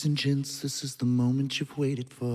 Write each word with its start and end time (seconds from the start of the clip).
Ladies 0.00 0.08
and 0.08 0.16
gents, 0.16 0.60
this 0.60 0.82
is 0.82 0.96
the 0.96 1.04
moment 1.04 1.60
you've 1.60 1.76
waited 1.76 2.08
for. 2.08 2.32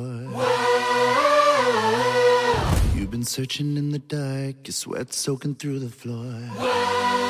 You've 2.93 3.09
been 3.09 3.24
searching 3.24 3.75
in 3.75 3.90
the 3.90 3.98
dark, 3.98 4.67
your 4.67 4.74
sweat 4.74 5.11
soaking 5.14 5.56
through 5.56 5.80
the 5.80 5.90
floor. 5.90 6.25
And 6.28 7.25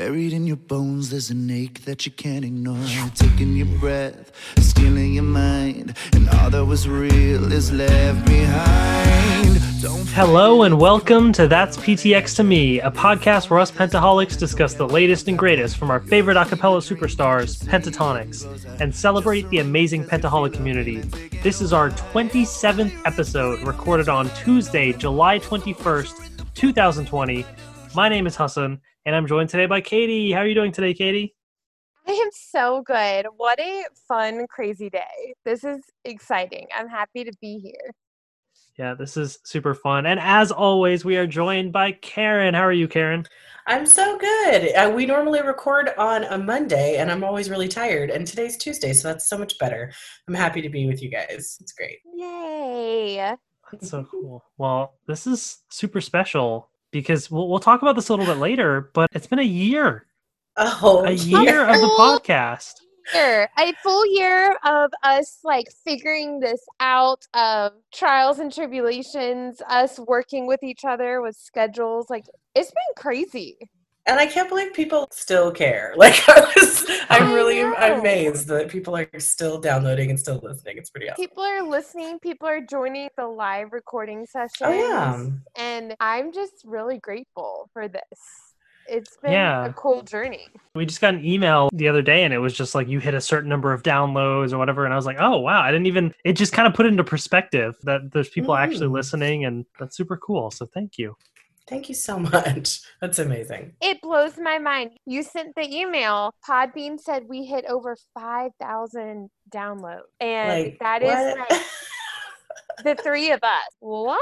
buried 0.00 0.32
in 0.32 0.46
your 0.46 0.56
bones, 0.56 1.10
there's 1.10 1.28
an 1.28 1.50
ache 1.50 1.84
that 1.84 2.06
you 2.06 2.12
can't 2.12 2.42
ignore. 2.42 2.86
Taking 3.14 3.54
your 3.54 3.66
breath, 3.78 4.32
stealing 4.58 5.12
your 5.12 5.24
mind, 5.24 5.94
and 6.14 6.26
all 6.30 6.48
that 6.48 6.64
was 6.64 6.88
real 6.88 7.52
is 7.52 7.70
left 7.70 8.24
behind. 8.24 9.60
Don't 9.82 10.08
Hello 10.12 10.62
and 10.62 10.80
welcome 10.80 11.34
to 11.34 11.46
That's 11.46 11.76
PTX 11.76 12.36
to 12.36 12.44
Me, 12.44 12.80
a 12.80 12.90
podcast 12.90 13.50
where 13.50 13.60
us 13.60 13.70
pentaholics 13.70 14.38
discuss 14.38 14.72
the 14.72 14.88
latest 14.88 15.28
and 15.28 15.38
greatest 15.38 15.76
from 15.76 15.90
our 15.90 16.00
favorite 16.00 16.38
a 16.38 16.46
cappella 16.46 16.78
superstars, 16.78 17.62
Pentatonix, 17.66 18.80
and 18.80 18.94
celebrate 18.94 19.46
the 19.50 19.58
amazing 19.58 20.06
pentaholic 20.06 20.54
community. 20.54 21.02
This 21.42 21.60
is 21.60 21.74
our 21.74 21.90
27th 21.90 22.98
episode, 23.04 23.60
recorded 23.66 24.08
on 24.08 24.30
Tuesday, 24.30 24.94
July 24.94 25.40
21st, 25.40 26.54
2020. 26.54 27.44
My 27.94 28.08
name 28.08 28.26
is 28.26 28.34
Hassan, 28.36 28.80
and 29.06 29.16
I'm 29.16 29.26
joined 29.26 29.48
today 29.48 29.66
by 29.66 29.80
Katie. 29.80 30.32
How 30.32 30.40
are 30.40 30.46
you 30.46 30.54
doing 30.54 30.72
today, 30.72 30.94
Katie? 30.94 31.34
I 32.06 32.12
am 32.12 32.28
so 32.32 32.82
good. 32.82 33.26
What 33.36 33.60
a 33.60 33.84
fun, 34.08 34.46
crazy 34.48 34.90
day. 34.90 35.34
This 35.44 35.64
is 35.64 35.80
exciting. 36.04 36.66
I'm 36.76 36.88
happy 36.88 37.24
to 37.24 37.32
be 37.40 37.58
here. 37.58 37.94
Yeah, 38.78 38.94
this 38.94 39.16
is 39.16 39.38
super 39.44 39.74
fun. 39.74 40.06
And 40.06 40.18
as 40.18 40.50
always, 40.50 41.04
we 41.04 41.16
are 41.16 41.26
joined 41.26 41.72
by 41.72 41.92
Karen. 41.92 42.54
How 42.54 42.62
are 42.62 42.72
you, 42.72 42.88
Karen? 42.88 43.26
I'm 43.66 43.84
so 43.84 44.18
good. 44.18 44.74
Uh, 44.74 44.90
we 44.94 45.04
normally 45.04 45.42
record 45.42 45.90
on 45.98 46.24
a 46.24 46.38
Monday, 46.38 46.96
and 46.96 47.10
I'm 47.10 47.22
always 47.22 47.50
really 47.50 47.68
tired. 47.68 48.10
And 48.10 48.26
today's 48.26 48.56
Tuesday, 48.56 48.92
so 48.92 49.08
that's 49.08 49.28
so 49.28 49.36
much 49.36 49.58
better. 49.58 49.92
I'm 50.26 50.34
happy 50.34 50.62
to 50.62 50.70
be 50.70 50.86
with 50.86 51.02
you 51.02 51.10
guys. 51.10 51.58
It's 51.60 51.72
great. 51.72 51.98
Yay. 52.14 53.36
That's 53.70 53.90
so 53.90 54.04
cool. 54.10 54.44
Well, 54.56 54.94
this 55.06 55.26
is 55.26 55.58
super 55.68 56.00
special 56.00 56.69
because 56.90 57.30
we'll, 57.30 57.48
we'll 57.48 57.60
talk 57.60 57.82
about 57.82 57.96
this 57.96 58.08
a 58.08 58.12
little 58.12 58.26
bit 58.26 58.40
later, 58.40 58.90
but 58.94 59.08
it's 59.12 59.26
been 59.26 59.38
a 59.38 59.42
year, 59.42 60.06
Oh, 60.56 61.04
a 61.06 61.12
year 61.12 61.62
of 61.64 61.80
the 61.80 61.86
podcast. 61.98 62.74
Year, 63.14 63.48
a 63.58 63.72
full 63.82 64.06
year 64.14 64.56
of 64.64 64.90
us 65.02 65.38
like 65.42 65.66
figuring 65.84 66.38
this 66.38 66.60
out 66.80 67.26
of 67.34 67.72
trials 67.92 68.38
and 68.38 68.52
tribulations, 68.52 69.62
us 69.68 69.98
working 69.98 70.46
with 70.46 70.62
each 70.62 70.84
other 70.84 71.20
with 71.22 71.34
schedules. 71.34 72.10
Like 72.10 72.26
it's 72.54 72.70
been 72.70 72.94
crazy. 72.96 73.56
And 74.10 74.18
I 74.18 74.26
can't 74.26 74.48
believe 74.48 74.72
people 74.74 75.06
still 75.12 75.52
care. 75.52 75.94
Like 75.96 76.18
I 76.28 76.40
was, 76.56 76.84
I'm 77.10 77.22
I 77.30 77.32
really 77.34 77.62
know. 77.62 77.74
amazed 78.00 78.48
that 78.48 78.68
people 78.68 78.96
are 78.96 79.08
still 79.18 79.60
downloading 79.60 80.10
and 80.10 80.18
still 80.18 80.40
listening. 80.42 80.78
It's 80.78 80.90
pretty 80.90 81.08
awesome. 81.08 81.22
People 81.24 81.44
are 81.44 81.62
listening, 81.62 82.18
people 82.18 82.48
are 82.48 82.60
joining 82.60 83.08
the 83.16 83.26
live 83.26 83.72
recording 83.72 84.26
sessions. 84.26 84.62
Oh 84.62 84.72
yeah. 84.72 85.26
And 85.56 85.94
I'm 86.00 86.32
just 86.32 86.54
really 86.64 86.98
grateful 86.98 87.70
for 87.72 87.86
this. 87.86 88.02
It's 88.88 89.16
been 89.22 89.30
Yeah. 89.32 89.66
a 89.66 89.72
cool 89.74 90.02
journey. 90.02 90.48
We 90.74 90.84
just 90.86 91.00
got 91.00 91.14
an 91.14 91.24
email 91.24 91.68
the 91.72 91.86
other 91.86 92.02
day 92.02 92.24
and 92.24 92.34
it 92.34 92.38
was 92.38 92.54
just 92.54 92.74
like 92.74 92.88
you 92.88 92.98
hit 92.98 93.14
a 93.14 93.20
certain 93.20 93.48
number 93.48 93.72
of 93.72 93.84
downloads 93.84 94.52
or 94.52 94.58
whatever. 94.58 94.84
And 94.84 94.92
I 94.92 94.96
was 94.96 95.06
like, 95.06 95.18
oh, 95.20 95.38
wow. 95.38 95.60
I 95.62 95.70
didn't 95.70 95.86
even, 95.86 96.12
it 96.24 96.32
just 96.32 96.52
kind 96.52 96.66
of 96.66 96.74
put 96.74 96.86
into 96.86 97.04
perspective 97.04 97.76
that 97.84 98.10
there's 98.12 98.28
people 98.30 98.56
actually 98.56 98.88
Mm. 98.88 98.92
listening 98.94 99.44
and 99.44 99.64
that's 99.78 99.96
super 99.96 100.16
cool. 100.16 100.50
So 100.50 100.66
thank 100.74 100.98
you. 100.98 101.14
Thank 101.70 101.88
you 101.88 101.94
so 101.94 102.18
much. 102.34 102.80
That's 103.00 103.20
amazing. 103.20 103.72
It 103.80 104.02
blows 104.02 104.36
my 104.36 104.58
mind. 104.58 104.90
You 105.06 105.22
sent 105.22 105.54
the 105.54 105.62
email. 105.72 106.34
Podbean 106.46 107.00
said 107.00 107.24
we 107.28 107.44
hit 107.46 107.64
over 107.66 107.96
5,000 108.18 109.30
downloads. 109.50 110.00
And 110.20 110.64
Like 110.64 110.78
that 110.80 111.02
is 111.02 111.08
what? 111.08 111.50
like 111.50 111.62
the 112.84 112.94
three 113.02 113.30
of 113.30 113.40
us. 113.42 113.62
What? 113.78 114.20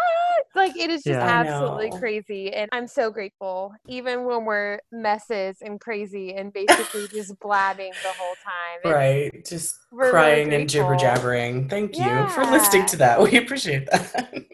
Like, 0.55 0.77
it 0.77 0.91
is 0.91 1.03
just 1.03 1.19
Yeah. 1.19 1.41
Absolutely 1.41 1.99
crazy. 1.99 2.53
And 2.53 2.69
I'm 2.73 2.87
so 2.87 3.11
grateful, 3.11 3.73
even 3.87 4.25
when 4.25 4.45
we're 4.45 4.81
messes 4.93 5.57
and 5.63 5.81
crazy 5.81 6.35
and 6.35 6.53
basically 6.53 7.09
just 7.13 7.39
blabbing 7.41 7.93
the 8.03 8.13
whole 8.19 8.35
time. 8.45 8.79
It's- 8.85 8.95
right. 8.95 9.45
Just 9.47 9.77
we're 9.91 10.05
really 10.07 10.11
crying 10.11 10.53
and 10.53 10.69
jibber 10.69 10.97
jabbering. 10.97 11.69
Thank 11.69 11.97
you 11.97 12.29
for 12.29 12.45
listening 12.45 12.85
to 12.87 12.97
that. 12.99 13.23
We 13.23 13.39
appreciate 13.39 13.87
that. 13.91 14.45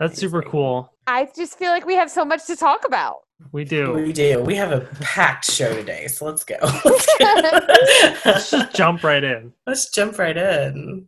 That's 0.00 0.18
super 0.18 0.42
cool. 0.42 0.92
I 1.06 1.28
just 1.36 1.58
feel 1.58 1.70
like 1.70 1.86
we 1.86 1.94
have 1.94 2.10
so 2.10 2.24
much 2.24 2.46
to 2.46 2.56
talk 2.56 2.84
about. 2.86 3.18
We 3.52 3.64
do. 3.64 3.92
We 3.92 4.12
do. 4.12 4.40
We 4.42 4.54
have 4.56 4.72
a 4.72 4.80
packed 5.00 5.44
show 5.44 5.72
today, 5.74 6.08
so 6.08 6.26
let's 6.26 6.42
go. 6.42 6.56
Let's 8.24 8.50
just 8.50 8.74
jump 8.74 9.02
right 9.04 9.22
in. 9.22 9.52
Let's 9.66 9.90
jump 9.90 10.18
right 10.18 10.36
in. 10.36 11.06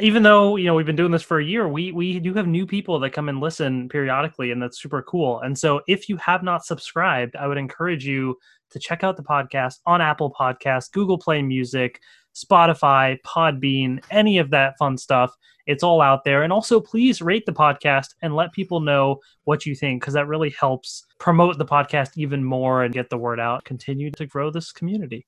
even 0.00 0.22
though 0.22 0.56
you 0.56 0.66
know 0.66 0.74
we've 0.74 0.86
been 0.86 0.96
doing 0.96 1.10
this 1.10 1.22
for 1.22 1.40
a 1.40 1.44
year 1.44 1.68
we 1.68 1.92
we 1.92 2.20
do 2.20 2.32
have 2.34 2.46
new 2.46 2.66
people 2.66 2.98
that 3.00 3.10
come 3.10 3.28
and 3.28 3.40
listen 3.40 3.88
periodically 3.88 4.50
and 4.52 4.62
that's 4.62 4.80
super 4.80 5.02
cool 5.02 5.40
and 5.40 5.58
so 5.58 5.80
if 5.88 6.08
you 6.08 6.16
have 6.18 6.42
not 6.42 6.64
subscribed 6.64 7.34
i 7.36 7.46
would 7.46 7.58
encourage 7.58 8.06
you 8.06 8.36
to 8.70 8.78
check 8.78 9.02
out 9.02 9.16
the 9.16 9.22
podcast 9.22 9.76
on 9.86 10.00
apple 10.00 10.32
podcast 10.32 10.92
google 10.92 11.18
play 11.18 11.42
music 11.42 12.00
spotify 12.34 13.16
podbean 13.26 14.02
any 14.10 14.38
of 14.38 14.50
that 14.50 14.76
fun 14.78 14.96
stuff 14.96 15.34
it's 15.68 15.84
all 15.84 16.00
out 16.00 16.24
there 16.24 16.42
and 16.42 16.52
also 16.52 16.80
please 16.80 17.22
rate 17.22 17.46
the 17.46 17.52
podcast 17.52 18.14
and 18.22 18.34
let 18.34 18.52
people 18.52 18.80
know 18.80 19.20
what 19.44 19.64
you 19.64 19.76
think 19.76 20.00
because 20.00 20.14
that 20.14 20.26
really 20.26 20.50
helps 20.58 21.04
promote 21.20 21.56
the 21.58 21.64
podcast 21.64 22.10
even 22.16 22.42
more 22.42 22.82
and 22.82 22.94
get 22.94 23.08
the 23.10 23.18
word 23.18 23.38
out 23.38 23.64
continue 23.64 24.10
to 24.10 24.26
grow 24.26 24.50
this 24.50 24.72
community 24.72 25.24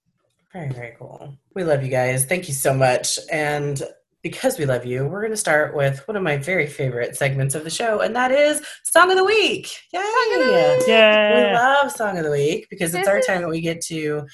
Very, 0.53 0.73
very 0.73 0.97
cool. 0.99 1.37
We 1.55 1.63
love 1.63 1.85
you 1.85 1.91
guys. 1.91 2.25
Thank 2.25 2.49
you 2.49 2.55
so 2.55 2.75
much. 2.75 3.21
And 3.31 3.81
because 4.23 4.59
we 4.59 4.67
love 4.67 4.85
you, 4.85 5.07
we're 5.07 5.21
going 5.21 5.31
to 5.31 5.37
start 5.37 5.75
with 5.75 6.07
one 6.07 6.17
of 6.17 6.23
my 6.23 6.37
very 6.37 6.67
favorite 6.67 7.17
segments 7.17 7.55
of 7.55 7.65
the 7.65 7.71
show, 7.71 8.01
and 8.01 8.15
that 8.15 8.31
is 8.31 8.61
Song 8.83 9.11
of 9.11 9.17
the 9.17 9.25
Week. 9.25 9.71
Yay! 9.93 10.01
of 10.01 10.41
the 10.41 10.53
Week. 10.79 10.87
We 10.87 11.55
love 11.55 11.91
Song 11.93 12.19
of 12.19 12.25
the 12.25 12.31
Week 12.31 12.67
because 12.69 12.95
it's 12.95 13.09
our 13.09 13.21
time 13.21 13.43
that 13.43 13.49
we 13.49 13.61
get 13.61 13.81
to 13.83 14.27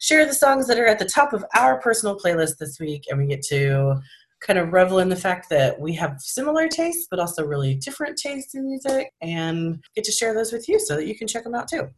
share 0.00 0.24
the 0.24 0.34
songs 0.34 0.66
that 0.66 0.78
are 0.78 0.86
at 0.86 0.98
the 0.98 1.04
top 1.04 1.32
of 1.32 1.44
our 1.54 1.78
personal 1.80 2.18
playlist 2.18 2.56
this 2.58 2.78
week, 2.80 3.04
and 3.10 3.18
we 3.18 3.26
get 3.26 3.42
to 3.42 4.00
kind 4.44 4.58
of 4.58 4.72
revel 4.72 4.98
in 4.98 5.08
the 5.08 5.16
fact 5.16 5.48
that 5.48 5.80
we 5.80 5.94
have 5.94 6.20
similar 6.20 6.68
tastes, 6.68 7.08
but 7.10 7.18
also 7.18 7.44
really 7.44 7.74
different 7.74 8.16
tastes 8.16 8.54
in 8.54 8.66
music, 8.66 9.10
and 9.20 9.82
get 9.96 10.04
to 10.04 10.12
share 10.12 10.34
those 10.34 10.52
with 10.52 10.68
you 10.68 10.78
so 10.78 10.94
that 10.96 11.06
you 11.06 11.16
can 11.16 11.26
check 11.26 11.44
them 11.44 11.54
out 11.54 11.66
too. 11.68 11.88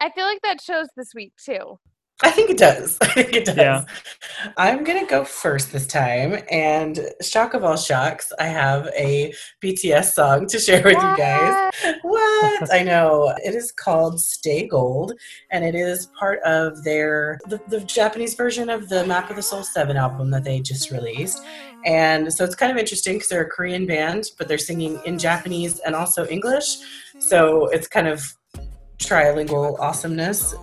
I 0.00 0.10
feel 0.10 0.24
like 0.24 0.40
that 0.42 0.60
shows 0.60 0.88
this 0.96 1.14
week 1.14 1.34
too. 1.36 1.78
I 2.22 2.30
think 2.30 2.50
it 2.50 2.58
does. 2.58 2.98
I 3.00 3.06
think 3.06 3.34
it 3.34 3.44
does. 3.46 3.56
Yeah. 3.56 3.84
I'm 4.56 4.84
gonna 4.84 5.06
go 5.06 5.24
first 5.24 5.72
this 5.72 5.86
time, 5.86 6.42
and 6.50 7.00
shock 7.22 7.54
of 7.54 7.64
all 7.64 7.76
shocks, 7.76 8.32
I 8.38 8.46
have 8.46 8.88
a 8.96 9.32
BTS 9.62 10.12
song 10.12 10.46
to 10.48 10.58
share 10.58 10.82
with 10.82 10.94
you 10.96 11.16
guys. 11.16 11.72
What? 12.02 12.72
I 12.72 12.82
know. 12.82 13.34
It 13.44 13.54
is 13.54 13.72
called 13.72 14.20
Stay 14.20 14.66
Gold, 14.66 15.12
and 15.50 15.64
it 15.64 15.74
is 15.74 16.06
part 16.18 16.40
of 16.42 16.84
their 16.84 17.38
the, 17.48 17.60
the 17.68 17.80
Japanese 17.80 18.34
version 18.34 18.68
of 18.68 18.88
the 18.88 19.06
Map 19.06 19.30
of 19.30 19.36
the 19.36 19.42
Soul 19.42 19.62
7 19.62 19.96
album 19.96 20.30
that 20.30 20.44
they 20.44 20.60
just 20.60 20.90
released. 20.90 21.42
And 21.86 22.32
so 22.32 22.44
it's 22.44 22.54
kind 22.54 22.70
of 22.70 22.76
interesting 22.76 23.14
because 23.14 23.28
they're 23.28 23.44
a 23.44 23.48
Korean 23.48 23.86
band, 23.86 24.24
but 24.36 24.48
they're 24.48 24.58
singing 24.58 25.00
in 25.06 25.18
Japanese 25.18 25.78
and 25.80 25.94
also 25.94 26.26
English. 26.26 26.76
So 27.18 27.68
it's 27.68 27.88
kind 27.88 28.06
of 28.06 28.22
trilingual 28.98 29.78
awesomeness. 29.78 30.54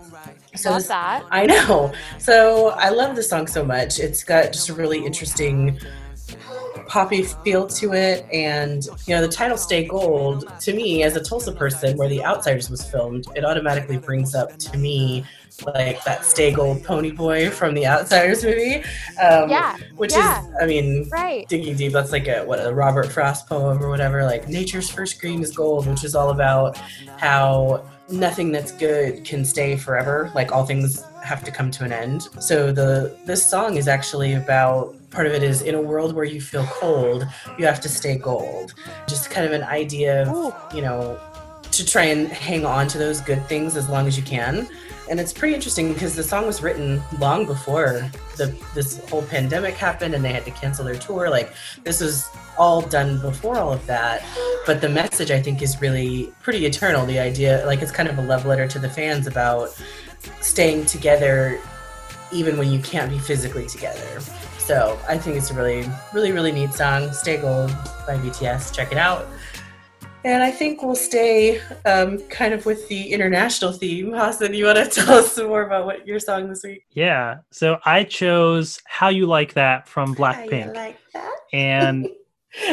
So 0.56 0.72
Love 0.72 0.88
that. 0.88 1.24
I 1.32 1.46
know. 1.46 1.94
So 2.20 2.70
I 2.70 2.90
love 2.90 3.16
the 3.16 3.24
song 3.24 3.48
so 3.48 3.64
much. 3.64 4.00
It's 4.00 4.24
got 4.24 4.54
just 4.54 4.70
a 4.70 4.74
really 4.74 5.06
interesting 5.06 5.80
poppy 6.88 7.24
feel 7.24 7.68
to 7.68 7.94
it. 7.94 8.26
And, 8.32 8.86
you 9.06 9.16
know, 9.16 9.22
the 9.22 9.28
title 9.28 9.58
Stay 9.58 9.86
Gold, 9.86 10.48
to 10.62 10.74
me, 10.74 11.04
as 11.04 11.16
a 11.16 11.24
Tulsa 11.24 11.52
person 11.52 11.98
where 11.98 12.08
The 12.10 12.24
Outsiders 12.24 12.70
was 12.70 12.90
filmed, 12.90 13.28
it 13.36 13.44
automatically 13.44 13.98
brings 13.98 14.34
up 14.34 14.58
to 14.58 14.78
me 14.78 15.26
like 15.66 16.04
that 16.06 16.24
Stay 16.24 16.52
Gold 16.54 16.84
pony 16.84 17.12
boy 17.12 17.50
from 17.50 17.74
the 17.74 17.86
Outsiders 17.86 18.44
movie. 18.44 18.78
Um, 19.22 19.50
Yeah, 19.50 19.76
Which 19.96 20.14
yeah. 20.14 20.42
is, 20.48 20.54
I 20.62 20.66
mean, 20.66 21.10
Right. 21.10 21.48
digging 21.50 21.76
deep 21.76 21.92
that's 21.94 22.12
like 22.12 22.28
a 22.28 22.44
what 22.46 22.60
a 22.66 22.74
robert 22.74 23.12
frost 23.12 23.48
poem 23.48 23.82
or 23.84 23.90
whatever 23.90 24.24
like 24.24 24.48
nature's 24.48 24.90
first 24.90 25.20
green 25.20 25.42
is 25.42 25.56
gold 25.56 25.88
which 25.88 26.04
is 26.04 26.14
all 26.16 26.30
about 26.30 26.78
how 27.18 27.84
nothing 28.10 28.52
that's 28.52 28.72
good 28.72 29.24
can 29.26 29.44
stay 29.44 29.76
forever 29.76 30.32
like 30.34 30.52
all 30.52 30.66
things 30.66 31.04
have 31.24 31.44
to 31.44 31.52
come 31.52 31.70
to 31.72 31.84
an 31.84 31.92
end. 31.92 32.24
So 32.40 32.72
the 32.72 33.18
this 33.26 33.46
song 33.46 33.76
is 33.76 33.88
actually 33.88 34.34
about 34.34 34.96
part 35.10 35.28
of 35.28 35.34
it 35.34 35.44
is 35.44 35.62
in 35.62 35.76
a 35.76 35.82
world 35.82 36.16
where 36.16 36.26
you 36.26 36.40
feel 36.40 36.66
cold 36.66 37.28
you 37.58 37.66
have 37.66 37.82
to 37.82 37.90
stay 37.90 38.18
gold. 38.18 38.74
Just 39.08 39.30
kind 39.30 39.46
of 39.46 39.52
an 39.52 39.64
idea 39.64 40.30
of 40.30 40.74
you 40.74 40.82
know 40.82 41.20
to 41.72 41.86
try 41.86 42.04
and 42.04 42.28
hang 42.28 42.66
on 42.66 42.88
to 42.88 42.98
those 42.98 43.22
good 43.22 43.46
things 43.48 43.76
as 43.76 43.90
long 43.90 44.08
as 44.08 44.18
you 44.18 44.24
can 44.24 44.68
and 45.10 45.22
it's 45.22 45.32
pretty 45.32 45.56
interesting 45.56 45.94
because 45.94 46.16
the 46.16 46.24
song 46.24 46.46
was 46.46 46.62
written 46.62 47.02
long 47.20 47.46
before 47.46 48.10
the 48.36 48.56
this 48.74 49.00
whole 49.10 49.24
pandemic 49.24 49.74
happened 49.76 50.14
and 50.14 50.24
they 50.24 50.34
had 50.34 50.44
to 50.46 50.52
cancel 50.52 50.84
their 50.84 50.96
tour 50.96 51.30
like 51.30 51.54
this 51.84 52.02
was 52.02 52.30
all 52.58 52.82
done 52.82 53.20
before 53.22 53.58
all 53.58 53.72
of 53.72 53.86
that 53.86 54.24
but 54.66 54.82
the 54.82 54.90
message 54.90 55.32
i 55.32 55.42
think 55.42 55.62
is 55.62 55.80
really 55.82 56.34
pretty 56.42 56.66
eternal 56.66 57.06
the 57.06 57.20
idea 57.20 57.66
like 57.66 57.82
it's 57.82 57.92
kind 57.92 58.10
of 58.10 58.18
a 58.18 58.22
love 58.22 58.46
letter 58.46 58.68
to 58.68 58.80
the 58.80 58.90
fans 58.90 59.28
about 59.28 59.70
staying 60.42 60.86
together 60.86 61.60
even 62.32 62.58
when 62.58 62.72
you 62.72 62.80
can't 62.80 63.10
be 63.10 63.20
physically 63.20 63.68
together. 63.68 64.20
So 64.60 65.00
I 65.08 65.18
think 65.18 65.38
it's 65.38 65.52
a 65.52 65.54
really, 65.54 65.90
really, 66.14 66.32
really 66.32 66.52
neat 66.52 66.74
song. 66.74 67.14
Stay 67.14 67.38
Gold 67.38 67.70
by 68.06 68.18
BTS. 68.18 68.74
Check 68.74 68.92
it 68.92 68.98
out. 68.98 69.28
And 70.26 70.44
I 70.44 70.52
think 70.52 70.82
we'll 70.82 70.96
stay 70.96 71.62
um, 71.86 72.20
kind 72.28 72.54
of 72.54 72.66
with 72.66 72.88
the 72.90 73.14
international 73.14 73.72
theme. 73.72 74.12
Hassan, 74.12 74.54
you 74.54 74.66
want 74.66 74.78
to 74.78 74.86
tell 74.90 75.20
us 75.20 75.34
some 75.34 75.48
more 75.48 75.64
about 75.64 75.86
what 75.86 76.06
your 76.08 76.20
song 76.20 76.50
this 76.50 76.64
week? 76.64 76.86
Yeah. 76.92 77.38
So 77.52 77.80
I 77.86 78.04
chose 78.04 78.82
How 78.86 79.10
You 79.10 79.26
Like 79.26 79.54
That 79.54 79.88
from 79.88 80.16
Blackpink. 80.16 80.74
like 80.76 80.98
that? 81.14 81.34
And 81.54 82.10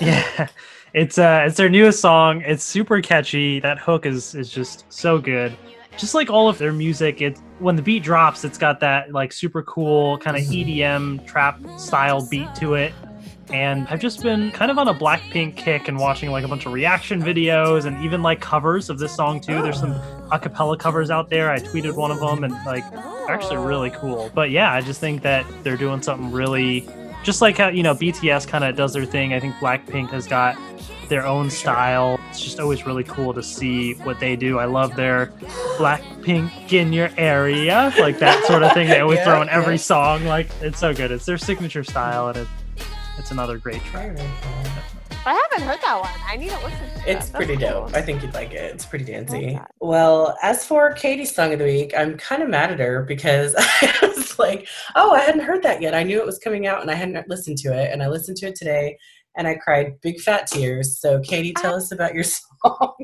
yeah, 0.00 0.48
it's 0.94 1.18
uh 1.18 1.44
it's 1.46 1.56
their 1.56 1.68
newest 1.68 2.00
song. 2.00 2.42
It's 2.42 2.64
super 2.64 3.00
catchy. 3.02 3.60
That 3.60 3.78
hook 3.78 4.06
is 4.06 4.34
is 4.34 4.50
just 4.50 4.90
so 4.92 5.18
good. 5.18 5.56
Just 5.96 6.14
like 6.14 6.30
all 6.30 6.48
of 6.48 6.58
their 6.58 6.72
music, 6.72 7.20
it 7.20 7.38
when 7.58 7.76
the 7.76 7.82
beat 7.82 8.02
drops, 8.02 8.44
it's 8.44 8.58
got 8.58 8.80
that 8.80 9.12
like 9.12 9.32
super 9.32 9.62
cool 9.62 10.18
kind 10.18 10.36
of 10.36 10.42
EDM 10.44 11.26
trap 11.26 11.60
style 11.78 12.26
beat 12.28 12.54
to 12.56 12.74
it. 12.74 12.92
And 13.50 13.86
I've 13.88 14.00
just 14.00 14.22
been 14.22 14.50
kind 14.50 14.70
of 14.70 14.78
on 14.78 14.88
a 14.88 14.94
Blackpink 14.94 15.56
kick 15.56 15.88
and 15.88 15.98
watching 15.98 16.30
like 16.30 16.44
a 16.44 16.48
bunch 16.48 16.66
of 16.66 16.72
reaction 16.72 17.22
videos 17.22 17.84
and 17.84 18.02
even 18.04 18.22
like 18.22 18.40
covers 18.40 18.90
of 18.90 18.98
this 18.98 19.14
song 19.14 19.40
too. 19.40 19.62
There's 19.62 19.78
some 19.78 19.94
acapella 20.30 20.78
covers 20.78 21.10
out 21.10 21.30
there. 21.30 21.50
I 21.50 21.58
tweeted 21.58 21.94
one 21.94 22.10
of 22.10 22.18
them 22.18 22.44
and 22.44 22.52
like 22.66 22.84
actually 23.28 23.58
really 23.58 23.90
cool. 23.90 24.30
But 24.34 24.50
yeah, 24.50 24.72
I 24.72 24.80
just 24.80 25.00
think 25.00 25.22
that 25.22 25.46
they're 25.62 25.76
doing 25.76 26.02
something 26.02 26.32
really 26.32 26.88
just 27.22 27.40
like 27.42 27.58
how 27.58 27.68
you 27.68 27.82
know 27.82 27.94
BTS 27.94 28.46
kind 28.46 28.64
of 28.64 28.76
does 28.76 28.92
their 28.92 29.04
thing. 29.04 29.32
I 29.32 29.40
think 29.40 29.54
Blackpink 29.56 30.10
has 30.10 30.26
got 30.26 30.56
their 31.08 31.26
own 31.26 31.50
style. 31.50 32.18
It's 32.30 32.40
just 32.40 32.58
always 32.60 32.86
really 32.86 33.04
cool 33.04 33.32
to 33.34 33.42
see 33.42 33.94
what 33.94 34.18
they 34.20 34.36
do. 34.36 34.58
I 34.58 34.64
love 34.64 34.96
their 34.96 35.26
Blackpink 35.76 36.72
in 36.72 36.92
your 36.92 37.10
area, 37.16 37.92
like 37.98 38.18
that 38.18 38.44
sort 38.44 38.62
of 38.62 38.72
thing. 38.72 38.88
They 38.88 39.00
always 39.00 39.18
Yeah, 39.18 39.24
throw 39.24 39.42
in 39.42 39.48
every 39.48 39.74
yeah. 39.74 39.80
song. 39.80 40.24
Like 40.24 40.48
it's 40.60 40.78
so 40.78 40.94
good. 40.94 41.10
It's 41.10 41.26
their 41.26 41.38
signature 41.38 41.84
style, 41.84 42.28
and 42.28 42.38
it, 42.38 42.48
it's 43.18 43.30
another 43.30 43.58
great 43.58 43.82
track. 43.84 44.16
Very, 44.16 44.16
very 44.16 44.30
cool. 44.42 44.82
I 45.26 45.32
haven't 45.50 45.66
heard 45.66 45.80
that 45.82 46.00
one. 46.00 46.20
I 46.24 46.36
need 46.36 46.50
to 46.50 46.56
listen 46.56 46.88
to 46.88 46.94
that. 46.98 47.08
It's 47.08 47.28
That's 47.28 47.30
pretty 47.30 47.56
cool. 47.56 47.86
dope. 47.86 47.94
I 47.94 48.00
think 48.00 48.22
you'd 48.22 48.32
like 48.32 48.52
it. 48.52 48.72
It's 48.72 48.86
pretty 48.86 49.04
dancey. 49.04 49.58
Well, 49.80 50.38
as 50.40 50.64
for 50.64 50.92
Katie's 50.92 51.34
song 51.34 51.52
of 51.52 51.58
the 51.58 51.64
week, 51.64 51.92
I'm 51.96 52.16
kind 52.16 52.44
of 52.44 52.48
mad 52.48 52.70
at 52.70 52.78
her 52.78 53.02
because 53.02 53.56
I 53.58 53.98
was 54.02 54.38
like, 54.38 54.68
oh, 54.94 55.12
I 55.12 55.20
hadn't 55.20 55.40
heard 55.40 55.64
that 55.64 55.82
yet. 55.82 55.94
I 55.94 56.04
knew 56.04 56.20
it 56.20 56.26
was 56.26 56.38
coming 56.38 56.68
out 56.68 56.80
and 56.80 56.92
I 56.92 56.94
hadn't 56.94 57.28
listened 57.28 57.58
to 57.58 57.76
it. 57.76 57.92
And 57.92 58.04
I 58.04 58.08
listened 58.08 58.36
to 58.38 58.46
it 58.46 58.54
today 58.54 58.96
and 59.36 59.48
I 59.48 59.56
cried 59.56 60.00
big 60.00 60.20
fat 60.20 60.46
tears. 60.46 61.00
So, 61.00 61.20
Katie, 61.20 61.54
tell 61.54 61.74
ah. 61.74 61.78
us 61.78 61.90
about 61.90 62.14
your 62.14 62.24
song. 62.62 62.94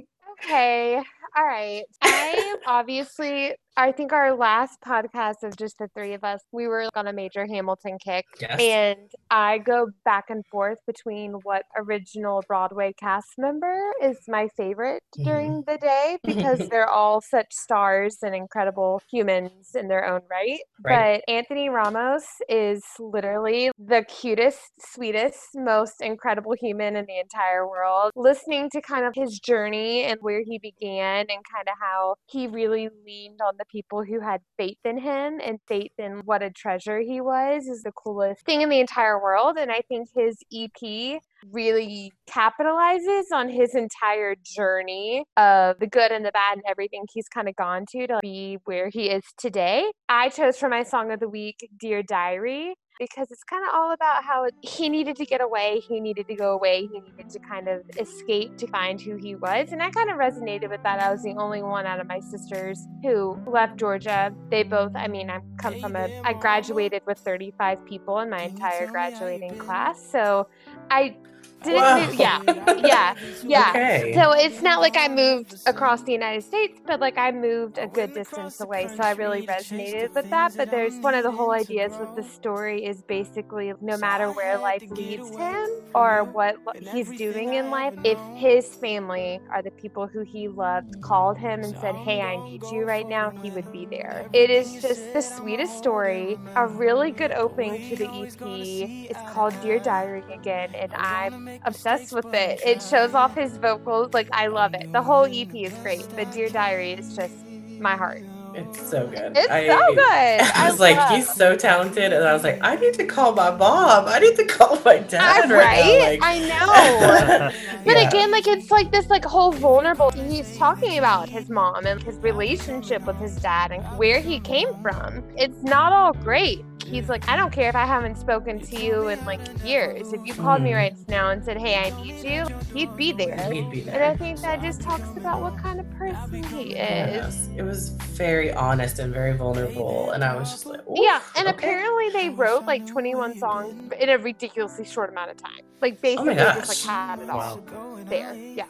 Okay. 0.45 1.03
All 1.37 1.45
right. 1.45 1.83
I 2.03 2.57
obviously, 2.67 3.57
I 3.77 3.91
think 3.91 4.13
our 4.13 4.35
last 4.35 4.81
podcast 4.87 5.43
of 5.43 5.57
just 5.57 5.79
the 5.79 5.89
three 5.95 6.13
of 6.13 6.23
us, 6.25 6.41
we 6.53 6.67
were 6.67 6.89
on 6.95 7.07
a 7.07 7.13
major 7.13 7.47
Hamilton 7.47 7.97
kick. 7.99 8.27
Yes. 8.39 8.61
And 8.61 9.11
I 9.31 9.59
go 9.59 9.87
back 10.05 10.27
and 10.29 10.45
forth 10.47 10.79
between 10.87 11.33
what 11.43 11.63
original 11.77 12.43
Broadway 12.47 12.93
cast 13.01 13.31
member 13.39 13.93
is 14.03 14.19
my 14.29 14.49
favorite 14.57 15.03
Mhm. 15.19 15.25
during 15.25 15.63
the 15.67 15.79
day 15.79 16.19
because 16.25 16.69
they're 16.69 16.89
all 16.89 17.23
such 17.23 17.47
stars 17.53 18.19
and 18.23 18.35
incredible 18.35 19.01
humans 19.11 19.71
in 19.75 19.89
their 19.89 20.05
own 20.05 20.21
right. 20.31 20.61
Right. 20.85 21.23
But 21.27 21.33
Anthony 21.33 21.71
Ramos 21.71 22.27
is 22.51 22.83
literally 22.99 23.71
the 23.79 24.05
cutest, 24.05 24.71
sweetest, 24.81 25.39
most 25.55 26.03
incredible 26.03 26.53
human 26.61 26.95
in 26.97 27.07
the 27.07 27.19
entire 27.19 27.67
world. 27.67 28.13
Listening 28.17 28.69
to 28.71 28.83
kind 28.83 29.07
of 29.07 29.15
his 29.15 29.39
journey 29.39 30.05
and 30.05 30.19
where 30.21 30.43
he 30.45 30.59
began 30.59 31.21
and 31.31 31.43
kind 31.51 31.69
of 31.69 31.75
how 31.81 32.17
he 32.27 32.47
really 32.49 32.91
leaned 33.07 33.41
on 33.41 33.57
the 33.63 33.79
people 33.79 34.03
who 34.03 34.21
had 34.21 34.41
faith 34.57 34.79
in 34.85 34.99
him 34.99 35.41
and 35.45 35.59
faith 35.69 35.93
in 35.99 36.23
what 36.25 36.43
a 36.43 36.51
treasure 36.51 37.01
he 37.01 37.21
was 37.21 37.67
is 37.67 37.83
the 37.83 37.93
coolest 37.93 38.45
thing 38.45 38.63
in 38.63 38.69
the 38.69 38.81
entire 38.81 39.23
world. 39.23 39.57
And 39.59 39.71
I 39.71 39.83
think 39.89 40.09
his 40.15 40.37
EP 40.53 41.21
really 41.51 42.13
capitalizes 42.29 43.25
on 43.33 43.49
his 43.49 43.75
entire 43.75 44.35
journey 44.45 45.25
of 45.37 45.79
the 45.79 45.87
good 45.87 46.13
and 46.13 46.25
the 46.25 46.33
bad 46.33 46.55
and 46.55 46.63
everything 46.69 47.05
he's 47.13 47.29
kind 47.29 47.49
of 47.49 47.57
gone 47.57 47.85
to 47.91 48.07
to 48.07 48.19
be 48.23 48.59
where 48.65 48.89
he 48.89 49.11
is 49.11 49.23
today. 49.39 49.91
I 50.09 50.29
chose 50.29 50.57
for 50.57 50.69
my 50.69 50.83
song 50.83 51.13
of 51.13 51.21
the 51.21 51.29
week 51.29 51.69
Dear 51.79 52.03
Diary 52.03 52.75
because 52.99 53.31
it's 53.31 53.45
kind 53.45 53.65
of 53.67 53.75
all 53.75 53.93
about 53.93 54.25
how 54.25 54.49
he 54.63 54.89
needed 54.89 55.17
to 55.17 55.25
get 55.25 55.41
away, 55.41 55.81
he 55.87 56.01
needed 56.01 56.27
to 56.29 56.35
go 56.35 56.53
away, 56.53 56.89
he 56.93 57.01
needed 57.01 57.31
to 57.31 57.39
kind 57.41 57.69
of 57.69 57.83
escape 57.99 58.57
to 58.59 58.67
find 58.67 59.01
who 59.01 59.17
he 59.17 59.35
was. 59.35 59.73
And 59.73 59.83
I 59.83 59.91
kind 59.91 60.11
of 60.11 60.17
resonated 60.17 60.71
with 60.71 60.83
that. 60.83 61.01
I 61.01 61.11
was 61.11 61.23
the 61.23 61.35
only 61.39 61.63
one 61.63 61.87
out 61.87 62.01
of 62.01 62.07
my 62.07 62.21
sisters 62.21 62.87
who 63.03 63.39
left 63.47 63.79
Georgia. 63.79 64.35
They 64.51 64.63
both, 64.63 64.93
I 64.95 65.09
mean, 65.09 65.31
I 65.31 65.41
come 65.59 65.79
from 65.81 65.97
a, 65.97 66.09
I 66.25 66.33
graduated 66.35 67.03
with 67.07 67.19
35 67.19 67.85
people 67.85 68.21
in 68.21 68.31
my 68.31 68.43
entire 68.43 68.87
graduating 68.87 69.59
class. 69.59 70.05
So 70.11 70.49
I 70.91 71.17
didn't 71.63 71.95
Wow. 71.95 71.97
move, 71.97 72.15
yeah, 72.15 72.39
yeah, 72.77 73.15
yeah. 73.47 73.77
Okay. 73.77 74.13
So 74.13 74.33
it's 74.33 74.63
not 74.63 74.81
like 74.81 74.97
I 74.97 75.09
moved 75.09 75.55
across 75.67 76.03
the 76.03 76.13
United 76.13 76.43
States, 76.45 76.81
but 76.87 77.01
like 77.01 77.19
I 77.19 77.33
moved 77.33 77.79
a 77.79 77.89
good 77.89 78.13
distance 78.13 78.61
away. 78.61 78.89
So 78.89 79.03
I 79.05 79.11
really 79.13 79.43
resonated 79.43 80.09
with 80.15 80.27
that. 80.31 80.53
But 80.57 80.71
there's 80.71 80.99
one 81.01 81.15
of 81.15 81.25
the 81.25 81.33
whole 81.33 81.53
ideas 81.53 81.99
with 81.99 82.15
the 82.15 82.23
story 82.25 82.85
is 82.85 83.03
basically 83.03 83.73
no 83.81 83.97
matter 83.97 84.33
where 84.33 84.59
life 84.59 84.85
leads 84.91 85.31
him 85.37 85.67
or 85.95 86.25
what 86.33 86.57
he's 86.81 87.13
doing 87.13 87.55
in 87.55 87.71
life, 87.71 87.95
if 88.05 88.21
his 88.35 88.77
family 88.81 89.41
are 89.53 89.63
the 89.63 89.71
people 89.73 90.09
who 90.09 90.23
he 90.23 90.49
loved 90.49 90.97
called 91.03 91.39
him 91.39 91.65
and 91.65 91.77
said, 91.77 91.97
Hey, 91.97 92.21
I 92.21 92.37
need 92.37 92.71
you 92.71 92.85
right 92.85 93.07
now, 93.07 93.31
he 93.31 93.51
would 93.51 93.71
be 93.71 93.87
there. 93.91 94.27
It 94.33 94.51
is 94.51 94.77
just 94.77 95.13
the 95.13 95.23
sweetest 95.23 95.77
story, 95.77 96.41
a 96.57 96.67
really 96.69 97.13
good 97.13 97.33
opening 97.33 97.79
to 97.89 97.97
the 97.97 98.09
EP. 98.25 98.93
It's 99.09 99.23
called 99.23 99.61
Dear 99.61 99.81
Diary 99.81 100.25
again, 100.33 100.75
and 100.75 100.93
I'm 100.95 101.52
obsessed 101.65 102.13
with 102.13 102.33
it. 102.33 102.61
It 102.65 102.83
shows 102.83 103.15
off 103.15 103.35
his 103.35 103.57
vocals. 103.59 104.13
Like, 104.13 104.29
I 104.33 104.49
love 104.49 104.75
it. 104.75 104.89
The 104.93 105.03
whole 105.03 105.27
EP 105.31 105.55
is 105.55 105.79
great, 105.79 106.05
but 106.17 106.31
Dear 106.31 106.51
Diary 106.51 106.93
is 106.93 107.15
just 107.15 107.35
my 107.79 107.97
heart. 107.97 108.23
It's 108.55 108.91
so 108.91 109.07
good. 109.07 109.33
It's 109.35 109.51
I, 109.51 109.67
so 109.67 109.95
good. 109.95 110.55
I 110.57 110.69
was 110.71 110.79
like, 110.79 110.99
he's 111.09 111.29
so 111.33 111.57
talented. 111.57 112.13
And 112.13 112.23
I 112.25 112.35
was 112.35 112.45
like, 112.45 112.59
I 112.63 112.77
need 112.77 112.95
to 112.95 113.07
call 113.07 113.33
my 113.35 113.51
mom. 113.51 114.05
I 114.09 114.19
need 114.19 114.37
to 114.37 114.45
call 114.45 114.79
my 114.85 114.99
dad 114.99 115.51
I, 115.51 115.55
right, 115.55 115.59
right? 115.65 115.99
now. 115.99 115.99
Like, 115.99 116.21
I 116.23 116.39
know. 116.41 117.51
But 117.85 117.97
Yeah. 117.97 118.09
again, 118.09 118.31
like 118.31 118.47
it's 118.47 118.71
like 118.71 118.91
this 118.93 119.09
like 119.11 119.25
whole 119.25 119.53
vulnerable 119.53 120.11
he's 120.15 120.53
talking 120.53 120.99
about 120.99 121.29
his 121.31 121.49
mom 121.49 121.87
and 121.87 122.03
his 122.03 122.19
relationship 122.23 123.03
with 123.07 123.19
his 123.19 123.37
dad 123.37 123.73
and 123.73 123.85
where 123.97 124.21
he 124.21 124.41
came 124.41 124.69
from. 124.83 125.23
It's 125.37 125.63
not 125.63 125.93
all 125.93 126.13
great. 126.15 126.67
He's 126.87 127.09
like, 127.09 127.27
I 127.29 127.37
don't 127.37 127.53
care 127.53 127.69
if 127.69 127.75
I 127.75 127.87
haven't 127.87 128.17
spoken 128.19 128.61
to 128.61 128.83
you 128.83 129.09
in 129.09 129.25
like 129.25 129.41
years. 129.65 130.13
If 130.13 130.21
you 130.27 130.35
called 130.35 130.63
me 130.63 130.71
Mhm. 130.73 130.77
right 130.77 131.09
now 131.09 131.31
and 131.31 131.43
said, 131.45 131.59
Hey, 131.59 131.77
I 131.77 131.91
need 132.03 132.23
you, 132.25 132.47
he'd 132.75 132.95
be 132.97 133.13
there. 133.13 133.51
He'd 133.51 133.71
be 133.71 133.81
there. 133.81 133.95
And 133.95 134.05
I 134.05 134.17
think 134.17 134.41
that 134.41 134.61
just 134.61 134.83
talks 134.83 135.09
about 135.17 135.41
what 135.41 135.57
kind 135.59 135.81
of 135.81 135.91
person 135.93 136.43
he 136.45 136.71
is. 136.73 136.77
Yes. 136.77 137.49
It 137.57 137.63
was 137.63 137.91
very 137.91 138.53
honest 138.53 138.99
and 138.99 139.13
very 139.13 139.33
vulnerable. 139.37 140.11
And 140.11 140.23
I 140.23 140.37
was 140.37 140.51
just 140.51 140.67
like, 140.67 140.81
Yeah, 140.95 141.21
and 141.37 141.49
okay. 141.49 141.57
apparently 141.57 142.11
they 142.11 142.29
wrote 142.29 142.67
like 142.67 142.87
21 142.87 143.39
songs 143.39 143.93
in 143.99 144.09
a 144.11 144.19
ridiculously 144.19 144.85
short 144.85 145.11
amount 145.11 145.31
of 145.31 145.37
time. 145.39 145.63
Like 145.81 146.01
basically 146.01 146.35
just 146.37 146.69
like 146.87 146.95
had 146.95 147.21
it 147.21 147.31
all 147.31 147.39
Wow. 147.59 147.99
there. 148.05 148.35
Yeah. 148.35 148.67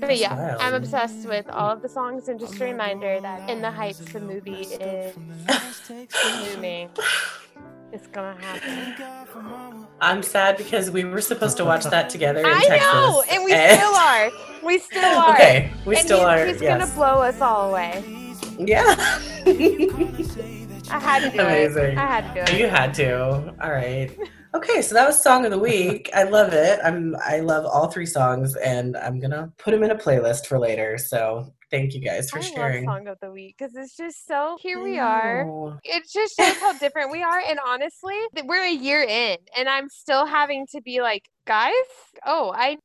But 0.00 0.16
yeah, 0.16 0.34
wild. 0.34 0.60
I'm 0.62 0.74
obsessed 0.74 1.28
with 1.28 1.48
all 1.50 1.70
of 1.70 1.82
the 1.82 1.88
songs 1.88 2.28
and 2.28 2.38
just 2.40 2.58
a 2.60 2.64
reminder 2.64 3.20
that 3.20 3.50
In 3.50 3.60
the 3.60 3.70
Heights 3.70 3.98
the 3.98 4.20
movie 4.20 4.62
is 4.62 5.12
booming. 6.54 6.88
It's 7.90 8.06
gonna 8.06 8.38
happen. 8.40 9.86
I'm 10.00 10.22
sad 10.22 10.58
because 10.58 10.90
we 10.90 11.04
were 11.04 11.22
supposed 11.22 11.56
to 11.56 11.64
watch 11.64 11.84
that 11.84 12.10
together 12.10 12.40
in 12.40 12.46
I 12.46 12.60
Texas. 12.60 12.92
know, 12.92 13.24
and 13.30 13.44
we 13.44 13.52
still 13.52 13.94
are. 13.94 14.30
We 14.62 14.78
still 14.78 15.18
are. 15.18 15.34
Okay, 15.34 15.72
we 15.86 15.96
and 15.96 16.04
still 16.04 16.18
he's, 16.18 16.26
are. 16.26 16.46
He's 16.46 16.60
yes. 16.60 16.78
gonna 16.78 16.94
blow 16.94 17.22
us 17.22 17.40
all 17.40 17.70
away. 17.70 18.04
Yeah. 18.58 18.94
I 20.90 20.98
had 21.00 21.22
to 21.22 21.30
do 21.30 21.40
Amazing. 21.40 21.82
it. 21.92 21.98
I 21.98 22.06
had 22.06 22.34
to 22.34 22.44
do 22.46 22.52
it. 22.52 22.60
You 22.60 22.68
had 22.68 22.94
to. 22.94 23.54
All 23.62 23.70
right. 23.70 24.10
Okay, 24.54 24.80
so 24.80 24.94
that 24.94 25.06
was 25.06 25.22
song 25.22 25.44
of 25.44 25.50
the 25.50 25.58
week. 25.58 26.08
I 26.14 26.22
love 26.22 26.52
it. 26.54 26.80
I'm 26.82 27.14
I 27.22 27.40
love 27.40 27.66
all 27.66 27.88
three 27.88 28.06
songs, 28.06 28.56
and 28.56 28.96
I'm 28.96 29.20
gonna 29.20 29.52
put 29.58 29.72
them 29.72 29.82
in 29.82 29.90
a 29.90 29.94
playlist 29.96 30.46
for 30.46 30.58
later. 30.58 30.96
So 30.96 31.52
thank 31.70 31.92
you 31.94 32.00
guys 32.00 32.30
for 32.30 32.38
I 32.38 32.42
sharing. 32.42 32.86
love 32.86 32.96
Song 32.96 33.08
of 33.08 33.18
the 33.20 33.30
Week 33.30 33.56
because 33.58 33.74
it's 33.76 33.94
just 33.96 34.26
so. 34.26 34.56
Here 34.60 34.82
we 34.82 34.98
are. 34.98 35.46
It 35.84 36.04
just 36.10 36.34
shows 36.36 36.56
how 36.60 36.72
different 36.78 37.10
we 37.12 37.22
are 37.22 37.40
and 37.46 37.58
honestly 37.66 38.14
we're 38.44 38.64
a 38.64 38.72
year 38.72 39.02
in 39.02 39.36
and 39.56 39.68
i'm 39.68 39.88
still 39.88 40.26
having 40.26 40.66
to 40.72 40.80
be 40.82 41.00
like 41.00 41.22
guys 41.46 41.72
oh 42.26 42.52
i 42.54 42.76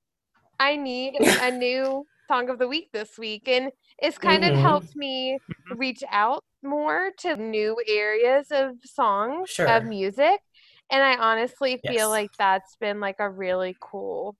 i 0.60 0.75
need 0.75 1.15
a 1.41 1.51
new 1.65 2.05
song 2.29 2.50
of 2.50 2.60
the 2.60 2.67
week 2.67 2.89
this 2.93 3.17
week 3.17 3.48
and 3.48 3.72
it's 4.00 4.17
kind 4.17 4.43
Mhm. 4.43 4.53
of 4.53 4.60
helped 4.60 4.96
me 4.96 5.38
reach 5.72 6.03
out 6.12 6.43
more 6.62 7.12
to 7.20 7.36
new 7.36 7.75
areas 7.88 8.48
of 8.51 8.72
songs 8.86 9.50
Sure. 9.50 9.67
of 9.67 9.86
music 9.86 10.39
and 10.92 11.04
i 11.04 11.16
honestly 11.18 11.80
Yes. 11.84 11.96
feel 11.96 12.10
like 12.10 12.32
that's 12.38 12.75
been 12.78 13.00
like 13.00 13.18
a 13.20 13.30
really 13.30 13.75
cool 13.80 14.36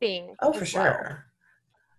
thing 0.00 0.34
Oh, 0.42 0.52
for 0.52 0.58
well. 0.58 0.66
sure. 0.66 1.24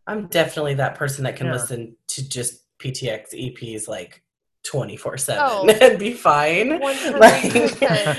I'm 0.07 0.27
definitely 0.27 0.75
that 0.75 0.95
person 0.95 1.23
that 1.23 1.35
can 1.35 1.47
Yeah. 1.47 1.53
listen 1.53 1.95
to 2.07 2.29
just 2.29 2.61
PTX 2.79 3.33
EPs 3.33 3.87
like 3.87 4.23
24 4.65 5.17
7 5.17 5.41
Oh. 5.43 5.67
and 5.81 5.99
be 5.99 6.13
fine. 6.13 6.79
100%. 6.79 7.19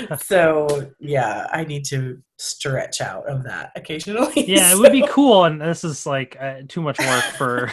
Like, 0.09 0.19
so, 0.23 0.91
yeah, 0.99 1.47
I 1.51 1.63
need 1.65 1.85
to 1.85 2.21
stretch 2.39 3.01
out 3.01 3.25
of 3.27 3.43
that 3.43 3.71
occasionally. 3.75 4.43
Yeah, 4.47 4.71
it 4.71 4.77
would 4.77 4.91
be 4.91 5.05
cool, 5.09 5.43
and 5.45 5.59
this 5.59 5.83
is 5.83 6.05
like 6.05 6.37
uh, 6.39 6.61
too 6.67 6.81
much 6.81 6.99
work 6.99 7.23
for 7.37 7.67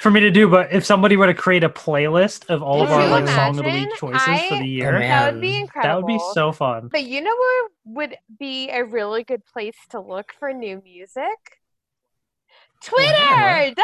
for 0.00 0.10
me 0.10 0.20
to 0.20 0.30
do. 0.30 0.48
But 0.48 0.72
if 0.72 0.84
somebody 0.84 1.16
were 1.16 1.26
to 1.26 1.34
create 1.34 1.62
a 1.62 1.68
playlist 1.68 2.48
of 2.48 2.62
all 2.62 2.82
of 2.82 2.90
our 2.90 3.06
like 3.08 3.28
song 3.28 3.50
of 3.50 3.56
the 3.56 3.62
week 3.62 3.88
choices 3.96 4.22
for 4.48 4.56
the 4.56 4.60
Oh, 4.60 4.62
year, 4.62 4.92
man. 4.98 5.00
That 5.10 5.32
would 5.34 5.40
be 5.40 5.56
incredible. 5.56 6.00
that 6.00 6.04
would 6.06 6.12
be 6.18 6.20
so 6.32 6.50
fun. 6.52 6.88
But 6.90 7.04
you 7.04 7.20
know 7.20 7.34
what 7.36 7.70
would 7.84 8.16
be 8.38 8.70
a 8.70 8.84
really 8.84 9.22
good 9.24 9.44
place 9.46 9.76
to 9.90 10.00
look 10.00 10.32
for 10.38 10.52
new 10.52 10.82
music? 10.82 11.60
Twitter.com. 12.84 13.74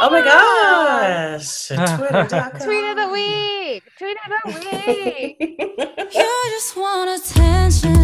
Oh 0.00 0.08
my 0.10 0.22
gosh. 0.22 1.68
Twitter.com. 1.68 2.60
Tweet 2.64 2.84
of 2.84 2.96
the 2.96 3.08
week. 3.12 3.82
Tweet 3.98 4.16
of 4.24 4.32
the 4.44 4.60
week. 4.70 5.36
You 6.16 6.42
just 6.50 6.76
want 6.76 7.10
attention. 7.20 7.94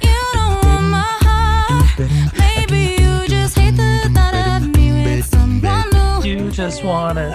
You 0.00 0.22
don't 0.34 0.64
want 0.64 0.84
my 0.84 1.16
heart. 1.22 1.98
Maybe 2.38 3.02
you 3.02 3.26
just 3.26 3.58
hate 3.58 3.72
the 3.72 4.08
thought 4.14 4.34
of 4.62 4.68
me 4.76 4.92
with 4.92 5.24
someone 5.24 5.90
new. 6.22 6.28
You 6.30 6.50
just 6.52 6.84
want 6.84 7.16
to. 7.18 7.28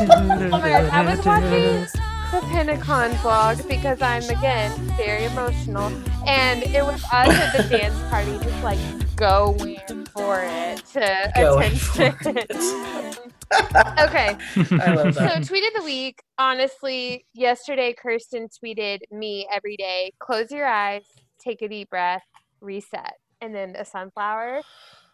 Oh 0.00 0.48
my 0.50 0.68
god, 0.68 0.90
I 0.90 1.04
was 1.14 1.24
watching 1.24 1.86
the 2.32 2.40
Pentagon 2.50 3.10
vlog 3.22 3.66
because 3.68 4.02
I'm 4.02 4.24
again 4.24 4.72
very 4.96 5.24
emotional, 5.26 5.92
and 6.26 6.62
it 6.64 6.84
was 6.84 7.02
us 7.04 7.28
at 7.28 7.56
the 7.56 7.62
dance 7.78 7.98
party 8.10 8.36
just 8.42 8.62
like 8.64 8.78
going 9.16 9.78
for 10.18 10.42
it 10.42 10.84
to 10.84 11.32
Going 11.36 11.76
for 11.76 12.02
attention. 12.06 13.32
okay, 14.00 14.36
I 14.82 14.94
love 14.94 15.14
so 15.14 15.40
tweet 15.42 15.64
of 15.68 15.80
the 15.80 15.84
week. 15.84 16.22
Honestly, 16.38 17.24
yesterday 17.34 17.94
Kirstin 17.94 18.48
tweeted 18.62 18.98
me 19.12 19.46
every 19.52 19.76
day: 19.76 20.12
close 20.18 20.50
your 20.50 20.66
eyes, 20.66 21.04
take 21.38 21.62
a 21.62 21.68
deep 21.68 21.90
breath, 21.90 22.24
reset, 22.60 23.14
and 23.40 23.54
then 23.54 23.76
a 23.76 23.84
sunflower. 23.84 24.62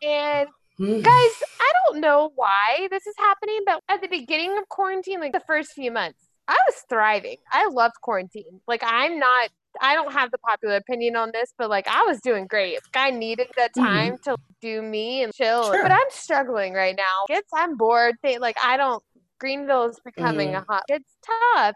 And 0.02 0.48
guys, 0.78 1.42
I 1.60 1.72
don't 1.86 2.00
know 2.00 2.32
why 2.34 2.88
this 2.90 3.06
is 3.06 3.14
happening, 3.18 3.60
but 3.66 3.80
at 3.88 4.00
the 4.00 4.08
beginning 4.08 4.56
of 4.56 4.68
quarantine, 4.70 5.20
like 5.20 5.32
the 5.32 5.42
first 5.46 5.72
few 5.72 5.92
months, 5.92 6.28
I 6.48 6.58
was 6.66 6.82
thriving. 6.88 7.36
I 7.52 7.68
loved 7.68 7.94
quarantine. 8.00 8.60
Like 8.66 8.82
I'm 8.82 9.18
not 9.18 9.50
I 9.80 9.94
don't 9.94 10.12
have 10.12 10.30
the 10.30 10.38
popular 10.38 10.76
opinion 10.76 11.16
on 11.16 11.30
this, 11.32 11.52
but 11.58 11.70
like 11.70 11.86
I 11.88 12.02
was 12.02 12.20
doing 12.20 12.46
great. 12.46 12.74
Like, 12.94 13.06
I 13.06 13.10
needed 13.10 13.48
that 13.56 13.72
Mhm. 13.76 13.84
time 13.84 14.16
to 14.24 14.36
do 14.60 14.82
me 14.82 15.22
and 15.22 15.32
chill. 15.34 15.64
Sure. 15.64 15.82
But 15.82 15.92
I'm 15.92 16.10
struggling 16.10 16.72
right 16.74 16.96
now. 16.96 17.26
It's 17.28 17.50
I'm 17.54 17.76
bored. 17.76 18.16
They, 18.22 18.38
like 18.38 18.56
I 18.62 18.76
don't 18.76 19.02
Greenville 19.40 19.86
is 19.90 20.00
becoming 20.04 20.54
a 20.54 20.64
hot 20.68 20.82
it's 20.88 21.16
tough. 21.54 21.74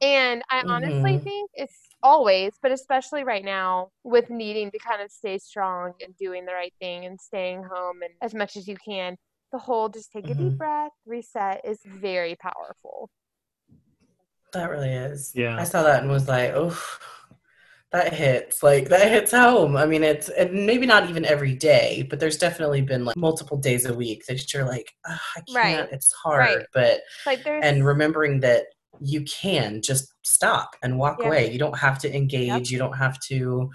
And 0.00 0.42
I 0.50 0.62
honestly 0.68 1.18
Mhm. 1.18 1.24
think 1.24 1.50
it's 1.54 1.74
always, 2.04 2.52
but 2.62 2.70
especially 2.70 3.24
right 3.24 3.44
now, 3.44 3.88
with 4.04 4.30
needing 4.30 4.70
to 4.70 4.78
kind 4.78 5.02
of 5.02 5.10
stay 5.10 5.38
strong 5.38 5.94
and 6.00 6.16
doing 6.16 6.46
the 6.46 6.52
right 6.52 6.72
thing 6.80 7.04
and 7.04 7.20
staying 7.20 7.64
home 7.64 8.02
and 8.02 8.12
as 8.22 8.32
much 8.34 8.56
as 8.56 8.68
you 8.68 8.76
can, 8.76 9.16
the 9.50 9.58
whole 9.58 9.88
just 9.88 10.12
take 10.12 10.28
a 10.30 10.34
deep 10.34 10.52
Mhm. 10.52 10.58
breath, 10.58 10.92
reset 11.06 11.62
is 11.64 11.80
very 11.84 12.36
powerful. 12.36 13.10
That 14.52 14.70
really 14.70 14.90
is. 14.92 15.32
Yeah. 15.34 15.56
I 15.58 15.64
saw 15.64 15.82
that 15.82 16.02
and 16.02 16.10
was 16.10 16.28
like, 16.28 16.52
oh, 16.54 16.78
that 17.92 18.12
hits. 18.12 18.62
Like 18.62 18.88
that 18.88 19.10
hits 19.10 19.32
home. 19.32 19.76
I 19.76 19.86
mean, 19.86 20.02
it's 20.02 20.28
and 20.28 20.66
maybe 20.66 20.86
not 20.86 21.08
even 21.08 21.24
every 21.24 21.54
day, 21.54 22.06
but 22.10 22.20
there's 22.20 22.36
definitely 22.36 22.82
been 22.82 23.04
like 23.04 23.16
multiple 23.16 23.56
days 23.56 23.86
a 23.86 23.94
week 23.94 24.26
that 24.26 24.52
you're 24.52 24.64
like, 24.66 24.92
"Ah, 25.06 25.22
I 25.36 25.40
can't. 25.40 25.56
Right. 25.56 25.88
It's 25.92 26.12
hard. 26.12 26.40
Right. 26.40 26.66
But 26.74 27.00
Like 27.26 27.44
there's 27.44 27.64
and 27.64 27.84
remembering 27.86 28.40
that 28.40 28.64
you 29.00 29.22
can 29.24 29.80
just 29.80 30.12
stop 30.22 30.74
and 30.82 30.98
walk 30.98 31.18
Yeah. 31.20 31.28
away. 31.28 31.52
You 31.52 31.58
don't 31.58 31.78
have 31.78 31.98
to 32.00 32.14
engage. 32.14 32.70
You 32.70 32.78
don't 32.78 32.96
have 32.96 33.18
to 33.28 33.70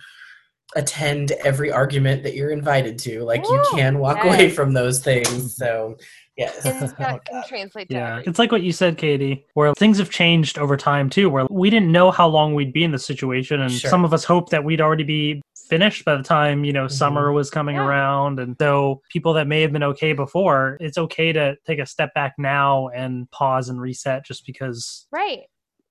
attend 0.75 1.32
every 1.44 1.72
argument 1.72 2.24
that 2.24 2.36
you're 2.36 2.51
invited 2.51 2.98
to. 3.00 3.24
Like 3.24 3.44
you 3.44 3.63
can 3.74 4.00
walk 4.00 4.24
away 4.24 4.50
from 4.50 4.74
those 4.74 5.00
things. 5.01 5.56
So 5.63 5.98
yes. 6.36 6.65
and 6.65 6.84
Oh, 6.84 6.88
that 6.98 7.25
can 7.25 7.42
God. 7.42 7.46
translate 7.48 7.89
to 7.89 7.96
Yeah, 7.96 8.12
everything. 8.13 8.30
it's 8.32 8.39
like 8.39 8.51
what 8.51 8.63
you 8.63 8.72
said, 8.72 8.98
Katie, 8.98 9.46
where 9.53 9.74
things 9.75 9.98
have 10.00 10.10
changed 10.10 10.58
over 10.58 10.75
time 10.75 11.10
too, 11.10 11.30
where 11.30 11.46
we 11.50 11.70
didn't 11.70 11.92
know 11.92 12.12
how 12.12 12.27
long 12.27 12.53
we'd 12.56 12.74
be 12.74 12.84
in 12.84 12.92
this 12.92 13.06
situation, 13.06 13.62
and 13.62 13.72
Sure. 13.72 13.89
some 13.89 14.03
of 14.03 14.13
us 14.13 14.24
hoped 14.24 14.50
that 14.51 14.63
we'd 14.63 14.82
already 14.82 15.03
be 15.03 15.42
finished 15.70 16.03
by 16.06 16.15
the 16.15 16.24
time 16.24 16.65
you 16.65 16.74
know 16.74 16.86
mm-hmm. 16.86 16.94
summer 16.94 17.32
was 17.32 17.50
coming 17.50 17.75
Yeah. 17.75 17.86
around, 17.86 18.39
and 18.39 18.56
so 18.60 19.01
people 19.12 19.34
that 19.34 19.48
may 19.48 19.62
have 19.62 19.72
been 19.72 19.84
okay 19.84 20.13
before, 20.13 20.77
it's 20.82 20.98
okay 20.98 21.32
to 21.34 21.56
take 21.65 21.80
a 21.80 21.86
step 21.86 22.13
back 22.15 22.34
now 22.38 22.88
and 22.89 23.30
pause 23.32 23.70
and 23.70 23.80
reset, 23.80 24.25
just 24.25 24.46
because 24.46 25.08
Right. 25.12 25.42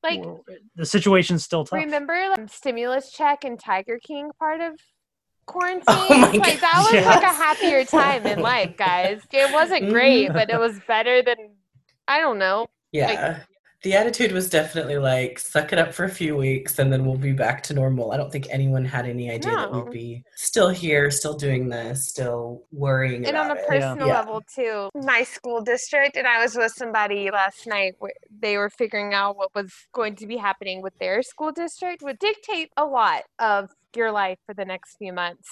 Like 0.03 0.21
we're- 0.21 0.59
the 0.77 0.87
situation's 0.87 1.45
still 1.45 1.65
tough. 1.65 1.79
remember 1.79 2.15
like, 2.37 2.49
stimulus 2.51 3.13
check 3.13 3.45
and 3.45 3.59
Tiger 3.59 3.99
King 4.05 4.31
part 4.39 4.61
of 4.61 4.75
quarantine? 5.47 5.83
Oh 5.89 6.31
like 6.35 6.61
that 6.61 6.89
was 6.91 6.93
God. 6.93 7.05
like 7.07 7.23
a 7.23 7.27
happier 7.35 7.85
time 7.85 8.27
in 8.27 8.41
life, 8.53 8.77
guys. 8.77 9.21
It 9.33 9.53
wasn't 9.53 9.91
great, 9.91 10.33
but 10.33 10.51
it 10.51 10.59
was 10.59 10.79
better 10.89 11.23
than 11.23 11.37
I 12.09 12.21
don't 12.21 12.39
know. 12.39 12.67
Yeah. 12.91 13.41
The 13.83 13.95
attitude 13.95 14.33
was 14.33 14.49
definitely 14.49 14.99
like, 14.99 15.39
suck 15.39 15.73
it 15.73 15.79
up 15.79 15.93
for 15.93 16.05
a 16.05 16.09
few 16.09 16.37
weeks 16.37 16.79
and 16.79 16.93
then 16.93 17.05
we'll 17.05 17.17
be 17.17 17.33
back 17.33 17.63
to 17.65 17.75
normal. 17.75 18.13
I 18.13 18.17
don't 18.17 18.31
think 18.31 18.47
anyone 18.51 18.85
had 18.85 19.07
any 19.07 19.31
idea 19.31 19.53
that 19.53 19.73
we'd 19.73 19.91
be 19.91 20.23
still 20.37 20.69
here, 20.69 21.11
still 21.11 21.35
doing 21.35 21.69
this, 21.69 22.09
still 22.09 22.63
worrying 22.71 23.27
and 23.27 23.37
on 23.37 23.51
a 23.51 23.55
it. 23.55 23.67
personal 23.67 24.07
Yeah. 24.07 24.15
level 24.21 24.43
too 24.55 24.89
my 24.95 25.23
school 25.23 25.63
district 25.63 26.17
and 26.17 26.27
i 26.27 26.43
was 26.43 26.57
with 26.57 26.73
somebody 26.73 27.31
last 27.31 27.67
night 27.67 27.95
where 27.99 28.13
they 28.41 28.57
were 28.57 28.71
figuring 28.71 29.15
out 29.15 29.37
what 29.37 29.55
was 29.55 29.73
going 29.93 30.17
to 30.17 30.27
be 30.27 30.37
happening 30.37 30.83
with 30.83 30.97
their 30.99 31.23
school 31.23 31.53
district 31.53 32.03
would 32.03 32.19
dictate 32.19 32.71
a 32.77 32.85
lot 32.85 33.23
of 33.39 33.71
your 33.97 34.11
life 34.13 34.39
for 34.47 34.55
the 34.55 34.65
next 34.65 34.97
few 34.97 35.13
months 35.13 35.49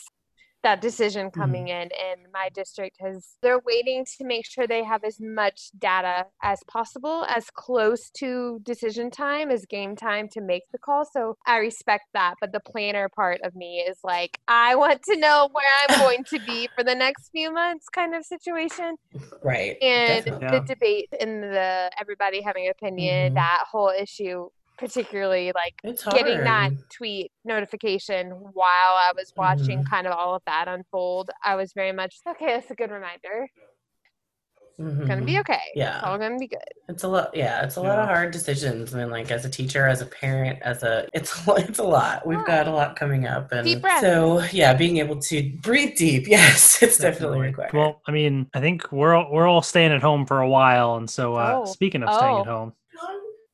that 0.62 0.80
decision 0.80 1.30
coming 1.30 1.68
in 1.68 1.88
and 1.90 2.20
my 2.32 2.48
district 2.54 2.96
has 3.00 3.36
they're 3.42 3.60
waiting 3.64 4.04
to 4.18 4.24
make 4.24 4.44
sure 4.46 4.66
they 4.66 4.84
have 4.84 5.02
as 5.04 5.16
much 5.20 5.70
data 5.78 6.26
as 6.42 6.60
possible 6.68 7.24
as 7.28 7.46
close 7.54 8.10
to 8.10 8.58
decision 8.62 9.10
time 9.10 9.50
as 9.50 9.64
game 9.66 9.96
time 9.96 10.28
to 10.28 10.40
make 10.40 10.62
the 10.72 10.78
call 10.78 11.04
so 11.10 11.36
i 11.46 11.56
respect 11.56 12.04
that 12.12 12.34
but 12.40 12.52
the 12.52 12.60
planner 12.60 13.08
part 13.08 13.40
of 13.42 13.54
me 13.54 13.78
is 13.88 13.98
like 14.04 14.38
i 14.48 14.74
want 14.74 15.00
to 15.02 15.16
know 15.16 15.48
where 15.52 15.64
i'm 15.88 15.98
going 16.06 16.24
to 16.24 16.38
be 16.40 16.68
for 16.76 16.84
the 16.84 16.94
next 16.94 17.30
few 17.30 17.52
months 17.52 17.88
kind 17.88 18.14
of 18.14 18.24
situation 18.24 18.96
Right. 19.42 19.76
and 19.82 20.24
definitely. 20.24 20.46
Yeah. 20.46 20.60
the 20.60 20.66
debate 20.74 21.08
and 21.20 21.42
the 21.42 21.90
everybody 21.98 22.42
having 22.42 22.66
an 22.66 22.72
opinion 22.72 23.32
Mhm. 23.32 23.34
that 23.36 23.64
whole 23.70 23.90
issue 23.90 24.48
particularly 24.80 25.52
like 25.54 25.74
getting 26.12 26.42
that 26.42 26.72
tweet 26.96 27.30
notification 27.44 28.30
while 28.30 28.94
I 28.96 29.12
was 29.14 29.32
watching 29.36 29.84
Mhm. 29.84 29.90
kind 29.90 30.06
of 30.08 30.14
all 30.14 30.34
of 30.34 30.42
that 30.46 30.66
unfold, 30.66 31.30
I 31.44 31.54
was 31.54 31.72
very 31.74 31.92
much 31.92 32.16
okay. 32.28 32.46
That's 32.54 32.70
a 32.70 32.74
good 32.74 32.90
reminder. 32.90 33.46
It's 34.78 35.08
gonna 35.08 35.20
be 35.26 35.32
Mhm. 35.34 35.40
okay. 35.40 35.52
It's 35.74 35.76
Yeah. 35.76 36.00
all 36.00 36.16
gonna 36.16 36.38
be 36.38 36.46
good. 36.48 36.58
It's 36.88 37.02
a 37.02 37.08
lot. 37.08 37.36
Yeah, 37.36 37.62
it's 37.62 37.76
a 37.76 37.82
lot 37.82 37.98
of 37.98 38.06
hard 38.06 38.30
decisions. 38.30 38.94
I 38.94 38.98
mean, 39.00 39.10
like 39.10 39.30
as 39.30 39.44
a 39.44 39.50
teacher, 39.50 39.86
as 39.86 40.00
a 40.00 40.06
parent, 40.06 40.58
as 40.62 40.82
a 40.82 41.06
it's 41.12 41.46
a- 41.46 41.56
it's 41.56 41.78
a 41.78 41.82
lot. 41.84 42.26
We've 42.26 42.42
got 42.46 42.66
a 42.66 42.70
lot 42.70 42.96
coming 42.96 43.26
up, 43.26 43.52
and 43.52 43.62
Deep 43.66 43.82
breath. 43.82 44.00
so 44.00 44.40
yeah, 44.52 44.72
being 44.72 44.96
able 44.96 45.16
to 45.20 45.50
breathe 45.60 45.96
deep. 45.98 46.26
Yes, 46.28 46.82
it's 46.82 46.96
definitely, 46.96 47.40
required. 47.40 47.74
Well, 47.74 48.00
I 48.08 48.12
mean, 48.12 48.48
I 48.54 48.60
think 48.60 48.90
we're 48.90 49.14
all, 49.14 49.30
we're 49.30 49.46
all 49.46 49.60
staying 49.60 49.92
at 49.92 50.00
home 50.00 50.24
for 50.24 50.40
a 50.40 50.48
while, 50.48 50.96
and 50.96 51.10
so 51.10 51.34
uh, 51.34 51.56
Oh. 51.58 51.64
speaking 51.66 52.02
of 52.02 52.14
staying 52.14 52.36
Oh. 52.36 52.40
at 52.40 52.46
home, 52.46 52.72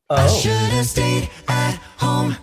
I 0.08 0.24
oh, 0.24 0.38
should 0.38 0.52
have 0.52 0.86
stayed 0.86 1.28
at 1.48 1.74
home. 1.98 2.36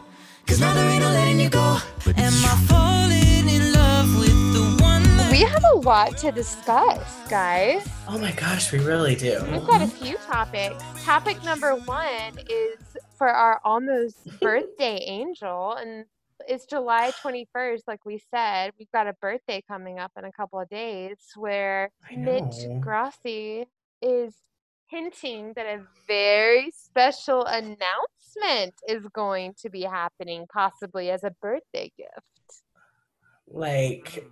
Cause 0.45 0.59
now 0.59 0.73
there 0.73 0.89
ain't 0.89 1.01
no 1.01 1.07
letting 1.07 1.39
you 1.39 1.47
go. 1.47 1.77
Am 2.07 2.33
I 2.43 2.65
falling 2.67 3.47
in 3.47 3.71
love 3.71 4.19
with 4.19 4.53
the 4.53 4.83
one 4.83 5.31
We 5.31 5.43
have 5.43 5.63
a 5.71 5.77
lot 5.77 6.17
to 6.17 6.33
discuss, 6.33 7.25
guys. 7.29 7.87
oh 8.09 8.17
my 8.17 8.33
gosh, 8.33 8.73
we 8.73 8.79
really 8.79 9.15
do. 9.15 9.41
We've 9.49 9.65
got 9.65 9.81
a 9.81 9.87
few 9.87 10.17
topics. 10.17 10.83
Topic 11.05 11.41
number 11.45 11.73
one 11.75 12.37
is 12.49 12.97
for 13.17 13.29
our 13.29 13.61
almost 13.63 14.17
birthday 14.41 14.97
angel, 14.97 15.71
and 15.75 16.03
it's 16.45 16.65
July 16.65 17.13
21st, 17.23 17.83
like 17.87 18.03
we 18.03 18.21
said. 18.29 18.73
We've 18.77 18.91
got 18.91 19.07
a 19.07 19.13
birthday 19.21 19.63
coming 19.65 19.99
up 19.99 20.11
in 20.17 20.25
a 20.25 20.33
couple 20.33 20.59
of 20.59 20.67
days 20.67 21.15
where 21.37 21.91
Mitch 22.13 22.65
know. 22.65 22.81
Grassi 22.81 23.67
is 24.01 24.35
hinting 24.87 25.53
that 25.55 25.65
a 25.65 25.81
very 26.07 26.71
special 26.71 27.45
announcement 27.45 28.73
is 28.87 29.05
going 29.13 29.53
to 29.61 29.69
be 29.69 29.83
happening, 29.83 30.45
possibly 30.51 31.09
as 31.09 31.23
a 31.23 31.31
birthday 31.41 31.91
gift. 31.97 32.63
Like 33.47 34.23
hmm. 34.23 34.27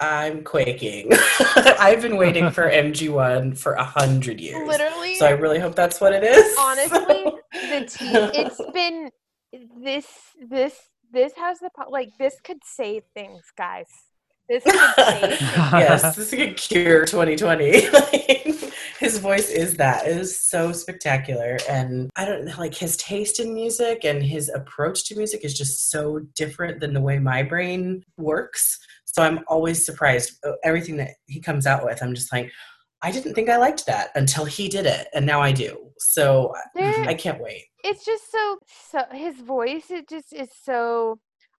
I'm 0.00 0.42
quaking. 0.44 1.10
I've 1.56 2.02
been 2.02 2.16
waiting 2.16 2.50
for 2.50 2.64
MG1 2.70 3.56
for 3.56 3.74
a 3.74 3.84
hundred 3.84 4.40
years. 4.40 4.66
Literally, 4.66 5.14
So 5.14 5.26
I 5.26 5.30
really 5.30 5.58
hope 5.58 5.74
that's 5.74 6.00
what 6.00 6.12
it 6.12 6.24
is. 6.24 6.56
honestly, 6.58 7.24
the 7.52 7.86
tea 7.88 8.40
it's 8.40 8.60
been 8.72 9.10
this 9.82 10.06
this 10.50 10.76
this 11.12 11.32
has 11.36 11.60
the 11.60 11.70
like 11.88 12.10
this 12.18 12.40
could 12.42 12.58
save 12.64 13.04
things 13.14 13.42
guys 13.56 13.86
This 14.48 14.64
could 14.64 14.74
save. 14.96 15.40
yes, 15.40 16.16
this 16.16 16.30
could 16.30 16.56
cure 16.56 17.06
2020. 17.06 17.88
His 18.98 19.18
voice 19.18 19.50
is 19.50 19.74
that. 19.76 20.06
It 20.06 20.16
is 20.16 20.38
so 20.40 20.72
spectacular. 20.72 21.58
And 21.68 22.10
I 22.16 22.24
don't 22.24 22.44
know, 22.44 22.54
like 22.58 22.74
his 22.74 22.96
taste 22.96 23.40
in 23.40 23.52
music 23.54 24.04
and 24.04 24.22
his 24.22 24.48
approach 24.48 25.04
to 25.08 25.16
music 25.16 25.44
is 25.44 25.56
just 25.56 25.90
so 25.90 26.20
different 26.36 26.80
than 26.80 26.94
the 26.94 27.00
way 27.00 27.18
my 27.18 27.42
brain 27.42 28.04
works. 28.16 28.78
So 29.04 29.22
I'm 29.22 29.40
always 29.48 29.84
surprised. 29.84 30.38
uh, 30.44 30.52
Everything 30.64 30.96
that 30.98 31.10
he 31.26 31.40
comes 31.40 31.66
out 31.66 31.84
with, 31.84 32.02
I'm 32.02 32.14
just 32.14 32.32
like, 32.32 32.50
I 33.02 33.10
didn't 33.10 33.34
think 33.34 33.50
I 33.50 33.56
liked 33.58 33.86
that 33.86 34.10
until 34.14 34.44
he 34.44 34.68
did 34.68 34.86
it. 34.86 35.08
And 35.14 35.26
now 35.26 35.40
I 35.40 35.52
do. 35.52 35.90
So 35.98 36.52
There- 36.74 37.04
I 37.08 37.14
can't 37.14 37.40
wait. 37.40 37.64
it's 37.84 38.04
just 38.04 38.30
so 38.32 38.58
so 38.90 39.02
his 39.12 39.36
voice 39.40 39.90
it 39.90 40.08
just 40.08 40.32
is 40.32 40.48
so 40.64 41.18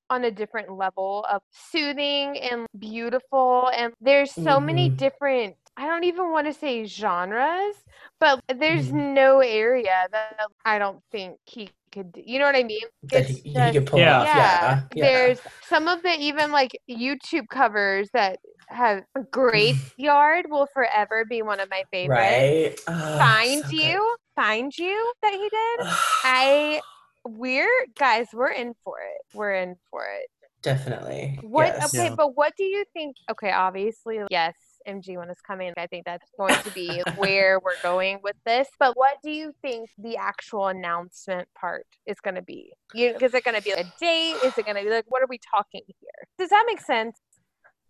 on 0.10 0.24
a 0.26 0.32
different 0.32 0.72
level 0.72 1.24
of 1.32 1.42
soothing 1.72 2.38
and 2.40 2.66
beautiful 2.80 3.70
and 3.76 3.94
there's 4.02 4.32
so 4.32 4.60
many 4.60 4.90
Mhm. 4.90 4.98
different 4.98 5.56
I 5.78 5.88
don't 5.88 6.04
even 6.06 6.32
want 6.32 6.48
to 6.48 6.54
say 6.54 6.86
genres, 6.86 7.76
but 8.20 8.42
there's 8.56 8.90
Mhm. 8.92 9.14
no 9.14 9.40
area 9.40 10.08
that 10.12 10.38
I 10.64 10.80
don't 10.80 11.02
think 11.12 11.38
he 11.46 11.70
could 11.92 12.14
do. 12.14 12.22
You 12.26 12.40
know 12.40 12.46
what 12.46 12.56
I 12.56 12.64
mean? 12.64 12.82
That 13.04 13.22
It's 13.30 13.40
he, 13.42 13.50
he 13.50 13.54
just- 13.54 13.74
could 13.74 13.88
pull 13.88 14.00
Yeah. 14.00 14.20
off. 14.20 14.26
yeah, 14.26 14.34
Yeah. 14.36 14.82
yeah. 14.96 15.04
there's 15.06 15.42
some 15.64 15.88
of 15.88 16.02
the 16.02 16.12
even 16.18 16.52
like 16.52 16.72
YouTube 16.90 17.48
covers 17.50 18.10
that 18.14 18.40
have 18.68 19.04
Graveyard 19.32 20.46
will 20.50 20.68
forever 20.74 21.26
be 21.26 21.42
one 21.42 21.60
of 21.60 21.70
my 21.70 21.84
favorites. 21.92 22.82
right. 22.88 22.96
Oh, 22.96 23.18
Find 23.18 23.62
so 23.64 23.70
good. 23.70 23.78
you, 23.80 24.16
find 24.36 24.78
you 24.78 25.14
that 25.22 25.34
he 25.34 25.50
did. 25.50 25.88
I 26.24 26.82
we're 27.26 27.86
guys, 27.98 28.28
we're 28.34 28.52
in 28.52 28.76
for 28.84 29.00
it. 29.00 29.22
We're 29.36 29.54
in 29.56 29.76
for 29.92 30.06
it. 30.06 30.30
Definitely. 30.62 31.38
What 31.42 31.68
yes. 31.68 31.94
okay, 31.94 32.06
Yeah. 32.10 32.16
but 32.16 32.36
what 32.36 32.54
do 32.58 32.64
you 32.64 32.86
think? 32.94 33.18
Okay, 33.30 33.52
obviously, 33.52 34.20
yes, 34.32 34.56
MG 34.88 35.16
one 35.18 35.30
is 35.30 35.40
coming. 35.46 35.74
I 35.78 35.88
think 35.88 36.06
that's 36.06 36.30
going 36.38 36.56
to 36.64 36.72
be 36.72 37.02
where 37.18 37.60
we're 37.60 37.82
going 37.84 38.20
with 38.24 38.36
this. 38.46 38.68
But 38.80 38.96
what 38.96 39.18
do 39.24 39.32
you 39.32 39.54
think 39.62 39.90
the 39.98 40.18
actual 40.18 40.68
announcement 40.68 41.48
part 41.60 41.86
is 42.06 42.20
going 42.22 42.36
to 42.36 42.42
be? 42.42 42.74
You, 42.94 43.16
is 43.22 43.34
it 43.34 43.44
going 43.44 43.56
to 43.58 43.64
be 43.64 43.72
a 43.72 43.84
date? 44.00 44.36
Is 44.44 44.58
it 44.58 44.66
going 44.66 44.78
to 44.78 44.84
be 44.84 44.90
like 44.90 45.06
what 45.08 45.22
are 45.22 45.28
we 45.30 45.40
talking 45.54 45.82
here? 45.88 46.28
Does 46.38 46.50
that 46.50 46.64
make 46.68 46.82
sense? 46.82 47.18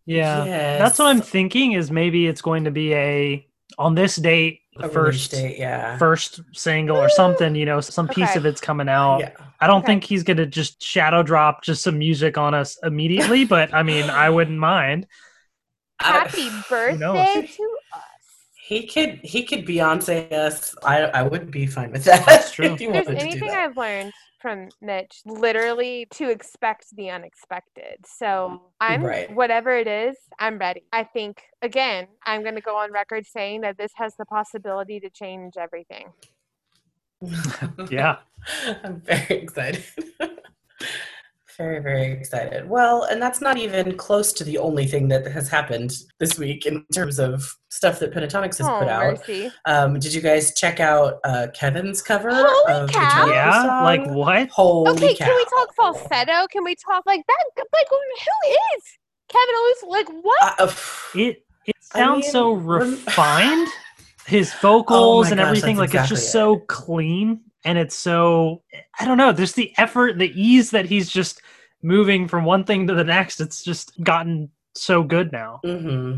Yeah. 0.06 0.78
That's 0.78 1.00
what 1.00 1.08
I'm 1.08 1.22
thinking 1.22 1.74
is 1.74 1.90
maybe 1.92 2.28
it's 2.28 2.42
going 2.42 2.66
to 2.66 2.72
be 2.72 2.94
a 2.94 3.48
on 3.80 3.96
this 3.96 4.16
date, 4.16 4.62
the 4.78 4.86
A 4.86 4.90
first 4.90 5.32
date, 5.32 5.58
yeah. 5.58 5.98
first 5.98 6.40
single 6.54 6.98
or 6.98 7.10
something, 7.10 7.56
you 7.56 7.66
know, 7.66 7.82
some 7.82 8.08
piece 8.08 8.30
Okay. 8.30 8.38
of 8.38 8.46
it's 8.46 8.62
coming 8.62 8.88
out. 8.88 9.20
yeah. 9.20 9.32
I 9.60 9.68
don't 9.68 9.80
Okay. 9.80 9.88
think 9.88 10.04
he's 10.04 10.22
gonna 10.24 10.46
just 10.46 10.84
shadow 10.84 11.24
drop 11.24 11.64
just 11.64 11.82
some 11.82 11.98
music 11.98 12.38
on 12.38 12.54
us 12.54 12.78
immediately, 12.84 13.44
but 13.46 13.74
I 13.74 13.82
mean 13.84 14.04
I 14.10 14.30
wouldn't 14.30 14.60
mind. 14.60 15.08
I- 16.00 16.12
Happy 16.12 16.50
birthday 16.70 17.48
to 17.48 17.78
us. 17.94 18.02
He 18.68 18.88
could 18.88 19.20
he 19.24 19.44
could 19.44 19.66
Beyonce 19.66 20.32
us. 20.32 20.74
I 20.84 21.02
I 21.04 21.22
would 21.22 21.52
be 21.52 21.68
fine 21.68 21.92
with 21.92 22.04
that. 22.06 22.26
That's 22.26 22.52
true. 22.56 22.74
if 22.74 22.80
there's 22.80 22.90
wanted 22.92 23.06
to 23.06 23.12
do 23.14 23.18
anything 23.20 23.48
that. 23.50 23.70
I've 23.70 23.78
learned 23.78 24.12
from 24.42 24.70
Mitch, 24.82 25.22
literally 25.26 26.08
to 26.12 26.30
expect 26.30 26.96
the 26.96 27.10
unexpected. 27.12 27.98
So 28.06 28.62
I'm 28.80 29.04
Right. 29.04 29.32
whatever 29.34 29.72
it 29.78 29.88
is, 29.88 30.16
I'm 30.40 30.58
ready. 30.58 30.84
I 30.92 31.04
think 31.04 31.42
again, 31.62 32.08
I'm 32.26 32.42
going 32.44 32.56
to 32.56 32.62
go 32.62 32.76
on 32.76 32.92
record 32.92 33.26
saying 33.28 33.62
that 33.62 33.78
this 33.78 33.92
has 33.96 34.16
the 34.18 34.26
possibility 34.26 35.00
to 35.00 35.10
change 35.10 35.54
everything. 35.58 36.08
Yeah. 37.90 38.18
I'm 38.84 39.02
very 39.02 39.42
excited. 39.42 39.84
Very, 41.58 41.80
very 41.80 42.12
excited. 42.12 42.68
Well, 42.68 43.04
and 43.04 43.22
that's 43.22 43.40
not 43.40 43.58
even 43.58 43.96
close 43.98 44.34
to 44.34 44.44
the 44.44 44.58
only 44.58 44.86
thing 44.86 45.08
that 45.10 45.26
has 45.28 45.48
happened 45.48 45.94
this 46.20 46.38
week 46.38 46.66
in 46.66 46.86
terms 46.94 47.18
of 47.20 47.50
stuff 47.70 48.00
that 48.00 48.14
Pentatonix 48.14 48.58
has 48.58 48.68
oh, 48.68 48.80
put 48.80 48.88
out. 48.90 49.18
mercy! 49.20 49.52
Um, 49.66 49.98
did 50.00 50.14
you 50.14 50.22
guys 50.22 50.54
check 50.56 50.80
out 50.80 51.20
uh, 51.24 51.48
Kevin's 51.54 52.02
cover 52.02 52.30
Holy 52.34 52.74
of 52.74 52.90
cow! 52.90 53.26
the 53.26 53.32
Yeah, 53.32 53.64
song? 53.64 53.84
like 53.84 54.06
what? 54.08 54.50
Holy 54.50 54.92
Okay, 54.92 55.16
cow. 55.16 55.26
can 55.28 55.36
we 55.36 55.46
talk 55.46 55.76
falsetto? 55.76 56.48
Can 56.52 56.64
we 56.64 56.76
talk 56.76 57.04
like 57.06 57.22
that? 57.26 57.44
Like 57.58 57.88
who 57.90 57.98
is 58.76 58.84
Kevin 59.30 59.56
Olusola? 59.56 59.90
Like 59.90 60.24
what? 60.24 60.60
Uh, 60.60 60.74
It 61.16 61.46
it 61.66 61.76
sounds 61.82 62.28
so 62.28 62.56
mean, 62.56 62.66
rem- 62.66 62.92
refined. 62.92 63.68
His 64.28 64.52
vocals 64.56 65.30
and 65.30 65.38
gosh, 65.38 65.46
everything, 65.48 65.76
that's 65.78 65.94
like 65.94 66.02
it's 66.02 66.10
just 66.10 66.24
exactly 66.24 66.32
so 66.32 66.58
clean 66.68 67.42
and 67.64 67.78
it's 67.78 67.96
so 67.96 68.64
I 69.00 69.06
don't 69.06 69.18
know, 69.20 69.32
there's 69.32 69.54
the 69.54 69.72
effort, 69.78 70.18
the 70.18 70.32
ease 70.40 70.72
that 70.72 70.86
he's 70.86 71.12
just 71.12 71.44
moving 71.84 72.28
from 72.28 72.46
one 72.46 72.64
thing 72.64 72.88
to 72.88 72.94
the 72.94 73.04
next. 73.04 73.40
It's 73.42 73.64
just 73.64 74.02
gotten 74.04 74.50
so 74.76 75.04
good 75.04 75.32
now. 75.32 75.60
hmm 75.64 76.16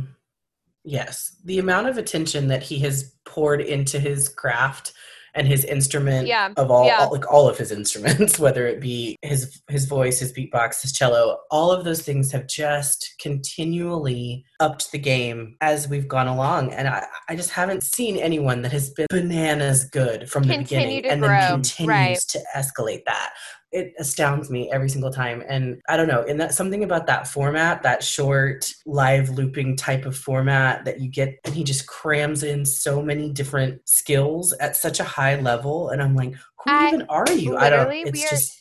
Yes, 0.84 1.36
the 1.44 1.60
amount 1.60 1.88
of 1.88 1.98
attention 1.98 2.48
that 2.48 2.64
he 2.64 2.80
has 2.80 3.14
poured 3.26 3.60
into 3.60 4.00
his 4.00 4.30
craft 4.30 4.94
and 5.36 5.46
his 5.46 5.66
instrument 5.66 6.28
Yeah, 6.28 6.54
of 6.56 6.72
all, 6.72 6.86
yeah. 6.88 7.00
all- 7.02 7.12
like 7.12 7.30
all 7.32 7.50
of 7.50 7.58
his 7.58 7.72
instruments, 7.74 8.40
whether 8.40 8.66
it 8.66 8.80
be 8.80 9.18
his 9.22 9.62
his 9.70 9.84
voice, 9.86 10.20
his 10.20 10.32
beatbox, 10.32 10.82
his 10.82 10.94
cello, 10.94 11.40
all 11.52 11.72
of 11.72 11.84
those 11.84 12.02
things 12.04 12.32
have 12.32 12.48
just 12.48 13.16
continually 13.22 14.46
upped 14.62 14.92
the 14.92 14.98
game 14.98 15.58
as 15.62 15.88
we've 15.90 16.08
gone 16.08 16.28
along. 16.28 16.72
And 16.74 16.88
I, 16.88 17.06
I 17.28 17.36
just 17.36 17.52
haven't 17.52 17.84
seen 17.84 18.16
anyone 18.18 18.62
that 18.62 18.72
has 18.72 18.90
been 18.90 19.08
bananas 19.10 19.84
good 19.86 20.30
from 20.30 20.44
the 20.44 20.58
beginning 20.58 21.06
and 21.06 21.22
grow, 21.22 21.30
then 21.30 21.52
continues 21.56 21.88
right. 21.88 22.18
to 22.30 22.40
escalate 22.56 23.04
that 23.06 23.34
it 23.72 23.94
astounds 24.00 24.50
me 24.50 24.72
every 24.72 24.88
single 24.90 25.12
time 25.12 25.44
and 25.50 25.82
i 25.90 25.98
don't 25.98 26.08
know 26.08 26.24
in 26.24 26.38
that 26.38 26.54
something 26.54 26.84
about 26.86 27.06
that 27.06 27.28
format 27.28 27.84
that 27.84 28.02
short 28.04 28.72
live 28.86 29.30
looping 29.30 29.76
type 29.76 30.06
of 30.06 30.16
format 30.16 30.86
that 30.86 31.02
you 31.02 31.10
get 31.10 31.38
and 31.44 31.54
he 31.54 31.64
just 31.64 31.86
crams 31.86 32.44
in 32.44 32.66
so 32.66 33.02
many 33.02 33.30
different 33.30 33.82
skills 33.88 34.54
at 34.54 34.76
such 34.76 35.00
a 35.02 35.04
high 35.04 35.36
level 35.40 35.90
and 35.90 36.02
i'm 36.02 36.16
like 36.16 36.34
who 36.64 36.72
I- 36.72 36.88
even 36.88 37.02
are 37.10 37.26
you 37.34 37.58
i 37.58 37.70
don't 37.70 37.80
literally, 37.90 38.04
we 38.06 38.10
it's 38.12 38.24
are- 38.32 38.36
just 38.36 38.54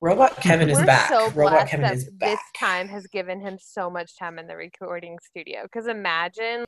robot 0.00 0.36
kevin 0.36 0.68
is 0.70 0.78
We're 0.78 0.86
back 0.86 1.08
so 1.08 1.24
robot 1.30 1.50
blessed 1.50 1.70
kevin 1.70 1.82
that 1.86 1.94
is 1.94 2.10
this 2.20 2.40
time 2.56 2.88
has 2.88 3.06
given 3.08 3.40
him 3.40 3.56
so 3.60 3.90
much 3.90 4.16
time 4.18 4.38
in 4.38 4.46
the 4.46 4.54
recording 4.56 5.18
studio. 5.24 5.62
Because 5.62 5.86
imagine 5.88 6.64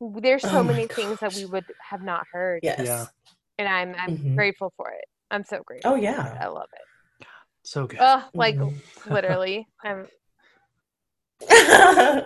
there's 0.00 0.42
so 0.42 0.60
Oh 0.60 0.62
my 0.62 0.72
many 0.72 0.86
things 0.86 1.18
that 1.20 1.34
we 1.34 1.44
would 1.44 1.64
have 1.90 2.02
not 2.02 2.24
heard, 2.32 2.60
yes 2.62 2.80
Yeah. 2.86 3.06
and 3.58 3.68
I'm 3.68 3.94
I'm 3.98 4.16
Mhm. 4.18 4.36
grateful 4.36 4.72
for 4.76 4.90
it. 4.90 5.04
I'm 5.30 5.44
so 5.44 5.62
grateful. 5.64 5.92
oh 5.92 5.94
yeah 5.96 6.38
I 6.40 6.46
love 6.46 6.68
it. 6.72 7.26
So 7.64 7.86
good. 7.86 7.98
Oh, 8.00 8.24
like 8.34 8.56
Mhm. 8.56 8.74
literally, 9.10 9.66
I'm 9.84 10.06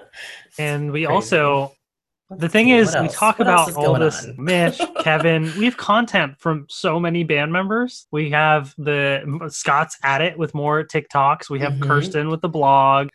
and 0.58 0.92
we 0.92 1.04
Crazy. 1.04 1.06
also 1.06 1.72
the 2.30 2.48
thing 2.48 2.66
see, 2.66 2.72
is 2.74 2.94
we 3.00 3.08
talk 3.08 3.38
What 3.40 3.48
about 3.48 3.76
all 3.76 3.98
this 3.98 4.24
on? 4.28 4.36
mitch 4.38 4.80
kevin 5.00 5.52
we 5.58 5.64
have 5.64 5.76
content 5.76 6.38
from 6.38 6.64
so 6.68 7.00
many 7.00 7.24
band 7.24 7.52
members 7.52 8.06
we 8.12 8.30
have 8.30 8.72
the 8.78 9.48
scott's 9.50 9.98
at 10.04 10.20
it 10.22 10.38
with 10.38 10.54
more 10.54 10.84
tiktoks 10.84 11.50
we 11.50 11.58
have 11.58 11.72
Mhm. 11.72 11.80
kirstin 11.80 12.30
with 12.30 12.40
the 12.40 12.48
blog 12.48 13.08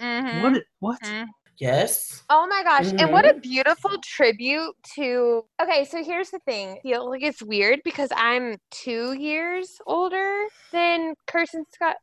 Mhm. 0.00 0.40
what 0.42 0.64
what 0.80 1.00
Mhm. 1.02 1.26
Yes 1.58 2.22
Oh 2.28 2.46
my 2.48 2.62
gosh. 2.64 2.92
And 2.98 3.12
what 3.12 3.24
Mm-hmm. 3.24 3.38
a 3.38 3.40
beautiful 3.40 3.90
tribute 4.02 4.74
to. 4.96 5.44
Okay, 5.62 5.84
so 5.84 6.02
here's 6.02 6.30
the 6.30 6.40
thing. 6.40 6.70
I 6.70 6.80
feel 6.82 7.08
like 7.08 7.22
it's 7.22 7.42
weird 7.42 7.80
because 7.84 8.10
I'm 8.16 8.56
two 8.72 9.12
years 9.12 9.78
older 9.86 10.46
than 10.72 11.14
Kirstin 11.28 11.62
Scott. 11.72 11.96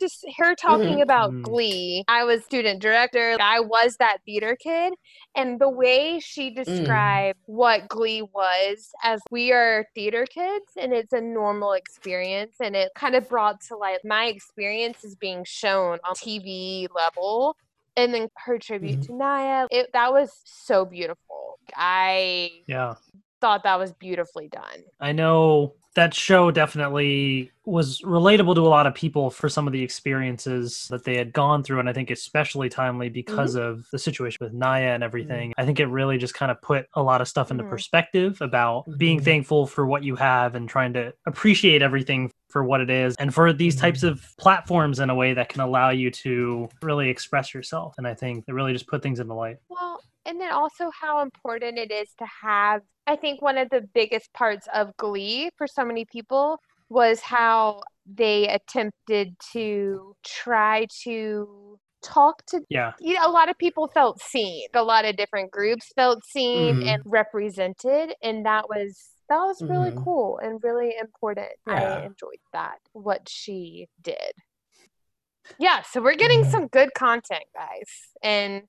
Just 0.00 0.24
her 0.38 0.54
talking 0.54 0.98
Mhm. 0.98 1.02
about 1.02 1.32
Mm. 1.32 1.42
Glee. 1.42 2.04
I 2.06 2.22
was 2.22 2.44
student 2.44 2.80
director. 2.80 3.36
I 3.40 3.58
was 3.58 3.96
that 3.96 4.18
theater 4.24 4.56
kid. 4.62 4.94
And 5.34 5.58
the 5.60 5.68
way 5.68 6.20
she 6.20 6.50
described 6.50 7.40
what 7.46 7.88
Glee 7.88 8.22
was 8.22 8.90
as 9.02 9.20
we 9.32 9.50
are 9.50 9.86
theater 9.96 10.24
kids 10.24 10.66
and 10.76 10.92
it's 10.92 11.12
a 11.12 11.20
normal 11.20 11.72
experience. 11.72 12.54
And 12.60 12.76
it 12.76 12.92
kind 12.94 13.16
of 13.16 13.28
brought 13.28 13.60
to 13.68 13.76
light 13.76 13.98
my 14.04 14.26
experience 14.26 15.02
is 15.02 15.16
being 15.16 15.44
shown 15.44 15.98
on 16.08 16.14
TV 16.14 16.86
level 16.94 17.56
and 17.98 18.14
then 18.14 18.28
her 18.36 18.58
tribute 18.58 19.00
mm-hmm. 19.00 19.12
to 19.12 19.14
Naya. 19.14 19.66
It 19.70 19.90
that 19.92 20.12
was 20.12 20.30
so 20.44 20.84
beautiful. 20.84 21.58
I 21.74 22.50
yeah 22.66 22.94
thought 23.40 23.62
that 23.64 23.78
was 23.78 23.92
beautifully 23.92 24.48
done. 24.48 24.84
I 25.00 25.12
know 25.12 25.74
that 25.94 26.14
show 26.14 26.50
definitely 26.50 27.50
was 27.64 28.02
relatable 28.02 28.54
to 28.54 28.60
a 28.60 28.68
lot 28.68 28.86
of 28.86 28.94
people 28.94 29.30
for 29.30 29.48
some 29.48 29.66
of 29.66 29.72
the 29.72 29.82
experiences 29.82 30.86
that 30.90 31.04
they 31.04 31.16
had 31.16 31.32
gone 31.32 31.64
through. 31.64 31.80
And 31.80 31.88
I 31.88 31.92
think 31.92 32.10
especially 32.10 32.68
timely 32.68 33.08
because 33.08 33.56
of 33.56 33.84
the 33.90 33.98
situation 33.98 34.38
with 34.40 34.52
Naya 34.52 34.90
and 34.90 35.02
everything. 35.02 35.52
I 35.58 35.64
think 35.64 35.80
it 35.80 35.86
really 35.86 36.16
just 36.16 36.34
kind 36.34 36.52
of 36.52 36.62
put 36.62 36.86
a 36.94 37.02
lot 37.02 37.20
of 37.20 37.26
stuff 37.26 37.50
into 37.50 37.64
Mhm. 37.64 37.70
perspective 37.70 38.40
about 38.40 38.84
being 38.96 39.18
Mhm. 39.20 39.24
thankful 39.24 39.66
for 39.66 39.86
what 39.86 40.04
you 40.04 40.14
have 40.16 40.54
and 40.54 40.68
trying 40.68 40.92
to 40.92 41.12
appreciate 41.26 41.82
everything 41.82 42.30
for 42.48 42.62
what 42.64 42.80
it 42.80 42.90
is 42.90 43.16
and 43.18 43.34
for 43.34 43.52
these 43.52 43.74
types 43.76 44.02
Mhm. 44.02 44.10
of 44.10 44.24
platforms 44.38 45.00
in 45.00 45.10
a 45.10 45.14
way 45.14 45.34
that 45.34 45.48
can 45.48 45.60
allow 45.62 45.90
you 45.90 46.10
to 46.12 46.68
really 46.80 47.08
express 47.08 47.52
yourself. 47.52 47.94
And 47.98 48.06
I 48.06 48.14
think 48.14 48.44
it 48.46 48.52
really 48.54 48.72
just 48.72 48.86
put 48.86 49.02
things 49.02 49.20
into 49.20 49.34
light. 49.34 49.56
Well, 49.68 50.00
and 50.24 50.40
then 50.40 50.52
also 50.52 50.90
how 50.90 51.20
important 51.22 51.76
it 51.78 51.90
is 51.90 52.14
to 52.18 52.26
have 52.26 52.82
I 53.08 53.16
think 53.16 53.40
one 53.40 53.56
of 53.56 53.70
the 53.70 53.80
biggest 53.94 54.30
parts 54.34 54.68
of 54.74 54.94
Glee 54.98 55.50
for 55.56 55.66
so 55.66 55.82
many 55.82 56.04
people 56.04 56.60
was 56.90 57.20
how 57.22 57.80
they 58.04 58.48
attempted 58.48 59.34
to 59.52 60.14
try 60.22 60.86
to 61.04 61.78
talk 62.02 62.44
to 62.46 62.60
Yeah. 62.68 62.92
you 63.00 63.14
know, 63.14 63.26
a 63.26 63.30
lot 63.32 63.48
of 63.48 63.56
people 63.56 63.88
felt 63.88 64.20
seen. 64.20 64.68
A 64.74 64.82
lot 64.82 65.06
of 65.06 65.16
different 65.16 65.50
groups 65.50 65.90
felt 65.96 66.22
seen 66.24 66.76
Mhm. 66.76 66.86
and 66.86 67.02
represented, 67.06 68.14
and 68.22 68.44
that 68.44 68.68
was 68.68 69.14
that 69.30 69.40
was 69.44 69.62
really 69.62 69.90
Mhm. 69.90 70.04
cool 70.04 70.38
and 70.38 70.62
really 70.62 70.94
important. 70.96 71.52
Yeah. 71.66 71.74
I 71.74 71.82
enjoyed 72.06 72.40
that 72.52 72.78
what 72.92 73.28
she 73.28 73.88
did. 74.00 74.32
Yeah, 75.58 75.82
so 75.82 76.00
we're 76.02 76.14
getting 76.14 76.42
Mhm. 76.44 76.50
some 76.50 76.66
good 76.68 76.92
content, 76.94 77.44
guys, 77.54 78.12
and 78.22 78.68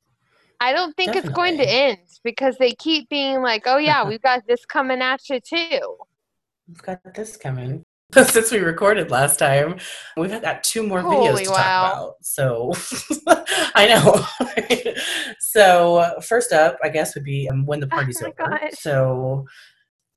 I 0.60 0.74
don't 0.74 0.95
think 0.98 1.15
it's 1.15 1.30
going 1.30 1.58
to 1.58 1.69
end 1.69 2.00
because 2.24 2.58
they 2.58 2.72
keep 2.72 3.10
being 3.10 3.41
like, 3.41 3.63
"Oh 3.65 3.78
yeah, 3.78 4.08
we've 4.08 4.22
got 4.22 4.45
this 4.48 4.65
coming 4.65 5.02
at 5.02 5.22
you 5.30 5.39
too." 5.39 5.95
We've 6.67 6.82
got 6.82 7.00
this 7.15 7.38
coming. 7.38 7.84
Since 8.13 8.52
we 8.52 8.60
recorded 8.60 9.12
last 9.12 9.38
time, 9.38 9.78
we've 10.17 10.41
got 10.41 10.63
two 10.63 10.82
more 10.86 11.02
videos 11.02 11.43
to 11.43 11.52
wow. 11.52 11.56
talk 11.56 11.93
about. 11.93 12.15
So 12.22 12.74
I 13.76 13.88
know. 13.88 14.93
so 15.39 16.19
first 16.22 16.52
up, 16.52 16.78
I 16.84 16.89
guess, 16.89 17.15
would 17.15 17.24
be 17.24 17.48
um, 17.50 17.65
when 17.65 17.80
the 17.80 17.86
Oh 17.86 17.95
party's 17.95 18.22
my 18.22 18.30
over. 18.30 18.50
gosh. 18.50 18.72
So, 18.80 19.45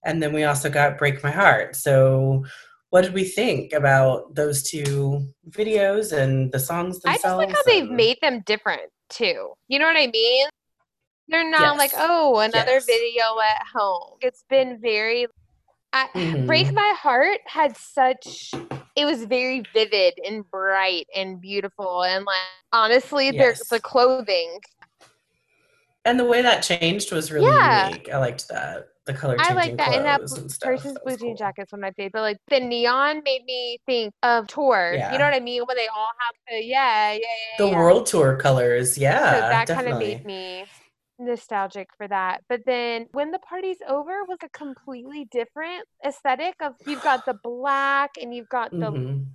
and 0.04 0.22
then 0.22 0.32
we 0.32 0.44
also 0.44 0.70
got 0.70 0.98
"Break 0.98 1.22
My 1.22 1.30
Heart." 1.30 1.76
So, 1.76 2.44
what 2.90 3.02
did 3.02 3.12
we 3.12 3.24
think 3.24 3.74
about 3.74 4.34
those 4.34 4.62
two 4.62 5.28
videos 5.50 6.16
and 6.16 6.50
the 6.50 6.58
songs 6.58 7.00
themselves? 7.00 7.24
I 7.24 7.28
just 7.28 7.36
like 7.36 7.50
how 7.54 7.62
they've 7.66 7.90
made 7.90 8.18
them 8.22 8.42
different 8.46 8.90
too. 9.12 9.52
You 9.68 9.78
know 9.78 9.86
what 9.86 9.96
I 9.96 10.08
mean? 10.08 10.46
They're 11.28 11.48
not 11.48 11.76
like, 11.78 11.92
oh, 11.96 12.38
another 12.40 12.72
Yes. 12.74 12.86
video 12.86 13.24
at 13.40 13.62
home. 13.74 14.18
It's 14.20 14.44
been 14.50 14.80
very. 14.80 15.26
I, 15.92 16.08
Break 16.46 16.68
Mhm. 16.68 16.74
My 16.74 16.94
Heart 16.98 17.40
had 17.46 17.76
such. 17.76 18.54
It 18.96 19.04
was 19.04 19.24
very 19.24 19.62
vivid 19.74 20.14
and 20.26 20.48
bright 20.50 21.06
and 21.14 21.40
beautiful 21.40 22.02
and 22.02 22.24
like 22.24 22.38
honestly, 22.72 23.30
there's 23.30 23.58
Yes. 23.58 23.68
the 23.68 23.80
clothing. 23.80 24.60
and 26.04 26.18
the 26.18 26.24
way 26.24 26.42
that 26.42 26.62
changed 26.64 27.12
was 27.12 27.30
really 27.30 27.46
Yeah. 27.46 27.88
unique. 27.90 28.08
I 28.10 28.18
liked 28.18 28.48
that. 28.48 28.88
The 29.04 29.14
color 29.14 29.36
I 29.38 29.52
like 29.54 29.76
that, 29.78 29.94
and 29.94 30.04
that 30.04 30.20
person's 30.20 30.58
blue 31.04 31.16
jean 31.16 31.30
cool. 31.30 31.36
jacket's 31.36 31.72
one 31.72 31.80
of 31.80 31.82
my 31.82 31.90
favorite. 31.92 32.12
But 32.12 32.20
like 32.22 32.36
the 32.48 32.60
neon 32.60 33.22
made 33.24 33.44
me 33.44 33.78
think 33.84 34.14
of 34.22 34.46
tour. 34.46 34.94
Yeah. 34.94 35.12
You 35.12 35.18
know 35.18 35.24
what 35.24 35.34
I 35.34 35.40
mean? 35.40 35.62
When 35.66 35.76
they 35.76 35.88
all 35.88 36.06
have 36.06 36.34
the 36.48 36.64
yeah, 36.64 37.12
yeah, 37.12 37.18
yeah. 37.18 37.64
The 37.64 37.66
yeah. 37.66 37.76
world 37.76 38.06
tour 38.06 38.36
colors, 38.36 38.96
yeah, 38.96 39.32
so 39.32 39.40
that 39.40 39.66
kind 39.66 39.88
of 39.88 39.98
made 39.98 40.24
me 40.24 40.66
nostalgic 41.18 41.88
for 41.96 42.06
that. 42.08 42.42
But 42.48 42.60
then 42.64 43.06
when 43.12 43.32
the 43.32 43.40
party's 43.40 43.78
over 43.88 44.24
was 44.28 44.38
a 44.44 44.48
completely 44.50 45.26
different 45.32 45.84
aesthetic 46.06 46.54
of 46.60 46.74
you've 46.86 47.02
got 47.02 47.26
the 47.26 47.34
black 47.42 48.12
and 48.20 48.32
you've 48.32 48.48
got 48.48 48.70
the 48.70 48.90
Mhm. 48.90 49.26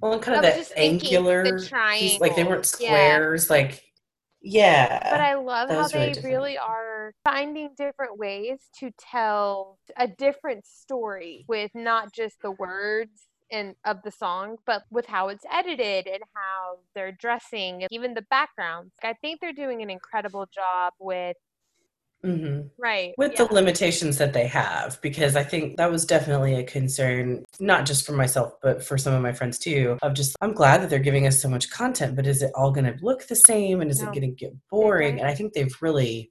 Well, 0.00 0.12
and 0.12 0.22
kind 0.22 0.36
of 0.36 0.42
that 0.42 0.68
the 0.68 0.78
angular 0.78 1.58
piece, 1.58 2.20
like 2.20 2.36
they 2.36 2.44
weren't 2.44 2.64
triangles, 2.64 2.80
yeah. 2.80 2.88
squares, 2.88 3.50
like 3.50 3.82
yeah. 4.40 5.10
but 5.10 5.20
I 5.20 5.34
love 5.34 5.70
how 5.70 5.78
was 5.78 5.94
really 5.94 6.12
they 6.12 6.20
really 6.22 6.58
are 6.58 7.12
finding 7.24 7.70
different 7.76 8.18
ways 8.18 8.58
to 8.80 8.90
tell 8.98 9.78
a 9.96 10.06
different 10.06 10.66
story 10.66 11.44
with 11.48 11.70
not 11.74 12.12
just 12.12 12.40
the 12.42 12.52
words 12.52 13.28
and 13.50 13.74
of 13.84 14.02
the 14.02 14.10
song, 14.10 14.56
but 14.66 14.82
with 14.90 15.06
how 15.06 15.28
it's 15.28 15.44
edited 15.52 16.06
and 16.06 16.22
how 16.34 16.78
they're 16.94 17.12
dressing 17.12 17.86
even 17.90 18.14
the 18.14 18.24
backgrounds. 18.30 18.92
I 19.02 19.14
think 19.14 19.40
they're 19.40 19.52
doing 19.52 19.82
an 19.82 19.90
incredible 19.90 20.46
job 20.54 20.92
with 20.98 21.36
hmm 22.22 22.60
right 22.78 23.14
with 23.16 23.32
yeah. 23.32 23.44
the 23.44 23.54
limitations 23.54 24.18
that 24.18 24.32
they 24.32 24.46
have, 24.46 25.00
because 25.02 25.34
I 25.34 25.42
think 25.42 25.76
that 25.76 25.90
was 25.90 26.04
definitely 26.04 26.54
a 26.54 26.62
concern, 26.62 27.44
not 27.58 27.84
just 27.84 28.06
for 28.06 28.12
myself, 28.12 28.54
but 28.62 28.84
for 28.84 28.96
some 28.96 29.12
of 29.12 29.22
my 29.22 29.32
friends 29.32 29.58
too. 29.58 29.98
Of 30.02 30.14
just, 30.14 30.36
I'm 30.40 30.52
glad 30.52 30.82
that 30.82 30.90
they're 30.90 30.98
giving 31.00 31.26
us 31.26 31.40
so 31.40 31.48
much 31.48 31.68
content, 31.70 32.14
but 32.14 32.26
is 32.26 32.42
it 32.42 32.52
all 32.54 32.70
going 32.70 32.84
to 32.84 32.96
look 33.04 33.26
the 33.26 33.34
same, 33.34 33.80
and 33.80 33.90
is 33.90 34.00
No. 34.00 34.08
it 34.08 34.14
going 34.14 34.30
to 34.30 34.36
get 34.36 34.52
boring? 34.70 35.16
don't. 35.16 35.20
And 35.20 35.28
I 35.28 35.34
think 35.34 35.52
they've 35.52 35.76
really 35.80 36.30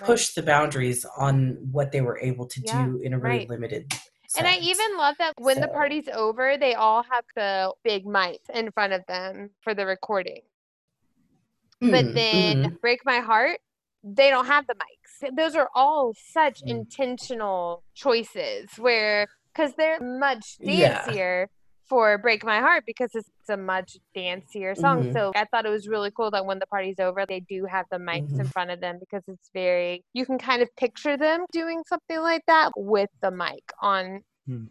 Right. 0.00 0.06
pushed 0.06 0.34
the 0.36 0.42
boundaries 0.42 1.04
on 1.18 1.58
what 1.70 1.92
they 1.92 2.00
were 2.00 2.18
able 2.18 2.46
to 2.46 2.60
Yeah, 2.64 2.86
do 2.86 3.00
in 3.02 3.12
a 3.12 3.18
really 3.18 3.40
right. 3.40 3.48
limited. 3.48 3.92
And 4.38 4.46
I 4.46 4.56
even 4.58 4.96
love 4.96 5.16
that 5.18 5.34
when 5.38 5.60
the 5.60 5.68
party's 5.68 6.08
over, 6.08 6.56
they 6.56 6.74
all 6.74 7.02
have 7.02 7.24
the 7.36 7.74
big 7.84 8.06
mics 8.06 8.48
in 8.54 8.70
front 8.72 8.94
of 8.94 9.04
them 9.06 9.50
for 9.60 9.74
the 9.74 9.84
recording. 9.84 10.40
But 11.80 12.06
Mm, 12.06 12.14
then 12.14 12.62
mhm. 12.62 12.80
Break 12.80 13.04
My 13.04 13.18
Heart, 13.18 13.60
they 14.02 14.30
don't 14.30 14.46
have 14.46 14.66
the 14.66 14.74
mics. 14.74 15.34
Those 15.36 15.54
are 15.54 15.70
all 15.74 16.14
such 16.14 16.62
Mm. 16.62 16.68
intentional 16.68 17.84
choices 17.94 18.70
where, 18.78 19.28
because 19.54 19.74
they're 19.74 20.00
much 20.00 20.56
Yeah. 20.60 21.36
for 21.88 22.16
Break 22.16 22.42
My 22.44 22.60
Heart 22.60 22.84
because 22.86 23.14
it's 23.14 23.28
a 23.50 23.56
much 23.56 23.98
dancier 24.16 24.74
song. 24.76 25.04
Mhm. 25.04 25.12
So 25.12 25.32
I 25.36 25.44
thought 25.44 25.66
it 25.66 25.70
was 25.70 25.86
really 25.88 26.10
cool 26.10 26.30
that 26.30 26.46
when 26.46 26.58
the 26.58 26.66
party's 26.66 26.98
over, 26.98 27.26
they 27.26 27.40
do 27.40 27.66
have 27.66 27.84
the 27.90 27.98
mics 27.98 28.32
in 28.32 28.46
Mhm. 28.46 28.52
front 28.52 28.70
of 28.70 28.80
them 28.80 28.98
because 28.98 29.22
it's 29.28 29.50
very, 29.52 30.02
you 30.14 30.24
can 30.24 30.38
kind 30.38 30.62
of 30.62 30.74
picture 30.76 31.16
them 31.18 31.44
doing 31.52 31.82
something 31.86 32.20
like 32.20 32.44
that 32.46 32.72
with 32.76 33.10
the 33.20 33.30
mic 33.30 33.62
on. 33.80 34.22
Hmm. 34.46 34.66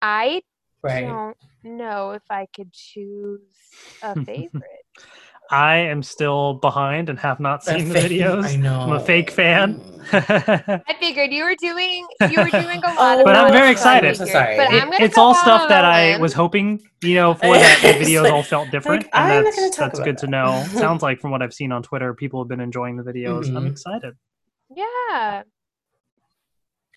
I 0.00 0.42
right. 0.82 1.06
don't 1.06 1.36
know 1.64 2.12
if 2.12 2.22
I 2.30 2.46
could 2.54 2.72
choose 2.72 3.40
a 4.02 4.14
favorite. 4.24 4.86
I 5.50 5.76
am 5.76 6.02
still 6.02 6.54
behind 6.54 7.08
and 7.10 7.18
have 7.18 7.38
not 7.40 7.62
seen 7.64 7.88
the 7.90 7.94
videos. 7.98 8.44
I 8.44 8.56
know. 8.56 8.80
I'm 8.80 8.92
a 8.92 9.00
fake 9.00 9.30
fan. 9.30 9.80
I 10.12 10.96
figured 10.98 11.30
you 11.32 11.44
were 11.44 11.54
doing 11.56 12.06
you 12.30 12.38
were 12.40 12.50
doing 12.50 12.82
a 12.82 12.88
lot 12.94 13.18
Oh, 13.18 13.20
of 13.20 13.24
But 13.24 13.36
I'm 13.36 13.52
very 13.52 13.70
excited. 13.70 14.12
figured, 14.16 14.28
So 14.28 14.32
sorry. 14.32 14.56
But 14.56 14.72
It- 14.72 14.82
I'm 14.82 14.92
it's 14.94 15.18
all 15.18 15.34
stuff 15.34 15.68
that 15.68 15.84
I 15.84 16.16
was 16.18 16.32
hoping, 16.32 16.80
you 17.02 17.14
know, 17.16 17.34
for 17.40 17.54
that 17.54 17.78
the 17.82 18.04
videos 18.04 18.30
all 18.30 18.42
felt 18.42 18.70
different, 18.70 19.06
I'm 19.12 19.30
and 19.30 19.34
not 19.36 19.44
that's 19.44 19.56
gonna 19.56 19.70
talk 19.70 19.78
that's 19.78 19.98
about 19.98 20.04
good 20.06 20.18
to 20.18 20.26
know. 20.26 20.64
Sounds 20.72 21.02
like 21.02 21.20
from 21.20 21.30
what 21.30 21.42
I've 21.42 21.54
seen 21.54 21.70
on 21.70 21.82
Twitter, 21.82 22.14
people 22.14 22.42
have 22.42 22.48
been 22.48 22.60
enjoying 22.60 22.96
the 22.96 23.02
videos. 23.02 23.48
I'm 23.54 23.64
Mhm. 23.66 23.70
excited. 23.70 24.14
Yeah. 24.74 25.42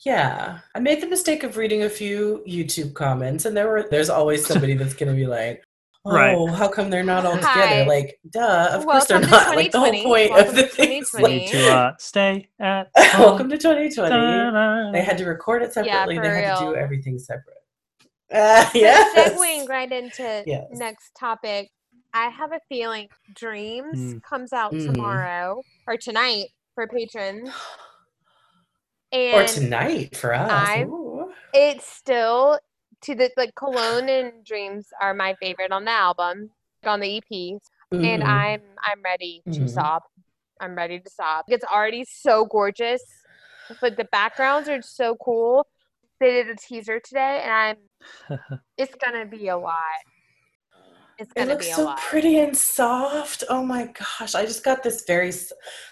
Yeah, 0.06 0.60
I 0.76 0.80
made 0.80 1.02
the 1.02 1.08
mistake 1.08 1.44
of 1.44 1.58
reading 1.58 1.84
a 1.84 1.90
few 1.90 2.44
YouTube 2.48 2.94
comments, 2.94 3.46
and 3.46 3.56
there 3.56 3.68
were 3.68 3.88
there's 3.90 4.10
always 4.10 4.46
somebody 4.46 4.76
that's 4.76 4.94
gonna 4.94 5.14
be 5.14 5.26
like, 5.26 5.64
"Oh, 6.06 6.14
Right. 6.14 6.50
how 6.56 6.68
come 6.68 6.90
they're 6.90 7.04
not 7.04 7.26
all 7.26 7.36
together?" 7.36 7.52
Hi. 7.52 7.84
Like, 7.88 8.20
duh, 8.30 8.70
of 8.74 8.86
course 8.86 9.06
they're 9.06 9.20
to 9.20 9.28
not. 9.28 9.56
Like 9.56 9.72
the 9.72 9.80
whole 9.80 9.92
point 10.04 10.32
Welcome 10.32 10.50
of 10.50 10.56
the 10.56 10.64
thing. 10.68 11.02
is, 11.02 11.10
2020. 11.12 11.36
Need 11.38 11.48
to 11.52 11.74
uh, 11.74 11.92
stay 11.98 12.50
at 12.60 12.90
Welcome 13.20 13.50
to 13.50 13.58
2020. 13.58 14.10
Da-da-da. 14.10 14.92
They 14.92 15.02
had 15.02 15.18
to 15.18 15.26
record 15.26 15.64
it 15.64 15.74
separately. 15.74 16.16
for 16.18 16.22
they 16.24 16.42
had 16.44 16.58
to 16.60 16.66
do 16.66 16.76
everything 16.76 17.18
separate. 17.20 17.58
Uh, 18.32 18.66
So 18.66 18.70
yes. 18.80 19.34
segueing 19.34 19.68
right 19.70 19.92
into 19.92 20.44
Yes. 20.46 20.66
next 20.72 21.12
topic, 21.18 21.70
I 22.14 22.30
have 22.30 22.52
a 22.54 22.60
feeling 22.70 23.08
Dreams 23.34 23.98
Mm. 24.16 24.24
comes 24.24 24.54
out 24.54 24.74
Mm. 24.74 24.94
tomorrow 24.94 25.62
or 25.88 25.98
tonight 25.98 26.48
for 26.74 26.88
patrons. 26.88 27.50
And 29.12 29.36
Or 29.42 29.48
tonight 29.48 30.16
for 30.18 30.34
us. 30.34 30.52
I'm- 30.52 30.90
Ooh. 30.92 31.32
it's 31.54 31.86
still 31.88 32.60
to 33.06 33.16
the 33.16 33.30
like 33.38 33.54
Cologne 33.56 34.10
and 34.10 34.44
Dreams 34.46 34.88
are 35.02 35.14
my 35.14 35.36
favorite 35.42 35.72
on 35.72 35.86
the 35.86 35.92
album, 35.92 36.52
on 36.84 37.00
the 37.00 37.18
EP. 37.18 37.58
and 37.92 38.24
Mhm. 38.24 38.28
I'm 38.28 38.62
I'm 38.84 39.02
ready 39.04 39.42
to 39.54 39.62
Mhm. 39.62 39.70
sob. 39.70 40.04
I'm 40.60 40.76
ready 40.76 41.00
to 41.00 41.10
sob. 41.10 41.46
It's 41.48 41.64
already 41.66 42.04
so 42.06 42.46
gorgeous. 42.46 43.04
But 43.82 43.96
the 43.98 44.06
backgrounds 44.06 44.68
are 44.70 44.82
so 44.82 45.16
cool. 45.16 45.68
They 46.20 46.32
did 46.32 46.50
a 46.50 46.56
teaser 46.56 47.00
today, 47.00 47.42
and 47.44 47.52
I'm. 47.52 47.78
It's 48.78 48.94
gonna 48.96 49.26
be 49.26 49.48
a 49.48 49.58
lot. 49.58 50.02
It's 51.18 51.32
It 51.36 51.48
looks 51.48 51.66
be 51.68 51.72
a 51.72 51.76
so 51.76 51.86
lot. 51.86 51.98
pretty 51.98 52.40
and 52.40 52.56
soft. 52.56 53.44
Oh 53.50 53.64
my 53.66 53.86
gosh. 54.20 54.36
I 54.36 54.46
just 54.46 54.64
got 54.66 54.84
this 54.84 55.04
very. 55.08 55.32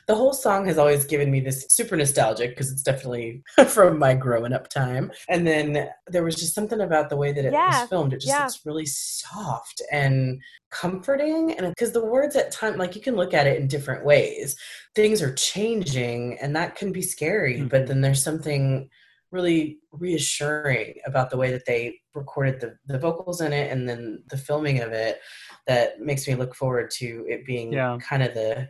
The 0.08 0.16
whole 0.16 0.34
song 0.34 0.66
has 0.66 0.78
always 0.78 1.06
given 1.06 1.32
me 1.32 1.40
this 1.40 1.66
super 1.70 1.96
nostalgic 1.96 2.52
because 2.52 2.72
it's 2.72 2.84
definitely 2.84 3.42
from 3.68 3.98
my 4.00 4.16
growing 4.16 4.52
up 4.54 4.68
time. 4.70 5.12
And 5.30 5.48
then 5.48 5.88
there 6.08 6.24
was 6.24 6.36
just 6.36 6.54
something 6.54 6.82
about 6.82 7.10
the 7.10 7.16
way 7.18 7.32
that 7.32 7.46
it 7.46 7.54
Yeah, 7.54 7.68
was 7.82 7.90
filmed. 7.90 8.12
It 8.14 8.18
just 8.22 8.28
yeah. 8.28 8.40
looks 8.40 8.66
really 8.66 8.86
soft 8.86 9.82
and 9.92 10.42
comforting. 10.72 11.54
And 11.58 11.68
because 11.70 11.94
the 11.94 12.04
words 12.06 12.36
at 12.36 12.52
time, 12.52 12.78
like 12.78 12.96
you 12.96 13.02
can 13.02 13.16
look 13.16 13.34
at 13.34 13.48
it 13.48 13.60
in 13.62 13.68
different 13.68 14.04
ways, 14.04 14.56
things 14.94 15.22
are 15.22 15.34
changing 15.34 16.38
and 16.40 16.56
that 16.56 16.76
can 16.76 16.92
be 16.92 17.02
scary. 17.02 17.62
But 17.64 17.84
Mhm. 17.84 17.88
then 17.88 18.02
there's 18.02 18.24
something 18.24 18.90
really 19.34 19.80
reassuring 19.92 20.94
about 21.06 21.30
the 21.32 21.38
way 21.38 21.52
that 21.52 21.66
they 21.66 22.00
recorded 22.14 22.62
the, 22.62 22.76
the 22.86 23.00
vocals 23.00 23.42
in 23.42 23.52
it 23.52 23.72
and 23.72 23.90
then 23.90 24.24
the 24.30 24.38
filming 24.38 24.80
of 24.80 24.92
it 24.92 25.20
that 25.68 26.00
makes 26.00 26.28
me 26.28 26.36
look 26.36 26.56
forward 26.56 26.92
to 26.92 27.26
it 27.28 27.46
being 27.46 27.74
Yeah. 27.74 27.98
kind 28.02 28.24
of 28.24 28.34
the 28.34 28.70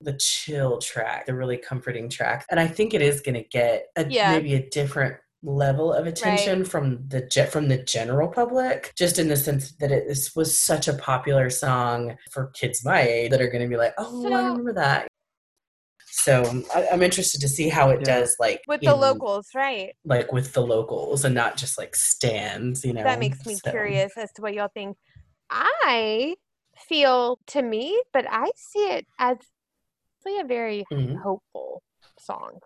the 0.00 0.14
chill 0.14 0.78
track 0.80 1.26
the 1.26 1.34
really 1.34 1.56
comforting 1.56 2.08
track 2.08 2.44
and 2.50 2.58
i 2.58 2.66
think 2.66 2.92
it 2.92 3.00
is 3.00 3.20
going 3.20 3.36
to 3.36 3.48
get 3.48 3.86
a, 3.94 4.04
Yeah. 4.08 4.32
maybe 4.32 4.54
a 4.54 4.68
different 4.70 5.14
level 5.44 5.92
of 5.92 6.06
attention 6.08 6.64
from 6.64 7.06
the 7.08 7.20
ge- 7.22 7.48
from 7.48 7.68
the 7.68 7.78
general 7.84 8.26
public 8.28 8.92
just 8.98 9.18
in 9.20 9.28
the 9.28 9.36
sense 9.36 9.72
that 9.80 9.90
this 9.90 10.34
was 10.34 10.58
such 10.58 10.88
a 10.88 10.92
popular 10.94 11.50
song 11.50 12.16
for 12.32 12.46
kids 12.48 12.84
my 12.84 13.00
age 13.00 13.30
that 13.30 13.40
are 13.40 13.48
going 13.48 13.62
to 13.62 13.68
be 13.68 13.76
like 13.76 13.94
oh 13.98 14.26
i 14.32 14.38
remember 14.48 14.72
that 14.72 15.06
so 16.24 16.62
I, 16.74 16.88
i'm 16.92 17.02
interested 17.02 17.40
to 17.40 17.48
see 17.48 17.68
how 17.68 17.90
it 17.90 18.00
Yeah. 18.00 18.20
does 18.20 18.36
like 18.38 18.60
With 18.68 18.80
the 18.82 18.94
locals, 18.94 19.48
right? 19.54 19.92
like 20.04 20.32
with 20.32 20.52
the 20.52 20.62
locals 20.62 21.24
and 21.24 21.34
not 21.34 21.56
just 21.56 21.78
like 21.78 21.94
stands 21.96 22.84
you 22.84 22.92
know 22.92 23.04
That 23.04 23.18
makes 23.20 23.44
me 23.46 23.54
so. 23.54 23.70
curious 23.70 24.12
as 24.16 24.30
to 24.32 24.42
what 24.42 24.54
y'all 24.54 24.70
think. 24.72 24.96
I 25.50 26.34
feel 26.88 27.38
to 27.48 27.62
me, 27.62 28.02
but 28.12 28.24
I 28.30 28.50
see 28.56 28.86
it 28.90 29.06
as 29.18 29.36
actually 30.24 30.40
a 30.40 30.44
very 30.44 30.84
Mhm. 30.92 31.20
hopeful 31.22 31.82
song. 32.18 32.58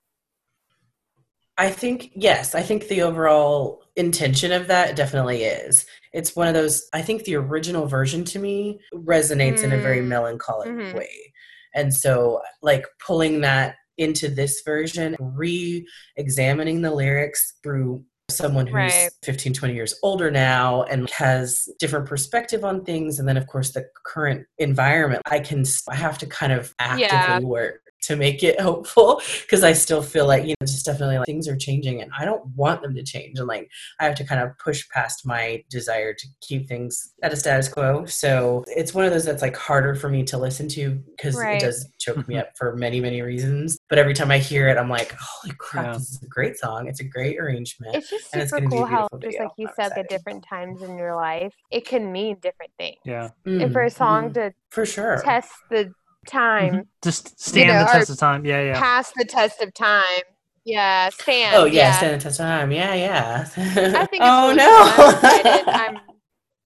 I 1.58 1.70
think 1.70 2.10
yes, 2.14 2.54
I 2.54 2.62
think 2.62 2.86
the 2.88 3.02
overall 3.02 3.82
intention 3.96 4.52
of 4.52 4.66
that 4.68 4.94
definitely 4.94 5.44
is. 5.44 5.86
It's 6.12 6.36
one 6.36 6.48
of 6.48 6.54
those 6.54 6.86
I 6.92 7.00
think 7.02 7.24
the 7.24 7.36
original 7.36 7.86
version 7.86 8.24
to 8.26 8.38
me 8.38 8.78
resonates 8.94 9.64
in 9.64 9.72
a 9.72 9.78
very 9.78 10.00
Mm. 10.00 10.08
melancholic 10.08 10.68
Mhm. 10.68 10.94
way. 10.94 11.32
And 11.76 11.94
so 11.94 12.40
like 12.62 12.84
pulling 13.06 13.42
that 13.42 13.76
into 13.98 14.28
this 14.28 14.62
version, 14.64 15.14
re-examining 15.20 16.82
the 16.82 16.90
lyrics 16.90 17.54
through 17.62 18.04
someone 18.28 18.66
who's 18.66 18.74
Right. 18.74 19.10
15 19.22 19.52
20 19.52 19.72
years 19.74 19.94
older 20.02 20.32
now 20.32 20.82
and 20.84 21.08
has 21.10 21.68
different 21.78 22.06
perspective 22.06 22.64
on 22.64 22.84
things 22.84 23.20
and 23.20 23.28
then 23.28 23.36
of 23.36 23.46
course 23.46 23.70
the 23.70 23.84
current 24.04 24.44
environment 24.58 25.22
i 25.30 25.38
can 25.38 25.64
i 25.88 25.94
have 25.94 26.18
to 26.18 26.26
kind 26.26 26.52
of 26.52 26.74
actively 26.80 27.06
Yeah. 27.08 27.38
work 27.38 27.82
to 28.02 28.16
make 28.16 28.42
it 28.42 28.60
hopeful 28.68 29.20
because 29.42 29.64
i 29.64 29.72
still 29.72 30.02
feel 30.02 30.26
like 30.26 30.42
you 30.44 30.50
know 30.60 30.66
just 30.66 30.84
definitely 30.86 31.16
like 31.18 31.26
things 31.26 31.48
are 31.48 31.56
changing 31.56 32.00
and 32.02 32.10
i 32.18 32.24
don't 32.24 32.44
want 32.54 32.82
them 32.82 32.94
to 32.94 33.02
change 33.02 33.38
and 33.38 33.48
like 33.48 33.68
i 34.00 34.04
have 34.04 34.14
to 34.14 34.24
kind 34.24 34.40
of 34.40 34.50
push 34.58 34.88
past 34.90 35.26
my 35.26 35.62
desire 35.70 36.12
to 36.14 36.26
keep 36.40 36.68
things 36.68 37.12
at 37.22 37.32
a 37.32 37.36
status 37.36 37.68
quo 37.68 38.04
so 38.06 38.64
it's 38.68 38.94
one 38.94 39.04
of 39.04 39.12
those 39.12 39.24
that's 39.24 39.42
like 39.42 39.56
harder 39.56 39.94
for 39.94 40.08
me 40.08 40.22
to 40.22 40.38
listen 40.38 40.68
to 40.68 40.90
because 41.16 41.36
Right. 41.36 41.60
it 41.60 41.64
does 41.64 41.88
choke 41.98 42.26
me 42.28 42.36
up 42.38 42.50
for 42.56 42.76
many 42.76 43.00
many 43.00 43.22
reasons 43.22 43.78
but 43.88 43.98
every 43.98 44.14
time 44.14 44.30
i 44.30 44.38
hear 44.38 44.68
it 44.68 44.76
i'm 44.78 44.88
like 44.88 45.12
holy 45.18 45.54
crap 45.58 45.86
Yeah. 45.86 45.92
this 45.94 46.10
is 46.10 46.22
a 46.22 46.26
great 46.28 46.56
song 46.56 46.88
it's 46.88 47.00
a 47.00 47.04
great 47.04 47.38
arrangement 47.38 47.94
It's 47.96 48.10
just 48.10 48.32
And 48.32 48.42
it's 48.42 48.50
super 48.52 48.62
gonna 48.68 48.70
be 48.70 48.76
a 48.76 48.78
cool 48.80 48.86
how, 48.86 49.08
beautiful 49.08 49.18
just 49.30 49.38
like 49.40 49.48
you 49.56 49.66
I'm 49.68 49.72
said, 49.74 49.86
excited. 49.86 50.04
the 50.04 50.08
different 50.16 50.44
times 50.48 50.82
in 50.82 50.96
your 50.98 51.14
life, 51.16 51.54
it 51.70 51.86
can 51.86 52.12
mean 52.12 52.36
different 52.40 52.72
things. 52.78 52.98
Yeah. 53.04 53.28
And 53.44 53.72
for 53.72 53.82
a 53.82 53.90
song 53.90 54.30
mhm. 54.30 54.34
to 54.34 54.52
for 54.70 54.84
sure 54.86 55.20
test 55.24 55.52
the 55.70 55.92
time, 56.26 56.72
mm-hmm. 56.72 56.80
Just 57.02 57.40
stand 57.40 57.68
know, 57.68 57.80
the 57.80 57.90
test 57.92 58.10
of 58.10 58.18
time. 58.18 58.44
Yeah, 58.44 58.62
yeah. 58.62 58.78
pass 58.78 59.12
the 59.16 59.24
test 59.24 59.60
of 59.62 59.72
time. 59.74 60.22
Yeah, 60.64 61.10
stand. 61.10 61.56
Oh 61.56 61.64
yeah, 61.64 61.72
yeah. 61.72 61.92
stand 61.96 62.20
the 62.20 62.24
test 62.24 62.40
of 62.40 62.46
time. 62.46 62.72
Yeah, 62.72 62.94
yeah. 62.94 63.48
I 63.56 64.06
think 64.06 64.22
oh 64.24 64.48
really 64.48 64.56
no. 64.56 65.64
I'm. 65.72 65.96
I'm 65.96 66.00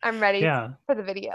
I'm 0.03 0.21
ready 0.21 0.39
Yeah. 0.39 0.71
for 0.87 0.95
the 0.95 1.03
video. 1.03 1.33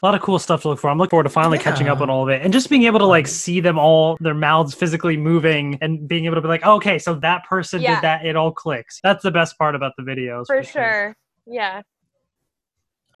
A 0.00 0.06
lot 0.06 0.14
of 0.14 0.20
cool 0.20 0.38
stuff 0.38 0.62
to 0.62 0.68
look 0.68 0.78
for. 0.78 0.90
I'm 0.90 0.98
looking 0.98 1.10
forward 1.10 1.24
to 1.24 1.30
finally 1.30 1.58
catching 1.58 1.88
up 1.88 2.00
on 2.00 2.08
all 2.10 2.22
of 2.22 2.28
it 2.28 2.42
and 2.42 2.52
just 2.52 2.70
being 2.70 2.84
able 2.84 3.00
to 3.00 3.06
like 3.06 3.26
see 3.26 3.58
them 3.60 3.78
all, 3.78 4.16
their 4.20 4.34
mouths 4.34 4.74
physically 4.74 5.16
moving 5.16 5.76
and 5.80 6.06
being 6.06 6.26
able 6.26 6.36
to 6.36 6.40
be 6.40 6.46
like, 6.48 6.60
oh, 6.64 6.76
okay, 6.76 6.98
so 6.98 7.14
that 7.14 7.44
person 7.46 7.80
Yeah. 7.80 7.96
did 7.96 8.04
that. 8.04 8.24
It 8.26 8.36
all 8.36 8.52
clicks. 8.52 9.00
That's 9.02 9.22
the 9.22 9.30
best 9.32 9.58
part 9.58 9.74
about 9.74 9.94
the 9.96 10.04
videos. 10.04 10.46
For 10.46 10.62
sure. 10.62 11.16
Yeah. 11.46 11.82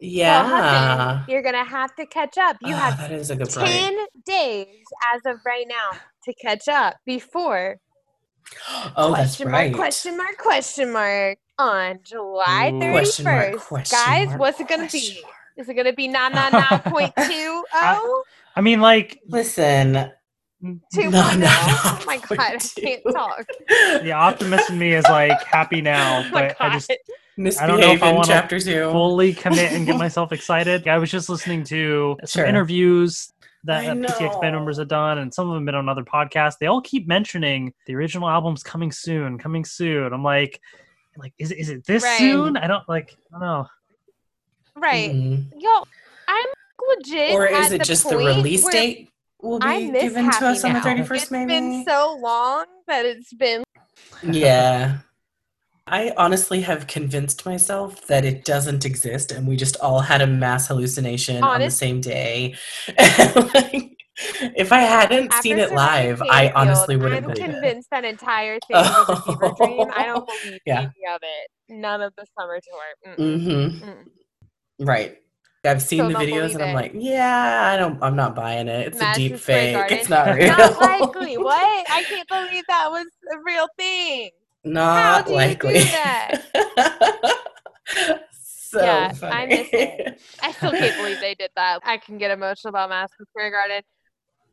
Well, 0.00 0.10
yeah. 0.10 0.46
Hudson, 0.48 1.24
you're 1.32 1.42
gonna 1.42 1.64
have 1.64 1.94
to 1.96 2.06
catch 2.06 2.38
up. 2.38 2.56
You 2.60 2.74
Ah, 2.74 2.78
have 2.78 2.98
that 2.98 3.12
is 3.12 3.30
a 3.30 3.36
good 3.36 3.48
point. 3.48 3.66
10 3.66 3.96
days 4.24 4.86
as 5.14 5.20
of 5.26 5.38
right 5.44 5.66
now 5.68 5.98
to 6.24 6.34
catch 6.34 6.68
up 6.68 6.96
before 7.04 7.78
Oh, 8.96 9.12
that's 9.14 9.36
question 9.36 9.48
right. 9.48 9.72
mark, 9.72 9.76
question 9.76 10.16
mark, 10.16 10.38
question 10.38 10.92
mark 10.92 11.38
on 11.58 11.98
July 12.02 12.70
Ooh. 12.74 12.80
31st. 12.80 12.92
Question 12.92 13.24
mark, 13.26 13.58
question 13.68 13.98
Guys, 13.98 14.28
mark, 14.28 14.40
what's 14.40 14.60
it 14.60 14.68
going 14.68 14.86
to 14.88 14.92
be? 14.92 15.20
mark. 15.22 15.34
Is 15.56 15.68
it 15.68 15.74
going 15.74 15.86
to 15.86 15.92
be 15.92 16.08
999.20? 16.08 17.62
I 18.56 18.60
mean, 18.60 18.80
like, 18.80 19.18
Listen. 19.28 20.10
2.0? 20.64 21.10
No, 21.12 21.34
no, 21.36 21.48
Oh 21.50 22.02
my 22.06 22.18
god, 22.18 22.40
I 22.40 22.58
can't 22.80 23.02
talk. 23.12 23.44
the 24.02 24.12
optimist 24.12 24.70
in 24.70 24.78
me 24.78 24.94
is 24.94 25.04
like 25.08 25.42
happy 25.44 25.80
now, 25.80 26.24
Oh 26.28 26.30
but 26.32 26.56
I 26.60 26.70
just 26.70 26.90
God. 27.38 27.56
I 27.62 27.66
don't 27.66 27.80
know 27.80 27.92
if 27.92 28.02
I 28.02 28.12
wanna 28.12 28.26
chapter 28.26 28.58
two. 28.60 28.90
fully 28.90 29.32
commit 29.32 29.72
and 29.72 29.86
get 29.86 29.96
myself 30.06 30.32
excited. 30.32 30.86
I 30.88 30.98
was 30.98 31.10
just 31.10 31.28
listening 31.28 31.64
to 31.64 32.16
some 32.24 32.40
Sure. 32.40 32.46
interviews 32.46 33.32
that 33.64 33.84
that 33.84 33.96
PTX 34.18 34.40
band 34.40 34.54
members 34.54 34.78
have 34.78 34.88
done, 34.88 35.18
and 35.18 35.32
some 35.32 35.48
of 35.48 35.54
them 35.54 35.64
been 35.64 35.74
on 35.74 35.88
other 35.88 36.04
podcasts. 36.04 36.58
They 36.58 36.66
all 36.66 36.80
keep 36.80 37.06
mentioning 37.08 37.72
the 37.86 37.94
original 37.96 38.28
album's 38.28 38.62
coming 38.62 38.92
soon, 38.92 39.38
coming 39.38 39.64
soon. 39.64 40.12
I'm 40.12 40.22
like, 40.22 40.60
like, 41.16 41.32
is 41.38 41.50
it- 41.50 41.58
is 41.58 41.68
it 41.70 41.84
this 41.84 42.02
Right. 42.04 42.18
soon? 42.18 42.56
I 42.56 42.66
don't 42.68 42.88
like, 42.88 43.16
I 43.34 43.38
don't 43.38 43.40
know. 43.40 43.66
Right. 44.76 45.10
Mhm. 45.10 45.52
Yo, 45.58 45.82
I'm 46.28 46.46
legit. 46.96 47.32
Or 47.34 47.46
is 47.46 47.66
at 47.66 47.72
it 47.72 47.78
the 47.78 47.84
just 47.84 48.08
the 48.08 48.16
release 48.16 48.64
date 48.68 49.10
will 49.42 49.58
be 49.58 49.90
given 49.90 50.24
to 50.26 50.30
Happy 50.30 50.44
us 50.46 50.64
on 50.64 50.72
the 50.74 50.78
Now. 50.78 50.84
31st, 50.84 51.22
it's 51.22 51.28
been 51.30 51.84
so 51.84 52.16
long 52.20 52.66
that 52.86 53.04
it's 53.04 53.32
been 53.32 53.64
Yeah. 54.22 54.98
I 55.90 56.12
honestly 56.16 56.60
have 56.62 56.86
convinced 56.86 57.44
myself 57.46 58.06
that 58.06 58.24
it 58.24 58.44
doesn't 58.44 58.84
exist 58.84 59.32
and 59.32 59.46
we 59.46 59.56
just 59.56 59.76
all 59.78 60.00
had 60.00 60.20
a 60.22 60.26
mass 60.26 60.68
hallucination 60.68 61.42
on 61.42 61.60
the 61.60 61.70
same 61.70 62.00
day. 62.00 62.54
Like, 62.98 63.94
if 64.56 64.72
I 64.72 64.80
hadn't 64.80 65.26
after 65.32 65.42
seen 65.42 65.58
it 65.58 65.72
live, 65.72 66.20
I 66.22 66.50
honestly 66.56 66.96
wouldn't 66.96 67.24
I'm 67.24 67.32
believe 67.32 67.38
it. 67.50 67.52
convinced 67.52 67.88
that 67.92 68.04
entire 68.04 68.58
thing 68.66 68.74
was 68.76 69.08
a 69.08 69.16
fever 69.22 69.52
dream. 69.56 69.86
I 69.94 70.06
don't 70.06 70.26
believe 70.26 70.58
Yeah. 70.66 70.80
any 70.80 71.14
of 71.14 71.20
it. 71.22 71.50
None 71.68 72.00
of 72.02 72.12
the 72.16 72.26
summer 72.36 72.58
tour. 72.60 73.14
Mm-mm. 73.16 73.40
Mm-hmm. 73.46 73.88
Mm. 73.88 74.08
Right. 74.80 75.18
I've 75.64 75.82
seen 75.82 75.98
Still 75.98 76.08
the 76.08 76.14
videos 76.26 76.54
and 76.54 76.62
I'm 76.62 76.74
like, 76.74 76.92
yeah, 76.94 77.70
I 77.72 77.76
don't 77.76 78.02
I'm 78.02 78.16
not 78.16 78.34
buying 78.34 78.68
it. 78.68 78.88
It's 78.88 79.00
a 79.00 79.12
deep 79.14 79.38
Square 79.38 79.56
fake. 79.58 79.74
Garden. 79.76 79.98
It's 79.98 80.08
not 80.16 80.34
real. 80.34 80.48
Not 80.56 80.80
likely. 80.80 81.36
What? 81.38 81.86
I 81.90 82.02
can't 82.04 82.28
believe 82.28 82.64
that 82.68 82.88
was 82.90 83.06
a 83.32 83.36
real 83.44 83.68
thing. 83.76 84.30
Not 84.72 85.26
do 85.26 85.32
you 85.32 85.36
do 85.38 85.44
likely. 85.46 85.78
that? 85.80 86.42
so 88.32 88.82
Yeah, 88.84 89.12
funny. 89.12 89.34
I 89.34 89.46
miss 89.46 89.68
it. 89.72 90.20
I 90.42 90.52
still 90.52 90.72
can't 90.72 90.96
believe 90.96 91.20
they 91.20 91.34
did 91.34 91.50
that. 91.56 91.80
I 91.84 91.96
can 91.98 92.18
get 92.18 92.30
emotional 92.30 92.70
about 92.70 92.90
Madison 92.90 93.24
Square 93.30 93.50
Garden. 93.52 93.82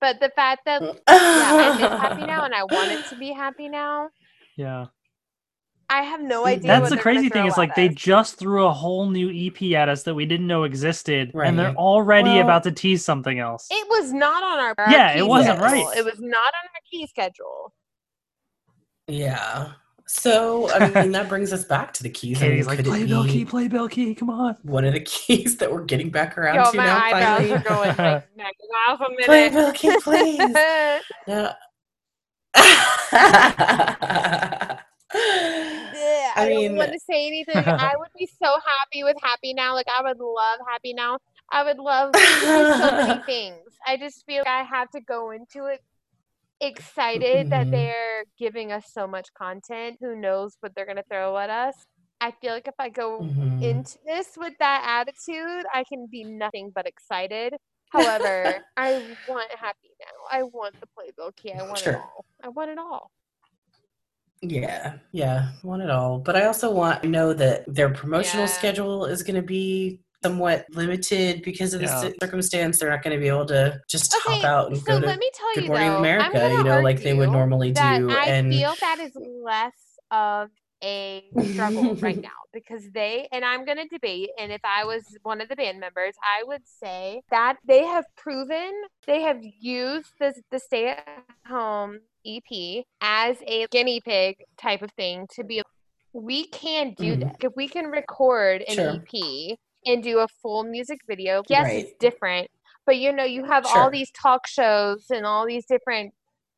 But 0.01 0.19
the 0.19 0.29
fact 0.35 0.61
that 0.65 0.81
yeah, 0.81 0.99
I'm 1.07 1.77
Happy 1.99 2.25
Now 2.25 2.43
and 2.45 2.53
I 2.53 2.63
want 2.65 2.91
it 2.91 3.05
to 3.09 3.15
be 3.15 3.31
happy 3.31 3.69
now. 3.69 4.09
Yeah, 4.57 4.87
I 5.89 6.01
have 6.01 6.21
no 6.21 6.43
Mm, 6.43 6.47
idea. 6.47 6.67
that's 6.67 6.81
what 6.89 6.95
the 6.95 7.01
crazy 7.01 7.29
thing 7.29 7.43
throw 7.43 7.47
is 7.47 7.57
like 7.57 7.69
at 7.71 7.75
they 7.75 7.89
just 7.89 8.37
threw 8.37 8.65
a 8.65 8.71
whole 8.73 9.09
new 9.09 9.29
EP 9.29 9.73
at 9.73 9.87
us 9.89 10.03
that 10.03 10.13
we 10.13 10.25
didn't 10.25 10.47
know 10.47 10.63
existed, 10.63 11.31
and 11.33 11.57
they're 11.57 11.73
already 11.75 12.29
Well- 12.31 12.41
about 12.43 12.63
to 12.63 12.71
tease 12.71 13.03
something 13.05 13.39
else. 13.39 13.67
It 13.71 13.87
was 13.89 14.11
not 14.13 14.43
on 14.43 14.59
our, 14.59 14.75
our 14.77 14.91
Yeah, 14.91 15.17
it 15.17 15.25
wasn't 15.27 15.59
schedule. 15.59 15.85
right. 15.87 15.97
It 15.97 16.05
was 16.05 16.19
not 16.19 16.37
on 16.47 16.69
our 16.73 16.81
key 16.91 17.07
schedule. 17.07 17.73
Yeah. 19.07 19.71
So 20.07 20.69
I 20.71 20.89
mean 21.03 21.11
that 21.13 21.27
brings 21.29 21.51
us 21.51 21.65
back 21.65 21.93
to 21.93 22.03
the 22.03 22.09
keys. 22.17 22.41
I 22.41 22.49
mean, 22.49 22.65
like, 22.65 22.83
Playbill 22.83 23.23
be 23.23 23.29
Key, 23.31 23.45
Playbill 23.45 23.87
Key, 23.89 24.13
come 24.15 24.29
on. 24.29 24.55
One 24.63 24.85
of 24.85 24.93
the 24.93 24.99
keys 24.99 25.57
that 25.57 25.71
we're 25.71 25.83
getting 25.83 26.09
back 26.09 26.37
around 26.37 26.55
Yo, 26.55 26.71
to 26.71 26.77
my 26.77 26.85
now 26.85 27.03
eyebrows 27.03 27.37
finally. 27.39 27.51
are 27.53 27.59
going 27.59 27.87
like 27.97 28.27
next 28.37 28.61
a 28.99 29.09
minute. 29.09 29.25
Playbill 29.25 29.71
Key, 29.73 29.97
please. 30.01 30.39
No. 31.27 31.51
Yeah, 35.13 36.31
I, 36.35 36.45
I 36.45 36.49
mean- 36.49 36.69
don't 36.71 36.77
want 36.77 36.91
to 36.93 36.99
say 36.99 37.27
anything. 37.27 37.55
I 37.57 37.93
would 37.97 38.09
be 38.17 38.27
so 38.27 38.47
happy 38.47 39.03
with 39.03 39.15
Happy 39.23 39.53
Now. 39.53 39.73
Like 39.73 39.87
I 39.87 40.01
would 40.01 40.19
love 40.19 40.59
Happy 40.69 40.93
Now. 40.93 41.19
I 41.51 41.63
would 41.63 41.77
love 41.77 42.13
so 42.15 42.91
many 42.91 43.21
things. 43.23 43.59
I 43.87 43.97
just 43.97 44.25
feel 44.25 44.39
like 44.39 44.47
I 44.47 44.63
have 44.63 44.89
to 44.91 45.01
go 45.01 45.31
into 45.31 45.65
it 45.67 45.81
excited 46.61 47.49
that 47.49 47.67
Mhm. 47.67 47.71
they're 47.71 48.23
giving 48.37 48.71
us 48.71 48.85
so 48.91 49.07
much 49.07 49.27
content. 49.33 49.97
Who 50.01 50.15
knows 50.15 50.55
what 50.61 50.73
they're 50.75 50.85
gonna 50.85 51.03
throw 51.09 51.37
at 51.37 51.49
us? 51.49 51.75
I 52.21 52.31
feel 52.31 52.53
like 52.53 52.67
if 52.67 52.75
I 52.79 52.89
go 52.89 53.21
Mhm. 53.21 53.61
into 53.61 53.97
this 54.05 54.37
with 54.37 54.53
that 54.59 54.83
attitude, 54.85 55.65
I 55.73 55.83
can 55.83 56.07
be 56.07 56.23
nothing 56.23 56.71
but 56.73 56.87
excited. 56.87 57.55
However, 57.91 58.63
I 58.77 58.99
want 59.27 59.51
Happy 59.53 59.91
Now. 59.99 60.05
I 60.39 60.43
want 60.43 60.75
the 60.79 60.87
Playbill 60.87 61.31
key. 61.33 61.53
I 61.53 61.61
want 61.63 61.79
Sure. 61.79 61.93
it 61.93 61.95
all. 61.97 62.25
I 62.43 62.49
want 62.49 62.71
it 62.71 62.77
all. 62.77 63.11
Yeah, 64.41 64.99
yeah, 65.11 65.53
want 65.63 65.81
it 65.81 65.89
all. 65.89 66.19
But 66.19 66.35
I 66.35 66.45
also 66.45 66.71
want 66.71 67.01
to 67.03 67.09
know 67.09 67.33
that 67.33 67.63
their 67.67 67.89
promotional 67.89 68.47
Yeah. 68.47 68.53
schedule 68.53 69.05
is 69.05 69.23
going 69.23 69.35
to 69.37 69.41
be 69.41 70.01
somewhat 70.25 70.65
limited 70.71 71.41
because 71.43 71.73
of 71.73 71.81
the 71.81 71.85
Yeah. 71.87 72.01
ci- 72.09 72.15
circumstance. 72.21 72.79
They're 72.79 72.89
not 72.89 73.03
going 73.03 73.15
to 73.15 73.21
be 73.21 73.27
able 73.27 73.45
to 73.47 73.79
just 73.87 74.13
hop 74.23 74.43
out 74.43 74.67
and 74.71 74.77
so 74.77 74.93
go 74.93 74.99
to 75.01 75.05
let 75.07 75.19
me 75.19 75.29
tell 75.33 75.53
Good 75.53 75.63
you 75.65 75.67
Morning 75.69 75.89
though, 75.89 75.97
America, 75.99 76.49
you 76.57 76.63
know, 76.63 76.81
like 76.81 77.01
they 77.01 77.13
would 77.13 77.31
normally 77.31 77.71
do. 77.71 77.81
I 78.09 78.25
and 78.27 78.51
feel 78.51 78.73
that 78.81 78.99
is 78.99 79.11
less 79.15 79.73
of 80.11 80.49
a 80.83 81.23
struggle 81.53 81.95
right 81.95 82.21
now 82.31 82.39
because 82.53 82.83
they 82.93 83.27
and 83.31 83.45
I'm 83.45 83.65
gonna 83.65 83.87
debate. 83.87 84.29
And 84.39 84.51
if 84.51 84.61
I 84.63 84.83
was 84.85 85.03
one 85.23 85.41
of 85.41 85.47
the 85.49 85.55
band 85.55 85.79
members, 85.79 86.15
I 86.23 86.43
would 86.43 86.61
say 86.67 87.21
that 87.31 87.57
they 87.65 87.83
have 87.85 88.05
proven 88.15 88.71
they 89.05 89.21
have 89.21 89.39
used 89.41 90.09
the 90.19 90.33
the 90.51 90.59
stay 90.59 90.87
at 90.89 91.23
home 91.47 91.99
EP 92.25 92.83
as 93.01 93.37
a 93.47 93.67
guinea 93.67 94.01
pig 94.01 94.37
type 94.57 94.81
of 94.81 94.91
thing 94.91 95.27
to 95.35 95.43
be. 95.43 95.61
We 96.13 96.47
can 96.47 96.93
do 96.97 97.15
Mhm. 97.15 97.19
that 97.21 97.35
if 97.41 97.51
we 97.57 97.67
can 97.67 97.87
record 97.87 98.61
an 98.69 98.75
Sure. 98.75 98.95
EP 98.95 99.57
and 99.85 100.03
do 100.03 100.19
a 100.19 100.27
full 100.41 100.63
music 100.63 100.99
video. 101.07 101.43
Yes, 101.49 101.67
it's 101.71 101.93
different, 101.99 102.47
but 102.85 102.97
you 102.97 103.11
know 103.11 103.23
you 103.23 103.45
have 103.45 103.65
all 103.65 103.89
these 103.91 104.11
talk 104.11 104.47
shows 104.47 105.05
and 105.09 105.25
all 105.25 105.45
these 105.45 105.65
different 105.65 106.13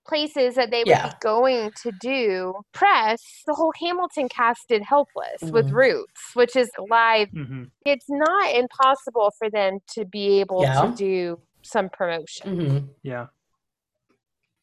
places 0.07 0.55
that 0.55 0.71
they 0.71 0.79
would 0.85 0.87
Yeah. 0.87 1.03
be 1.09 1.11
going 1.21 1.71
to 1.83 1.91
do 1.99 2.53
press, 2.73 3.21
the 3.45 3.53
whole 3.53 3.73
Hamilton 3.81 4.29
cast 4.29 4.61
did 4.69 4.81
Helpless 4.83 5.41
with 5.51 5.67
Mhm. 5.67 5.73
Roots, 5.73 6.31
which 6.33 6.55
is 6.55 6.69
live. 6.89 7.29
hmm 7.31 7.63
It's 7.85 8.05
not 8.09 8.53
impossible 8.55 9.31
for 9.37 9.49
them 9.49 9.79
to 9.91 10.05
be 10.05 10.39
able 10.39 10.63
Yeah. 10.63 10.81
to 10.87 10.95
do 10.95 11.41
some 11.63 11.89
promotion. 11.89 12.55
hmm 12.55 12.77
Yeah. 13.03 13.27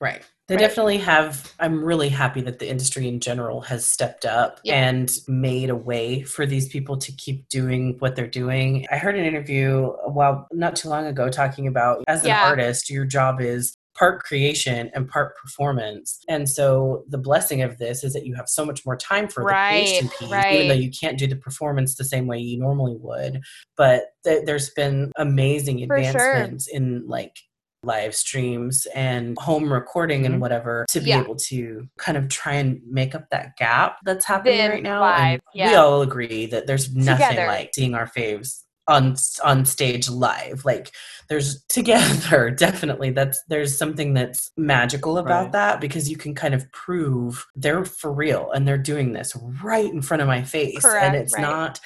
Right. 0.04 0.22
They 0.48 0.56
Right. 0.56 0.60
definitely 0.60 0.98
have. 0.98 1.54
I'm 1.58 1.82
really 1.82 2.10
happy 2.10 2.42
that 2.42 2.58
the 2.58 2.68
industry 2.68 3.08
in 3.08 3.18
general 3.20 3.62
has 3.62 3.86
stepped 3.86 4.26
up 4.26 4.60
Yeah. 4.62 4.74
and 4.86 5.10
made 5.26 5.70
a 5.70 5.74
way 5.74 6.22
for 6.22 6.44
these 6.44 6.68
people 6.68 6.98
to 6.98 7.10
keep 7.12 7.48
doing 7.48 7.96
what 8.00 8.14
they're 8.14 8.26
doing. 8.26 8.86
I 8.92 8.98
heard 8.98 9.16
an 9.16 9.24
interview 9.24 9.92
a 10.04 10.10
while, 10.10 10.46
not 10.52 10.76
too 10.76 10.90
long 10.90 11.06
ago, 11.06 11.30
talking 11.30 11.66
about 11.66 12.04
as 12.06 12.20
an 12.22 12.28
Yeah. 12.28 12.44
artist, 12.44 12.90
your 12.90 13.06
job 13.06 13.40
is 13.40 13.74
part 13.98 14.22
creation 14.24 14.90
and 14.94 15.08
part 15.08 15.36
performance. 15.38 16.18
And 16.28 16.46
so 16.50 17.04
the 17.08 17.16
blessing 17.16 17.62
of 17.62 17.78
this 17.78 18.04
is 18.04 18.12
that 18.12 18.26
you 18.26 18.34
have 18.34 18.48
so 18.48 18.66
much 18.66 18.84
more 18.84 18.96
time 18.96 19.28
for 19.28 19.44
Right, 19.44 19.70
the 19.70 19.86
creation 19.86 20.08
piece, 20.18 20.44
even 20.52 20.68
though 20.68 20.74
you 20.74 20.90
can't 20.90 21.16
do 21.16 21.26
the 21.28 21.36
performance 21.36 21.94
the 21.94 22.04
same 22.04 22.26
way 22.26 22.38
you 22.38 22.58
normally 22.58 22.96
would. 22.98 23.40
But 23.78 24.06
th- 24.24 24.44
there's 24.44 24.68
been 24.70 25.12
amazing 25.16 25.78
For 25.86 25.96
sure. 26.02 26.10
advancements 26.10 26.66
in 26.66 27.06
like 27.06 27.36
live 27.84 28.14
streams 28.14 28.86
and 28.94 29.36
home 29.38 29.72
recording 29.72 30.22
Mhm. 30.22 30.26
and 30.26 30.40
whatever 30.40 30.84
to 30.90 31.00
be 31.00 31.10
Yeah. 31.10 31.20
able 31.20 31.36
to 31.36 31.86
kind 31.98 32.16
of 32.18 32.28
try 32.28 32.54
and 32.54 32.80
make 32.90 33.14
up 33.14 33.28
that 33.30 33.56
gap 33.56 33.98
that's 34.04 34.24
happening 34.24 34.68
right 34.70 34.82
now. 34.82 35.00
live, 35.00 35.40
and 35.54 35.70
we 35.70 35.76
all 35.76 36.02
agree 36.02 36.46
that 36.46 36.66
there's 36.66 36.94
nothing 36.94 37.28
Together. 37.28 37.46
like 37.46 37.70
seeing 37.74 37.94
our 37.94 38.06
faves 38.06 38.60
on 38.86 39.16
on 39.42 39.64
stage 39.64 40.10
live. 40.10 40.62
Like 40.66 40.90
there's 41.30 41.62
together 41.68 42.50
definitely 42.50 43.10
that's 43.12 43.42
there's 43.48 43.78
something 43.78 44.12
that's 44.12 44.50
magical 44.58 45.16
about 45.16 45.44
Right. 45.44 45.52
that 45.52 45.80
because 45.80 46.10
you 46.10 46.18
can 46.18 46.34
kind 46.34 46.52
of 46.52 46.70
prove 46.70 47.46
they're 47.56 47.86
for 47.86 48.12
real 48.12 48.50
and 48.52 48.68
they're 48.68 48.76
doing 48.76 49.14
this 49.14 49.34
right 49.62 49.90
in 49.90 50.02
front 50.02 50.20
of 50.20 50.28
my 50.28 50.42
face 50.42 50.82
Correct, 50.82 51.02
and 51.06 51.16
it's 51.16 51.32
right. 51.34 51.40
not 51.40 51.80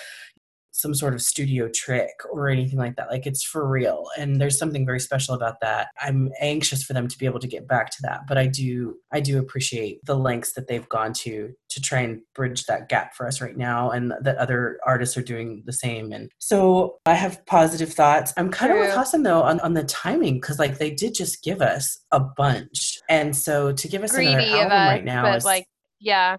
some 0.78 0.94
sort 0.94 1.12
of 1.12 1.20
studio 1.20 1.68
trick 1.74 2.12
or 2.30 2.48
anything 2.48 2.78
like 2.78 2.94
that. 2.94 3.10
Like 3.10 3.26
it's 3.26 3.42
for 3.42 3.66
real. 3.68 4.06
And 4.16 4.40
there's 4.40 4.56
something 4.56 4.86
very 4.86 5.00
special 5.00 5.34
about 5.34 5.60
that. 5.60 5.88
I'm 6.00 6.30
anxious 6.40 6.84
for 6.84 6.92
them 6.92 7.08
to 7.08 7.18
be 7.18 7.26
able 7.26 7.40
to 7.40 7.48
get 7.48 7.66
back 7.66 7.90
to 7.90 7.98
that. 8.02 8.28
But 8.28 8.38
I 8.38 8.46
do 8.46 8.94
I 9.12 9.18
do 9.18 9.40
appreciate 9.40 9.98
the 10.04 10.14
lengths 10.14 10.52
that 10.52 10.68
they've 10.68 10.88
gone 10.88 11.12
to 11.14 11.52
to 11.70 11.80
try 11.82 12.00
and 12.00 12.20
bridge 12.32 12.64
that 12.66 12.88
gap 12.88 13.16
for 13.16 13.26
us 13.26 13.40
right 13.40 13.56
now 13.56 13.90
and 13.90 14.14
that 14.22 14.36
other 14.36 14.78
artists 14.86 15.16
are 15.16 15.22
doing 15.22 15.64
the 15.66 15.72
same. 15.72 16.12
And 16.12 16.30
so 16.38 16.98
I 17.06 17.14
have 17.14 17.44
positive 17.46 17.92
thoughts. 17.92 18.32
I'm 18.36 18.50
kind 18.50 18.70
of 18.70 18.78
with 18.78 18.90
True. 18.90 18.98
Hassan 18.98 19.24
though 19.24 19.42
on, 19.42 19.58
on 19.60 19.74
the 19.74 19.82
timing 19.82 20.34
because 20.34 20.60
like 20.60 20.78
they 20.78 20.92
did 20.92 21.12
just 21.12 21.42
give 21.42 21.60
us 21.60 21.98
a 22.12 22.20
bunch. 22.20 23.00
And 23.08 23.34
so 23.34 23.72
to 23.72 23.88
give 23.88 24.04
us 24.04 24.12
Greedy 24.12 24.32
another 24.32 24.46
album 24.46 24.72
us, 24.72 24.88
right 24.88 25.04
now 25.04 25.22
but 25.22 25.38
is 25.38 25.44
like, 25.44 25.66
yeah, 25.98 26.36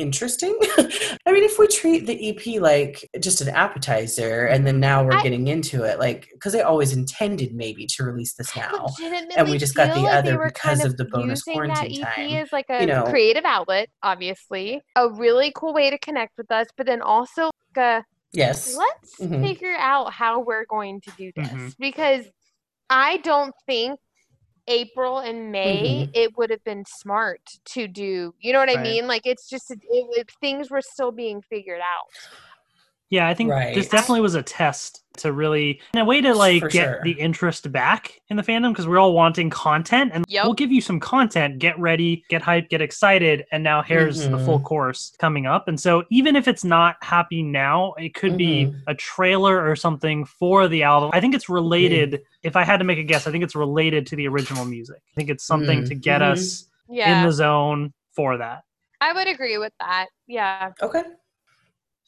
interesting. 0.00 0.56
I 1.26 1.32
mean, 1.32 1.42
if 1.44 1.58
we 1.58 1.66
treat 1.68 2.06
the 2.06 2.30
EP 2.30 2.60
like 2.60 3.08
just 3.20 3.40
an 3.40 3.48
appetizer 3.48 4.46
and 4.46 4.66
then 4.66 4.80
now 4.80 5.04
we're 5.04 5.14
I- 5.14 5.22
getting 5.22 5.46
into 5.48 5.84
it, 5.84 5.98
like, 5.98 6.28
because 6.32 6.52
they 6.52 6.62
always 6.62 6.92
intended 6.92 7.54
maybe 7.54 7.86
to 7.86 8.04
release 8.04 8.34
this 8.34 8.54
now. 8.56 8.86
And 9.36 9.48
we 9.50 9.58
just 9.58 9.74
got 9.74 9.94
the 9.94 10.00
like 10.02 10.12
other 10.14 10.38
because 10.38 10.52
kind 10.78 10.82
of 10.82 10.96
the 10.96 11.04
bonus 11.04 11.46
using 11.46 11.62
that 11.68 11.74
quarantine 11.76 12.02
EP 12.04 12.14
time. 12.14 12.30
as 12.34 12.52
like 12.52 12.66
a 12.70 12.80
You 12.80 12.86
know. 12.86 13.04
creative 13.04 13.44
outlet, 13.44 13.88
obviously, 14.02 14.82
a 14.96 15.08
really 15.10 15.52
cool 15.54 15.72
way 15.74 15.90
to 15.90 15.98
connect 15.98 16.36
with 16.38 16.50
us, 16.50 16.66
but 16.76 16.86
then 16.86 17.02
also 17.02 17.50
like 17.76 18.02
a 18.02 18.04
Yes. 18.32 18.76
let's 18.76 19.16
Mhm. 19.20 19.42
figure 19.42 19.74
out 19.76 20.12
how 20.12 20.40
we're 20.40 20.64
going 20.66 21.00
to 21.00 21.10
do 21.18 21.32
this 21.34 21.48
Mhm. 21.48 21.74
because 21.78 22.26
I 22.88 23.18
don't 23.18 23.54
think 23.66 23.98
April 24.70 25.18
and 25.18 25.52
May 25.52 26.06
Mm-hmm. 26.06 26.10
it 26.14 26.36
would 26.38 26.50
have 26.50 26.64
been 26.64 26.84
smart 26.86 27.40
to 27.66 27.88
do. 27.88 28.34
You 28.40 28.52
know 28.52 28.60
what 28.60 28.70
I 28.70 28.76
mean? 28.76 29.06
Like 29.08 29.22
it's 29.26 29.48
just 29.50 29.70
it, 29.70 29.80
it, 29.90 30.30
things 30.40 30.70
were 30.70 30.82
still 30.82 31.12
being 31.12 31.42
figured 31.42 31.80
out. 31.80 32.06
Yeah, 33.10 33.28
I 33.28 33.34
think 33.34 33.50
this 33.74 33.88
definitely 33.88 34.20
was 34.20 34.36
a 34.36 34.42
test 34.42 35.02
to 35.16 35.32
really, 35.32 35.80
in 35.92 35.98
a 36.00 36.04
way, 36.04 36.20
to 36.20 36.32
like 36.32 36.62
For 36.62 36.68
get 36.68 36.84
sure. 36.84 37.00
the 37.02 37.10
interest 37.10 37.70
back 37.72 38.20
in 38.28 38.36
the 38.36 38.42
fandom 38.44 38.70
because 38.72 38.86
we're 38.86 38.98
all 39.00 39.12
wanting 39.12 39.50
content, 39.50 40.12
and 40.14 40.24
Yep. 40.28 40.44
we'll 40.44 40.54
give 40.54 40.70
you 40.70 40.80
some 40.80 41.00
content. 41.00 41.58
Get 41.58 41.76
ready, 41.78 42.24
get 42.30 42.40
hyped, 42.40 42.68
get 42.68 42.80
excited, 42.80 43.44
and 43.50 43.64
now 43.64 43.82
here's 43.82 44.28
the 44.28 44.38
full 44.38 44.60
Mhm. 44.60 44.64
course 44.64 45.12
coming 45.18 45.44
up. 45.46 45.66
And 45.66 45.78
so, 45.78 46.04
even 46.10 46.36
if 46.36 46.46
it's 46.46 46.62
not 46.64 46.96
happy 47.02 47.42
now, 47.42 47.94
it 47.98 48.14
could 48.14 48.36
be 48.36 48.66
Mhm. 48.66 48.82
a 48.86 48.94
trailer 48.94 49.68
or 49.68 49.74
something 49.74 50.24
for 50.24 50.68
the 50.68 50.84
album. 50.84 51.10
I 51.12 51.20
think 51.20 51.34
it's 51.34 51.48
related. 51.48 52.22
If 52.44 52.54
I 52.54 52.62
had 52.62 52.76
to 52.78 52.84
make 52.84 52.98
a 52.98 53.02
guess, 53.02 53.26
I 53.26 53.32
think 53.32 53.42
it's 53.42 53.56
related 53.56 54.06
to 54.06 54.16
the 54.16 54.28
original 54.28 54.64
music. 54.64 54.98
I 54.98 55.14
think 55.16 55.30
it's 55.30 55.44
something 55.44 55.82
Mm. 55.82 55.88
to 55.88 55.94
get 55.96 56.20
Mhm. 56.20 56.30
us 56.30 56.68
in 56.88 57.26
the 57.26 57.32
zone 57.32 57.92
for 58.14 58.36
that. 58.36 58.62
I 59.00 59.12
would 59.12 59.26
agree 59.26 59.58
with 59.58 59.72
that. 59.80 60.06
Yeah. 60.28 60.70
Okay. 60.80 61.02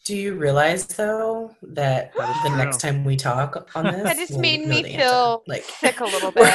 Do 0.04 0.16
you 0.16 0.34
realize 0.34 0.86
though 0.86 1.54
that 1.62 2.12
That 2.16 2.36
is 2.36 2.42
the 2.50 2.56
next 2.56 2.78
time 2.80 3.04
we 3.04 3.16
talk 3.16 3.68
on 3.74 3.84
this, 3.92 4.02
That 4.02 4.16
just 4.16 4.32
we'll 4.32 4.40
made 4.40 4.66
me 4.66 4.82
the 4.82 4.88
answer? 4.94 4.98
feel 5.08 5.42
like 5.46 5.62
sick 5.64 6.00
a 6.00 6.04
little 6.04 6.30
bit. 6.32 6.52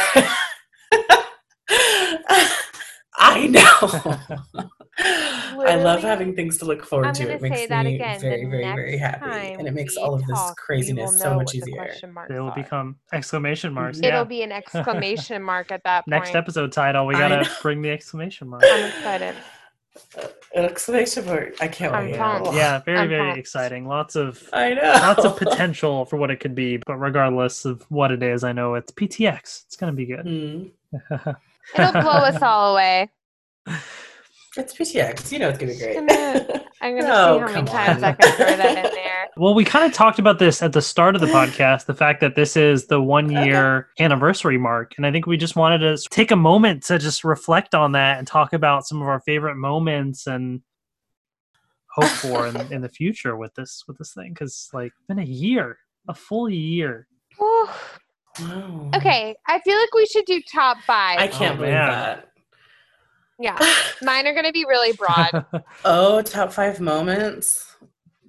I 3.20 3.48
know. 3.48 4.70
I 5.00 5.76
love 5.76 6.02
having 6.02 6.36
things 6.36 6.58
to 6.60 6.66
look 6.66 6.86
forward 6.86 7.08
I'm 7.08 7.14
to. 7.16 7.32
It 7.32 7.42
makes 7.42 7.58
say 7.58 7.68
that 7.68 7.86
me 7.86 7.96
again. 7.96 8.20
very, 8.20 8.46
the 8.46 8.50
very, 8.52 8.64
very 8.64 8.98
happy, 8.98 9.54
and 9.54 9.68
it 9.68 9.74
makes 9.74 9.98
all 9.98 10.14
of 10.14 10.26
this 10.28 10.38
talk, 10.38 10.56
craziness 10.58 11.20
so 11.20 11.36
much 11.36 11.52
the 11.52 11.58
easier. 11.60 11.76
question 11.76 12.14
marks 12.14 12.30
They 12.32 12.40
will 12.40 12.50
are. 12.50 12.56
become 12.56 12.98
exclamation 13.14 13.74
marks. 13.74 14.00
Yeah. 14.00 14.10
It'll 14.10 14.26
be 14.26 14.44
an 14.44 14.52
exclamation 14.52 15.42
mark 15.42 15.72
at 15.72 15.84
that 15.84 16.02
point. 16.06 16.10
Next 16.10 16.36
episode 16.36 16.72
title, 16.72 17.06
we 17.08 17.14
gotta 17.16 17.50
bring 17.62 17.82
the 17.82 17.90
exclamation 17.90 18.50
mark. 18.50 18.64
I'm 18.66 18.86
excited. 18.86 19.36
An 20.56 20.66
exclamation 20.66 21.26
mark! 21.26 21.56
I 21.62 21.68
can't 21.68 21.94
I'm 21.94 22.06
wait. 22.12 22.18
pumped. 22.18 22.54
Yeah, 22.54 22.80
very, 22.80 22.98
I'm 23.00 23.10
very 23.10 23.22
pumped. 23.30 23.40
exciting. 23.40 23.88
Lots 23.88 24.16
of 24.16 24.48
I 24.54 24.74
know. 24.74 24.82
lots 24.82 25.26
of 25.26 25.36
potential 25.38 26.06
for 26.06 26.18
what 26.18 26.32
it 26.32 26.40
could 26.40 26.56
be, 26.56 26.78
but 26.78 26.96
regardless 26.98 27.66
of 27.66 27.84
what 27.90 28.12
it 28.12 28.24
is, 28.24 28.44
I 28.44 28.52
know 28.54 28.76
it's 28.76 28.92
PTX. 28.92 29.66
It's 29.66 29.76
gonna 29.76 29.94
be 29.94 30.06
good. 30.06 30.22
Hmm. 30.26 31.30
It'll 31.78 31.92
blow 32.02 32.12
us 32.12 32.42
all 32.42 32.74
away. 32.74 33.10
It's 34.56 34.74
PTX. 34.74 35.32
You 35.32 35.40
know 35.40 35.50
it's 35.50 35.60
gonna 35.60 35.74
be 35.74 35.78
great. 35.80 35.96
gonna- 35.96 36.64
I'm 36.82 36.96
gonna 36.98 37.08
No, 37.08 37.36
see 37.38 37.40
how 37.42 37.46
come 37.48 37.54
many 37.54 37.68
times. 37.68 38.04
I 38.04 38.14
can 38.14 38.32
throw 38.34 38.46
that 38.46 38.86
in 38.86 38.94
there. 38.96 39.07
Well, 39.36 39.54
we 39.54 39.66
kind 39.66 39.86
of 39.86 39.94
talked 39.94 40.20
about 40.20 40.40
this 40.40 40.62
at 40.62 40.74
the 40.74 40.82
start 40.82 41.16
of 41.16 41.22
the 41.22 41.28
podcast, 41.28 41.86
the 41.86 41.94
fact 41.94 42.22
that 42.22 42.36
this 42.36 42.56
is 42.56 42.88
the 42.88 43.02
one 43.02 43.30
year 43.32 43.90
anniversary 44.00 44.58
mark. 44.58 44.94
And 44.98 45.06
I 45.06 45.12
think 45.12 45.26
we 45.28 45.38
just 45.38 45.56
wanted 45.56 45.80
to 45.80 45.98
take 46.10 46.32
a 46.32 46.36
moment 46.36 46.84
to 46.84 46.98
just 46.98 47.24
reflect 47.24 47.76
on 47.76 47.92
that 47.94 48.18
and 48.18 48.28
talk 48.28 48.54
about 48.54 48.88
some 48.88 49.02
of 49.02 49.08
our 49.08 49.20
favorite 49.22 49.56
moments 49.56 50.28
and 50.28 50.62
hope 51.92 52.06
for 52.10 52.48
in, 52.48 52.56
in 52.74 52.82
the 52.82 52.90
future 52.90 53.36
with 53.36 53.54
this 53.56 53.84
with 53.88 53.98
this 53.98 54.14
thing. 54.14 54.34
Cause 54.36 54.70
like 54.74 54.88
it's 54.98 55.08
been 55.08 55.20
a 55.20 55.24
year, 55.26 55.78
a 56.08 56.14
full 56.14 56.50
year. 56.50 57.08
Whew. 57.38 57.68
Okay, 58.94 59.36
I 59.48 59.60
feel 59.62 59.78
like 59.80 59.94
we 59.96 60.06
should 60.06 60.26
do 60.26 60.40
top 60.54 60.78
five. 60.86 61.18
I 61.20 61.28
can't 61.28 61.54
Oh, 61.56 61.58
believe 61.58 61.74
man. 61.74 61.88
that. 61.90 62.28
yeah, 63.40 63.58
mine 64.04 64.28
are 64.28 64.34
gonna 64.36 64.52
be 64.52 64.66
really 64.68 64.94
broad. 64.94 65.46
Oh, 65.86 66.22
top 66.22 66.52
five 66.54 66.80
moments. 66.80 67.64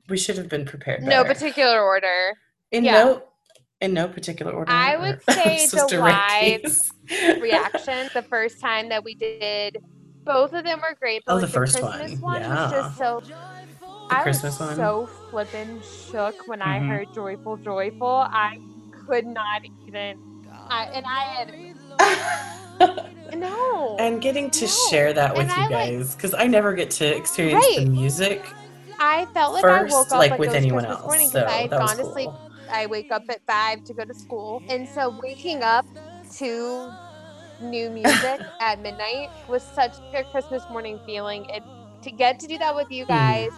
We 0.08 0.16
should 0.16 0.36
have 0.38 0.48
been 0.48 0.64
prepared. 0.64 1.02
no 1.02 1.24
particular 1.24 1.80
order. 1.82 2.34
In 2.70 2.84
yeah. 2.84 2.92
no, 3.04 3.22
in 3.80 3.94
no 3.94 4.08
particular 4.08 4.52
order. 4.52 4.70
I 4.72 4.96
would 4.96 5.22
say 5.30 5.66
supposed 5.66 5.90
the 5.90 5.96
to 5.96 6.02
rank 6.02 6.62
live 6.62 6.62
these. 6.62 7.40
reaction 7.40 8.08
the 8.14 8.22
first 8.22 8.60
time 8.60 8.88
that 8.90 9.04
we 9.04 9.14
did. 9.14 9.78
Both 10.24 10.52
of 10.52 10.64
them 10.64 10.80
were 10.80 10.94
great, 10.98 11.22
but 11.26 11.32
Oh, 11.32 11.36
like 11.36 11.46
the 11.46 11.48
first 11.52 11.78
Christmas 11.80 12.20
one, 12.20 12.42
one, 12.42 12.50
was 12.50 12.70
just 12.70 12.98
so. 12.98 13.20
The 13.20 14.14
I 14.14 14.22
Christmas 14.22 14.58
was 14.58 14.68
one? 14.68 14.76
so 14.76 15.08
flippin' 15.30 15.80
shook 16.10 16.46
when 16.46 16.62
I 16.62 16.78
Mhm. 16.80 16.88
heard 16.88 17.08
"Joyful, 17.14 17.58
Joyful." 17.58 18.26
I 18.30 18.50
could 19.06 19.26
not 19.26 19.62
even. 19.86 20.16
I, 20.70 20.84
and 20.94 21.04
I 21.06 21.20
had 21.20 21.52
no. 23.38 23.96
and 23.98 24.20
getting 24.20 24.50
to 24.50 24.64
No. 24.66 24.72
share 24.90 25.12
that 25.12 25.34
with 25.34 25.50
And 25.50 25.70
you 25.70 25.76
I, 25.76 25.86
guys 25.90 26.14
because 26.14 26.34
I 26.34 26.46
never 26.46 26.74
get 26.74 26.90
to 26.92 27.06
experience 27.16 27.66
the 27.76 27.86
music 27.86 28.44
I 28.98 29.26
felt 29.34 29.54
like 29.54 29.62
first, 29.62 29.92
I 29.92 29.96
woke 29.96 30.06
up 30.12 30.18
like, 30.18 30.30
like, 30.32 30.40
with 30.40 30.50
anyone 30.50 30.84
Christmas 30.84 30.98
else. 30.98 31.06
morning 31.06 31.28
So 31.30 31.44
I 31.44 31.50
had 31.52 31.70
gone 31.70 31.96
to 31.96 32.04
sleep. 32.04 32.30
I 32.70 32.86
wake 32.86 33.10
up 33.10 33.22
at 33.30 33.40
five 33.46 33.82
to 33.84 33.94
go 33.94 34.04
to 34.04 34.14
school, 34.14 34.62
and 34.68 34.88
so 34.88 35.18
waking 35.22 35.62
up 35.62 35.86
to 36.36 36.90
new 37.60 37.90
music 37.90 38.40
at 38.60 38.80
midnight 38.80 39.30
was 39.48 39.62
such 39.62 39.94
a 40.14 40.24
Christmas 40.24 40.62
morning 40.70 40.98
feeling. 41.06 41.46
And 41.52 41.64
to 42.02 42.10
get 42.10 42.38
to 42.40 42.46
do 42.46 42.58
that 42.58 42.74
with 42.74 42.90
you 42.90 43.04
Hmm. 43.04 43.12
guys, 43.12 43.50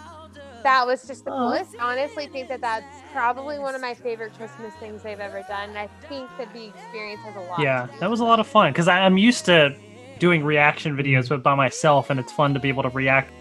that 0.62 0.86
was 0.86 1.06
just 1.06 1.24
the 1.24 1.30
coolest. 1.30 1.74
I 1.80 1.92
honestly 1.92 2.26
think 2.26 2.48
that 2.48 2.60
that's 2.60 3.02
probably 3.12 3.58
one 3.58 3.74
of 3.74 3.80
my 3.80 3.94
favorite 3.94 4.34
Christmas 4.36 4.74
things 4.74 5.04
I've 5.06 5.20
ever 5.20 5.42
done. 5.48 5.70
And 5.70 5.78
I 5.78 5.88
think 6.08 6.28
that 6.38 6.52
the 6.52 6.66
experience 6.66 7.20
has 7.24 7.34
a 7.36 7.40
lot. 7.40 7.60
yeah, 7.60 7.88
that 7.98 8.10
was 8.10 8.20
a 8.20 8.24
lot 8.24 8.40
of 8.40 8.46
fun 8.46 8.72
because 8.72 8.86
I'm 8.88 9.16
used 9.16 9.46
to 9.46 9.74
doing 10.18 10.44
reaction 10.44 10.96
videos 10.96 11.30
but 11.30 11.42
by 11.42 11.54
myself, 11.54 12.10
and 12.10 12.20
it's 12.20 12.32
fun 12.32 12.52
to 12.54 12.60
be 12.60 12.68
able 12.68 12.82
to 12.82 12.90
react 12.90 13.32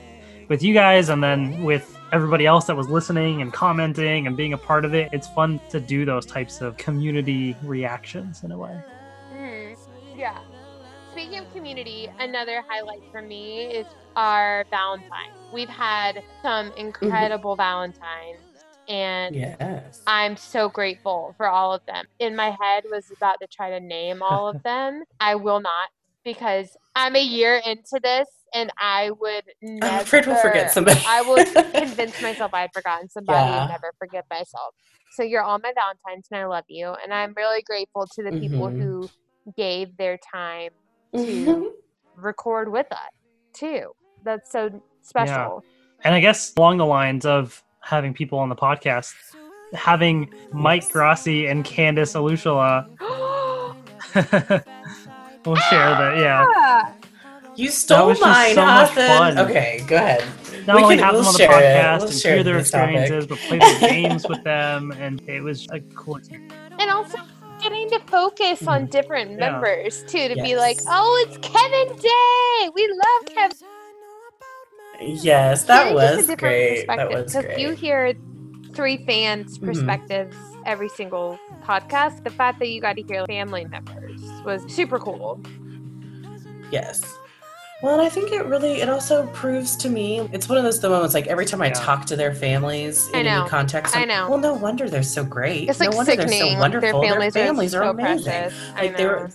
with 0.50 0.62
you 0.64 0.74
guys 0.74 1.10
and 1.10 1.24
then 1.24 1.64
with 1.64 1.96
everybody 2.12 2.46
else 2.46 2.66
that 2.66 2.76
was 2.76 2.90
listening 2.90 3.42
and 3.42 3.54
commenting 3.54 4.28
and 4.28 4.36
being 4.36 4.54
a 4.54 4.58
part 4.58 4.84
of 4.84 4.94
it. 4.96 5.10
It's 5.14 5.28
fun 5.30 5.60
to 5.70 5.80
do 5.80 6.06
those 6.06 6.26
types 6.26 6.60
of 6.60 6.76
community 6.78 7.56
reactions 7.64 8.44
in 8.44 8.52
a 8.52 8.58
way. 8.58 8.76
it. 9.32 9.36
Mhm. 9.36 9.78
Yeah. 10.18 10.38
Speaking 11.12 11.40
of 11.40 11.54
community, 11.54 12.10
another 12.20 12.64
highlight 12.68 13.02
for 13.12 13.22
me 13.22 13.66
is 13.66 13.86
our 14.16 14.66
Valentine. 14.70 15.32
We've 15.54 15.70
had 15.70 16.24
some 16.42 16.72
incredible 16.78 17.56
Valentines, 17.56 18.40
and 18.88 19.36
Yes. 19.36 20.02
I'm 20.08 20.36
so 20.36 20.68
grateful 20.70 21.34
for 21.38 21.48
all 21.48 21.74
of 21.74 21.86
them. 21.86 22.06
In 22.20 22.36
my 22.36 22.56
head 22.60 22.86
was 22.92 23.12
about 23.12 23.40
to 23.42 23.48
try 23.48 23.70
to 23.70 23.80
name 23.80 24.22
all 24.24 24.48
of 24.48 24.62
them. 24.64 25.04
I 25.20 25.36
will 25.36 25.60
not 25.60 25.90
because 26.24 26.76
I'm 26.96 27.16
a 27.16 27.22
year 27.24 27.62
into 27.66 28.00
this 28.02 28.28
and 28.54 28.72
I 28.78 29.12
would 29.12 29.44
never 29.62 29.94
I'm 29.94 30.02
afraid 30.02 30.26
we'll 30.26 30.36
forget 30.38 30.72
somebody. 30.72 31.02
I 31.08 31.22
would 31.22 31.48
convince 31.74 32.22
myself 32.22 32.54
I'd 32.54 32.72
forgotten 32.74 33.10
somebody 33.10 33.38
Yeah. 33.40 33.62
and 33.64 33.70
never 33.72 33.94
forget 34.00 34.26
myself. 34.30 34.74
So 35.16 35.24
you're 35.24 35.42
all 35.42 35.60
my 35.60 35.74
Valentines 35.76 36.28
and 36.32 36.40
I 36.42 36.46
love 36.46 36.66
you. 36.68 36.94
And 37.04 37.14
I'm 37.14 37.34
really 37.36 37.62
grateful 37.64 38.06
to 38.16 38.24
the 38.24 38.32
people 38.32 38.68
Mhm. 38.68 38.82
who 38.82 39.10
gave 39.58 39.96
their 39.98 40.18
time 40.34 40.70
to 41.16 41.74
record 42.16 42.72
with 42.72 42.86
us 42.92 42.98
too. 43.54 43.92
That's 44.24 44.52
so 44.52 44.82
special. 45.02 45.64
And 46.04 46.14
I 46.16 46.20
guess 46.20 46.54
along 46.56 46.78
the 46.78 46.86
lines 46.86 47.26
of 47.26 47.64
having 47.82 48.14
people 48.14 48.38
on 48.40 48.50
the 48.50 48.56
podcast, 48.56 49.14
having 49.74 50.32
Mike 50.52 50.84
Yes. 50.84 50.92
Grassi 50.92 51.48
and 51.48 51.64
Candace 51.66 52.14
Olusola 52.14 52.88
we'll 55.46 55.56
share 55.56 55.90
that. 55.96 56.18
Yeah. 56.18 56.94
You 57.60 57.70
stole 57.72 58.08
was 58.08 58.20
just 58.20 58.30
mine, 58.30 58.56
so 58.56 58.66
much 58.66 58.90
Hassan. 58.92 59.36
fun. 59.36 59.50
Okay, 59.50 59.84
go 59.88 59.96
ahead. 59.98 60.24
Not 60.66 60.76
We 60.78 60.84
only 60.84 60.96
can- 60.96 61.04
have 61.04 61.14
them 61.14 61.22
we'll 61.22 61.28
on 61.28 61.34
the 61.34 61.38
share 61.40 61.52
it. 61.52 61.84
podcast 61.84 62.00
We'll 62.00 62.08
and 62.10 62.20
share 62.20 62.34
hear 62.36 62.44
their 62.44 62.58
this 62.58 62.72
topic. 62.72 62.96
experiences, 62.96 63.28
but 63.28 63.38
play 63.40 63.58
the 63.60 63.78
games 63.88 64.28
with 64.30 64.44
them, 64.44 64.92
and 64.92 65.22
it 65.28 65.42
was 65.42 65.68
a 65.72 65.80
cool 65.96 66.18
experience. 66.18 66.54
and 66.80 66.90
also 66.90 67.18
getting 67.62 67.90
to 67.90 68.00
focus 68.08 68.66
on 68.68 68.88
Mhm. 68.88 68.92
different 68.92 69.32
Yeah. 69.32 69.38
members 69.52 70.04
too 70.04 70.30
to 70.30 70.36
be 70.36 70.50
Yes. 70.52 70.58
like 70.60 70.78
oh 70.88 71.26
it's 71.28 71.38
kevin 71.46 71.90
day 71.98 72.70
we 72.74 72.88
love 72.88 73.26
kevin 73.36 73.58
Yes, 75.02 75.64
that 75.66 75.84
Getting 75.94 75.98
just 75.98 76.14
a 76.14 76.18
was 76.18 76.28
different 76.28 76.40
great. 76.40 76.88
That 76.88 76.98
perspective. 76.98 77.24
was 77.24 77.34
So 77.34 77.42
great. 77.42 77.52
if 77.54 77.60
you 77.60 77.70
hear 77.72 78.14
three 78.74 78.98
fans 79.06 79.60
Mhm. 79.60 79.66
perspectives 79.66 80.36
every 80.66 80.88
single 80.90 81.38
podcast 81.66 82.24
the 82.24 82.30
fact 82.30 82.60
that 82.60 82.70
you 82.70 82.80
got 82.80 82.96
to 82.96 83.02
hear 83.04 83.26
family 83.26 83.66
members 83.66 84.22
was 84.46 84.62
super 84.74 84.98
cool 85.00 85.42
Yes. 86.72 87.02
Well, 87.82 87.94
and 87.94 88.02
I 88.02 88.10
think 88.10 88.34
it 88.34 88.46
really, 88.46 88.82
it 88.82 88.90
also 88.90 89.26
proves 89.28 89.78
to 89.78 89.90
me, 89.90 90.28
it's 90.34 90.50
one 90.50 90.58
of 90.58 90.66
those 90.66 90.82
the 90.82 90.90
moments 90.90 91.14
like 91.14 91.28
every 91.28 91.46
time 91.46 91.62
I 91.62 91.68
Yeah. 91.68 91.74
talk 91.74 92.06
to 92.08 92.16
their 92.18 92.34
families 92.36 93.08
I 93.14 93.20
in 93.20 93.26
know. 93.26 93.42
any 93.42 93.50
context, 93.50 93.96
I 93.96 94.02
I'm, 94.02 94.10
know. 94.10 94.30
Well, 94.30 94.40
no 94.40 94.54
wonder 94.54 94.90
they're 94.90 95.02
so 95.02 95.24
great. 95.24 95.70
it's 95.70 95.80
no 95.80 95.88
like 95.88 95.96
wonder 95.96 96.12
sickening 96.12 96.40
they're 96.40 96.54
so 96.56 96.60
wonderful. 96.60 97.02
their 97.02 97.10
families, 97.12 97.34
families 97.34 97.76
are, 97.76 97.84
are 97.84 97.86
so 97.86 97.90
amazing. 97.92 98.24
precious 98.34 98.54
I 98.76 98.82
Like 98.82 98.98
they 98.98 99.04
know. 99.06 99.10
were, 99.10 99.30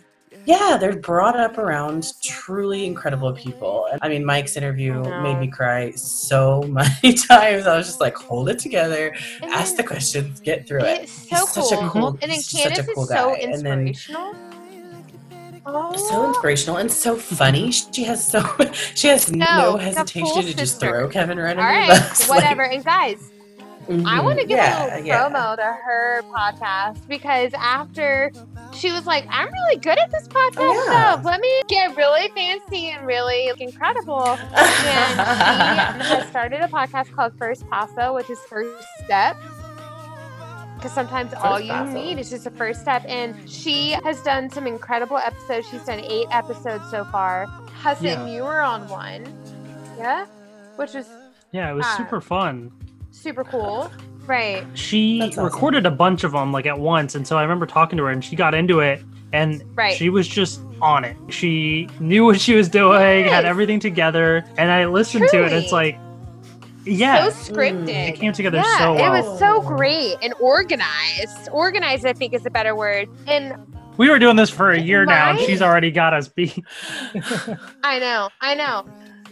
yeah, 0.46 0.76
they're 0.78 0.96
brought 0.96 1.40
up 1.40 1.56
around 1.56 2.06
truly 2.22 2.84
incredible 2.84 3.32
people. 3.32 3.86
And 3.90 3.98
I 4.02 4.08
mean, 4.10 4.26
Mike's 4.26 4.58
interview 4.58 5.02
made 5.22 5.38
me 5.40 5.46
cry 5.48 5.92
so 5.92 6.62
many 6.68 7.14
times. 7.14 7.66
I 7.66 7.78
was 7.78 7.86
just 7.86 8.00
like, 8.02 8.14
hold 8.14 8.50
it 8.50 8.58
together, 8.58 9.14
And 9.40 9.50
ask 9.54 9.74
the 9.76 9.82
questions, 9.82 10.40
get 10.40 10.68
through 10.68 10.80
it. 10.84 11.04
it's 11.04 11.12
so 11.30 11.36
He's 11.36 11.48
such 11.48 11.72
a 11.72 11.76
cool. 11.76 11.88
cool, 11.88 12.08
and 12.20 12.20
then 12.20 12.30
he's 12.30 12.46
such 12.50 12.60
a 12.72 12.74
Candace 12.74 12.94
cool 12.94 13.04
is 13.04 13.08
so 13.08 13.30
guy. 13.32 13.38
And 13.40 13.64
then 13.64 13.88
inspirational 13.88 14.34
oh 15.66 15.96
so 15.96 16.28
inspirational 16.28 16.76
and 16.78 16.90
so 16.90 17.16
funny. 17.16 17.70
She 17.72 18.04
has 18.04 18.26
so 18.26 18.42
she 18.94 19.08
has 19.08 19.30
no, 19.30 19.46
No, 19.72 19.76
hesitation 19.76 20.34
to 20.42 20.42
just 20.54 20.58
sister. 20.58 20.88
throw 20.88 21.08
Kevin 21.08 21.38
right 21.38 21.56
all 21.56 21.62
under 21.64 21.78
right 21.80 21.94
the 21.94 22.00
bus. 22.08 22.20
like- 22.28 22.36
whatever 22.42 22.62
and 22.64 22.84
guys 22.84 23.30
I 23.86 23.92
Mhm. 23.92 24.24
want 24.24 24.38
to 24.40 24.46
give 24.46 24.56
yeah, 24.56 24.84
a 24.84 24.88
little 24.96 25.06
yeah. 25.06 25.28
promo 25.28 25.56
to 25.56 25.62
her 25.62 26.22
podcast 26.34 27.06
because 27.06 27.52
after 27.52 28.32
she 28.72 28.90
was 28.90 29.04
like, 29.04 29.26
I'm 29.28 29.52
really 29.52 29.76
good 29.76 29.98
at 29.98 30.10
this 30.10 30.26
podcast 30.26 30.54
Oh, 30.56 30.72
yeah. 30.72 31.12
stuff. 31.12 31.24
Let 31.26 31.38
me 31.42 31.60
get 31.68 31.94
really 31.94 32.28
fancy 32.34 32.88
and 32.88 33.06
really 33.06 33.52
incredible. 33.60 34.24
And 34.26 34.40
she 34.48 34.88
has 36.08 36.28
started 36.30 36.60
a 36.62 36.68
podcast 36.68 37.14
called 37.14 37.36
First 37.38 37.68
Paso, 37.68 38.14
which 38.14 38.30
is 38.30 38.38
First 38.48 38.70
Step. 39.04 39.36
Because 40.84 40.94
sometimes 40.96 41.32
all 41.32 41.58
you 41.58 41.72
Paso. 41.72 41.94
need 41.94 42.18
is 42.18 42.28
just 42.28 42.44
a 42.44 42.50
first 42.50 42.82
step. 42.82 43.02
And 43.08 43.48
she 43.48 43.92
has 44.04 44.20
done 44.20 44.50
some 44.50 44.66
incredible 44.66 45.16
episodes. 45.16 45.66
She's 45.70 45.82
done 45.86 46.00
eight 46.00 46.26
episodes 46.30 46.90
so 46.90 47.04
far. 47.06 47.46
Hassan, 47.80 48.04
Yeah. 48.04 48.26
you 48.26 48.42
were 48.42 48.60
on 48.60 48.86
one. 48.88 49.24
Yeah? 49.96 50.26
Which 50.76 50.92
was 50.92 51.06
Yeah, 51.52 51.70
it 51.70 51.74
was 51.74 51.86
Ah. 51.88 51.96
super 51.96 52.20
fun. 52.20 52.70
super 53.12 53.44
cool. 53.44 53.90
Right. 54.26 54.62
She 54.74 55.22
awesome. 55.22 55.44
recorded 55.44 55.86
a 55.86 55.90
bunch 55.90 56.22
of 56.22 56.32
them 56.32 56.52
like 56.52 56.66
at 56.66 56.78
once, 56.78 57.14
and 57.14 57.26
so 57.26 57.38
I 57.38 57.42
remember 57.42 57.64
talking 57.64 57.96
to 57.96 58.04
her, 58.04 58.10
and 58.10 58.22
she 58.22 58.36
got 58.36 58.52
into 58.54 58.80
it, 58.80 59.02
and 59.32 59.62
Right. 59.74 59.94
she 59.96 60.10
was 60.10 60.28
just 60.28 60.60
on 60.82 61.04
it. 61.04 61.16
She 61.28 61.88
knew 61.98 62.26
what 62.26 62.38
she 62.40 62.54
was 62.54 62.68
doing, 62.68 63.24
had 63.26 63.46
everything 63.46 63.80
together, 63.80 64.44
and 64.58 64.70
I 64.70 64.84
listened 64.84 65.28
to 65.30 65.44
it. 65.44 65.52
And 65.52 65.54
it's 65.54 65.72
like, 65.72 65.96
yeah, 66.84 67.28
So 67.30 67.52
scripted. 67.52 67.88
it 68.08 68.16
came 68.16 68.32
together 68.32 68.58
yeah, 68.58 68.78
so 68.78 68.94
well. 68.94 69.14
it 69.14 69.22
was 69.22 69.38
so 69.38 69.60
great 69.62 70.16
and 70.22 70.34
organized. 70.40 71.48
Organized, 71.52 72.06
I 72.06 72.12
think, 72.12 72.34
is 72.34 72.44
a 72.46 72.50
better 72.50 72.74
word. 72.76 73.08
And 73.26 73.54
we 73.96 74.10
were 74.10 74.18
doing 74.18 74.36
this 74.36 74.50
for 74.50 74.70
a 74.70 74.78
year 74.80 75.04
now, 75.04 75.30
and 75.30 75.40
she's 75.40 75.62
already 75.62 75.90
got 75.90 76.14
us 76.14 76.28
beat. 76.28 76.58
I 77.82 77.98
know, 77.98 78.28
I 78.40 78.54
know. 78.54 78.86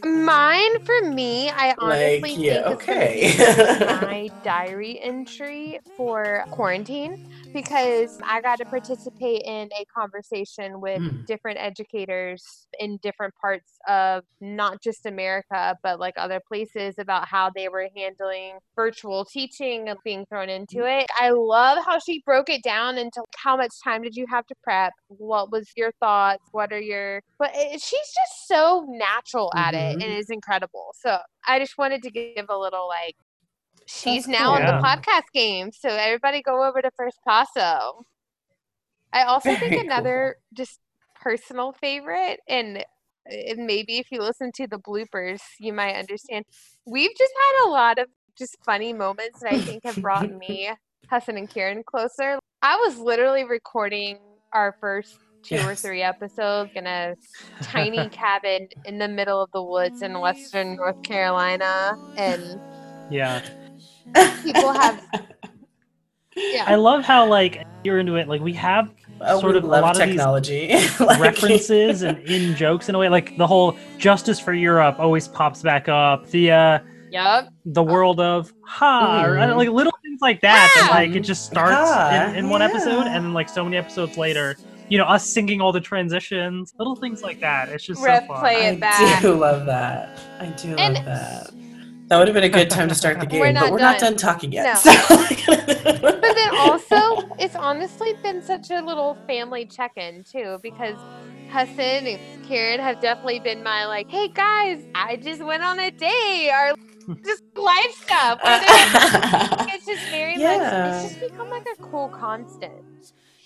Mine 0.05 0.85
for 0.85 1.01
me, 1.03 1.49
I 1.51 1.75
honestly 1.79 2.21
Like, 2.23 2.39
yeah, 2.39 2.63
think 2.69 2.83
okay. 2.83 3.19
it's 3.23 4.03
my 4.03 4.31
diary 4.45 4.99
entry 5.01 5.79
for 5.97 6.45
quarantine 6.51 7.29
because 7.53 8.17
I 8.29 8.41
got 8.41 8.57
to 8.59 8.67
participate 8.67 9.43
in 9.45 9.69
a 9.73 9.85
conversation 9.97 10.81
with 10.81 11.03
Mm. 11.03 11.27
different 11.27 11.59
educators 11.61 12.67
in 12.79 12.99
different 13.03 13.35
parts 13.41 13.79
of 13.89 14.25
not 14.41 14.83
just 14.83 15.07
America, 15.07 15.77
but 15.83 15.99
like 16.01 16.15
other 16.17 16.41
places 16.47 16.97
about 16.99 17.29
how 17.29 17.51
they 17.55 17.69
were 17.69 17.89
handling 17.97 18.59
virtual 18.77 19.25
teaching 19.25 19.89
and 19.89 19.99
being 20.05 20.27
thrown 20.27 20.49
into 20.49 20.85
it. 20.87 21.07
I 21.19 21.31
love 21.31 21.85
how 21.85 21.99
she 21.99 22.23
broke 22.25 22.49
it 22.51 22.63
down 22.63 22.99
into 22.99 23.23
how 23.37 23.57
much 23.57 23.73
time 23.85 24.03
did 24.03 24.17
you 24.17 24.27
have 24.29 24.47
to 24.47 24.55
prep? 24.63 24.93
What 25.09 25.51
was 25.53 25.71
your 25.77 25.93
thoughts? 26.01 26.43
What 26.53 26.73
are 26.73 26.81
your, 26.81 27.23
but 27.39 27.51
it, 27.55 27.81
she's 27.81 28.01
just 28.15 28.49
so 28.49 28.85
natural 28.89 29.53
at 29.57 29.75
it 29.75 29.97
and 30.01 30.13
is 30.13 30.31
incredible. 30.31 30.95
So 30.95 31.19
I 31.47 31.59
just 31.59 31.79
wanted 31.79 32.03
to 32.03 32.11
give 32.11 32.47
a 32.49 32.59
little 32.59 32.89
like, 32.89 33.17
she's 33.87 34.27
That's 34.27 34.39
now 34.39 34.57
in 34.57 34.67
the 34.67 34.73
podcast 34.73 35.33
game. 35.33 35.71
So 35.73 35.89
everybody 35.89 36.43
go 36.43 36.65
over 36.67 36.83
to 36.83 36.91
First 36.97 37.19
Paso. 37.27 38.05
I 39.13 39.25
also 39.25 39.51
Very 39.51 39.57
think 39.71 39.73
cool. 39.73 39.81
another 39.93 40.37
just 40.55 40.79
personal 41.21 41.73
favorite, 41.73 42.41
and 42.49 42.79
uh, 42.79 43.55
maybe 43.57 43.99
if 43.99 44.11
you 44.11 44.21
listen 44.21 44.51
to 44.57 44.67
the 44.67 44.79
bloopers, 44.79 45.41
you 45.61 45.73
might 45.73 45.95
understand. 45.95 46.45
We've 46.87 47.17
just 47.17 47.33
had 47.37 47.67
a 47.67 47.71
lot 47.71 47.99
of 47.99 48.07
just 48.37 48.57
funny 48.65 48.93
moments 48.93 49.41
that 49.41 49.53
I 49.53 49.61
think 49.61 49.85
have 49.85 49.97
brought 49.97 50.31
me, 50.31 50.71
Hassan 51.11 51.37
and 51.37 51.49
Karen 51.49 51.83
closer. 51.85 52.39
I 52.63 52.77
was 52.77 52.99
literally 52.99 53.45
recording 53.45 54.19
our 54.53 54.77
first 54.81 55.19
two 55.43 55.59
or 55.67 55.75
three 55.75 56.03
episodes 56.03 56.71
in 56.75 56.87
a 56.87 57.15
tiny 57.63 58.09
cabin 58.11 58.69
in 58.85 58.99
the 58.99 59.09
middle 59.09 59.43
of 59.43 59.51
the 59.53 59.63
woods 59.63 60.03
in 60.03 60.19
western 60.21 60.77
North 60.77 61.03
Carolina, 61.03 61.99
and 62.17 62.61
yeah, 63.11 63.43
people 64.43 64.73
have 64.73 65.03
yeah. 66.37 66.65
I 66.67 66.75
love 66.77 67.05
how 67.05 67.27
like 67.29 67.65
you're 67.85 67.99
into 67.99 68.17
it. 68.17 68.29
Like 68.29 68.41
we 68.41 68.53
have 68.55 68.91
Oh, 69.25 69.39
sort 69.39 69.53
we 69.53 69.59
of 69.59 69.65
a 69.65 69.67
love 69.69 69.83
lot 69.83 70.01
of 70.01 70.09
technology. 70.09 70.75
Like- 71.01 71.21
references 71.21 72.03
and 72.03 72.19
in 72.29 72.57
jokes 72.57 72.89
in 72.89 72.95
a 72.95 72.99
way. 72.99 73.09
Like 73.09 73.37
the 73.37 73.47
whole 73.47 73.77
"Justice 73.99 74.41
for 74.41 74.53
Europe" 74.53 74.99
always 74.99 75.29
pops 75.29 75.63
back 75.63 75.89
up. 75.89 76.27
The 76.31 76.51
uh, 76.51 76.79
Yep. 77.13 77.49
the 77.67 77.83
world 77.83 78.21
of 78.21 78.53
ha, 78.65 79.23
or, 79.25 79.37
Mhm. 79.37 79.57
like 79.57 79.69
little 79.69 79.93
things 80.03 80.21
like 80.23 80.41
that. 80.41 80.73
that 80.75 80.87
Ha! 80.91 80.95
like 80.97 81.11
it 81.15 81.21
just 81.21 81.45
starts 81.45 81.75
Ha, 81.75 82.29
in, 82.31 82.37
in 82.37 82.49
one 82.49 82.63
episode, 82.63 83.07
and 83.07 83.25
then 83.25 83.35
like 83.35 83.49
so 83.51 83.63
many 83.63 83.77
episodes 83.77 84.17
later, 84.17 84.57
you 84.89 84.97
know, 84.97 85.05
us 85.05 85.29
singing 85.29 85.61
all 85.61 85.73
the 85.73 85.81
transitions, 85.81 86.73
little 86.79 86.97
things 86.97 87.23
like 87.23 87.39
that. 87.41 87.69
It's 87.69 87.85
just 87.85 88.01
so 88.01 88.07
Ref 88.07 88.27
fun. 88.27 88.41
play 88.41 88.67
I 88.67 88.71
it 88.71 88.81
back. 88.81 89.21
do 89.23 89.35
love 89.35 89.67
that. 89.67 90.19
I 90.41 90.47
do 90.47 90.75
And- 90.77 90.95
love 90.95 91.05
that. 91.05 91.51
That 92.13 92.19
would 92.19 92.29
have 92.29 92.35
been 92.35 92.45
a 92.45 92.49
good 92.51 92.69
time 92.69 92.91
to 92.91 92.95
start 92.95 93.21
the 93.21 93.25
game, 93.33 93.41
We're 93.41 93.55
but 93.55 93.73
we're 93.73 93.79
not 93.79 93.99
done. 93.99 94.13
done 94.13 94.19
talking 94.19 94.53
yet. 94.53 94.65
No. 94.67 94.75
so- 94.75 94.93
But 96.03 96.21
then 96.21 96.57
also, 96.59 97.27
it's 97.39 97.57
honestly 97.57 98.13
been 98.23 98.43
such 98.43 98.71
a 98.71 98.83
little 98.83 99.17
family 99.27 99.65
check-in 99.65 100.23
too, 100.23 100.59
because 100.63 100.99
Hassan 101.49 102.07
and 102.07 102.47
Karen 102.47 102.81
have 102.81 103.01
definitely 103.01 103.41
been 103.41 103.63
my 103.63 103.87
like, 103.87 104.11
hey 104.11 104.29
guys, 104.29 104.85
I 104.95 105.17
just 105.17 105.43
went 105.43 105.63
on 105.63 105.79
a 105.79 105.91
date, 105.91 106.51
or 106.51 106.75
just 107.25 107.45
life 107.57 107.93
stuff. 108.05 108.41
it's 108.45 109.87
just 109.87 110.05
very 110.11 110.37
Yeah. 110.37 110.59
much. 110.59 111.05
It's 111.07 111.15
just 111.19 111.33
become 111.33 111.49
like 111.49 111.67
a 111.79 111.83
cool 111.83 112.09
constant 112.11 112.75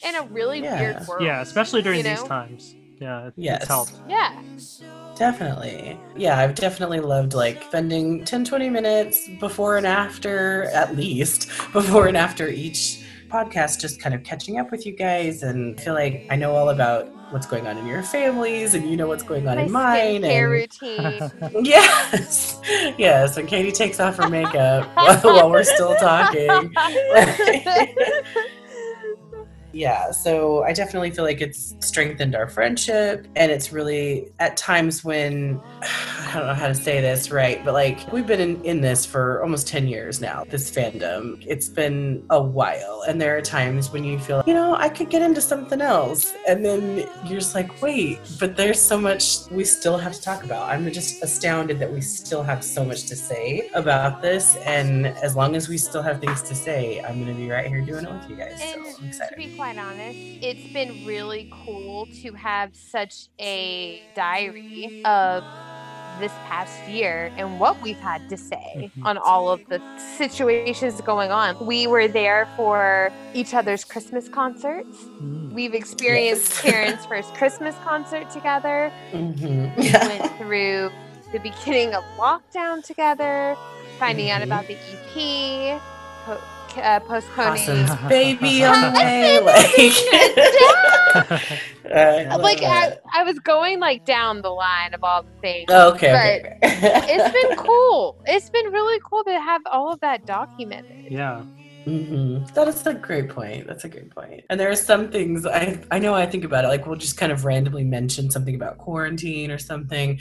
in 0.05 0.17
a 0.17 0.23
really 0.23 0.61
Yeah. 0.65 0.81
weird 0.81 1.07
world. 1.07 1.23
Yeah, 1.23 1.41
especially 1.41 1.83
during 1.83 2.03
these 2.03 2.21
know? 2.21 2.27
times. 2.27 2.75
Yeah, 3.01 3.27
it, 3.29 3.35
Yes. 3.37 3.59
it's 3.63 3.69
helped. 3.69 3.93
Yeah. 4.09 4.41
Definitely. 5.17 5.99
Yeah, 6.17 6.39
I've 6.39 6.55
definitely 6.55 7.01
loved 7.01 7.35
like 7.35 7.63
spending 7.65 8.25
10, 8.25 8.45
20 8.45 8.71
minutes 8.71 9.29
before 9.41 9.77
and 9.77 9.87
after, 9.87 10.65
at 10.75 10.97
least, 10.97 11.49
before 11.73 12.07
and 12.07 12.17
after 12.17 12.49
each 12.49 13.03
podcast, 13.29 13.81
just 13.81 14.01
kind 14.01 14.15
of 14.15 14.23
catching 14.23 14.59
up 14.59 14.71
with 14.71 14.87
you 14.87 14.95
guys 14.97 15.43
and 15.43 15.79
feel 15.81 15.95
like 15.95 16.27
I 16.31 16.37
know 16.37 16.55
all 16.55 16.69
about 16.71 17.09
what's 17.33 17.47
going 17.47 17.67
on 17.67 17.77
in 17.77 17.85
your 17.87 18.05
families, 18.05 18.75
and 18.75 18.89
you 18.89 18.97
know 18.97 19.09
what's 19.09 19.25
going 19.25 19.49
on 19.49 19.57
My 19.57 19.63
in 20.03 20.23
mine. 20.23 20.23
skincare 20.23 20.71
and- 20.81 21.33
routine. 21.43 21.65
Yes, 21.65 22.61
yes. 22.97 23.37
And 23.37 23.49
Katie 23.49 23.73
takes 23.73 23.99
off 23.99 24.17
her 24.19 24.29
makeup 24.29 24.89
while, 24.95 25.21
while 25.23 25.51
we're 25.51 25.65
still 25.65 25.97
talking. 25.97 26.73
Yeah, 29.77 30.11
so 30.11 30.63
I 30.63 30.73
definitely 30.73 31.11
feel 31.11 31.25
like 31.25 31.43
it's 31.43 31.77
strengthened 31.81 32.35
our 32.35 32.49
friendship, 32.49 33.27
and 33.37 33.53
it's 33.53 33.73
really 33.73 34.33
at 34.39 34.57
times 34.57 35.05
when 35.05 35.61
I 35.83 36.31
don't 36.33 36.47
know 36.47 36.55
how 36.55 36.69
to 36.69 36.75
say 36.75 37.03
this 37.03 37.31
right, 37.31 37.63
but 37.63 37.75
like 37.75 38.11
we've 38.11 38.27
been 38.27 38.41
in, 38.41 38.65
in 38.65 38.81
this 38.81 39.05
for 39.05 39.43
almost 39.43 39.69
10 39.69 39.87
years 39.87 40.21
now, 40.21 40.45
this 40.49 40.71
fandom. 40.71 41.45
It's 41.47 41.69
been 41.69 42.25
a 42.31 42.41
while, 42.41 43.05
and 43.07 43.21
there 43.21 43.37
are 43.37 43.43
times 43.43 43.93
when 43.93 44.03
you 44.03 44.19
feel, 44.19 44.43
you 44.47 44.55
know, 44.55 44.75
I 44.77 44.89
could 44.89 45.11
get 45.11 45.21
into 45.21 45.43
something 45.43 45.83
else, 45.83 46.33
and 46.49 46.65
then 46.65 47.07
you're 47.27 47.39
just 47.39 47.55
like, 47.55 47.83
wait, 47.83 48.19
but 48.41 48.57
there's 48.57 48.81
so 48.81 48.99
much 48.99 49.47
we 49.51 49.65
still 49.65 49.99
have 49.99 50.15
to 50.15 50.23
talk 50.23 50.43
about. 50.43 50.71
I'm 50.71 50.91
just 50.91 51.23
astounded 51.23 51.79
that 51.81 51.93
we 51.93 52.01
still 52.01 52.43
have 52.43 52.65
so 52.65 52.83
much 52.83 53.05
to 53.09 53.17
say 53.17 53.69
about 53.75 54.23
this, 54.23 54.57
and 54.65 55.07
as 55.07 55.37
long 55.37 55.55
as 55.55 55.69
we 55.69 55.77
still 55.77 56.03
have 56.03 56.19
things 56.19 56.41
to 56.45 56.55
say, 56.55 57.03
I'm 57.03 57.23
going 57.23 57.35
to 57.35 57.39
be 57.39 57.51
right 57.51 57.67
here 57.67 57.83
doing 57.83 58.07
it 58.07 58.11
with 58.11 58.31
you 58.31 58.37
guys. 58.37 58.59
So 58.59 58.81
I'm 58.99 59.09
excited. 59.09 59.37
Be 59.69 59.75
quite 59.75 59.85
honest, 59.85 60.19
it's 60.43 60.73
been 60.73 61.05
really 61.07 61.51
cool 61.65 62.07
to 62.23 62.33
have 62.33 62.71
such 62.75 63.29
a 63.41 64.03
diary 64.15 65.03
of 65.05 65.43
this 66.21 66.33
past 66.49 66.89
year 66.89 67.31
and 67.37 67.61
what 67.61 67.81
we've 67.83 67.99
had 67.99 68.27
to 68.31 68.37
say 68.39 68.91
Mhm. 68.97 69.05
on 69.05 69.19
all 69.19 69.51
of 69.51 69.61
the 69.69 69.83
situations 70.17 71.01
going 71.03 71.31
on. 71.31 71.57
We 71.67 71.87
were 71.87 72.09
there 72.09 72.49
for 72.57 73.11
each 73.35 73.53
other's 73.53 73.85
Christmas 73.85 74.27
concerts. 74.29 74.97
Mm. 75.21 75.53
We've 75.53 75.75
experienced 75.75 76.53
Yes. 76.53 76.63
Karen's 76.63 77.05
first 77.07 77.35
Christmas 77.35 77.75
concert 77.85 78.31
together. 78.31 78.91
Mhm. 79.13 79.77
We 79.77 79.91
went 79.93 80.33
through 80.39 80.91
the 81.33 81.39
beginning 81.41 81.93
of 81.95 82.03
lockdown 82.17 82.83
together, 82.83 83.55
finding 83.99 84.31
out 84.31 84.41
Mhm. 84.41 84.45
about 84.45 84.67
the 84.69 84.77
EP, 84.93 85.79
po- 85.79 85.81
uh, 86.79 87.01
postponing. 87.01 87.85
Awesome 87.85 88.09
baby 88.09 88.65
on 88.71 88.81
the 88.81 88.91
way. 88.99 89.41
Like, 89.41 89.93
uh, 91.91 92.39
like 92.39 92.63
I, 92.63 92.99
I 93.15 93.23
was 93.23 93.39
going 93.39 93.81
like 93.81 94.05
down 94.05 94.43
the 94.43 94.51
line 94.51 94.95
of 94.95 95.03
all 95.05 95.23
the 95.23 95.41
things. 95.41 95.67
it. 95.69 95.75
okay, 95.75 96.13
okay. 96.15 96.59
It's 96.63 97.33
been 97.33 97.57
cool. 97.57 98.17
It's 98.27 98.51
been 98.51 98.67
really 98.73 99.01
cool 99.05 99.25
to 99.25 99.41
have 99.41 99.63
all 99.71 99.93
of 99.93 100.01
that 100.01 100.27
documented. 100.27 101.11
yeah. 101.11 101.43
Hmm 101.87 102.45
That 102.55 102.67
is 102.69 102.85
a 102.87 102.95
great 102.95 103.29
point. 103.29 103.67
That's 103.69 103.85
a 103.85 103.89
great 103.89 104.11
point. 104.11 104.43
And 104.51 104.59
there 104.59 104.69
are 104.71 104.77
some 104.77 105.09
things 105.11 105.47
I 105.47 105.81
I 105.91 106.01
know 106.01 106.15
I 106.15 106.27
think 106.27 106.43
about 106.45 106.65
it. 106.65 106.69
Like 106.69 106.85
we'll 106.87 106.97
just 106.97 107.17
kind 107.17 107.31
of 107.31 107.45
randomly 107.45 107.85
mention 107.85 108.29
something 108.31 108.57
about 108.57 108.79
quarantine 108.79 109.51
or 109.53 109.59
something, 109.59 110.19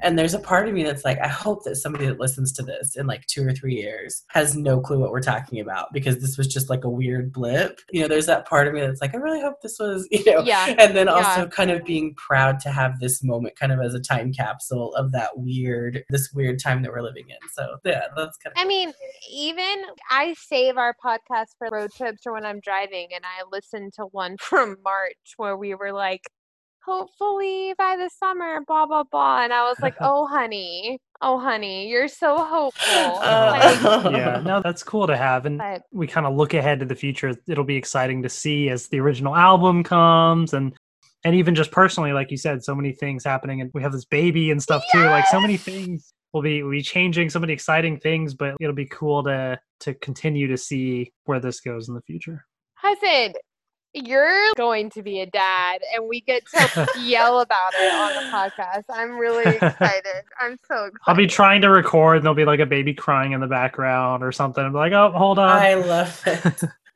and 0.00 0.16
there's 0.16 0.34
a 0.34 0.38
part 0.38 0.68
of 0.68 0.74
me 0.74 0.84
that's 0.84 1.04
like, 1.04 1.18
I 1.18 1.26
hope 1.26 1.64
that 1.64 1.74
somebody 1.74 2.06
that 2.06 2.20
listens 2.20 2.52
to 2.52 2.62
this 2.62 2.94
in 2.94 3.08
like 3.08 3.26
two 3.26 3.44
or 3.44 3.52
three 3.52 3.74
years 3.74 4.22
has 4.28 4.54
no 4.56 4.80
clue 4.80 5.00
what 5.00 5.10
we're 5.10 5.20
talking 5.20 5.58
about 5.58 5.92
because 5.92 6.20
this 6.20 6.38
was 6.38 6.46
just 6.46 6.70
like 6.70 6.84
a 6.84 6.88
weird 6.88 7.32
blip. 7.32 7.80
You 7.90 8.02
know, 8.02 8.08
there's 8.08 8.26
that 8.26 8.46
part 8.46 8.68
of 8.68 8.74
me 8.74 8.80
that's 8.80 9.00
like, 9.00 9.12
I 9.12 9.18
really 9.18 9.40
hope 9.40 9.60
this 9.60 9.76
was, 9.80 10.06
you 10.12 10.24
know, 10.24 10.42
Yeah. 10.44 10.72
and 10.78 10.96
then 10.96 11.06
Yeah. 11.08 11.14
also 11.14 11.48
kind 11.48 11.72
of 11.72 11.84
being 11.84 12.14
proud 12.14 12.60
to 12.60 12.70
have 12.70 13.00
this 13.00 13.24
moment 13.24 13.56
kind 13.58 13.72
of 13.72 13.80
as 13.80 13.94
a 13.94 14.00
time 14.00 14.32
capsule 14.32 14.94
of 14.94 15.10
that 15.12 15.36
weird, 15.36 16.04
this 16.10 16.32
weird 16.32 16.60
time 16.60 16.82
that 16.82 16.92
we're 16.92 17.02
living 17.02 17.28
in. 17.28 17.48
So 17.52 17.78
yeah, 17.84 18.02
that's 18.16 18.36
kind 18.36 18.54
of. 18.56 18.62
I 18.62 18.66
mean, 18.66 18.92
even 19.32 19.82
I 20.10 20.34
save 20.38 20.76
our 20.76 20.94
podcast 20.94 21.07
for 21.58 21.68
road 21.70 21.90
trips 21.96 22.26
or 22.26 22.32
when 22.32 22.44
I'm 22.44 22.60
driving, 22.60 23.08
and 23.14 23.24
I 23.24 23.44
listened 23.50 23.92
to 23.94 24.04
one 24.04 24.36
from 24.40 24.76
March 24.82 25.34
where 25.36 25.56
we 25.56 25.74
were 25.74 25.92
like, 25.92 26.22
hopefully 26.84 27.74
by 27.76 27.96
the 27.96 28.08
summer, 28.18 28.60
blah, 28.66 28.86
blah, 28.86 29.04
blah. 29.04 29.42
And 29.42 29.52
I 29.52 29.68
was 29.68 29.78
like, 29.80 29.94
oh, 30.00 30.26
honey, 30.26 30.98
oh, 31.20 31.38
honey, 31.38 31.88
you're 31.88 32.08
so 32.08 32.38
hopeful. 32.38 32.78
Like, 33.28 33.84
uh, 33.84 34.10
yeah, 34.12 34.42
no, 34.44 34.60
that's 34.62 34.82
cool 34.82 35.06
to 35.06 35.16
have. 35.16 35.46
And 35.46 35.58
but 35.58 35.82
we 35.92 36.06
kind 36.06 36.26
of 36.26 36.34
look 36.34 36.54
ahead 36.54 36.80
to 36.80 36.86
the 36.86 36.94
future. 36.94 37.34
It'll 37.46 37.64
be 37.64 37.76
exciting 37.76 38.22
to 38.22 38.28
see 38.28 38.68
as 38.68 38.88
the 38.88 39.00
original 39.00 39.34
album 39.34 39.82
comes 39.82 40.54
and 40.54 40.74
and 41.24 41.34
even 41.34 41.54
just 41.54 41.72
personally, 41.72 42.12
like 42.12 42.30
you 42.30 42.36
said, 42.36 42.62
so 42.62 42.74
many 42.74 42.92
things 42.92 43.24
happening 43.24 43.60
and 43.60 43.70
we 43.74 43.82
have 43.82 43.92
this 43.92 44.04
baby 44.04 44.50
and 44.50 44.62
stuff 44.62 44.82
too. 44.92 45.04
Like 45.04 45.26
so 45.26 45.40
many 45.40 45.56
things 45.56 46.12
will 46.32 46.42
be 46.42 46.62
will 46.62 46.70
be 46.70 46.82
changing, 46.82 47.30
so 47.30 47.38
many 47.38 47.52
exciting 47.52 47.98
things, 47.98 48.34
but 48.34 48.56
it'll 48.60 48.74
be 48.74 48.86
cool 48.86 49.22
to 49.24 49.58
to 49.80 49.94
continue 49.94 50.46
to 50.48 50.56
see 50.56 51.12
where 51.24 51.40
this 51.40 51.60
goes 51.60 51.88
in 51.88 51.94
the 51.94 52.02
future. 52.02 52.44
Hudson, 52.74 53.34
you're 53.94 54.52
going 54.56 54.90
to 54.90 55.02
be 55.02 55.20
a 55.20 55.26
dad, 55.26 55.80
and 55.94 56.08
we 56.08 56.20
get 56.20 56.42
to 56.46 56.88
yell 57.00 57.40
about 57.40 57.72
it 57.74 57.92
on 57.92 58.24
the 58.24 58.30
podcast. 58.30 58.84
I'm 58.90 59.18
really 59.18 59.44
excited. 59.56 60.24
I'm 60.40 60.56
so 60.68 60.84
excited. 60.84 60.98
I'll 61.06 61.16
be 61.16 61.26
trying 61.26 61.62
to 61.62 61.70
record 61.70 62.16
and 62.16 62.24
there'll 62.24 62.34
be 62.34 62.44
like 62.44 62.60
a 62.60 62.66
baby 62.66 62.94
crying 62.94 63.32
in 63.32 63.40
the 63.40 63.46
background 63.46 64.22
or 64.22 64.32
something. 64.32 64.64
I'm 64.64 64.72
like, 64.72 64.92
oh, 64.92 65.12
hold 65.14 65.38
on. 65.38 65.48
I 65.48 65.74
love 65.74 66.22
it. 66.26 66.64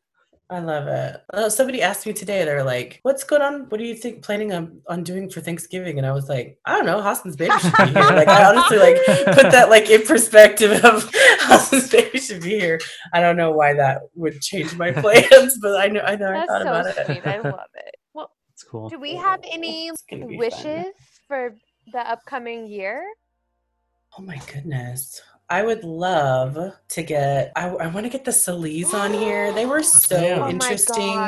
I 0.53 0.59
love 0.59 0.87
it. 0.87 1.17
Uh, 1.33 1.49
somebody 1.49 1.81
asked 1.81 2.07
me 2.07 2.13
today, 2.13 2.45
they're 2.45 2.63
like, 2.63 3.01
what's 3.05 3.25
going 3.25 3.41
on? 3.41 3.71
What 3.71 3.79
do 3.79 3.85
you 3.85 3.95
think 3.95 4.23
planning 4.23 4.53
on, 4.53 4.83
on 4.87 5.03
doing 5.03 5.31
for 5.31 5.41
Thanksgiving? 5.41 5.97
And 5.97 6.07
I 6.07 6.13
was 6.13 6.29
like, 6.29 6.59
I 6.67 6.77
don't 6.77 6.85
know, 6.85 6.99
Austin's 6.99 7.37
baby 7.37 7.59
should 7.59 7.73
be 7.75 7.87
here. 7.87 7.95
Like 7.95 8.29
I 8.29 8.45
honestly 8.51 8.79
like 8.79 8.97
put 9.35 9.51
that 9.51 9.71
like 9.71 9.89
in 9.89 10.03
perspective 10.03 10.73
of 10.85 11.11
Austin's 11.51 11.89
baby 11.89 12.19
should 12.19 12.43
be 12.43 12.59
here. 12.61 12.79
I 13.15 13.21
don't 13.21 13.39
know 13.39 13.51
why 13.53 13.73
that 13.75 14.03
would 14.15 14.43
change 14.43 14.77
my 14.77 14.93
plans, 14.93 15.57
but 15.63 15.81
I 15.81 15.87
know 15.89 16.01
I 16.03 16.17
know 16.17 16.29
I 16.29 16.33
That's 16.35 16.49
thought 16.49 16.63
about 16.63 16.85
so 16.95 17.01
it. 17.01 17.07
sweet. 17.07 17.27
I 17.27 17.39
love 17.39 17.61
it. 17.75 17.95
Well, 18.13 18.31
It's 18.53 18.63
cool. 18.63 18.91
do 18.91 18.99
we 19.01 19.17
have 19.17 19.41
any 19.51 19.87
It's 19.89 20.03
fun. 20.11 20.37
wishes 20.37 20.87
for 21.27 21.57
the 21.95 22.01
upcoming 22.11 22.67
year? 22.67 23.03
Oh 24.19 24.23
my 24.23 24.39
goodness. 24.53 25.23
I 25.53 25.63
would 25.63 25.85
love 25.85 26.73
to 26.89 27.03
get 27.03 27.53
I, 27.55 27.69
I 27.69 27.87
want 27.89 28.07
to 28.07 28.11
get 28.11 28.25
the 28.25 28.31
Sallees 28.31 28.95
on 28.95 29.13
here. 29.13 29.53
They 29.53 29.67
were 29.67 29.83
so 30.09 30.17
Oh 30.17 30.49
interesting. 30.49 31.19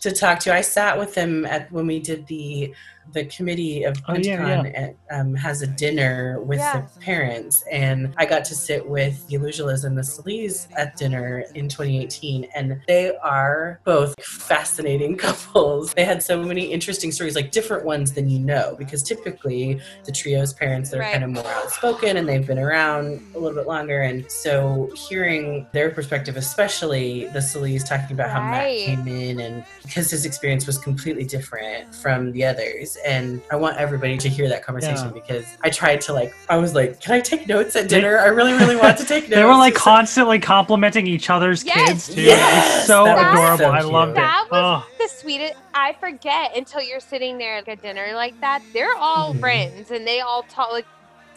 to 0.00 0.12
talk 0.12 0.38
to. 0.40 0.54
I 0.54 0.62
sat 0.62 0.98
with 0.98 1.12
them 1.12 1.44
at 1.44 1.70
when 1.70 1.86
we 1.86 2.00
did 2.00 2.26
the 2.26 2.74
the 3.12 3.24
committee 3.26 3.84
of 3.84 3.96
Oh, 4.08 4.14
yeah, 4.14 4.36
Pentacon 4.62 4.72
and, 4.74 4.94
um, 5.10 5.34
has 5.34 5.62
a 5.62 5.66
dinner 5.66 6.40
with 6.42 6.58
Yeah. 6.58 6.82
the 6.94 7.00
parents, 7.00 7.62
and 7.70 8.12
I 8.18 8.26
got 8.26 8.44
to 8.46 8.54
sit 8.54 8.86
with 8.88 9.26
the 9.26 9.36
Olusolas 9.38 9.84
and 9.84 9.96
the 9.96 10.02
Sallees 10.02 10.66
at 10.76 10.96
dinner 10.96 11.44
in 11.54 11.68
2018, 11.68 12.46
and 12.54 12.80
they 12.88 13.12
are 13.22 13.80
both 13.84 14.14
fascinating 14.20 15.16
couples. 15.26 15.92
They 15.94 16.04
had 16.04 16.22
so 16.22 16.42
many 16.42 16.72
interesting 16.72 17.12
stories, 17.12 17.34
like 17.36 17.50
different 17.52 17.84
ones 17.84 18.12
than 18.12 18.28
you 18.28 18.38
know, 18.40 18.74
because 18.78 19.02
typically 19.02 19.80
the 20.04 20.12
trio's 20.12 20.52
parents 20.52 20.90
they're 20.90 21.00
Right. 21.00 21.12
kind 21.12 21.24
of 21.24 21.30
more 21.30 21.46
outspoken 21.46 22.16
and 22.16 22.28
they've 22.28 22.46
been 22.46 22.58
around 22.58 23.20
a 23.34 23.38
little 23.38 23.56
bit 23.56 23.66
longer, 23.66 24.02
and 24.02 24.30
so 24.30 24.90
hearing 25.08 25.66
their 25.72 25.90
perspective, 25.90 26.36
especially 26.36 27.28
the 27.32 27.40
Sallees 27.40 27.86
talking 27.86 28.12
about 28.12 28.30
how 28.30 28.40
Matt 28.42 28.66
came 28.84 29.06
in 29.08 29.40
and 29.40 29.64
because 29.84 30.10
his 30.10 30.24
experience 30.24 30.66
was 30.66 30.78
completely 30.78 31.24
different 31.24 31.94
from 31.94 32.32
the 32.32 32.44
others 32.44 32.95
and 33.04 33.42
i 33.50 33.56
want 33.56 33.76
everybody 33.76 34.16
to 34.16 34.28
hear 34.28 34.48
that 34.48 34.62
conversation 34.64 35.06
Yeah. 35.06 35.12
because 35.12 35.44
i 35.62 35.70
tried 35.70 36.00
to 36.02 36.12
like 36.12 36.32
i 36.48 36.56
was 36.56 36.74
like 36.74 37.00
can 37.00 37.14
i 37.14 37.20
take 37.20 37.46
notes 37.48 37.74
at 37.76 37.88
dinner 37.88 38.18
i 38.18 38.26
really 38.26 38.52
really 38.54 38.76
want 38.76 38.98
to 38.98 39.04
take 39.04 39.24
notes 39.24 39.34
They 39.40 39.44
were 39.44 39.52
like 39.56 39.74
constantly 39.74 40.38
complimenting 40.38 41.06
each 41.06 41.30
other's 41.30 41.64
Yes. 41.64 41.88
kids 41.88 42.14
too. 42.14 42.20
it 42.20 42.26
Yes, 42.26 42.78
was 42.78 42.86
so 42.86 43.04
that 43.04 43.32
adorable. 43.34 43.58
so 43.58 43.70
I 43.70 43.80
cute. 43.80 43.92
loved 43.92 44.12
it. 44.12 44.14
That 44.16 44.46
was 44.50 44.82
Oh, 44.84 44.88
the 44.98 45.08
sweetest. 45.08 45.54
I 45.74 45.92
forget 46.00 46.56
until 46.56 46.80
you're 46.82 47.00
sitting 47.00 47.38
there 47.38 47.56
at 47.56 47.68
a 47.68 47.76
dinner 47.76 48.12
like 48.14 48.38
that. 48.40 48.62
They're 48.72 48.94
all 48.96 49.34
Mhm. 49.34 49.40
friends 49.40 49.90
and 49.90 50.06
they 50.06 50.20
all 50.20 50.42
talk 50.44 50.72
like 50.72 50.86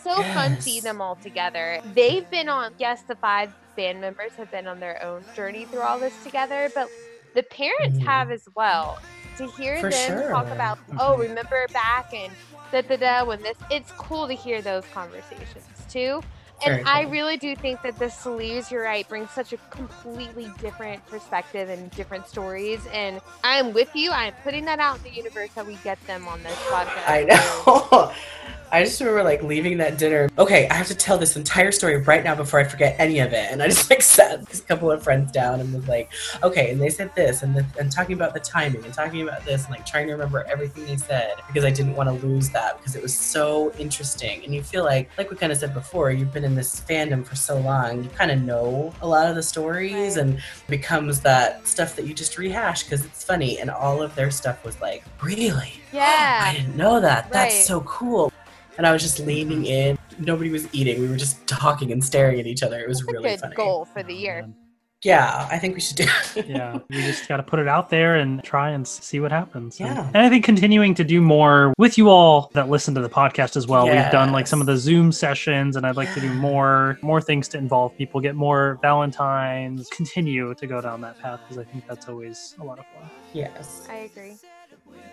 so 0.01 0.15
fun 0.23 0.55
to 0.55 0.61
see 0.61 0.79
them 0.79 1.01
all 1.01 1.15
together. 1.15 1.81
They've 1.93 2.29
been 2.29 2.47
on. 2.49 2.73
Yes, 2.77 3.01
the 3.07 3.15
five 3.15 3.51
band 3.75 3.99
members 4.01 4.31
have 4.37 4.49
been 4.51 4.65
on 4.67 4.79
their 4.79 5.01
own 5.03 5.23
journey 5.35 5.65
through 5.65 5.81
all 5.81 5.99
this 5.99 6.13
together, 6.23 6.69
but 6.73 6.87
the 7.35 7.43
parents 7.43 7.99
Mhm. 7.99 8.05
have 8.05 8.31
as 8.31 8.47
well. 8.55 8.99
To 9.39 9.47
hear 9.61 9.79
For 9.79 9.89
them 9.89 10.29
talk 10.29 10.47
about, 10.47 10.77
oh, 10.99 11.15
Mhm. 11.17 11.19
remember 11.29 11.65
back 11.73 12.13
and 12.13 12.31
da 12.71 12.81
da 12.81 12.97
da 12.97 13.23
when 13.25 13.41
this. 13.41 13.57
It's 13.71 13.91
cool 13.93 14.27
to 14.27 14.33
hear 14.33 14.61
those 14.61 14.83
conversations 14.93 15.65
too. 15.89 16.21
And 16.65 16.73
Very 16.75 16.83
I 16.85 17.03
cool. 17.03 17.11
really 17.13 17.37
do 17.37 17.55
think 17.55 17.81
that 17.83 17.97
the 17.97 18.09
Sallees, 18.09 18.69
you're 18.69 18.83
right, 18.83 19.07
brings 19.07 19.31
such 19.31 19.53
a 19.53 19.57
completely 19.69 20.51
different 20.59 21.05
perspective 21.07 21.69
and 21.69 21.89
different 21.91 22.27
stories. 22.27 22.81
And 22.91 23.21
I'm 23.45 23.71
with 23.71 23.95
you. 23.95 24.11
I'm 24.11 24.33
putting 24.43 24.65
that 24.65 24.79
out 24.79 24.97
in 24.97 25.03
the 25.03 25.11
universe 25.11 25.51
that 25.55 25.65
we 25.65 25.75
get 25.85 25.97
them 26.05 26.27
on 26.27 26.43
this 26.43 26.57
podcast. 26.69 27.07
i 27.07 27.23
know 27.23 28.11
I 28.71 28.83
just 28.83 28.99
remember 28.99 29.23
like 29.23 29.41
leaving 29.41 29.77
that 29.79 29.97
dinner. 29.97 30.29
Okay, 30.37 30.67
I 30.69 30.73
have 30.75 30.87
to 30.87 30.95
tell 30.95 31.17
this 31.17 31.35
entire 31.35 31.71
story 31.71 31.97
right 31.97 32.23
now 32.23 32.35
before 32.35 32.59
I 32.59 32.63
forget 32.63 32.95
any 32.99 33.19
of 33.19 33.33
it. 33.33 33.51
And 33.51 33.63
I 33.63 33.67
just 33.67 33.89
like 33.89 34.01
sat 34.03 34.41
a 34.41 34.61
couple 34.63 34.91
of 34.91 35.03
friends 35.03 35.31
down 35.31 35.59
and 35.59 35.73
was 35.73 35.87
like, 35.87 36.11
okay, 36.43 36.71
and 36.71 36.79
they 36.79 36.89
said 36.89 37.13
this 37.15 37.41
and, 37.41 37.55
the, 37.55 37.65
and 37.79 37.91
talking 37.91 38.13
about 38.13 38.33
the 38.33 38.39
timing 38.39 38.83
and 38.85 38.93
talking 38.93 39.21
about 39.21 39.43
this 39.45 39.65
and 39.65 39.71
like 39.71 39.85
trying 39.85 40.07
to 40.07 40.13
remember 40.13 40.45
everything 40.45 40.85
they 40.85 40.97
said 40.97 41.35
because 41.47 41.65
I 41.65 41.71
didn't 41.71 41.95
want 41.95 42.09
to 42.09 42.27
lose 42.27 42.49
that 42.51 42.77
because 42.77 42.95
it 42.95 43.01
was 43.01 43.15
so 43.15 43.71
interesting. 43.79 44.43
And 44.43 44.53
you 44.53 44.61
feel 44.61 44.83
like, 44.83 45.09
like 45.17 45.31
we 45.31 45.37
kind 45.37 45.51
of 45.51 45.57
said 45.57 45.73
before, 45.73 46.11
you've 46.11 46.33
been 46.33 46.43
in 46.43 46.55
this 46.55 46.79
fandom 46.81 47.25
for 47.25 47.35
so 47.35 47.59
long, 47.59 48.03
you 48.03 48.09
kind 48.11 48.31
of 48.31 48.41
know 48.41 48.93
a 49.01 49.07
lot 49.07 49.29
of 49.29 49.35
the 49.35 49.43
stories 49.43 50.17
and 50.17 50.35
it 50.35 50.43
becomes 50.67 51.21
that 51.21 51.67
stuff 51.67 51.95
that 51.95 52.05
you 52.05 52.13
just 52.13 52.37
rehash 52.37 52.83
because 52.83 53.03
it's 53.03 53.23
funny. 53.23 53.59
And 53.59 53.69
all 53.69 54.01
of 54.01 54.13
their 54.15 54.31
stuff 54.31 54.63
was 54.63 54.79
like, 54.79 55.03
really? 55.23 55.73
Yeah. 55.91 56.41
Oh, 56.43 56.49
I 56.49 56.53
didn't 56.53 56.77
know 56.77 56.99
that. 56.99 57.31
That's 57.31 57.65
so 57.65 57.81
cool. 57.81 58.31
And 58.79 58.87
I 58.87 58.93
was 58.93 59.01
just 59.01 59.17
mm-hmm. 59.17 59.27
leaning 59.27 59.65
in. 59.65 59.97
Nobody 60.19 60.49
was 60.49 60.73
eating. 60.73 61.01
We 61.01 61.09
were 61.09 61.17
just 61.17 61.45
talking 61.47 61.91
and 61.91 62.01
staring 62.01 62.39
at 62.39 62.47
each 62.47 62.63
other. 62.63 62.79
It 62.79 62.87
was 62.87 62.99
That's 62.99 63.09
a 63.09 63.11
really 63.11 63.29
good 63.31 63.39
funny. 63.41 63.55
goal 63.55 63.83
for 63.83 64.03
the 64.03 64.13
year. 64.13 64.41
Man. 64.41 64.55
Yeah, 65.03 65.47
I 65.49 65.59
think 65.59 65.75
we 65.75 65.81
should 65.81 65.95
do 65.95 66.07
it. 66.35 66.47
yeah 66.47 66.79
we 66.89 66.95
just 67.03 67.27
got 67.29 67.37
to 67.37 67.43
put 67.43 67.59
it 67.59 67.69
out 67.69 67.89
there 67.89 68.15
and 68.15 68.43
try 68.43 68.71
and 68.71 68.85
see 68.85 69.21
what 69.21 69.31
happens 69.31 69.79
Yeah. 69.79 70.07
and, 70.13 70.17
i 70.17 70.27
think 70.27 70.43
continuing 70.43 70.93
to 70.95 71.05
do 71.05 71.21
more 71.21 71.73
with 71.77 71.97
you 71.97 72.09
all 72.09 72.51
that 72.53 72.67
listen 72.69 72.93
to 72.95 73.01
the 73.01 73.09
podcast 73.09 73.55
as 73.55 73.65
well 73.65 73.85
we've 73.85 74.11
done 74.11 74.33
like 74.33 74.45
some 74.45 74.59
of 74.59 74.67
the 74.67 74.75
zoom 74.75 75.13
sessions 75.13 75.77
and 75.77 75.85
i'd 75.87 75.95
like 75.95 76.13
to 76.15 76.19
do 76.19 76.33
more 76.49 76.99
more 77.01 77.21
things 77.21 77.47
to 77.49 77.57
involve 77.57 77.95
people 77.97 78.19
get 78.19 78.35
more 78.35 78.77
valentines 78.81 79.87
continue 79.89 80.53
to 80.55 80.67
go 80.67 80.81
down 80.81 80.99
that 80.99 81.17
path 81.19 81.39
because 81.47 81.57
i 81.57 81.63
think 81.63 81.87
that's 81.87 82.09
always 82.09 82.55
a 82.59 82.63
lot 82.65 82.77
of 82.77 82.85
fun 82.87 83.09
yes. 83.31 83.87
I 83.89 84.09
agree. 84.11 84.37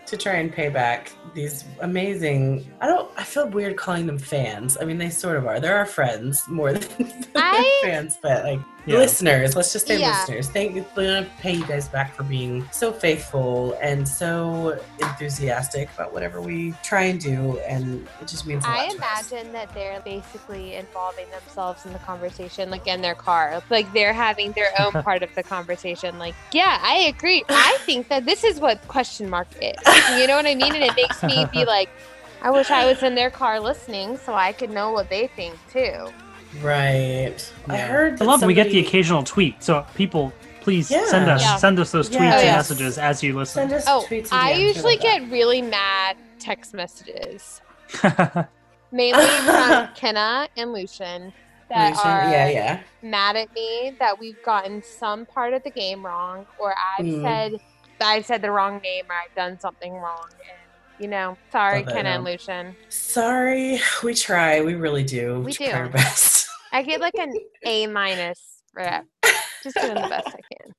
To 0.07 0.17
try 0.17 0.35
and 0.35 0.53
pay 0.53 0.69
back 0.69 1.11
these 1.35 1.65
amazing. 1.81 2.71
I 2.81 2.87
don't. 2.87 3.11
I 3.17 3.25
feel 3.25 3.49
weird 3.49 3.77
calling 3.77 4.07
them 4.07 4.19
fans. 4.19 4.79
I 4.81 4.85
mean, 4.85 4.99
they 4.99 5.11
sort 5.11 5.37
of 5.37 5.47
are. 5.47 5.59
They're 5.59 5.77
our 5.77 5.85
friends 5.87 6.45
more 6.49 6.73
than, 6.73 7.09
than 7.09 7.25
I- 7.35 7.81
fans, 7.83 8.17
but 8.23 8.45
like 8.45 8.61
Yeah. 8.87 8.99
listeners. 8.99 9.57
Let's 9.57 9.73
just 9.73 9.87
say 9.87 9.99
Yeah. 9.99 10.11
listeners. 10.21 10.49
Thank 10.49 10.75
you. 10.77 10.85
We 10.97 11.07
want 11.07 11.27
to 11.27 11.43
pay 11.43 11.53
you 11.55 11.67
guys 11.67 11.89
back 11.89 12.15
for 12.15 12.23
being 12.23 12.69
so 12.73 12.93
faithful 12.93 13.77
and 13.83 14.09
so 14.09 14.79
enthusiastic 15.01 15.89
about 15.95 16.13
whatever 16.13 16.41
we 16.41 16.73
try 16.83 17.03
and 17.03 17.21
do, 17.21 17.59
and 17.67 18.07
it 18.21 18.29
just 18.29 18.47
means 18.47 18.65
a 18.65 18.69
lot 18.69 18.79
I 18.79 18.89
to 18.89 19.03
us. 19.03 19.31
imagine 19.33 19.53
that 19.53 19.73
they're 19.75 20.01
basically 20.01 20.75
involving 20.75 21.27
themselves 21.31 21.85
in 21.87 21.93
the 21.93 21.99
conversation, 22.01 22.71
like 22.71 22.87
in 22.87 23.01
their 23.03 23.15
car. 23.15 23.63
Like 23.71 23.93
they're 23.93 24.13
having 24.13 24.53
their 24.53 24.71
own 24.79 24.93
part 25.03 25.23
of 25.23 25.35
the 25.35 25.43
conversation. 25.43 26.19
Like, 26.19 26.35
yeah, 26.53 26.79
I 26.83 26.99
agree. 27.09 27.45
I 27.49 27.77
think 27.81 28.09
that 28.09 28.25
this 28.25 28.45
is 28.45 28.61
what 28.61 28.87
question 28.89 29.29
mark 29.29 29.49
is. 29.61 29.75
You 30.19 30.27
know 30.27 30.37
what 30.37 30.47
I 30.47 30.55
mean? 30.55 30.75
And 30.75 30.85
it 30.85 30.95
makes 30.97 31.23
me 31.23 31.45
be 31.53 31.65
like, 31.77 31.89
I 32.43 32.51
wish 32.51 32.71
I 32.71 32.85
was 32.87 33.03
in 33.03 33.15
their 33.15 33.31
car 33.31 33.59
listening 33.59 34.19
so 34.19 34.35
I 34.35 34.53
could 34.53 34.71
know 34.71 34.93
what 34.93 35.09
they 35.09 35.27
think 35.29 35.55
too. 35.73 36.13
Right. 36.63 37.35
I 37.69 37.77
Yeah. 37.77 37.87
heard. 37.87 38.13
i 38.15 38.17
that 38.17 38.25
love 38.25 38.43
we 38.43 38.55
get 38.55 38.71
the 38.71 38.79
occasional 38.81 39.23
tweet 39.23 39.63
so 39.63 39.87
people 39.95 40.33
please 40.61 40.89
send 40.89 41.29
us 41.31 41.43
Yeah. 41.43 41.57
send 41.57 41.79
us 41.79 41.91
those 41.93 42.09
tweets 42.09 42.15
Yeah. 42.15 42.25
and 42.25 42.35
Oh, 42.35 42.43
yeah. 42.43 42.57
messages 42.57 42.99
as 42.99 43.23
you 43.23 43.37
listen 43.37 43.63
Send 43.69 43.73
us 43.73 43.85
Oh, 43.87 44.05
tweets. 44.09 44.29
I 44.33 44.53
usually 44.55 44.95
about 44.95 45.05
that. 45.05 45.21
get 45.21 45.31
really 45.31 45.63
mad 45.63 46.17
text 46.39 46.75
messages, 46.75 47.61
mainly 48.93 49.25
from 49.27 49.89
Kenna 49.95 50.49
and 50.57 50.73
Lucian. 50.73 51.33
That 51.69 51.91
Lucian, 51.95 52.07
are 52.11 52.31
yeah, 52.31 52.49
yeah. 52.49 52.81
mad 53.03 53.35
at 53.37 53.53
me 53.55 53.97
that 53.99 54.19
we've 54.21 54.41
gotten 54.45 54.83
some 54.83 55.27
part 55.27 55.53
of 55.55 55.63
the 55.65 55.71
game 55.71 56.05
wrong 56.07 56.47
or 56.59 56.75
I've 56.99 57.05
Mm. 57.07 57.23
said 57.23 57.61
I've 58.01 58.27
said 58.27 58.43
the 58.43 58.51
wrong 58.51 58.79
name 58.83 59.05
or 59.09 59.15
I've 59.17 59.35
done 59.35 59.59
something 59.59 59.93
wrong 59.95 60.27
and 60.31 60.59
you 60.99 61.09
know, 61.09 61.37
sorry 61.53 61.83
Kenna 61.83 62.11
and 62.11 62.25
Lucian. 62.25 62.75
Sorry, 62.89 63.81
we 64.03 64.15
try. 64.15 64.61
We 64.63 64.75
really 64.75 65.05
do. 65.05 65.41
We 65.41 65.53
try 65.53 65.67
do. 65.67 65.73
our 65.73 65.89
best. 65.89 66.36
I 66.77 66.83
get 66.83 67.01
like 67.01 67.15
an 67.19 67.33
A 67.65 67.87
minus 67.87 68.63
for 68.71 68.83
that. 68.83 69.07
Just 69.63 69.77
doing 69.77 69.95
the 69.95 70.09
best 70.11 70.29
I 70.29 70.41
can. 70.53 70.75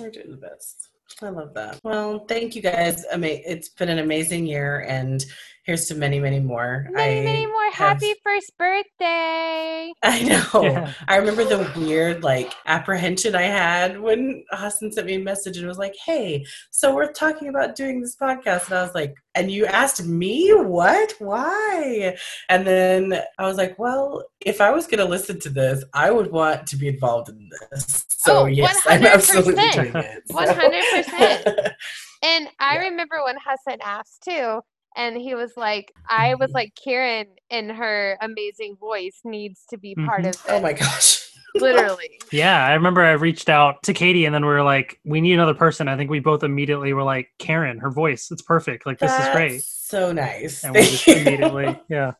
We're 0.00 0.10
doing 0.10 0.30
the 0.30 0.38
best. 0.38 0.88
I 1.20 1.28
love 1.28 1.52
that. 1.52 1.78
Well, 1.84 2.20
thank 2.26 2.56
you 2.56 2.62
guys. 2.62 3.04
Ama- 3.12 3.26
it's 3.26 3.68
been 3.68 3.90
an 3.90 3.98
amazing 3.98 4.46
year, 4.46 4.86
and 4.88 5.22
here's 5.66 5.86
to 5.86 5.94
many, 5.96 6.20
many 6.20 6.38
more. 6.40 6.86
Many, 6.92 7.20
I 7.20 7.24
many 7.24 7.46
more 7.46 7.64
have- 7.72 8.00
happy 8.00 8.14
first 8.22 8.52
birthday. 8.56 9.92
I 10.02 10.22
know. 10.22 10.62
Yeah. 10.62 10.92
I 11.08 11.16
remember 11.16 11.44
the 11.44 11.70
weird 11.76 12.22
like 12.22 12.52
apprehension 12.66 13.34
I 13.34 13.42
had 13.42 14.00
when 14.00 14.44
Hassan 14.50 14.92
sent 14.92 15.06
me 15.08 15.14
a 15.16 15.18
message 15.18 15.58
and 15.58 15.66
was 15.66 15.78
like, 15.78 15.94
"Hey, 16.04 16.44
so 16.70 16.94
we're 16.94 17.12
talking 17.12 17.48
about 17.48 17.74
doing 17.76 18.00
this 18.00 18.16
podcast," 18.16 18.66
and 18.68 18.78
I 18.78 18.82
was 18.82 18.94
like, 18.94 19.14
"And 19.34 19.50
you 19.50 19.66
asked 19.66 20.04
me 20.04 20.50
what? 20.54 21.12
Why?" 21.18 22.16
And 22.48 22.66
then 22.66 23.20
I 23.38 23.46
was 23.46 23.56
like, 23.56 23.78
"Well, 23.78 24.24
if 24.40 24.60
I 24.60 24.70
was 24.70 24.86
going 24.86 24.98
to 25.00 25.04
listen 25.10 25.40
to 25.40 25.50
this, 25.50 25.84
I 25.92 26.10
would 26.10 26.30
want 26.30 26.66
to 26.68 26.76
be 26.76 26.88
involved 26.88 27.28
in 27.28 27.48
this." 27.70 28.04
So 28.08 28.38
Oh, 28.42 28.44
yes, 28.46 28.80
I'm 28.86 29.04
absolutely 29.04 29.54
100%. 29.54 29.72
doing 29.92 30.04
it. 30.04 30.22
100%. 30.30 31.72
And 32.22 32.48
I 32.58 32.76
Yeah. 32.76 32.88
remember 32.88 33.22
when 33.24 33.36
Hassan 33.44 33.78
asked 33.84 34.22
too, 34.24 34.60
and 34.96 35.16
he 35.16 35.34
was 35.34 35.52
like, 35.56 35.92
I 36.08 36.34
was 36.36 36.50
like, 36.52 36.72
Karen 36.82 37.26
in 37.50 37.68
her 37.68 38.16
amazing 38.20 38.76
voice 38.76 39.20
needs 39.24 39.62
to 39.70 39.78
be 39.78 39.94
part 39.94 40.22
Mhm. 40.22 40.28
of 40.28 40.32
this. 40.32 40.42
oh 40.48 40.60
my 40.60 40.72
gosh. 40.72 41.22
Literally. 41.54 42.20
Yeah, 42.32 42.66
I 42.66 42.74
remember 42.74 43.02
I 43.02 43.12
reached 43.12 43.48
out 43.48 43.82
to 43.84 43.94
Katie 43.94 44.26
and 44.26 44.34
then 44.34 44.42
we 44.44 44.50
were 44.52 44.62
like, 44.62 45.00
we 45.04 45.20
need 45.22 45.32
another 45.34 45.54
person. 45.54 45.88
I 45.88 45.96
think 45.96 46.10
we 46.10 46.20
both 46.20 46.42
immediately 46.42 46.92
were 46.92 47.02
like, 47.02 47.28
Karen, 47.38 47.78
her 47.78 47.90
voice, 47.90 48.30
it's 48.30 48.42
perfect. 48.42 48.84
Like, 48.84 48.98
this 48.98 49.10
is 49.18 49.28
great. 49.30 49.62
So 49.62 50.12
nice. 50.12 50.64
And 50.64 50.74
we 50.74 50.80
just 50.82 51.06
you. 51.06 51.14
immediately, 51.14 51.80
yeah. 51.88 52.12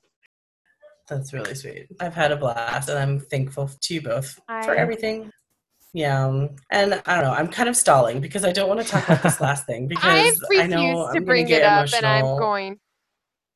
That's 1.09 1.33
really 1.33 1.55
sweet. 1.55 1.87
I've 2.01 2.14
had 2.14 2.33
a 2.33 2.37
blast 2.37 2.89
and 2.89 2.99
I'm 2.99 3.20
thankful 3.20 3.68
to 3.81 3.95
you 3.95 4.01
both 4.01 4.41
for 4.47 4.74
everything. 4.74 5.31
Yeah. 5.97 6.49
And 6.70 7.03
I 7.07 7.14
don't 7.14 7.24
know, 7.24 7.32
I'm 7.32 7.49
kind 7.49 7.70
of 7.70 7.76
stalling 7.76 8.20
because 8.20 8.44
I 8.44 8.53
don't 8.53 8.68
want 8.68 8.82
to 8.82 8.86
talk 8.86 9.05
about 9.05 9.22
this 9.22 9.40
last 9.47 9.64
thing 9.64 9.88
because 9.88 10.05
I 10.05 10.18
I, 10.18 10.24
refuse 10.24 10.61
I'm 10.61 10.68
to 10.68 11.05
gonna 11.14 11.20
bring 11.22 11.49
it 11.49 11.62
up, 11.62 11.88
and 11.94 12.05
I'm 12.05 12.36
going. 12.36 12.78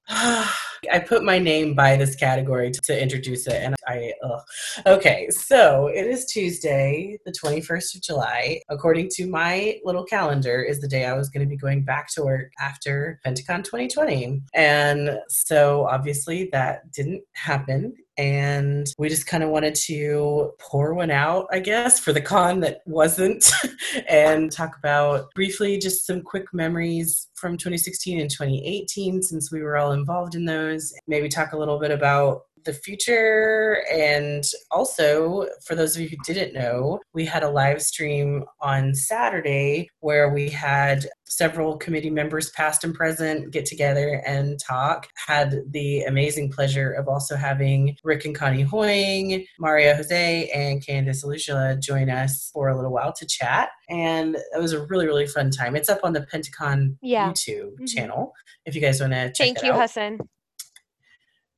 I 0.90 0.98
put 0.98 1.24
my 1.24 1.38
name 1.38 1.74
by 1.74 1.96
this 1.96 2.14
category 2.14 2.70
to, 2.70 2.80
to 2.82 3.02
introduce 3.02 3.46
it, 3.46 3.62
and 3.62 3.74
I. 3.86 4.12
Ugh. 4.22 4.40
Okay, 4.86 5.28
so 5.30 5.88
it 5.88 6.06
is 6.06 6.26
Tuesday, 6.26 7.18
the 7.24 7.32
21st 7.32 7.96
of 7.96 8.02
July. 8.02 8.60
According 8.68 9.08
to 9.16 9.26
my 9.26 9.78
little 9.84 10.04
calendar, 10.04 10.62
is 10.62 10.80
the 10.80 10.88
day 10.88 11.04
I 11.04 11.14
was 11.14 11.28
going 11.28 11.46
to 11.46 11.50
be 11.50 11.56
going 11.56 11.84
back 11.84 12.08
to 12.14 12.22
work 12.22 12.52
after 12.60 13.20
Pentacon 13.24 13.62
2020, 13.62 14.42
and 14.54 15.18
so 15.28 15.86
obviously 15.88 16.48
that 16.52 16.90
didn't 16.92 17.22
happen. 17.34 17.94
And 18.18 18.86
we 18.98 19.08
just 19.08 19.26
kind 19.26 19.42
of 19.42 19.48
wanted 19.48 19.74
to 19.86 20.52
pour 20.58 20.92
one 20.92 21.10
out, 21.10 21.46
I 21.52 21.58
guess, 21.58 21.98
for 21.98 22.12
the 22.12 22.20
con 22.20 22.60
that 22.60 22.80
wasn't, 22.84 23.50
and 24.10 24.52
talk 24.52 24.76
about 24.76 25.32
briefly 25.34 25.78
just 25.78 26.06
some 26.06 26.20
quick 26.20 26.52
memories 26.52 27.28
from 27.34 27.56
2016 27.56 28.20
and 28.20 28.30
2018 28.30 29.22
since 29.22 29.50
we 29.50 29.62
were 29.62 29.78
all 29.78 29.92
involved 29.92 30.34
in 30.34 30.44
those. 30.44 30.69
Maybe 31.06 31.28
talk 31.28 31.52
a 31.52 31.58
little 31.58 31.78
bit 31.78 31.90
about 31.90 32.42
the 32.64 32.72
future. 32.74 33.82
And 33.90 34.44
also, 34.70 35.46
for 35.64 35.74
those 35.74 35.96
of 35.96 36.02
you 36.02 36.08
who 36.08 36.16
didn't 36.26 36.52
know, 36.52 37.00
we 37.14 37.24
had 37.24 37.42
a 37.42 37.48
live 37.48 37.80
stream 37.80 38.44
on 38.60 38.94
Saturday 38.94 39.88
where 40.00 40.28
we 40.28 40.50
had 40.50 41.06
several 41.24 41.78
committee 41.78 42.10
members, 42.10 42.50
past 42.50 42.84
and 42.84 42.92
present, 42.94 43.50
get 43.50 43.64
together 43.64 44.22
and 44.26 44.58
talk. 44.60 45.06
Had 45.26 45.60
the 45.70 46.02
amazing 46.02 46.50
pleasure 46.52 46.92
of 46.92 47.08
also 47.08 47.34
having 47.36 47.96
Rick 48.04 48.26
and 48.26 48.34
Connie 48.34 48.60
Hoying, 48.60 49.46
Mario 49.58 49.94
Jose, 49.94 50.50
and 50.54 50.84
Candice 50.84 51.24
Olusola 51.24 51.80
join 51.80 52.10
us 52.10 52.50
for 52.52 52.68
a 52.68 52.76
little 52.76 52.92
while 52.92 53.12
to 53.14 53.26
chat. 53.26 53.70
And 53.88 54.36
it 54.36 54.60
was 54.60 54.72
a 54.72 54.84
really, 54.86 55.06
really 55.06 55.26
fun 55.26 55.50
time. 55.50 55.76
It's 55.76 55.88
up 55.88 56.00
on 56.02 56.12
the 56.12 56.22
Pentacon 56.22 56.98
Yeah. 57.00 57.30
YouTube 57.30 57.76
Mhm. 57.80 57.88
channel 57.88 58.32
if 58.66 58.74
you 58.74 58.80
guys 58.82 59.00
want 59.00 59.12
to 59.14 59.28
check 59.28 59.36
Thank 59.38 59.62
you, 59.62 59.72
out. 59.72 59.80
Hassan. 59.80 60.18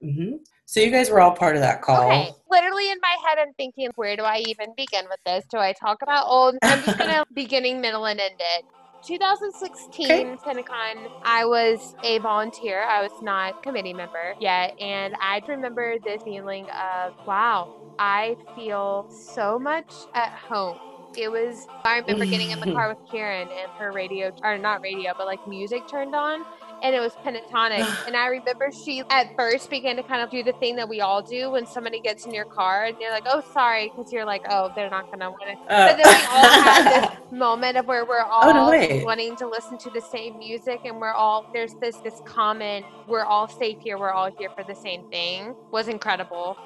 Hmm 0.03 0.37
So 0.67 0.81
you 0.81 0.91
guys 0.91 1.11
were 1.11 1.21
all 1.21 1.33
part 1.33 1.57
of 1.57 1.63
that 1.63 1.83
call. 1.83 2.11
Okay. 2.11 2.33
Literally 2.51 2.91
in 2.91 2.99
my 3.03 3.17
head, 3.29 3.39
I'm 3.41 3.55
thinking, 3.55 3.91
where 3.97 4.17
do 4.17 4.25
I 4.25 4.39
even 4.39 4.75
begin 4.77 5.05
with 5.09 5.21
this? 5.25 5.45
Do 5.51 5.59
I 5.59 5.73
talk 5.73 6.03
about 6.03 6.27
old? 6.27 6.57
I'm 6.67 6.83
just 6.83 6.97
gonna 6.99 7.25
beginning, 7.35 7.81
middle, 7.81 8.07
and 8.07 8.21
end 8.21 8.37
it. 8.39 8.65
2016 9.07 10.33
Okay. 10.33 10.37
Pentacon, 10.45 11.09
I 11.25 11.45
was 11.47 11.95
a 12.03 12.19
volunteer. 12.19 12.83
I 12.85 13.03
was 13.03 13.13
not 13.21 13.55
committee 13.63 13.95
member 13.95 14.35
yet, 14.39 14.75
and 14.81 15.15
I 15.21 15.41
remember 15.49 15.97
this 16.05 16.23
feeling 16.25 16.67
of 16.71 17.15
wow, 17.27 17.69
I 17.99 18.37
feel 18.55 19.07
so 19.11 19.59
much 19.59 20.07
at 20.15 20.33
home. 20.49 20.79
It 21.17 21.31
was. 21.31 21.69
I 21.85 21.99
remember 21.99 22.27
getting 22.27 22.51
in 22.51 22.61
the 22.61 22.67
car 22.69 22.89
with 22.89 22.99
Karen 23.11 23.49
and 23.51 23.73
her 23.79 23.93
radio, 23.93 24.31
or 24.45 24.59
not 24.59 24.81
radio, 24.83 25.13
but 25.19 25.27
like 25.27 25.41
music 25.47 25.87
turned 25.91 26.15
on, 26.15 26.45
and 26.83 26.95
it 26.95 27.01
was 27.01 27.17
Pentatonix. 27.25 27.87
and 28.07 28.17
I 28.17 28.27
remember 28.27 28.71
she 28.73 29.03
at 29.11 29.29
first 29.37 29.71
began 29.71 29.97
to 29.97 30.05
kind 30.05 30.23
of 30.23 30.31
do 30.31 30.43
the 30.43 30.55
thing 30.55 30.77
that 30.77 30.89
we 30.89 31.01
all 31.01 31.23
do 31.23 31.51
when 31.53 31.67
somebody 31.67 32.01
gets 32.01 32.27
in 32.27 32.35
your 32.35 32.47
car 32.47 32.85
and 32.87 32.97
you're 33.01 33.13
like, 33.13 33.25
"Oh, 33.29 33.43
sorry," 33.53 33.93
because 33.95 34.13
you're 34.13 34.27
like, 34.27 34.43
"Oh, 34.51 34.71
they're 34.75 34.91
not 34.91 35.07
gonna 35.13 35.31
want 35.31 35.43
it." 35.53 35.59
Uh, 35.69 35.89
But 35.91 35.97
then 35.97 36.11
we 36.11 36.25
all 36.25 36.53
had 36.53 36.89
this 36.89 37.07
moment 37.31 37.79
of 37.79 37.87
where 37.87 38.07
we're 38.07 38.23
all 38.25 38.49
Oh, 38.49 38.53
no 38.53 39.01
wanting 39.03 39.37
to 39.39 39.49
listen 39.49 39.79
to 39.79 39.91
the 39.91 40.03
same 40.03 40.39
music, 40.39 40.81
and 40.85 40.99
we're 41.01 41.13
all 41.15 41.47
there's 41.55 41.75
this 41.81 42.01
this 42.03 42.21
common 42.27 42.85
we're 43.07 43.25
all 43.25 43.49
safe 43.49 43.79
here, 43.83 43.99
we're 43.99 44.13
all 44.13 44.31
here 44.39 44.51
for 44.57 44.65
the 44.65 44.75
same 44.77 45.05
thing 45.11 45.55
was 45.73 45.89
incredible. 45.89 46.59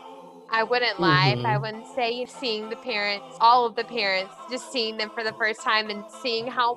I 0.50 0.64
wouldn't 0.64 1.00
lie 1.00 1.28
if 1.28 1.40
I 1.44 1.56
Mhm. 1.56 1.60
wouldn't 1.60 1.86
say 1.88 2.24
seeing 2.26 2.68
the 2.68 2.76
parents, 2.76 3.36
all 3.40 3.66
of 3.66 3.74
the 3.76 3.84
parents, 3.84 4.44
just 4.48 4.70
seeing 4.70 4.96
them 4.96 5.10
for 5.14 5.24
the 5.24 5.34
first 5.34 5.62
time 5.62 5.90
and 5.90 6.04
seeing 6.08 6.46
how 6.48 6.76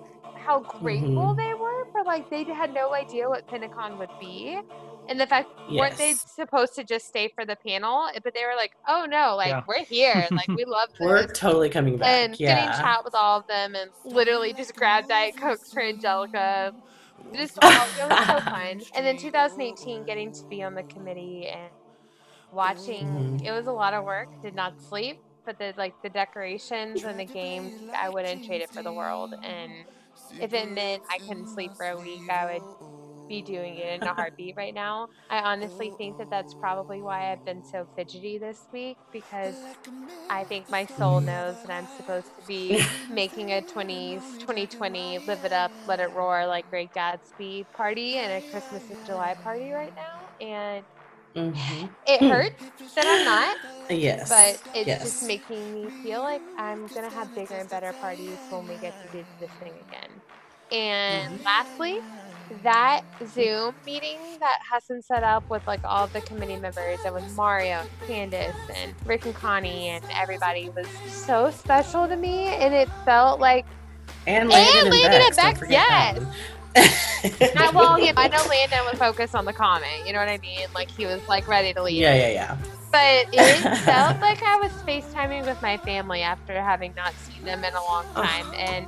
how 0.50 0.62
grateful 0.80 1.36
Mhm. 1.36 1.38
they 1.38 1.54
were 1.54 1.86
for 1.92 2.04
like 2.06 2.30
they 2.30 2.44
had 2.46 2.72
no 2.74 2.94
idea 2.94 3.30
what 3.30 3.48
Pentacon 3.48 3.98
would 4.00 4.10
be. 4.20 4.60
And 5.08 5.20
the 5.20 5.28
fact 5.28 5.50
weren't 5.80 5.98
they 5.98 6.14
supposed 6.14 6.76
to 6.76 6.84
just 6.84 7.08
stay 7.08 7.30
for 7.36 7.46
the 7.46 7.56
panel? 7.66 8.10
But 8.24 8.34
they 8.36 8.46
were 8.46 8.56
like, 8.56 8.72
"Oh 8.88 9.06
no, 9.10 9.36
like 9.36 9.50
Yeah. 9.50 9.62
we're 9.68 9.86
here, 9.86 10.28
like 10.32 10.48
we 10.50 10.66
love 10.68 10.90
this." 11.00 11.06
We're 11.08 11.28
totally 11.28 11.70
coming 11.70 11.98
back. 11.98 12.08
and 12.10 12.38
getting 12.38 12.72
chat 12.74 13.02
with 13.06 13.16
all 13.16 13.40
of 13.40 13.48
them 13.48 13.76
and 13.76 13.92
literally 14.06 14.54
just 14.54 14.76
grab 14.76 15.08
Diet 15.08 15.36
Cokes 15.38 15.72
for 15.74 15.82
Angelica. 15.84 16.74
Just 17.36 17.60
all, 17.62 17.70
it 18.00 18.10
was 18.10 18.20
so 18.28 18.42
fun. 18.50 18.86
And 18.96 19.06
then 19.06 19.18
2018, 19.18 20.04
getting 20.06 20.32
to 20.34 20.46
be 20.50 20.64
on 20.64 20.76
the 20.76 20.84
committee 20.84 21.48
and 21.48 21.72
watching, 22.52 23.08
Mhm. 23.08 23.42
it 23.44 23.52
was 23.52 23.68
a 23.68 23.72
lot 23.72 23.94
of 23.94 24.04
work. 24.06 24.30
Did 24.42 24.56
not 24.56 24.74
sleep, 24.82 25.20
but 25.46 25.58
the 25.60 25.74
like 25.78 25.96
the 26.04 26.10
decorations 26.10 27.04
and 27.06 27.20
the 27.20 27.26
games, 27.26 27.74
I 27.96 28.10
wouldn't 28.10 28.44
trade 28.44 28.62
it 28.62 28.72
for 28.74 28.84
the 28.84 28.94
world. 28.94 29.34
And 29.44 29.86
if 30.38 30.54
it 30.54 30.70
meant 30.70 31.04
I 31.10 31.20
couldn't 31.28 31.50
sleep 31.50 31.74
for 31.78 31.88
a 31.88 32.00
week, 32.00 32.26
I 32.30 32.46
would 32.54 32.64
be 33.28 33.42
doing 33.42 33.78
it 33.78 34.02
in 34.02 34.06
a 34.08 34.14
heartbeat 34.14 34.56
right 34.58 34.74
now. 34.74 35.08
I 35.30 35.40
honestly 35.40 35.94
think 35.98 36.18
that 36.18 36.30
that's 36.32 36.54
probably 36.54 37.02
why 37.02 37.32
I've 37.32 37.44
been 37.46 37.64
so 37.64 37.86
fidgety 37.96 38.38
this 38.40 38.68
week 38.72 38.98
because 39.12 39.58
I 40.30 40.46
think 40.46 40.70
my 40.70 40.86
soul 40.86 41.22
knows 41.22 41.62
that 41.62 41.72
I'm 41.72 41.88
supposed 41.88 42.36
to 42.38 42.44
be 42.46 42.82
making 43.10 43.52
a 43.52 43.62
20s 43.64 44.36
2020 44.40 45.20
live 45.20 45.44
it 45.44 45.54
up, 45.54 45.74
let 45.86 46.00
it 46.00 46.12
roar 46.12 46.48
like 46.48 46.70
Great 46.70 46.94
Gatsby 46.94 47.66
party 47.76 48.16
and 48.18 48.32
a 48.34 48.42
Christmas 48.42 48.86
in 48.90 49.04
July 49.06 49.36
party 49.44 49.72
right 49.72 49.94
now. 49.96 50.30
And 50.46 50.86
Mhm. 51.38 51.96
it 52.08 52.24
hurts 52.24 52.72
that 52.96 53.08
I'm 53.08 53.24
not, 53.24 53.58
Yes. 53.90 54.30
but 54.30 54.60
it's 54.74 54.88
yes. 54.88 55.02
just 55.02 55.22
making 55.22 55.74
me 55.74 55.92
feel 56.04 56.22
like 56.22 56.44
I'm 56.58 56.90
gonna 56.90 57.12
have 57.12 57.34
bigger 57.36 57.58
and 57.60 57.70
better 57.70 57.94
parties 57.94 58.40
when 58.50 58.68
we 58.68 58.80
get 58.80 58.96
to 59.02 59.10
do 59.10 59.26
this 59.40 59.52
thing 59.62 59.80
again. 59.80 60.22
And 60.72 61.34
Mm-hmm. 61.34 61.44
lastly, 61.46 61.98
that 62.64 63.02
Zoom 63.26 63.74
meeting 63.86 64.38
that 64.42 64.60
Hassan 64.72 65.02
set 65.04 65.24
up 65.24 65.46
with 65.50 65.64
like 65.68 65.82
all 65.84 66.08
the 66.08 66.22
committee 66.22 66.58
members 66.58 67.02
and 67.06 67.14
with 67.14 67.26
Mario, 67.28 67.82
and 67.82 67.92
Candace, 68.08 68.58
and 68.76 68.96
Rick 69.06 69.26
and 69.26 69.36
Connie, 69.36 69.90
and 69.90 70.06
everybody 70.12 70.70
was 70.76 70.90
so 71.06 71.52
special 71.52 72.08
to 72.08 72.18
me, 72.18 72.56
and 72.56 72.74
it 72.74 72.92
felt 73.06 73.40
like 73.40 73.68
and 74.28 74.50
Landon 74.50 74.88
and, 74.94 75.14
and 75.14 75.36
Bex, 75.36 75.36
Bex, 75.36 75.62
yes. 75.68 76.24
I, 76.76 77.72
well, 77.74 78.00
yeah, 78.00 78.14
I 78.16 78.28
know 78.28 78.44
Landon 78.50 78.80
would 78.86 78.98
focus 78.98 79.36
on 79.36 79.46
the 79.46 79.54
comment. 79.54 80.06
You 80.06 80.14
know 80.14 80.20
what 80.20 80.30
I 80.30 80.38
mean? 80.38 80.68
Like 80.74 80.90
he 80.92 81.06
was 81.06 81.26
like 81.28 81.48
ready 81.48 81.74
to 81.74 81.84
leave. 81.84 82.02
yeah, 82.02 82.14
yeah, 82.16 82.30
yeah. 82.30 82.58
But 82.92 83.28
it 83.34 83.78
felt 83.86 84.20
like 84.20 84.42
I 84.42 84.56
was 84.58 84.72
FaceTiming 84.84 85.46
with 85.46 85.62
my 85.62 85.78
family 85.78 86.22
after 86.22 86.54
having 86.62 86.94
not 86.96 87.14
seen 87.16 87.44
them 87.46 87.64
in 87.64 87.74
a 87.74 87.84
long 87.84 88.06
Oh. 88.16 88.24
time 88.24 88.46
and 88.56 88.88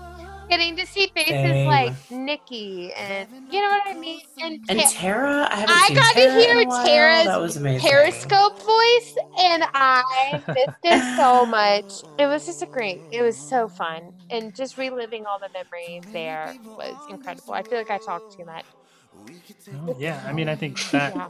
getting 0.52 0.78
to 0.78 0.86
see 0.88 1.08
faces 1.16 1.34
Same. 1.34 1.68
like 1.68 1.94
Nikki 2.12 2.94
and 2.94 3.28
you 3.52 3.62
know 3.62 3.70
what 3.70 3.84
I 3.88 4.00
mean? 4.00 4.22
And, 4.44 4.60
And 4.70 4.80
Ta- 4.82 4.90
Tara, 4.92 5.48
I 5.52 5.56
haven't 5.56 5.76
I 5.76 5.88
seen 5.88 5.98
got 5.98 6.14
to 6.16 6.22
Tara 6.22 6.34
in 6.34 6.40
hear 6.42 6.60
a 6.62 6.66
while. 6.70 6.86
Tara's 6.86 7.26
That 7.26 7.42
was 7.42 7.58
amazing. 7.58 7.90
Periscope 7.90 8.60
voice 8.60 9.16
and 9.40 9.64
I 9.74 10.44
missed 10.48 10.84
it 10.84 11.18
so 11.18 11.46
much. 11.48 12.04
It 12.20 12.28
was 12.28 12.46
just 12.46 12.62
a 12.62 12.68
great, 12.68 13.04
it 13.12 13.24
was 13.24 13.38
so 13.40 13.70
fun. 13.70 14.12
And 14.30 14.56
just 14.56 14.78
reliving 14.78 15.26
all 15.26 15.40
the 15.40 15.50
memories 15.54 16.04
there 16.14 16.56
was 16.78 16.96
incredible. 17.10 17.54
I 17.54 17.64
feel 17.64 17.80
like 17.80 17.92
I 17.92 17.98
talked 17.98 18.32
too 18.38 18.46
much. 18.46 18.66
Oh, 19.74 19.96
yeah, 20.00 20.24
I 20.28 20.34
mean, 20.34 20.50
I 20.50 20.56
think 20.56 20.78
that 20.92 21.16
Yeah. 21.16 21.30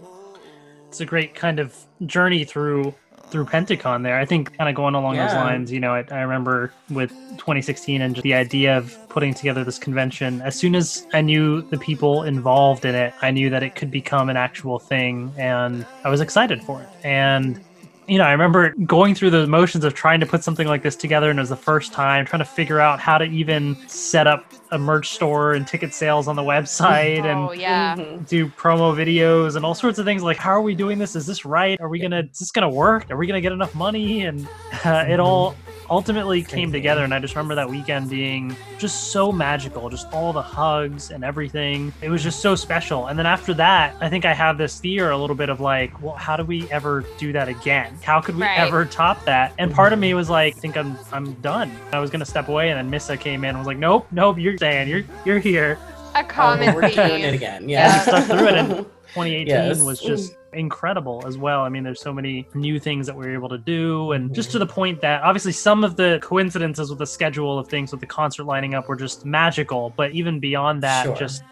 it's 0.89 1.01
a 1.01 1.05
great 1.05 1.36
kind 1.36 1.59
of 1.59 1.78
journey 2.05 2.43
through 2.45 2.95
through 3.32 3.46
Pentacon 3.46 4.04
there. 4.04 4.20
I 4.20 4.26
think 4.26 4.56
kind 4.58 4.70
of 4.70 4.76
going 4.76 4.96
along 4.96 5.18
those 5.18 5.34
lines, 5.34 5.72
you 5.72 5.80
know, 5.80 5.94
I, 5.94 6.06
I 6.12 6.22
remember 6.22 6.74
with 6.90 7.12
2016 7.38 8.02
and 8.02 8.16
just 8.16 8.24
the 8.24 8.34
idea 8.34 8.78
of 8.78 8.98
putting 9.10 9.34
together 9.34 9.64
this 9.64 9.80
convention. 9.80 10.42
As 10.42 10.56
soon 10.56 10.76
as 10.76 11.08
I 11.14 11.22
knew 11.22 11.62
the 11.62 11.78
people 11.78 12.24
involved 12.24 12.86
in 12.86 12.96
it, 12.96 13.14
I 13.22 13.32
knew 13.32 13.50
that 13.50 13.64
it 13.64 13.76
could 13.76 13.92
become 13.92 14.30
an 14.30 14.38
actual 14.38 14.80
thing 14.80 15.34
and 15.38 15.86
I 16.04 16.10
was 16.10 16.22
excited 16.22 16.62
for 16.64 16.82
it. 16.82 16.90
And 17.04 17.64
you 18.12 18.18
know, 18.18 18.26
I 18.26 18.32
remember 18.34 18.72
going 18.86 19.16
through 19.16 19.30
the 19.30 19.47
motions 19.47 19.86
of 19.86 19.93
trying 19.93 20.20
to 20.20 20.26
put 20.26 20.43
something 20.43 20.68
like 20.68 20.84
this 20.84 20.97
together, 20.97 21.30
and 21.30 21.39
it 21.39 21.41
was 21.41 21.47
the 21.47 21.55
first 21.55 21.93
time 21.93 22.26
trying 22.26 22.41
to 22.41 22.45
figure 22.45 22.82
out 22.82 22.99
how 22.99 23.18
to 23.18 23.24
even 23.24 23.78
set 23.88 24.28
up 24.28 24.51
a 24.72 24.78
merch 24.78 25.12
store 25.12 25.53
and 25.53 25.66
ticket 25.66 25.93
sales 25.93 26.28
on 26.28 26.36
the 26.36 26.41
website 26.41 27.24
and 27.24 27.39
Oh, 27.49 27.53
yeah. 27.53 27.95
Mhm. 27.95 28.28
do 28.28 28.47
promo 28.47 28.93
videos 28.93 29.55
and 29.55 29.64
all 29.64 29.74
sorts 29.74 29.97
of 29.97 30.03
things 30.03 30.24
like 30.24 30.36
how 30.36 30.51
are 30.51 30.62
we 30.62 30.76
doing 30.76 30.99
this? 30.99 31.16
Is 31.16 31.26
this 31.26 31.45
right? 31.45 31.80
Are 31.80 31.88
we 31.88 31.99
gonna 31.99 32.24
is 32.30 32.39
this 32.39 32.51
gonna 32.51 32.70
work? 32.70 33.09
Are 33.12 33.16
we 33.16 33.28
gonna 33.28 33.39
get 33.39 33.53
enough 33.53 33.74
money? 33.76 34.24
And 34.26 34.45
uh, 34.84 35.05
it 35.07 35.22
all 35.22 35.55
ultimately 35.92 36.42
came 36.42 36.70
Crazy. 36.70 36.72
together 36.72 37.04
and 37.04 37.14
i 37.14 37.20
just 37.20 37.36
remember 37.36 37.54
that 37.54 37.70
weekend 37.70 38.10
being 38.10 38.56
just 38.80 39.12
so 39.12 39.32
magical 39.32 39.89
just 39.89 40.12
all 40.14 40.32
the 40.32 40.42
hugs 40.42 41.12
and 41.12 41.24
everything. 41.24 41.92
It 42.02 42.10
was 42.10 42.24
just 42.24 42.39
so 42.39 42.56
special. 42.56 43.08
And 43.08 43.20
then 43.20 43.26
after 43.26 43.54
that 43.56 43.96
i 44.00 44.10
think 44.10 44.24
i 44.26 44.34
have 44.34 44.58
this 44.58 44.80
fear 44.80 45.12
a 45.12 45.18
little 45.18 45.36
bit 45.36 45.50
of 45.50 45.60
like 45.60 46.02
well 46.02 46.16
how 46.16 46.38
do 46.38 46.44
we 46.46 46.70
ever 46.72 47.06
do 47.18 47.34
that 47.34 47.50
again? 47.50 47.94
How 48.02 48.22
could 48.22 48.36
we 48.36 48.42
Right. 48.44 48.60
ever 48.60 48.86
top 48.86 49.24
that? 49.26 49.54
And 49.60 49.72
part 49.74 49.92
of 49.94 50.00
me 50.00 50.10
mm-hmm. 50.10 50.18
was 50.18 50.30
like 50.30 50.56
i 50.56 50.60
think 50.60 50.78
i'm 50.78 50.98
i'm 51.12 51.34
done. 51.42 51.72
I 51.92 52.00
was 52.00 52.10
gonna 52.10 52.26
step 52.26 52.48
away 52.48 52.70
and 52.70 52.78
then 52.78 52.89
missa 52.89 53.18
came 53.18 53.44
in 53.44 53.50
and 53.50 53.58
was 53.58 53.68
like 53.68 53.78
nope 53.78 54.08
nope 54.12 54.38
you're 54.39 54.56
staying. 54.58 54.88
You're 54.88 55.04
you're 55.26 55.39
here 55.39 55.78
A 56.22 56.24
Oh, 56.24 56.28
common 56.28 56.76
we're 56.76 56.82
doing 56.89 57.22
it 57.24 57.34
again. 57.34 57.67
Yeah. 57.67 57.88
Yeah. 57.88 57.99
stuck 58.01 58.24
through 58.26 58.47
it 58.47 58.53
and 58.55 58.69
2018 59.13 59.47
Yes. 59.47 59.82
was 59.82 59.99
just 59.99 60.38
incredible 60.53 61.24
as 61.26 61.38
well. 61.38 61.61
I 61.61 61.69
mean, 61.69 61.84
there's 61.84 61.99
so 62.01 62.13
many 62.13 62.47
new 62.53 62.80
things 62.80 63.07
that 63.07 63.15
we 63.15 63.26
were 63.26 63.34
able 63.34 63.49
to 63.49 63.57
do, 63.57 64.11
and 64.13 64.34
just 64.34 64.51
to 64.51 64.59
the 64.59 64.65
point 64.65 65.01
that 65.01 65.22
obviously 65.24 65.51
some 65.51 65.84
of 65.84 65.95
the 65.95 66.19
coincidences 66.22 66.89
with 66.89 66.99
the 66.99 67.05
schedule 67.05 67.57
of 67.59 67.67
things 67.67 67.91
with 67.91 67.99
the 68.01 68.07
concert 68.07 68.43
lining 68.45 68.74
up 68.74 68.88
were 68.88 68.95
just 68.95 69.26
magical. 69.26 69.93
But 69.97 70.11
even 70.11 70.39
beyond 70.39 70.84
that, 70.84 71.05
Sure. 71.05 71.15
just 71.15 71.43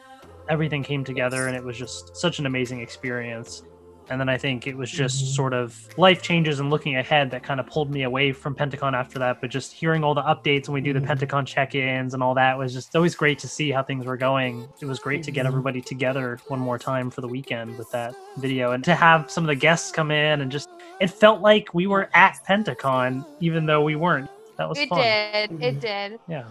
everything 0.49 0.83
came 0.83 1.03
together, 1.03 1.47
and 1.47 1.55
it 1.55 1.63
was 1.63 1.77
just 1.77 2.15
such 2.15 2.39
an 2.39 2.45
amazing 2.45 2.79
experience. 2.81 3.63
And 4.09 4.19
then 4.19 4.27
I 4.29 4.37
think 4.37 4.65
it 4.65 4.75
was 4.75 4.89
just 4.89 5.23
Mhm. 5.23 5.35
sort 5.35 5.53
of 5.53 5.77
life 5.97 6.21
changes 6.21 6.59
and 6.59 6.69
looking 6.69 6.97
ahead 6.97 7.29
that 7.31 7.43
kind 7.43 7.59
of 7.59 7.67
pulled 7.67 7.91
me 7.91 8.03
away 8.03 8.31
from 8.31 8.55
Pentacon 8.55 8.95
after 8.95 9.19
that. 9.19 9.39
But 9.41 9.49
just 9.51 9.71
hearing 9.71 10.03
all 10.03 10.13
the 10.15 10.23
updates 10.23 10.67
when 10.67 10.73
we 10.73 10.81
do 10.81 10.93
the 10.93 10.99
Mhm. 10.99 11.07
Pentacon 11.07 11.45
check 11.45 11.75
ins 11.75 12.13
and 12.13 12.23
all 12.23 12.33
that 12.33 12.57
was 12.57 12.73
just 12.73 12.95
always 12.95 13.15
great 13.15 13.37
to 13.39 13.47
see 13.47 13.71
how 13.71 13.83
things 13.83 14.05
were 14.05 14.17
going. 14.17 14.67
It 14.81 14.85
was 14.85 14.99
great 14.99 15.21
to 15.23 15.31
get 15.31 15.45
Mhm. 15.45 15.49
everybody 15.49 15.81
together 15.81 16.39
one 16.47 16.59
more 16.59 16.79
time 16.79 17.09
for 17.11 17.21
the 17.21 17.27
weekend 17.27 17.77
with 17.77 17.91
that 17.91 18.15
video 18.37 18.71
and 18.71 18.83
to 18.85 18.95
have 18.95 19.29
some 19.29 19.43
of 19.43 19.47
the 19.47 19.55
guests 19.55 19.91
come 19.91 20.09
in 20.11 20.41
and 20.41 20.51
just, 20.51 20.69
it 20.99 21.09
felt 21.11 21.41
like 21.41 21.73
we 21.73 21.85
were 21.85 22.09
at 22.15 22.39
Pentacon, 22.45 23.23
even 23.39 23.65
though 23.65 23.81
we 23.83 23.95
weren't. 23.95 24.29
That 24.57 24.67
was 24.67 24.79
It 24.79 24.89
fun. 24.89 24.99
did. 24.99 25.51
It 25.63 25.75
Mhm. 25.77 25.79
did. 25.79 26.19
Yeah. 26.27 26.43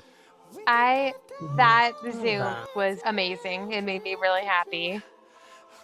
I 0.66 1.12
Mhm. 1.42 1.56
that 1.56 1.92
love 2.04 2.14
Zoom 2.14 2.46
was 2.74 3.00
amazing. 3.04 3.72
It 3.72 3.82
made 3.82 4.02
me 4.02 4.14
really 4.14 4.44
happy. 4.44 5.00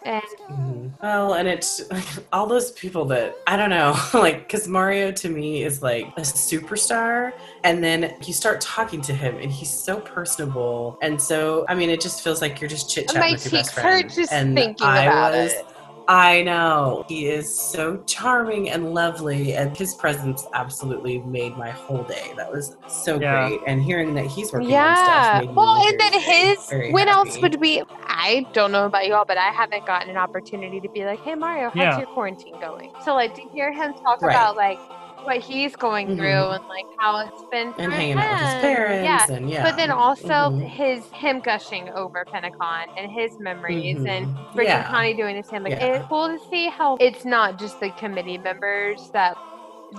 And 0.05 0.25
Mhm. 0.51 0.93
Well, 1.03 1.35
and 1.35 1.49
it's 1.49 1.81
like, 1.91 2.05
all 2.33 2.47
those 2.47 2.73
people 2.73 3.07
that 3.07 3.37
I 3.47 3.57
don't 3.57 3.71
know, 3.71 3.97
like, 4.15 4.41
because 4.47 4.69
Mario 4.69 5.11
to 5.13 5.29
me 5.31 5.63
is 5.63 5.83
like 5.83 6.13
a 6.19 6.21
superstar, 6.23 7.33
and 7.63 7.83
then 7.83 8.15
you 8.23 8.35
start 8.35 8.61
talking 8.61 9.01
to 9.03 9.15
him, 9.15 9.39
and 9.39 9.51
he's 9.51 9.73
so 9.73 10.01
personable, 10.01 10.99
and 11.03 11.21
so 11.21 11.65
I 11.69 11.75
mean, 11.75 11.89
it 11.91 12.01
just 12.03 12.23
feels 12.23 12.43
like 12.43 12.61
you're 12.61 12.69
just 12.69 12.91
chit 12.91 13.09
chatting 13.09 13.33
with 13.33 13.45
your 13.45 13.53
best 13.53 13.71
cheeks 13.71 13.75
friend. 13.75 14.03
hurt 14.05 14.11
just 14.11 14.33
and 14.33 14.55
thinking 14.55 14.87
I 14.87 15.05
about 15.05 15.33
was, 15.33 15.53
it. 15.55 15.74
I 16.07 16.43
know 16.43 17.03
he 17.09 17.27
is 17.29 17.59
so 17.59 18.03
charming 18.07 18.69
and 18.69 18.93
lovely, 18.93 19.55
and 19.55 19.75
his 19.77 19.95
presence 19.95 20.47
absolutely 20.55 21.21
made 21.21 21.57
my 21.57 21.71
whole 21.71 22.05
day. 22.05 22.35
That 22.37 22.51
was 22.53 22.77
so 22.87 23.19
Yeah. 23.19 23.49
great, 23.49 23.61
and 23.67 23.83
hearing 23.83 24.13
that 24.15 24.27
he's 24.27 24.53
working 24.53 24.69
on 24.69 24.73
Yeah. 24.73 24.95
stuff. 24.95 25.41
made 25.41 25.49
me 25.49 25.55
Well, 25.57 25.89
and 25.89 25.99
then 25.99 26.21
his 26.21 26.67
very 26.69 26.93
when 26.93 27.09
else 27.09 27.39
would 27.41 27.59
we 27.61 27.83
I 28.07 28.47
don't 28.53 28.71
know 28.73 28.87
about 28.87 29.07
y'all, 29.07 29.25
but 29.27 29.39
I 29.39 29.49
haven't 29.51 29.87
gotten 29.87 30.09
an 30.11 30.17
opportunity 30.17 30.81
to 30.81 30.89
be 30.91 31.05
like, 31.05 31.21
Hey 31.21 31.35
Mario, 31.35 31.71
how's 31.71 31.77
Yeah. 31.77 31.99
your 31.99 32.07
quarantine 32.09 32.59
going? 32.61 32.91
So 33.05 33.15
like 33.15 33.35
to 33.35 33.43
hear 33.53 33.73
him 33.73 33.93
talk 34.07 34.21
Right. 34.23 34.35
about 34.35 34.57
like 34.57 34.79
what 35.25 35.39
he's 35.39 35.75
going 35.77 36.09
Mhm. 36.09 36.17
through 36.17 36.27
and 36.51 36.65
like 36.69 36.85
how 36.99 37.19
it's 37.27 37.45
been 37.51 37.69
and 37.77 37.77
for 37.77 37.91
hanging 37.91 38.19
out 38.19 38.31
with 38.31 38.41
his 38.41 38.61
parents, 38.61 39.05
Yeah. 39.05 39.37
and 39.37 39.51
yeah, 39.51 39.63
But 39.63 39.77
then 39.77 39.91
also 39.91 40.29
Mhm. 40.29 40.69
his 40.69 41.07
him 41.13 41.41
gushing 41.41 41.89
over 41.91 42.25
Pentacon 42.33 42.87
and 42.97 43.11
his 43.11 43.39
memories 43.41 43.97
and 44.05 44.27
Mhm. 44.27 44.37
Rick 44.55 44.69
and 44.69 44.83
Yeah. 44.85 44.91
Connie 44.91 45.15
doing 45.15 45.37
the 45.37 45.43
same. 45.43 45.63
Like 45.63 45.73
Yeah. 45.73 45.87
it's 45.87 46.07
cool 46.09 46.29
to 46.29 46.39
see 46.51 46.69
how 46.69 46.97
it's 47.01 47.25
not 47.25 47.59
just 47.59 47.81
the 47.81 47.91
committee 47.91 48.39
members 48.39 49.11
that 49.13 49.37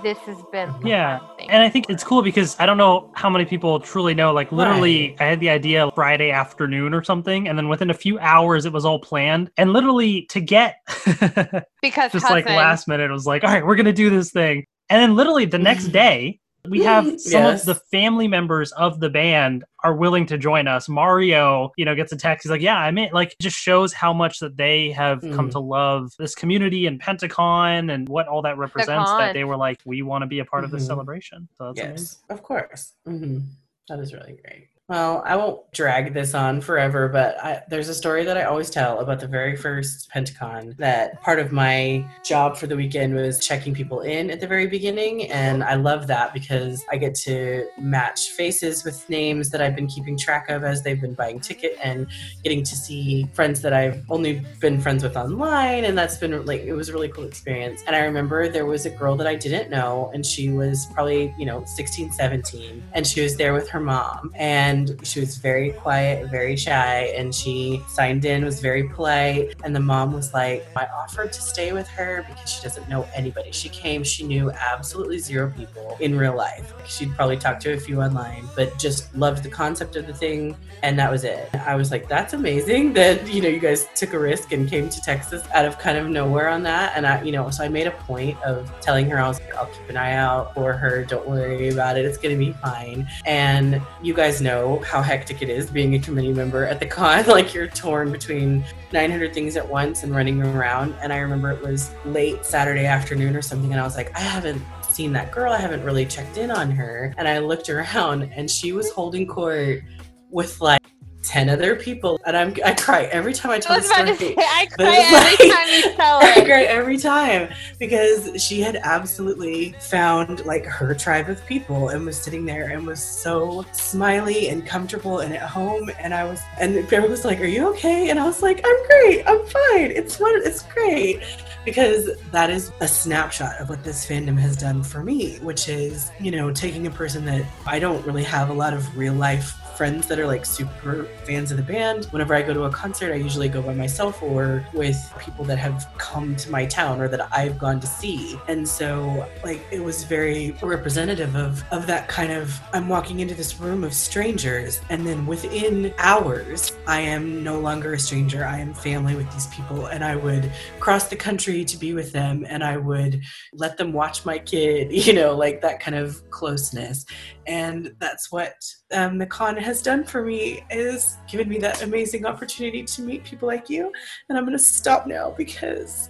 this 0.04 0.18
has 0.20 0.44
been 0.52 0.74
Yeah, 0.84 1.20
thing. 1.38 1.50
And 1.50 1.64
I 1.64 1.70
think 1.70 1.86
it's 1.88 2.04
cool 2.04 2.22
because 2.22 2.58
I 2.60 2.66
don't 2.66 2.78
know 2.78 3.10
how 3.14 3.30
many 3.30 3.46
people 3.46 3.80
truly 3.80 4.14
know. 4.14 4.34
Like, 4.34 4.52
literally, 4.52 5.16
I 5.22 5.24
had 5.26 5.40
the 5.40 5.50
idea 5.50 5.90
Friday 5.96 6.32
afternoon 6.32 6.94
or 6.94 7.02
something, 7.02 7.48
and 7.48 7.58
then 7.58 7.70
within 7.70 7.90
a 7.90 7.94
few 7.94 8.20
hours, 8.20 8.66
it 8.66 8.74
was 8.74 8.84
all 8.84 9.00
planned. 9.00 9.52
And 9.56 9.72
literally, 9.72 10.24
to 10.32 10.42
get 10.42 10.80
because 11.82 12.12
just 12.12 12.30
like 12.30 12.46
last 12.46 12.88
minute, 12.90 13.10
it 13.10 13.14
was 13.14 13.26
like, 13.26 13.44
all 13.46 13.50
right, 13.52 13.66
we're 13.66 13.76
gonna 13.76 13.94
do 13.94 14.10
this 14.10 14.32
thing. 14.32 14.66
And 14.90 15.02
then 15.02 15.16
literally 15.16 15.46
the 15.46 15.58
next 15.60 15.86
day, 15.92 16.40
we 16.70 16.80
have 16.80 17.06
some 17.20 17.44
Yes. 17.44 17.62
of 17.62 17.66
the 17.68 17.76
family 17.92 18.28
members 18.28 18.72
of 18.72 19.00
the 19.00 19.10
band 19.10 19.64
are 19.84 19.94
willing 19.96 20.26
to 20.28 20.38
join 20.38 20.68
us. 20.68 20.90
Mario, 20.90 21.72
you 21.78 21.86
know, 21.86 21.94
gets 21.94 22.12
a 22.12 22.18
text. 22.18 22.44
He's 22.44 22.50
like, 22.52 22.62
"Yeah, 22.62 22.78
I'm 22.78 22.98
in." 22.98 23.10
Like, 23.14 23.36
just 23.40 23.56
shows 23.56 23.94
how 23.94 24.14
much 24.14 24.40
that 24.40 24.58
they 24.58 24.90
have 24.92 25.22
come 25.32 25.50
Mm. 25.50 25.52
to 25.52 25.60
love 25.60 26.12
this 26.18 26.34
community 26.34 26.88
and 26.88 27.00
Pentacon 27.00 27.92
and 27.92 28.10
what 28.10 28.28
all 28.28 28.42
that 28.42 28.58
represents. 28.58 29.12
con. 29.12 29.20
That 29.20 29.34
they 29.34 29.44
were 29.44 29.58
like, 29.58 29.80
"We 29.86 30.02
want 30.02 30.24
to 30.24 30.28
be 30.28 30.40
a 30.40 30.46
part 30.46 30.64
of 30.64 30.72
this 30.72 30.84
Mhm. 30.84 30.88
celebration." 30.88 31.48
So 31.58 31.66
that's 31.68 31.80
amazing. 31.80 31.96
yes, 31.98 32.24
of 32.30 32.42
course. 32.42 32.94
hmm 33.06 33.40
That 33.88 34.00
is 34.00 34.12
really 34.16 34.34
great. 34.44 34.70
Well, 34.88 35.24
I 35.26 35.36
won't 35.36 35.72
drag 35.72 36.14
this 36.14 36.36
on 36.36 36.62
forever, 36.62 37.10
but 37.10 37.44
I, 37.44 37.64
there's 37.68 37.90
a 37.90 37.94
story 37.96 38.24
that 38.24 38.38
I 38.38 38.44
always 38.44 38.70
tell 38.70 39.00
about 39.00 39.20
the 39.20 39.28
very 39.28 39.56
first 39.56 40.12
Pentacon. 40.12 40.76
That 40.78 41.20
part 41.24 41.40
of 41.40 41.52
my 41.52 42.06
job 42.24 42.56
for 42.56 42.68
the 42.68 42.76
weekend 42.76 43.16
was 43.16 43.44
checking 43.44 43.74
people 43.74 44.02
in 44.02 44.30
at 44.30 44.42
the 44.42 44.46
very 44.46 44.68
beginning, 44.68 45.32
and 45.32 45.64
I 45.64 45.74
love 45.74 46.06
that 46.06 46.36
because 46.36 46.86
I 46.92 46.98
get 46.98 47.16
to 47.16 47.68
match 47.80 48.30
faces 48.30 48.84
with 48.84 49.10
names 49.10 49.50
that 49.50 49.60
I've 49.60 49.76
been 49.76 49.88
keeping 49.88 50.16
track 50.20 50.50
of 50.50 50.64
as 50.64 50.84
they've 50.84 51.02
been 51.02 51.16
buying 51.16 51.40
ticket, 51.40 51.80
and 51.84 52.06
getting 52.44 52.64
to 52.64 52.76
see 52.76 53.28
friends 53.34 53.62
that 53.62 53.74
I've 53.74 54.04
only 54.12 54.46
been 54.60 54.80
friends 54.80 55.02
with 55.02 55.18
online, 55.18 55.86
and 55.86 55.98
that's 55.98 56.18
been 56.18 56.46
like 56.46 56.62
it 56.62 56.74
was 56.74 56.90
a 56.90 56.94
really 56.94 57.10
cool 57.10 57.24
experience. 57.24 57.82
And 57.88 57.96
I 57.96 58.02
remember 58.02 58.50
there 58.50 58.68
was 58.68 58.86
a 58.86 58.92
girl 58.92 59.16
that 59.16 59.26
I 59.26 59.34
didn't 59.34 59.72
know, 59.72 60.12
and 60.14 60.24
she 60.24 60.50
was 60.50 60.86
probably 60.94 61.34
you 61.40 61.48
know 61.48 61.66
16, 61.66 62.12
17, 62.12 62.84
and 62.94 63.08
she 63.08 63.22
was 63.22 63.36
there 63.36 63.54
with 63.54 63.68
her 63.70 63.80
mom, 63.80 64.32
and 64.36 64.75
she 65.04 65.20
was 65.20 65.38
very 65.38 65.72
quiet, 65.72 66.30
very 66.30 66.56
shy, 66.56 67.14
and 67.18 67.34
she 67.34 67.82
signed 67.88 68.26
in, 68.26 68.44
was 68.44 68.60
very 68.60 68.90
polite, 68.90 69.56
and 69.64 69.76
the 69.76 69.80
mom 69.80 70.14
was 70.14 70.34
like, 70.34 70.66
I 70.76 70.86
offered 70.86 71.32
to 71.34 71.42
stay 71.42 71.72
with 71.72 71.88
her 71.90 72.26
because 72.28 72.50
she 72.50 72.62
doesn't 72.62 72.88
know 72.90 73.08
anybody. 73.14 73.52
She 73.52 73.70
came, 73.70 74.04
she 74.04 74.24
knew 74.24 74.52
absolutely 74.52 75.20
zero 75.20 75.52
people 75.56 75.98
in 76.00 76.18
real 76.18 76.36
life. 76.36 76.74
She'd 76.88 77.14
probably 77.16 77.38
talked 77.38 77.62
to 77.64 77.74
a 77.74 77.80
few 77.80 78.02
online, 78.02 78.48
but 78.56 78.78
just 78.78 79.16
loved 79.16 79.44
the 79.44 79.50
concept 79.50 79.96
of 79.96 80.08
the 80.08 80.14
thing 80.14 80.56
and 80.86 81.00
that 81.00 81.12
was 81.12 81.24
it. 81.24 81.50
I 81.66 81.76
was 81.76 81.90
like, 81.90 82.08
that's 82.08 82.34
amazing 82.34 82.94
that 82.94 83.28
you 83.28 83.42
know 83.42 83.50
you 83.50 83.60
guys 83.60 83.88
took 83.96 84.14
a 84.14 84.20
risk 84.20 84.52
and 84.52 84.70
came 84.70 84.88
to 84.90 85.02
Texas 85.02 85.44
out 85.54 85.66
of 85.66 85.80
kind 85.80 85.98
of 85.98 86.08
nowhere 86.10 86.48
on 86.48 86.62
that. 86.64 86.94
And 86.96 87.08
I, 87.08 87.24
you 87.24 87.32
know, 87.32 87.50
so 87.50 87.64
I 87.64 87.70
made 87.70 87.88
a 87.88 87.92
point 87.92 88.42
of 88.44 88.72
telling 88.82 89.10
her 89.10 89.20
I 89.20 89.28
was 89.28 89.40
like, 89.40 89.56
I'll 89.56 89.66
keep 89.66 89.90
an 89.90 89.98
eye 89.98 90.14
out 90.14 90.54
for 90.54 90.74
her. 90.74 91.04
Don't 91.04 91.28
worry 91.28 91.70
about 91.70 91.98
it. 91.98 92.06
It's 92.06 92.20
gonna 92.20 92.38
be 92.38 92.54
fine. 92.54 93.08
And 93.26 93.82
you 94.04 94.14
guys 94.14 94.42
know 94.42 94.65
how 94.80 95.02
hectic 95.02 95.42
it 95.42 95.50
is 95.50 95.70
being 95.70 95.96
a 95.96 96.00
committee 96.00 96.34
member 96.34 96.66
at 96.66 96.80
the 96.80 96.86
con. 96.86 97.26
Like 97.36 97.54
you're 97.54 97.68
torn 97.68 98.12
between 98.12 98.64
900 98.94 99.34
things 99.34 99.58
at 99.58 99.68
once 99.68 100.04
and 100.04 100.16
running 100.16 100.42
around. 100.42 100.96
And 101.02 101.12
I 101.12 101.18
remember 101.18 101.52
it 101.52 101.62
was 101.62 101.92
late 102.06 102.46
Saturday 102.46 102.86
afternoon 102.86 103.36
or 103.36 103.42
something, 103.42 103.72
and 103.72 103.80
I 103.80 103.84
was 103.84 103.98
like, 103.98 104.16
I 104.16 104.22
haven't 104.22 104.62
seen 104.90 105.12
that 105.14 105.32
girl. 105.32 105.52
I 105.52 105.58
haven't 105.58 105.84
really 105.84 106.06
checked 106.06 106.38
in 106.38 106.50
on 106.50 106.72
her. 106.72 107.14
And 107.18 107.28
I 107.28 107.40
looked 107.40 107.70
around, 107.70 108.32
and 108.36 108.50
she 108.50 108.72
was 108.72 108.92
holding 108.92 109.28
court 109.28 109.84
with 110.30 110.62
like 110.62 110.82
10 111.28 111.50
other 111.50 111.76
people. 111.76 112.20
And 112.26 112.36
I'm, 112.38 112.54
I 112.66 112.74
cry 112.74 113.04
every 113.06 113.34
time 113.34 113.52
I 113.52 113.56
I 113.56 113.60
tell 113.60 113.76
was 113.78 113.88
the 113.88 113.94
story. 113.94 114.16
say, 114.16 114.36
I 114.38 114.68
cry 114.72 114.96
every 114.98 115.48
like- 115.48 115.56
time 115.58 115.68
you 115.70 115.96
tell 115.96 116.18
I 116.22 116.46
cry 116.46 116.64
every 116.64 116.98
time 116.98 117.50
because 117.80 118.42
she 118.44 118.62
had 118.62 118.76
absolutely 118.78 119.74
found 119.80 120.46
like 120.46 120.66
her 120.66 120.94
tribe 120.94 121.30
of 121.30 121.46
people 121.46 121.90
and 121.90 122.06
was 122.06 122.18
sitting 122.18 122.46
there 122.46 122.70
and 122.70 122.86
was 122.86 123.02
so 123.02 123.66
smiley 123.72 124.50
and 124.50 124.66
comfortable 124.66 125.20
and 125.20 125.34
at 125.34 125.42
home. 125.50 125.90
And 126.00 126.14
I 126.14 126.24
was, 126.26 126.42
and 126.60 126.76
everyone 126.78 127.12
was 127.12 127.26
like, 127.26 127.40
"Are 127.42 127.46
you 127.46 127.68
okay?" 127.70 128.10
And 128.10 128.20
I 128.20 128.26
was 128.26 128.42
like, 128.42 128.62
"I'm 128.66 128.88
great. 128.88 129.24
I'm 129.28 129.46
fine. 129.46 129.92
It's 129.92 130.18
fun. 130.18 130.34
It's 130.44 130.64
great." 130.64 131.22
Because 131.66 132.10
that 132.32 132.52
is 132.52 132.72
a 132.80 132.88
snapshot 132.88 133.60
of 133.60 133.70
what 133.70 133.84
this 133.84 134.06
fandom 134.06 134.38
has 134.38 134.56
done 134.56 134.84
for 134.84 135.04
me, 135.04 135.38
which 135.38 135.68
is, 135.68 136.12
you 136.20 136.30
know, 136.30 136.52
taking 136.52 136.86
a 136.86 136.92
person 136.92 137.26
that 137.26 137.44
I 137.66 137.80
don't 137.80 138.06
really 138.06 138.24
have 138.24 138.50
a 138.50 138.54
lot 138.54 138.74
of 138.74 138.96
real 138.96 139.14
life 139.16 139.60
friends 139.76 140.08
that 140.08 140.20
are 140.20 140.28
like 140.28 140.46
super 140.46 141.06
fans 141.26 141.52
of 141.52 141.58
the 141.58 141.64
band. 141.64 142.06
Whenever 142.06 142.34
I 142.34 142.42
go 142.42 142.54
to 142.54 142.64
a 142.64 142.70
concert, 142.70 143.12
I 143.12 143.16
usually 143.16 143.50
go 143.50 143.62
by 143.62 143.74
myself 143.74 144.22
or 144.24 144.66
with 144.74 144.98
people 145.20 145.46
that 145.46 145.58
have 145.58 145.88
come 145.98 146.36
to 146.38 146.50
my 146.50 146.66
town 146.66 147.02
or 147.02 147.08
that 147.10 147.28
I've 147.32 147.58
gone 147.58 147.80
to 147.80 147.88
see. 147.88 148.40
And 148.48 148.68
so 148.68 149.28
like 149.44 149.62
it 149.72 149.84
was 149.84 150.04
very 150.04 150.56
representative 150.62 151.36
of 151.36 151.64
of 151.72 151.88
that 151.88 152.08
kind 152.08 152.32
of 152.32 152.60
I'm 152.74 152.88
walking 152.88 153.20
into 153.20 153.36
this 153.36 153.60
room 153.60 153.84
of 153.84 153.94
strangers 153.94 154.82
and 154.90 155.06
then 155.06 155.26
within 155.26 155.94
hours 155.98 156.72
I 156.88 157.02
am 157.02 157.44
no 157.44 157.60
longer 157.60 157.94
a 157.94 158.00
stranger. 158.00 158.46
I 158.46 158.60
am 158.60 158.74
family 158.74 159.16
with 159.16 159.32
these 159.32 159.48
people 159.48 159.88
and 159.88 160.04
I 160.04 160.16
would 160.16 160.52
cross 160.80 161.08
the 161.08 161.16
country 161.16 161.66
to 161.66 161.78
be 161.78 161.94
with 161.94 162.12
them 162.12 162.46
and 162.48 162.64
I 162.64 162.78
would 162.78 163.22
let 163.54 163.78
them 163.78 163.94
watch 163.94 164.26
my 164.26 164.38
kid, 164.38 164.92
you 165.06 165.14
know, 165.14 165.36
like 165.36 165.62
that 165.62 165.80
kind 165.80 165.98
of 165.98 166.30
closeness. 166.30 167.06
And 167.48 167.96
that's 168.00 168.32
what 168.32 168.56
um, 168.92 169.18
the 169.18 169.26
con 169.26 169.58
has 169.66 169.82
done 169.82 170.04
for 170.04 170.24
me 170.24 170.64
is 170.70 171.18
given 171.28 171.50
me 171.50 171.58
that 171.58 171.82
amazing 171.82 172.24
opportunity 172.24 172.84
to 172.84 173.02
meet 173.02 173.24
people 173.24 173.48
like 173.48 173.68
you. 173.68 173.92
And 174.30 174.38
I'm 174.38 174.46
gonna 174.46 174.60
stop 174.60 175.08
now 175.08 175.34
because 175.36 176.10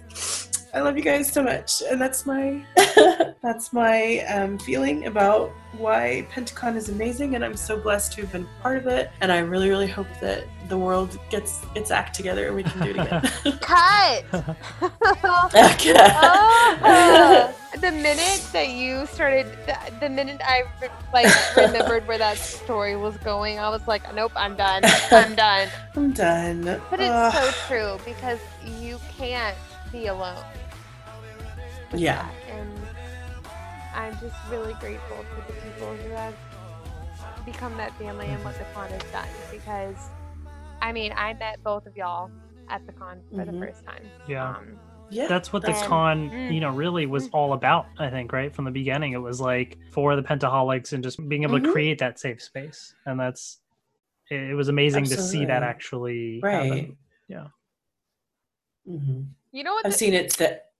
I 0.76 0.80
love 0.80 0.94
you 0.98 1.02
guys 1.02 1.32
so 1.32 1.42
much, 1.42 1.82
and 1.90 1.98
that's 1.98 2.26
my 2.26 2.62
that's 3.42 3.72
my 3.72 4.18
um, 4.26 4.58
feeling 4.58 5.06
about 5.06 5.50
why 5.78 6.26
Pentacon 6.30 6.76
is 6.76 6.90
amazing, 6.90 7.34
and 7.34 7.42
I'm 7.42 7.56
so 7.56 7.78
blessed 7.78 8.12
to 8.12 8.20
have 8.20 8.32
been 8.32 8.46
part 8.60 8.76
of 8.76 8.86
it. 8.86 9.10
And 9.22 9.32
I 9.32 9.38
really, 9.38 9.70
really 9.70 9.86
hope 9.86 10.06
that 10.20 10.44
the 10.68 10.76
world 10.76 11.18
gets 11.30 11.64
its 11.74 11.90
act 11.90 12.14
together 12.14 12.48
and 12.48 12.56
we 12.56 12.62
can 12.62 12.78
do 12.82 12.90
it 12.90 12.98
again. 12.98 13.22
Cut! 13.62 14.24
Oh, 15.24 15.48
the 17.80 17.90
minute 17.92 18.46
that 18.52 18.68
you 18.68 19.06
started, 19.06 19.46
the, 19.64 19.78
the 19.98 20.10
minute 20.10 20.42
I 20.44 20.64
re- 20.82 20.90
like 21.14 21.56
remembered 21.56 22.06
where 22.06 22.18
that 22.18 22.36
story 22.36 22.96
was 22.96 23.16
going, 23.18 23.58
I 23.58 23.70
was 23.70 23.88
like, 23.88 24.14
nope, 24.14 24.32
I'm 24.36 24.56
done. 24.56 24.82
I'm 25.10 25.34
done. 25.34 25.70
I'm 25.94 26.12
done. 26.12 26.64
But 26.90 27.00
it's 27.00 27.08
Ugh. 27.08 27.32
so 27.32 27.50
true 27.66 27.98
because 28.04 28.40
you 28.78 29.00
can't 29.16 29.56
be 29.90 30.08
alone. 30.08 30.44
With 31.92 32.00
Yeah. 32.00 32.22
that. 32.22 32.58
And 32.58 32.80
I'm 33.94 34.12
just 34.18 34.36
really 34.50 34.74
grateful 34.74 35.16
to 35.18 35.52
the 35.52 35.60
people 35.60 35.94
who 35.96 36.10
have 36.10 36.34
become 37.44 37.76
that 37.76 37.96
family 37.98 38.26
and 38.26 38.44
what 38.44 38.58
the 38.58 38.64
con 38.74 38.88
has 38.90 39.02
done 39.12 39.28
because 39.50 39.96
I 40.82 40.92
mean, 40.92 41.12
I 41.16 41.32
met 41.34 41.62
both 41.64 41.86
of 41.86 41.96
y'all 41.96 42.30
at 42.68 42.86
the 42.86 42.92
con 42.92 43.20
for 43.30 43.36
Mhm. 43.44 43.52
the 43.52 43.58
first 43.66 43.84
time. 43.84 44.02
Yeah. 44.28 44.50
Um, 44.50 44.78
yeah. 45.08 45.26
That's 45.26 45.50
what 45.52 45.62
the 45.62 45.72
And- 45.74 45.86
con, 45.86 46.30
Mm. 46.30 46.52
you 46.52 46.60
know, 46.60 46.70
really 46.70 47.06
was 47.06 47.28
Mm. 47.28 47.34
all 47.34 47.52
about, 47.54 47.86
I 47.98 48.10
think, 48.10 48.30
right? 48.32 48.54
From 48.54 48.66
the 48.66 48.70
beginning. 48.70 49.12
It 49.12 49.18
was 49.22 49.40
like 49.40 49.78
for 49.90 50.16
the 50.16 50.22
Pentaholics 50.22 50.92
and 50.92 51.02
just 51.02 51.26
being 51.28 51.44
able 51.44 51.58
to 51.60 51.66
Mhm. 51.66 51.72
create 51.72 51.98
that 52.00 52.18
safe 52.18 52.42
space. 52.42 52.94
And 53.06 53.18
that's 53.18 53.60
it, 54.30 54.40
it 54.50 54.54
was 54.54 54.68
amazing 54.68 55.04
to 55.04 55.16
see 55.16 55.44
that 55.46 55.62
actually 55.62 56.40
right. 56.42 56.64
happen. 56.64 56.96
Yeah. 57.28 57.46
hmm 58.86 59.22
you 59.52 59.64
know 59.64 59.72
what? 59.74 59.86
I've 59.86 59.92
the- 59.92 59.98
seen 59.98 60.12
it 60.14 60.34
that 60.36 60.70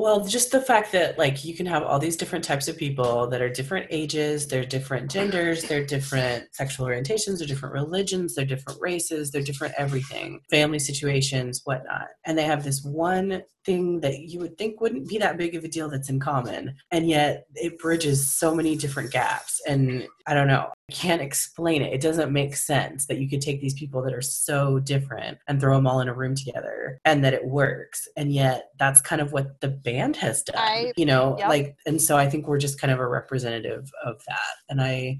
well, 0.00 0.24
just 0.24 0.50
the 0.50 0.60
fact 0.60 0.92
that 0.92 1.18
like 1.18 1.44
you 1.44 1.54
can 1.54 1.66
have 1.66 1.82
all 1.82 1.98
these 1.98 2.16
different 2.16 2.44
types 2.44 2.68
of 2.68 2.76
people 2.76 3.26
that 3.28 3.42
are 3.42 3.48
different 3.48 3.86
ages, 3.90 4.46
they're 4.46 4.64
different 4.64 5.10
genders, 5.10 5.64
they're 5.64 5.84
different 5.84 6.46
sexual 6.52 6.86
orientations, 6.86 7.38
they're 7.38 7.46
different 7.46 7.74
religions, 7.74 8.34
they're 8.34 8.44
different 8.44 8.80
races, 8.80 9.30
they're 9.30 9.42
different 9.42 9.74
everything, 9.76 10.40
family 10.50 10.78
situations, 10.78 11.60
whatnot. 11.64 12.08
And 12.24 12.36
they 12.36 12.44
have 12.44 12.64
this 12.64 12.82
one 12.82 13.42
thing 13.64 14.00
that 14.00 14.20
you 14.20 14.38
would 14.40 14.56
think 14.56 14.80
wouldn't 14.80 15.08
be 15.08 15.18
that 15.18 15.36
big 15.36 15.54
of 15.54 15.64
a 15.64 15.68
deal 15.68 15.88
that's 15.88 16.08
in 16.08 16.18
common. 16.18 16.74
And 16.90 17.08
yet 17.08 17.46
it 17.54 17.78
bridges 17.78 18.34
so 18.34 18.54
many 18.54 18.76
different 18.76 19.12
gaps. 19.12 19.60
And 19.66 20.06
I 20.26 20.34
don't 20.34 20.46
know, 20.46 20.68
I 20.88 20.92
can't 20.92 21.20
explain 21.20 21.82
it. 21.82 21.92
It 21.92 22.00
doesn't 22.00 22.32
make 22.32 22.56
sense 22.56 23.06
that 23.06 23.18
you 23.18 23.28
could 23.28 23.40
take 23.40 23.60
these 23.60 23.74
people 23.74 24.02
that 24.02 24.14
are 24.14 24.22
so 24.22 24.78
different 24.78 25.38
and 25.46 25.60
throw 25.60 25.76
them 25.76 25.86
all 25.86 26.00
in 26.00 26.08
a 26.08 26.14
room 26.14 26.34
together 26.34 27.00
and 27.04 27.22
that 27.24 27.34
it 27.34 27.44
works. 27.44 28.08
And 28.16 28.32
yet 28.32 28.70
that's 28.78 29.00
kind 29.00 29.20
of 29.20 29.32
what 29.32 29.60
the 29.60 29.68
band 29.92 30.16
has 30.16 30.42
done, 30.42 30.56
I- 30.56 30.92
you 30.96 31.06
know, 31.06 31.36
yep. 31.38 31.48
like, 31.48 31.76
and 31.86 32.00
so 32.00 32.16
I 32.16 32.28
think 32.28 32.46
we're 32.46 32.58
just 32.58 32.80
kind 32.80 32.92
of 32.92 33.00
a 33.00 33.06
representative 33.06 33.90
of 34.04 34.22
that. 34.26 34.56
And 34.68 34.80
I, 34.80 35.18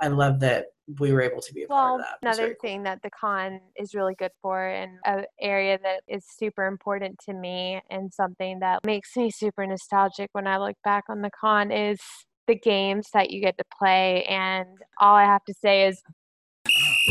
I 0.00 0.08
love 0.08 0.40
that 0.40 0.66
we 1.00 1.12
were 1.12 1.20
able 1.20 1.40
to 1.40 1.52
be 1.52 1.64
a 1.64 1.66
part 1.66 2.00
of 2.00 2.06
that. 2.06 2.18
Another 2.22 2.48
cool. 2.48 2.70
thing 2.70 2.82
that 2.84 3.00
the 3.02 3.10
con 3.10 3.60
is 3.76 3.94
really 3.94 4.14
good 4.14 4.30
for, 4.40 4.66
and 4.66 4.98
an 5.04 5.24
area 5.40 5.78
that 5.82 6.02
is 6.06 6.24
super 6.28 6.66
important 6.66 7.18
to 7.26 7.32
me, 7.32 7.80
and 7.90 8.12
something 8.12 8.60
that 8.60 8.84
makes 8.84 9.16
me 9.16 9.30
super 9.30 9.66
nostalgic 9.66 10.28
when 10.32 10.46
I 10.46 10.58
look 10.58 10.76
back 10.84 11.04
on 11.08 11.22
the 11.22 11.30
con 11.30 11.72
is 11.72 11.98
the 12.46 12.54
games 12.54 13.08
that 13.14 13.30
you 13.30 13.40
get 13.40 13.58
to 13.58 13.64
play. 13.76 14.24
And 14.24 14.68
all 15.00 15.16
I 15.16 15.24
have 15.24 15.44
to 15.44 15.54
say 15.54 15.88
is, 15.88 16.00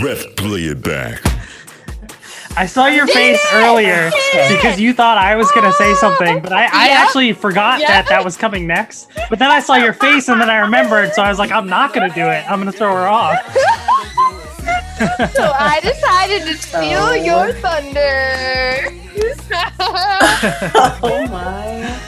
Let's 0.02 0.26
play 0.36 0.66
it 0.66 0.84
back. 0.84 1.22
I 2.58 2.66
saw 2.66 2.86
your 2.88 3.06
face 3.08 3.40
earlier 3.54 4.12
because 4.48 4.80
you 4.80 4.94
thought 4.94 5.18
I 5.18 5.36
was 5.36 5.52
gonna 5.52 5.74
say 5.74 5.94
something, 5.96 6.40
but 6.42 6.54
I, 6.54 6.66
I 6.72 6.88
Yep. 6.88 6.98
actually 7.00 7.34
forgot 7.34 7.80
Yep. 7.80 7.88
that 7.90 8.08
that 8.08 8.24
was 8.24 8.38
coming 8.38 8.66
next. 8.66 9.10
But 9.30 9.40
then 9.40 9.52
I 9.52 9.60
saw 9.60 9.76
your 9.76 9.92
face, 9.94 10.30
and 10.30 10.40
then 10.40 10.50
I 10.50 10.58
remembered, 10.60 11.14
so 11.14 11.22
I 11.22 11.30
was 11.30 11.38
like, 11.38 11.52
I'm 11.52 11.68
not 11.68 11.94
gonna 11.94 12.14
do 12.14 12.22
it. 12.28 12.50
I'm 12.50 12.60
gonna 12.60 12.72
throw 12.72 12.94
her 12.94 13.08
off. 13.08 13.38
So 15.36 15.52
I 15.54 15.80
decided 15.84 16.44
to 16.48 16.54
steal 16.58 17.00
Oh. 17.02 17.14
your 17.14 17.52
thunder. 17.56 18.88
oh 21.04 21.28
my. 21.28 22.00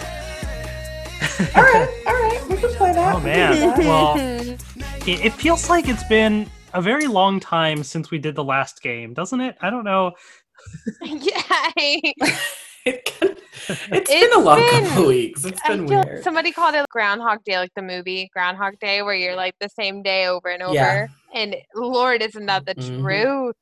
All 1.55 1.63
right, 1.63 1.89
all 2.07 2.13
right, 2.13 2.41
we 2.49 2.55
can 2.57 2.69
play 2.75 2.93
that. 2.93 3.15
Oh 3.15 3.17
we 3.19 3.23
can 3.23 3.23
man. 3.25 3.53
do 3.53 3.59
that. 3.59 3.79
Well, 3.79 4.17
it, 5.05 5.25
it 5.25 5.33
feels 5.33 5.69
like 5.69 5.87
it's 5.89 6.03
been 6.05 6.49
a 6.74 6.82
very 6.82 7.07
long 7.07 7.39
time 7.39 7.84
since 7.84 8.11
we 8.11 8.18
did 8.20 8.36
the 8.36 8.43
last 8.43 8.82
game, 8.82 9.13
doesn't 9.13 9.41
it? 9.41 9.55
I 9.61 9.70
don't 9.70 9.84
know. 9.84 10.13
yeah. 11.01 11.72
It 12.86 13.03
can, 13.03 13.36
it's 13.68 14.09
It's 14.09 14.09
been 14.09 14.32
a 14.34 14.39
long 14.39 14.59
been- 14.59 14.86
couple 14.86 15.07
weeks. 15.07 15.43
It's 15.43 15.59
I 15.65 15.76
been 15.76 15.89
feel 15.89 16.05
weird. 16.05 16.24
somebody 16.24 16.53
called 16.53 16.74
it 16.74 16.86
Groundhog 16.89 17.43
Day, 17.43 17.57
like 17.57 17.74
the 17.76 17.82
movie 17.82 18.30
Groundhog 18.32 18.80
Day, 18.80 19.01
where 19.01 19.13
you're 19.13 19.36
like 19.36 19.55
the 19.59 19.68
same 19.68 20.01
day 20.03 20.28
over 20.28 20.47
and 20.47 20.63
over. 20.63 20.74
Yeah. 20.74 21.07
And 21.34 21.57
Lord, 21.76 22.22
isn't 22.22 22.45
that 22.45 22.65
the 22.65 22.76
Mhm. 22.76 23.01
truth? 23.01 23.55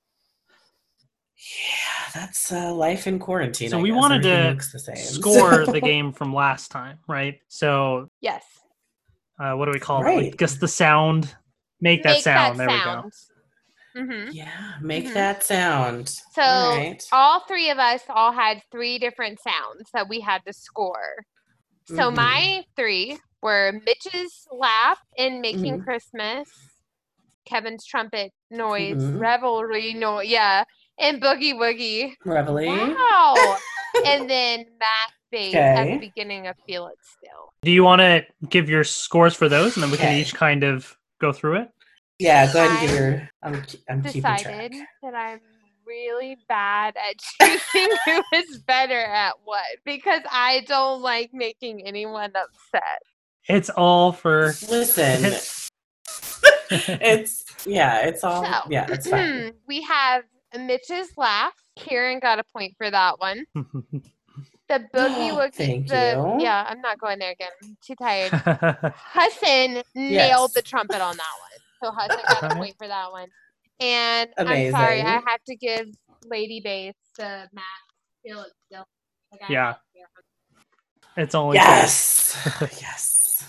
Yeah, 1.38 2.12
that's 2.14 2.51
uh, 2.51 2.72
life 2.72 3.08
in 3.08 3.18
quarantine. 3.18 3.72
So 3.72 3.80
I 3.80 3.82
we 3.82 3.89
guess. 3.89 3.97
wanted 3.97 4.26
Everything 4.28 4.43
to 4.43 4.49
looks 4.51 4.72
the 4.72 4.80
same. 4.80 4.95
Score 4.97 5.66
the 5.72 5.82
game 5.82 6.12
from 6.14 6.32
last 6.32 6.70
time, 6.70 6.99
right? 7.08 7.39
So 7.47 8.10
Yes. 8.22 8.43
uh, 9.39 9.53
what 9.53 9.66
do 9.66 9.72
we 9.72 9.80
call 9.80 10.01
it? 10.01 10.06
Right. 10.06 10.26
Like, 10.26 10.38
just 10.38 10.60
the 10.60 10.68
sound. 10.68 11.36
Make 11.86 12.01
that 12.01 12.13
Make 12.13 12.23
sound. 12.23 12.59
that 12.59 12.67
there 12.67 12.81
sound. 12.83 13.13
hmm 13.95 14.31
Yeah, 14.31 14.73
make 14.81 15.05
Mhm. 15.05 15.13
that 15.13 15.43
sound. 15.43 16.09
So 16.33 16.41
all 16.41 16.79
right. 16.79 17.07
all 17.11 17.41
three 17.41 17.69
of 17.69 17.77
us 17.77 18.01
all 18.09 18.31
had 18.31 18.63
three 18.71 18.97
different 18.97 19.39
sounds 19.39 19.91
that 19.93 20.09
we 20.09 20.19
had 20.19 20.43
to 20.47 20.53
score. 20.53 21.23
So 21.86 22.09
Mhm. 22.09 22.15
my 22.15 22.63
three 22.75 23.19
were 23.43 23.79
Mitch's 23.86 24.47
laugh 24.51 24.97
in 25.15 25.41
Making 25.41 25.77
Mhm. 25.77 25.83
Christmas, 25.83 26.49
Kevin's 27.45 27.86
trumpet 27.86 28.33
noise, 28.49 28.97
Mhm. 28.97 29.19
revelry 29.19 29.93
noise, 29.93 30.27
yeah, 30.27 30.63
and 30.97 31.21
boogie 31.21 31.53
woogie. 31.53 32.15
Reveille. 32.25 32.95
Wow. 32.95 33.59
and 34.07 34.27
then 34.27 34.65
Matt 34.79 35.11
bass 35.31 35.53
at 35.53 35.86
the 35.86 35.99
beginning 35.99 36.47
of 36.47 36.55
Feel 36.65 36.88
It 36.88 36.97
Still. 37.03 37.53
Do 37.61 37.69
you 37.69 37.83
want 37.83 37.99
to 37.99 38.25
give 38.49 38.69
your 38.71 38.83
scores 38.83 39.36
for 39.36 39.47
those, 39.47 39.75
and 39.75 39.83
then 39.83 39.91
we 39.91 39.97
can 39.97 40.11
each 40.13 40.33
kind 40.33 40.63
of 40.63 40.97
go 41.21 41.31
through 41.31 41.57
it? 41.61 41.69
Yeah, 42.20 42.51
go 42.51 42.59
ahead 42.59 42.72
and 42.72 42.80
give 42.80 42.91
I 42.91 42.93
your. 42.93 43.30
I'm, 43.43 43.61
ke- 43.61 43.84
I'm 43.89 44.01
keeping 44.03 44.22
track. 44.22 44.45
Decided 44.45 44.74
that 45.03 45.16
I'm 45.16 45.39
really 45.86 46.38
bad 46.47 46.95
at 46.97 47.18
choosing 47.41 47.95
who 48.05 48.24
is 48.34 48.59
better 48.59 48.99
at 48.99 49.34
what 49.43 49.66
because 49.84 50.22
I 50.32 50.63
don't 50.68 51.01
like 51.01 51.32
making 51.34 51.86
anyone 51.86 52.32
upset. 52.36 53.01
It's 53.47 53.70
all 53.70 54.11
for. 54.11 54.53
Listen, 54.70 55.34
it's 56.72 57.45
yeah, 57.66 57.99
it's 58.07 58.24
all 58.24 58.43
So, 58.43 58.51
yeah, 58.70 58.88
it's 58.89 59.07
fine. 59.09 59.53
we 59.68 59.82
have 59.82 60.24
Mitch's 60.57 61.09
laugh. 61.18 61.53
Karen 61.76 62.20
got 62.20 62.39
a 62.39 62.43
point 62.55 62.74
for 62.78 62.89
that 62.89 63.20
one. 63.20 63.45
The 64.68 64.84
oh, 64.95 64.97
boogie 64.97 65.32
woogie. 65.32 65.53
Thank 65.53 65.88
the, 65.88 66.34
you. 66.38 66.43
Yeah, 66.43 66.66
I'm 66.68 66.82
not 66.82 66.99
going 66.99 67.20
there 67.20 67.32
again. 67.32 67.51
I'm 67.61 67.78
too 67.86 67.95
tired. 67.95 68.32
Hudson 68.95 69.84
nailed 69.93 70.51
the 70.55 70.61
trumpet 70.63 71.01
on 71.01 71.18
that 71.18 71.34
one. 71.41 71.55
So 71.86 71.91
I 71.95 72.07
got 72.07 72.43
a 72.43 72.45
Okay. 72.47 72.55
point 72.57 72.75
for 72.79 72.88
that 72.88 73.11
one. 73.11 73.27
And 73.79 74.29
I'm 74.39 74.71
sorry, 74.71 75.01
I 75.01 75.21
have 75.27 75.43
to 75.47 75.55
give 75.55 75.88
Lady 76.25 76.59
Bass 76.59 76.95
to 77.15 77.47
Matt. 77.53 77.63
Feel 78.25 78.41
it 78.41 78.53
still. 78.65 78.86
Like, 79.31 79.41
I 79.47 79.51
Yeah. 79.53 79.65
have 79.67 79.75
to 79.75 79.81
give 79.93 80.07
her- 80.15 81.21
it's 81.21 81.36
only. 81.36 81.57
Yes, 81.57 82.36
yes, 82.81 83.45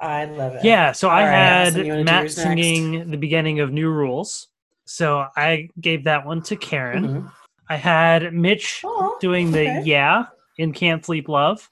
I 0.00 0.24
love 0.24 0.54
it. 0.54 0.64
Yeah, 0.64 0.92
so 0.92 1.10
I 1.10 1.20
All 1.20 1.26
right, 1.28 1.32
had 1.34 1.62
Allison, 1.66 1.84
you 1.84 1.90
wanna 1.92 2.04
do 2.04 2.04
Matt 2.06 2.22
yours 2.22 2.36
next? 2.38 2.42
singing 2.42 3.10
the 3.10 3.16
beginning 3.18 3.60
of 3.60 3.72
New 3.72 3.90
Rules. 3.90 4.48
So 4.86 5.26
I 5.36 5.68
gave 5.80 6.04
that 6.04 6.24
one 6.24 6.40
to 6.44 6.56
Karen. 6.56 7.08
Mhm. 7.08 7.32
I 7.68 7.76
had 7.76 8.32
Mitch 8.32 8.80
Oh, 8.84 9.18
doing 9.20 9.52
the 9.52 9.68
okay. 9.68 9.82
yeah 9.84 10.26
in 10.56 10.72
Can't 10.72 11.04
Sleep 11.04 11.28
Love. 11.28 11.70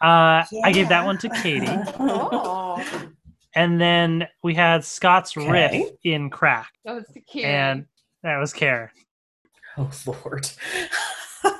Uh, 0.00 0.44
I 0.64 0.72
gave 0.72 0.88
that 0.88 1.04
one 1.04 1.18
to 1.18 1.28
Katie. 1.28 1.66
Oh. 2.00 2.82
And 3.56 3.80
then 3.80 4.26
we 4.42 4.54
had 4.54 4.84
Scott's 4.84 5.36
Okay. 5.36 5.50
riff 5.50 5.90
in 6.04 6.30
Crack. 6.30 6.70
That 6.84 6.94
was 6.96 7.04
the 7.14 7.20
Kieran. 7.20 7.54
And 7.78 7.86
that 8.22 8.38
was 8.38 8.52
Karen. 8.52 8.90
Oh 9.76 9.90
Lord. 10.06 10.48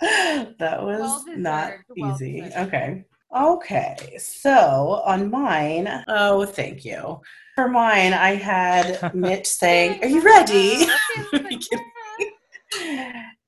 that 0.00 0.82
was 0.82 1.00
Well 1.00 1.24
not 1.36 1.68
deserved, 1.70 1.84
well 1.96 2.14
easy. 2.14 2.40
deserved. 2.42 2.68
Okay. 2.68 3.04
Okay. 3.36 4.16
So 4.18 5.02
on 5.04 5.30
mine, 5.30 6.04
oh, 6.08 6.44
thank 6.46 6.84
you. 6.84 7.20
For 7.54 7.68
mine, 7.68 8.12
I 8.12 8.34
had 8.34 9.14
Mitch 9.14 9.46
saying, 9.46 10.02
Are 10.02 10.08
you 10.08 10.22
ready? 10.24 10.86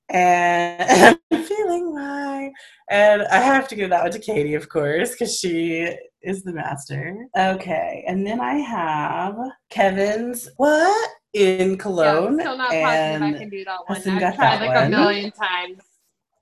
and 0.09 1.19
I'm 1.31 1.43
feeling 1.43 1.93
my 1.93 2.51
and 2.89 3.21
I 3.23 3.37
have 3.39 3.67
to 3.69 3.75
give 3.75 3.89
that 3.91 4.01
one 4.03 4.11
to 4.11 4.19
Katie, 4.19 4.55
of 4.55 4.69
course, 4.69 5.11
because 5.11 5.37
she 5.39 5.95
is 6.21 6.43
the 6.43 6.53
master. 6.53 7.27
Okay, 7.37 8.03
and 8.07 8.25
then 8.25 8.39
I 8.41 8.55
have 8.55 9.37
Kevin's 9.69 10.49
what 10.57 11.09
in 11.33 11.71
Yeah, 11.71 11.75
Cologne 11.77 12.33
I'm 12.33 12.39
still 12.39 12.57
not 12.57 12.71
positive 12.71 13.21
I 13.21 13.33
can 13.37 13.49
do 13.49 13.63
that 13.65 13.79
one. 13.87 13.97
I've 13.97 14.19
got 14.19 14.35
tried 14.35 14.59
that 14.61 14.67
like 14.67 14.87
a 14.87 14.89
million 14.89 15.31
times. 15.31 15.81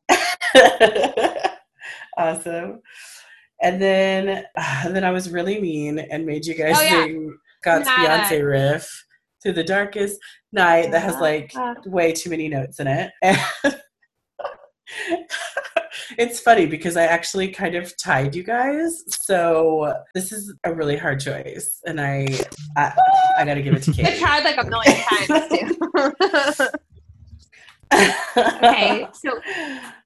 awesome. 2.17 2.82
And 3.61 3.82
then, 3.82 4.45
and 4.55 4.55
then 4.95 5.03
I 5.03 5.11
was 5.11 5.30
really 5.30 5.59
mean 5.59 5.99
and 5.99 6.25
made 6.25 6.45
you 6.45 6.55
guys 6.55 6.75
Oh, 6.78 6.82
yeah. 6.84 6.89
sing 7.05 7.38
Scott's 7.61 7.88
Nada. 7.88 8.23
Beyonce 8.23 8.45
riff 8.47 9.05
through 9.43 9.53
the 9.53 9.63
darkest 9.63 10.19
night 10.51 10.91
that 10.91 11.01
has 11.01 11.19
like 11.19 11.51
Uh, 11.55 11.75
way 11.86 12.11
too 12.11 12.30
many 12.30 12.47
notes 12.47 12.80
in 12.80 12.88
it. 12.88 13.11
And 16.12 16.30
it's 16.30 16.39
funny 16.39 16.66
because 16.66 16.97
I 16.97 17.03
actually 17.03 17.49
kind 17.49 17.76
of 17.76 17.95
tied 17.97 18.36
you 18.36 18.43
guys. 18.43 19.03
So 19.24 19.93
this 20.14 20.32
is 20.32 20.53
a 20.64 20.74
really 20.74 20.97
hard 20.97 21.20
choice, 21.20 21.82
and 21.86 21.99
I 21.99 22.28
I, 22.76 22.93
I 23.39 23.45
got 23.45 23.55
to 23.55 23.62
give 23.62 23.74
it 23.76 23.84
to 23.84 23.91
Kate. 23.93 24.05
I 24.08 24.18
tried 24.18 24.43
like 24.43 24.58
a 24.58 24.70
million 24.70 24.97
times 25.10 26.58
too. 26.60 26.68
okay, 28.38 29.08
so 29.14 29.39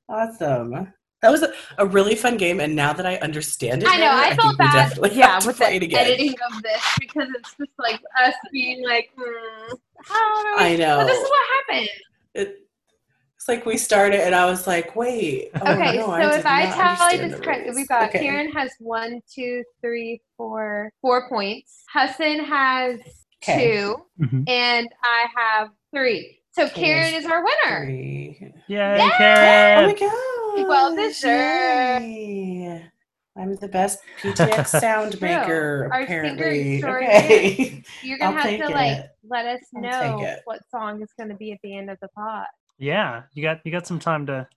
awesome. 0.10 0.93
That 1.22 1.32
was 1.32 1.43
a, 1.43 1.54
a 1.78 1.86
really 1.86 2.16
fun 2.16 2.38
game, 2.38 2.60
and 2.60 2.76
now 2.76 2.93
that 2.93 3.06
I 3.06 3.18
understand 3.18 3.84
it, 3.84 3.89
I 3.89 3.97
know 3.97 4.06
better, 4.06 4.16
I 4.22 4.30
think 4.30 4.41
felt 4.41 4.52
we 4.54 4.58
bad. 4.58 4.74
definitely 4.89 5.18
Yeah, 5.20 5.28
have 5.28 5.41
to 5.43 5.47
with 5.47 5.58
the 5.58 5.66
play 5.66 5.76
it 5.76 5.84
again. 5.84 6.06
editing 6.08 6.36
of 6.52 6.64
this 6.64 6.84
because 6.99 7.28
it's 7.38 7.54
just 7.60 7.72
like 7.78 8.02
us 8.24 8.34
being 8.52 8.84
like, 8.84 9.10
hmm, 9.16 9.74
how 10.04 10.43
do 10.43 10.64
we? 10.64 10.64
I 10.74 10.76
know. 10.78 10.97
But 10.97 11.08
this 11.08 11.18
is 11.22 11.30
what 11.30 11.47
happened. 11.70 11.89
It, 12.34 12.58
it's 13.42 13.48
like 13.48 13.66
we 13.66 13.76
started, 13.76 14.20
and 14.22 14.36
I 14.36 14.46
was 14.46 14.68
like, 14.68 14.96
"Wait." 14.96 15.50
oh, 15.56 15.74
Okay, 15.74 15.98
no, 15.98 16.06
so 16.12 16.30
did 16.30 16.39
if 16.42 16.46
I 16.46 16.66
not 16.66 16.76
tally 16.76 16.92
understand 16.92 17.32
this 17.32 17.39
the 17.39 17.44
correctly, 17.44 17.72
we've 17.76 17.88
got 17.88 18.10
Okay. 18.10 18.20
Karen 18.20 18.52
has 18.52 18.70
one, 18.80 19.20
two, 19.34 19.64
three, 19.82 20.22
four, 20.38 20.92
four 21.02 21.28
points. 21.28 21.84
Hassan 21.92 22.39
has 22.46 23.00
Okay. 23.44 23.72
two, 23.74 23.96
Mhm. 24.22 24.48
and 24.48 24.88
I 25.04 25.26
have 25.36 25.70
three. 25.92 26.38
So 26.52 26.70
Karen 26.70 27.16
is 27.16 27.26
our 27.26 27.44
winner. 27.44 27.86
Three. 27.86 28.54
Yay, 28.68 28.98
Yay! 29.10 29.76
Oh 29.80 29.88
my 29.88 29.94
god! 29.94 30.68
Well 30.68 30.96
deserved. 30.96 32.06
Yay. 32.06 32.86
I'm 33.38 33.56
the 33.56 33.68
best 33.70 34.00
PTX 34.22 34.68
sound 34.82 35.14
True. 35.18 35.22
maker, 35.30 35.89
Our 35.92 36.06
singer 36.06 36.20
apparently. 36.22 36.74
extraordinaire. 36.76 37.20
Okay. 37.24 37.84
You're 38.04 38.18
gonna 38.20 38.32
I'll 38.32 38.38
have 38.38 38.44
take 38.50 38.62
to 38.62 38.70
like 38.70 39.06
let 39.28 39.46
us 39.48 39.62
know 39.74 40.36
what 40.44 40.60
song 40.70 41.02
is 41.02 41.10
gonna 41.18 41.36
be 41.38 41.54
at 41.54 41.58
the 41.64 41.76
end 41.76 41.89
of 41.89 41.98
the 42.02 42.10
pod. 42.10 42.46
Yeah, 42.82 43.24
you 43.34 43.44
got 43.44 43.60
you 43.64 43.72
got 43.72 43.86
some 43.86 44.00
time 44.00 44.26
to. 44.26 44.48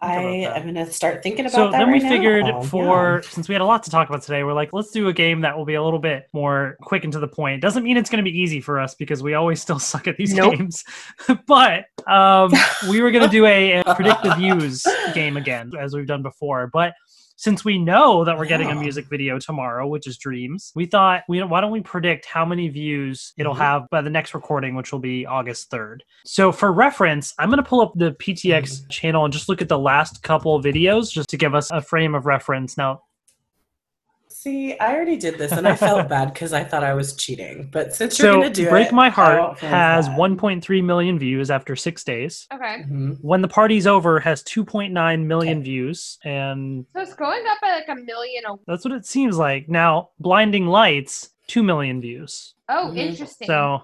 I 0.00 0.14
am 0.20 0.66
gonna 0.66 0.90
start 0.90 1.22
thinking 1.22 1.46
about 1.46 1.52
So 1.54 1.70
that. 1.70 1.78
then 1.78 1.90
we 1.92 2.00
right 2.00 2.08
figured 2.08 2.44
now. 2.44 2.60
for 2.62 3.22
since 3.22 3.48
we 3.48 3.54
had 3.54 3.62
a 3.62 3.64
lot 3.64 3.82
to 3.84 3.90
talk 3.90 4.08
about 4.08 4.22
today, 4.22 4.42
we're 4.44 4.52
like, 4.52 4.72
let's 4.72 4.90
do 4.90 5.08
a 5.08 5.12
game 5.12 5.40
that 5.42 5.56
will 5.56 5.64
be 5.64 5.74
a 5.74 5.82
little 5.82 5.98
bit 5.98 6.26
more 6.32 6.76
quick 6.82 7.04
and 7.04 7.12
to 7.12 7.20
the 7.20 7.26
point. 7.28 7.62
Doesn't 7.62 7.82
mean 7.84 7.96
it's 7.96 8.10
going 8.10 8.24
to 8.24 8.28
be 8.28 8.36
easy 8.36 8.60
for 8.60 8.78
us 8.80 8.94
because 8.96 9.22
we 9.22 9.34
always 9.34 9.60
still 9.62 9.78
suck 9.80 10.06
at 10.08 10.16
these 10.16 10.34
Nope. 10.34 10.56
games. 10.56 10.84
but 11.46 11.84
um, 12.08 12.52
we 12.88 13.00
were 13.00 13.10
going 13.12 13.24
to 13.28 13.30
do 13.30 13.46
a, 13.46 13.78
a 13.80 13.94
predictive 13.94 14.36
views 14.36 14.84
game 15.14 15.36
again, 15.36 15.72
as 15.78 15.94
we've 15.94 16.06
done 16.06 16.22
before. 16.22 16.68
But 16.72 16.94
since 17.38 17.64
we 17.64 17.78
know 17.78 18.24
that 18.24 18.36
we're 18.36 18.46
getting 18.46 18.68
a 18.68 18.74
music 18.74 19.06
video 19.08 19.38
tomorrow, 19.38 19.86
which 19.86 20.08
is 20.08 20.18
Dreams, 20.18 20.72
we 20.74 20.86
thought, 20.86 21.22
we, 21.28 21.40
why 21.44 21.60
don't 21.60 21.70
we 21.70 21.80
predict 21.80 22.26
how 22.26 22.44
many 22.44 22.68
views 22.68 23.32
it'll 23.38 23.54
Mhm. 23.54 23.58
have 23.58 23.88
by 23.90 24.02
the 24.02 24.10
next 24.10 24.34
recording, 24.34 24.74
which 24.74 24.90
will 24.90 24.98
be 24.98 25.24
August 25.24 25.70
3rd. 25.70 26.02
So 26.26 26.50
for 26.50 26.72
reference, 26.72 27.34
I'm 27.38 27.48
going 27.48 27.62
to 27.62 27.68
pull 27.68 27.80
up 27.80 27.92
the 27.94 28.10
PTX 28.12 28.84
channel 28.90 29.24
and 29.24 29.32
just 29.32 29.48
look 29.48 29.62
at 29.62 29.68
the 29.68 29.78
last 29.78 30.24
couple 30.24 30.60
videos 30.60 31.12
just 31.12 31.28
to 31.30 31.36
give 31.36 31.54
us 31.54 31.70
a 31.70 31.80
frame 31.80 32.16
of 32.16 32.26
reference. 32.26 32.76
Now, 32.76 33.02
See, 34.40 34.78
I 34.78 34.94
already 34.94 35.16
did 35.16 35.36
this 35.36 35.50
and 35.50 35.66
I 35.66 35.74
felt 35.74 36.08
bad 36.16 36.32
because 36.32 36.52
I 36.52 36.62
thought 36.62 36.84
I 36.84 36.94
was 36.94 37.16
cheating. 37.16 37.70
But 37.72 37.92
since 37.92 38.16
you're 38.20 38.32
So 38.34 38.38
gonna 38.40 38.50
do 38.50 38.68
it, 38.68 38.70
Break 38.70 38.86
it, 38.88 38.92
My 38.94 39.08
Heart 39.08 39.58
has 39.58 40.08
1.3 40.10 40.84
million 40.84 41.18
views 41.18 41.50
after 41.50 41.74
six 41.74 42.04
days. 42.04 42.46
Okay. 42.54 42.84
Mhm. 42.88 43.18
When 43.20 43.42
the 43.42 43.48
party's 43.48 43.84
over, 43.88 44.20
has 44.20 44.44
2.9 44.44 45.24
million 45.26 45.58
Okay. 45.58 45.64
views, 45.64 46.18
and 46.22 46.86
So 46.94 47.00
it's 47.00 47.14
going 47.14 47.42
up 47.50 47.58
at 47.64 47.78
like 47.88 47.88
a 47.98 48.00
million 48.00 48.44
a 48.48 48.54
that's 48.68 48.84
what 48.84 48.94
it 48.94 49.06
seems 49.06 49.36
like. 49.36 49.68
Now, 49.68 50.10
Blinding 50.20 50.68
Lights, 50.68 51.30
2 51.48 51.64
million 51.64 52.00
views. 52.00 52.54
Oh, 52.68 52.92
Mhm. 52.92 52.96
interesting. 52.96 53.46
So 53.48 53.82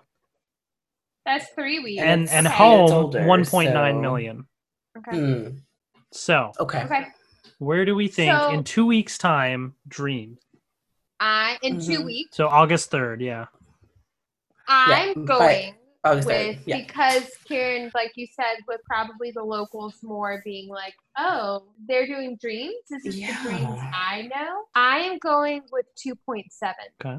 that's 1.27 1.49
three 1.57 1.81
weeks. 1.81 2.01
and 2.01 2.29
and 2.29 2.47
Okay. 2.47 2.55
Home 2.57 2.83
it's 2.85 2.93
older, 2.93 3.21
1.9 3.27 3.95
so- 3.97 4.01
million. 4.01 4.47
Okay. 4.99 5.19
Hmm. 5.19 5.49
So 6.13 6.53
Okay. 6.61 6.85
Okay. 6.85 7.07
where 7.59 7.85
do 7.85 7.97
we 7.97 8.07
think 8.07 8.33
So- 8.33 8.51
in 8.51 8.63
two 8.63 8.87
weeks' 8.87 9.19
time? 9.19 9.75
Dream. 9.89 10.39
I 11.27 11.59
in 11.62 11.81
2 11.81 12.01
Mhm. 12.01 12.05
weeks, 12.05 12.37
So 12.37 12.49
August 12.49 12.91
3rd, 12.91 13.22
yeah. 13.22 13.47
I'm 14.68 15.14
by- 15.14 15.35
going 15.39 15.75
with 16.05 16.27
3rd, 16.27 16.59
yeah. 16.66 16.77
because 16.87 17.31
Karen, 17.49 17.91
like 17.95 18.12
you 18.14 18.27
said, 18.27 18.57
with 18.68 18.83
probably 18.85 19.31
the 19.31 19.43
locals 19.43 20.03
more 20.03 20.43
being 20.45 20.68
like, 20.68 20.95
oh, 21.16 21.66
they're 21.89 22.07
doing 22.07 22.37
dreams. 22.37 22.77
This 22.91 23.07
is 23.07 23.18
Yeah. 23.18 23.43
the 23.43 23.49
dreams 23.49 23.81
I 23.95 24.29
know. 24.35 24.64
I 24.75 24.99
am 24.99 25.18
going 25.18 25.62
with 25.72 25.87
2.7. 25.97 26.75
Okay. 27.03 27.18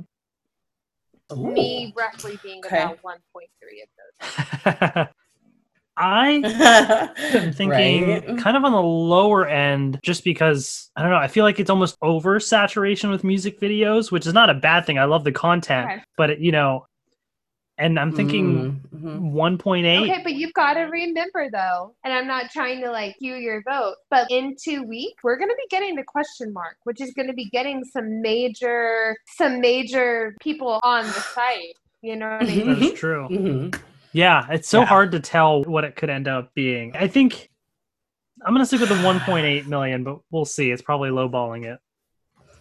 Ooh. 1.34 1.51
Me 1.51 1.91
roughly 1.97 2.38
being 2.43 2.64
Okay. 2.64 2.84
about 2.84 3.01
1.3 3.01 3.82
of 3.82 3.89
those. 3.97 5.08
I 5.98 7.10
am 7.34 7.54
thinking 7.54 8.10
Right? 8.10 8.38
kind 8.38 8.58
of 8.58 8.64
on 8.66 8.72
the 8.74 8.82
lower 8.82 9.48
end 9.48 10.00
just 10.04 10.24
because 10.24 10.89
I 10.96 11.02
don't 11.02 11.12
know, 11.12 11.18
I 11.18 11.28
feel 11.28 11.43
like 11.46 11.60
it's 11.60 11.70
almost 11.70 11.98
over 12.02 12.39
saturation 12.39 13.10
with 13.10 13.24
music 13.24 13.60
videos, 13.60 14.12
which 14.12 14.28
is 14.28 14.34
not 14.34 14.50
a 14.50 14.54
bad 14.54 14.86
thing. 14.86 14.98
I 15.00 15.06
love 15.06 15.24
the 15.24 15.32
content, 15.32 15.89
Okay. 15.91 16.02
but 16.18 16.30
it, 16.32 16.39
you 16.39 16.52
know, 16.52 16.86
and 17.78 18.00
I'm 18.00 18.14
thinking 18.14 18.82
Mm, 18.96 19.20
mhm. 19.20 19.32
1.8. 19.34 20.10
Okay, 20.10 20.22
but 20.24 20.34
you've 20.34 20.54
got 20.54 20.76
to 20.76 20.82
remember 20.84 21.50
though, 21.52 21.93
and 22.06 22.14
I'm 22.14 22.26
not 22.28 22.50
trying 22.52 22.82
to 22.82 22.89
like 22.91 23.18
cue 23.18 23.36
your 23.36 23.62
vote, 23.64 23.96
but 24.10 24.30
in 24.32 24.56
two 24.62 24.84
weeks 24.84 25.22
we're 25.24 25.38
going 25.38 25.50
to 25.50 25.56
be 25.58 25.68
getting 25.70 25.96
the 25.96 26.04
question 26.04 26.54
mark, 26.54 26.78
which 26.84 27.02
is 27.02 27.14
going 27.14 27.28
to 27.28 27.34
be 27.34 27.50
getting 27.50 27.84
some 27.84 28.22
major, 28.22 29.16
some 29.38 29.60
major 29.62 30.36
people 30.41 30.80
on 30.84 31.04
the 31.06 31.12
site. 31.12 31.76
You 32.02 32.16
know 32.18 32.30
what 32.30 32.43
I 32.43 32.46
mean? 32.46 32.80
That's 32.80 33.00
true. 33.00 33.28
Mhm. 33.30 33.80
Yeah, 34.16 34.47
it's 34.49 34.70
so 34.70 34.80
Yeah. 34.80 34.86
hard 34.86 35.11
to 35.11 35.20
tell 35.20 35.63
what 35.63 35.84
it 35.84 35.97
could 35.97 36.09
end 36.09 36.30
up 36.30 36.53
being. 36.53 36.95
I 36.95 37.07
think 37.07 37.49
I'm 38.45 38.53
gonna 38.53 38.66
stick 38.66 38.80
with 38.80 38.88
the 38.88 38.95
1.8 38.95 39.68
million, 39.68 40.05
but 40.05 40.20
we'll 40.32 40.45
see. 40.45 40.72
It's 40.72 40.82
probably 40.82 41.09
lowballing 41.09 41.66
it. 41.66 41.80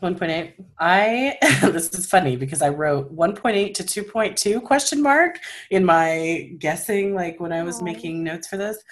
1.8. 0.02 0.54
I 0.80 1.38
this 1.70 1.94
is 1.94 2.06
funny 2.06 2.34
because 2.34 2.60
I 2.60 2.70
wrote 2.70 3.14
1.8 3.14 3.72
to 3.74 3.84
2.2 3.84 4.64
question 4.64 5.00
mark 5.00 5.38
in 5.70 5.84
my 5.84 6.50
guessing 6.58 7.14
like 7.14 7.38
when 7.38 7.52
I 7.52 7.62
was 7.62 7.80
Aw. 7.80 7.84
making 7.84 8.24
notes 8.24 8.48
for 8.48 8.56
this. 8.56 8.82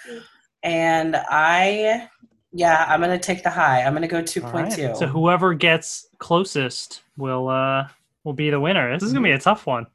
And 0.63 1.17
I 1.17 2.07
yeah, 2.53 2.85
I'm 2.87 3.01
going 3.01 3.19
to 3.19 3.25
take 3.25 3.43
the 3.43 3.49
high. 3.49 3.81
I'm 3.83 3.93
going 3.93 4.03
to 4.03 4.07
go 4.07 4.21
2.2. 4.21 4.53
right. 4.53 4.95
So 4.97 5.07
whoever 5.07 5.53
gets 5.53 6.07
closest 6.17 7.01
will 7.17 7.49
uh 7.49 7.89
will 8.23 8.33
be 8.33 8.49
the 8.49 8.59
winner. 8.59 8.93
This 8.93 9.03
is 9.03 9.11
gonna 9.11 9.23
be 9.23 9.31
a 9.31 9.39
tough 9.39 9.67
one. 9.67 9.85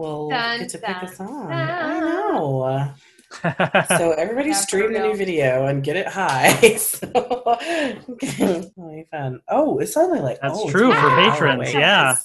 We'll 0.00 0.28
Dun, 0.30 0.58
get 0.60 0.68
to 0.70 0.78
pick 0.78 0.96
a 1.02 1.08
song. 1.14 1.48
dun. 1.48 1.52
I 1.52 2.00
know. 2.00 2.92
So 3.96 4.10
everybody 4.12 4.48
Yeah, 4.48 4.54
stream 4.56 4.92
the 4.92 4.98
new 4.98 5.14
video 5.14 5.66
and 5.66 5.84
get 5.84 5.96
it 5.96 6.08
high. 6.08 6.52
so, 6.76 7.06
it'll 8.20 9.06
fun. 9.12 9.40
Oh, 9.48 9.78
it's 9.78 9.96
only 9.96 10.18
like 10.18 10.40
That's 10.42 10.58
oh, 10.58 10.68
true 10.68 10.92
for 10.92 11.10
patrons, 11.10 11.70
away, 11.70 11.72
yeah. 11.80 12.16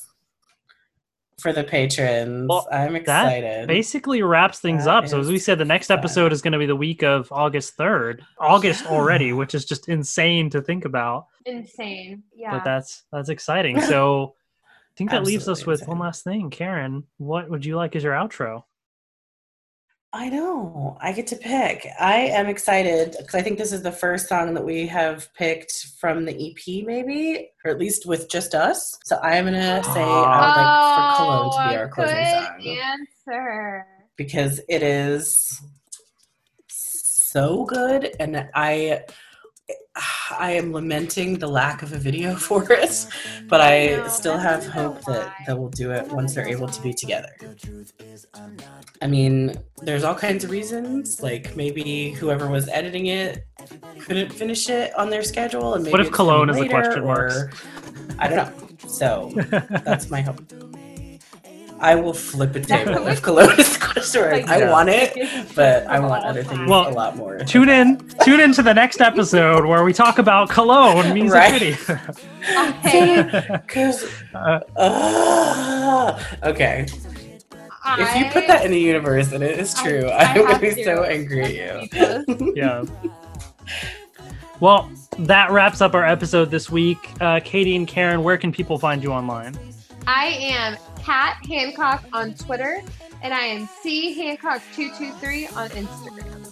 For 1.40 1.54
the 1.54 1.64
patrons, 1.64 2.48
Well, 2.50 2.68
I'm 2.72 2.96
excited. 2.96 3.68
Basically 3.68 4.24
wraps 4.24 4.60
things 4.60 4.86
That 4.86 4.96
up. 5.04 5.08
So 5.08 5.20
as 5.20 5.28
we 5.28 5.38
said, 5.38 5.60
the 5.60 5.66
next 5.66 5.88
fun. 5.90 6.00
episode 6.00 6.34
is 6.34 6.42
gonna 6.42 6.58
be 6.58 6.66
the 6.66 6.76
week 6.76 7.04
of 7.04 7.32
August 7.32 7.78
3rd. 7.78 8.22
August 8.40 8.86
Yeah. 8.86 8.90
already, 8.92 9.32
which 9.32 9.54
is 9.54 9.64
just 9.66 9.88
insane 9.88 10.50
to 10.52 10.62
think 10.62 10.86
about. 10.86 11.28
Insane. 11.46 12.24
Yeah. 12.36 12.50
But 12.50 12.64
that's 12.64 13.04
that's 13.12 13.30
exciting. 13.30 13.80
So 13.80 14.34
I 14.34 14.45
think 14.98 15.12
that 15.12 15.24
leaves 15.24 15.48
us 15.50 15.66
with 15.66 15.82
insane. 15.82 15.89
one 15.89 16.00
last 16.00 16.24
thing. 16.24 16.50
Karen, 16.50 17.04
what 17.18 17.50
would 17.50 17.66
you 17.66 17.76
like 17.76 17.96
as 17.96 18.04
your 18.04 18.14
outro? 18.14 18.64
I 20.14 20.30
know. 20.30 20.98
I 21.02 21.12
get 21.12 21.28
to 21.28 21.36
pick. 21.36 21.86
I 22.00 22.16
am 22.28 22.48
excited 22.48 23.16
because 23.20 23.36
I 23.36 23.41
think 23.41 23.58
this 23.58 23.74
is 23.74 23.82
the 23.84 23.91
first 23.91 24.30
song 24.30 24.54
that 24.54 24.64
we 24.64 24.88
have 24.88 25.28
picked 25.34 25.88
from 26.00 26.24
the 26.24 26.32
EP, 26.34 26.86
maybe, 26.86 27.50
or 27.66 27.72
at 27.72 27.80
least 27.80 28.06
with 28.06 28.30
just 28.30 28.56
us. 28.56 28.98
So 29.04 29.18
I'm 29.22 29.43
gonna 29.43 29.84
say 29.84 30.02
I 30.02 30.39
would 30.39 30.62
like 30.62 31.18
for 31.18 31.18
Cologne 31.18 31.52
to 31.52 31.70
be 31.70 31.76
Oh, 31.76 31.80
our 31.80 31.89
closing 31.89 32.16
good 32.16 32.46
song 32.46 32.78
answer. 33.28 33.88
because 34.16 34.62
it 34.70 34.84
is 34.84 35.60
so 36.70 37.66
good, 37.66 38.16
and 38.18 38.50
I 38.56 39.04
I 40.38 40.51
am 40.51 40.74
lamenting 40.74 41.39
the 41.39 41.47
lack 41.47 41.82
of 41.82 41.93
a 41.93 41.97
video 41.97 42.36
for 42.47 42.72
it, 42.72 43.07
but 43.47 43.61
I 43.61 43.88
know, 43.88 44.07
still 44.07 44.38
have 44.38 44.66
hope 44.66 45.01
that 45.05 45.28
why. 45.28 45.34
that 45.47 45.57
we'll 45.57 45.70
do 45.70 45.91
it 45.91 46.07
once 46.09 46.34
they're 46.34 46.47
able 46.47 46.68
to 46.68 46.82
be 46.82 46.93
together. 46.93 47.30
I 49.01 49.07
mean, 49.07 49.55
there's 49.82 50.03
all 50.03 50.16
kinds 50.16 50.43
of 50.43 50.51
reasons. 50.51 51.22
Like 51.22 51.55
maybe 51.55 52.11
whoever 52.11 52.49
was 52.49 52.68
editing 52.70 53.07
it 53.07 53.45
couldn't 54.01 54.32
finish 54.34 54.70
it 54.70 54.93
on 54.97 55.09
their 55.09 55.24
schedule, 55.24 55.76
and 55.76 55.84
maybe 55.84 55.91
What 55.91 56.01
if 56.01 56.11
Cologne 56.11 56.49
is 56.49 56.57
a 56.57 56.68
question 56.68 57.05
mark? 57.05 57.55
I 58.20 58.28
don't 58.28 58.38
know. 58.38 58.68
So 58.88 59.32
that's 59.86 60.09
my 60.09 60.22
hope. 60.22 60.41
I 61.80 61.96
will 61.96 62.14
flip 62.14 62.56
a 62.56 62.62
table 62.62 63.06
if 63.08 63.22
Cologne 63.22 63.60
is 63.60 63.78
the 63.78 63.86
question. 63.86 64.22
Like, 64.32 64.48
I 64.50 64.60
Yeah. 64.60 64.72
want 64.72 64.90
it, 64.90 65.14
but 65.56 65.86
I 65.88 66.00
want 66.00 66.24
other 66.26 66.42
things 66.44 66.70
Well, 66.70 66.88
a 66.88 66.94
lot 66.94 67.18
more. 67.18 67.38
tune 67.40 67.68
in 67.70 67.98
tune 68.24 68.40
in 68.40 68.54
to 68.54 68.64
the 68.64 68.74
next 68.74 69.02
episode 69.02 69.66
where 69.66 69.84
we 69.84 69.92
talk 69.94 70.18
about 70.18 70.50
cologne 70.50 71.14
music 71.14 71.34
Right. 71.38 71.76
video 71.76 72.00
Okay. 72.86 73.42
Because 73.66 74.06
Uh, 74.34 76.20
okay, 76.44 76.86
if 77.98 78.16
you 78.16 78.26
put 78.32 78.48
that 78.48 78.64
in 78.66 78.72
the 78.72 78.80
universe 78.80 79.32
and 79.34 79.44
it 79.44 79.60
is 79.60 79.74
true, 79.74 80.08
I- 80.08 80.34
I 80.34 80.40
I, 80.40 80.42
would 80.42 80.62
be 80.62 80.76
to. 80.76 80.84
so 80.84 81.04
angry 81.04 81.60
at 81.62 81.90
you. 81.90 82.54
yeah 82.56 82.84
well 84.62 84.90
that 85.20 85.52
wraps 85.52 85.82
up 85.82 85.94
our 85.94 86.06
episode 86.06 86.50
this 86.52 86.70
week 86.70 87.10
uh, 87.22 87.40
katie 87.44 87.76
and 87.76 87.88
karen 87.88 88.24
where 88.24 88.38
can 88.38 88.52
people 88.52 88.78
find 88.80 89.04
you 89.04 89.12
online 89.12 89.54
I 90.08 90.26
am 90.40 90.78
Kat 91.06 91.38
Hancock 91.45 92.03
on 92.14 92.34
Twitter, 92.34 92.82
and 93.22 93.32
I 93.34 93.41
am 93.41 93.68
C 93.82 94.14
Hancock 94.16 94.62
two 94.74 94.89
two 94.97 95.12
three 95.14 95.45
on 95.47 95.70
Instagram. 95.70 96.51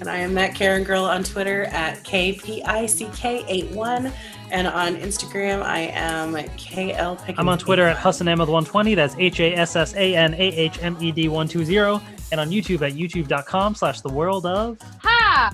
And 0.00 0.08
I 0.10 0.16
am 0.16 0.34
that 0.34 0.54
Karen 0.56 0.82
Girl 0.82 1.04
on 1.04 1.22
Twitter 1.22 1.64
at 1.66 2.02
KPICK81. 2.02 4.12
And 4.50 4.66
on 4.66 4.96
Instagram, 4.96 5.62
I 5.62 5.82
am 5.92 6.34
KL 6.34 7.16
Pickens. 7.18 7.38
i'm 7.38 7.48
on 7.48 7.58
twitter 7.58 7.86
at 7.86 7.96
hassanahmed120 7.96 8.94
that's 8.94 9.14
h-a-s-s-a-n-a-h-m-e-d 9.18 11.28
120 11.28 12.04
and 12.30 12.40
on 12.40 12.50
youtube 12.50 12.82
at 12.82 12.92
youtube.com 12.92 13.74
slash 13.74 14.00
the 14.02 14.12
world 14.12 14.46
of 14.46 14.78
Ha! 15.02 15.52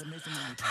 You 0.00 0.06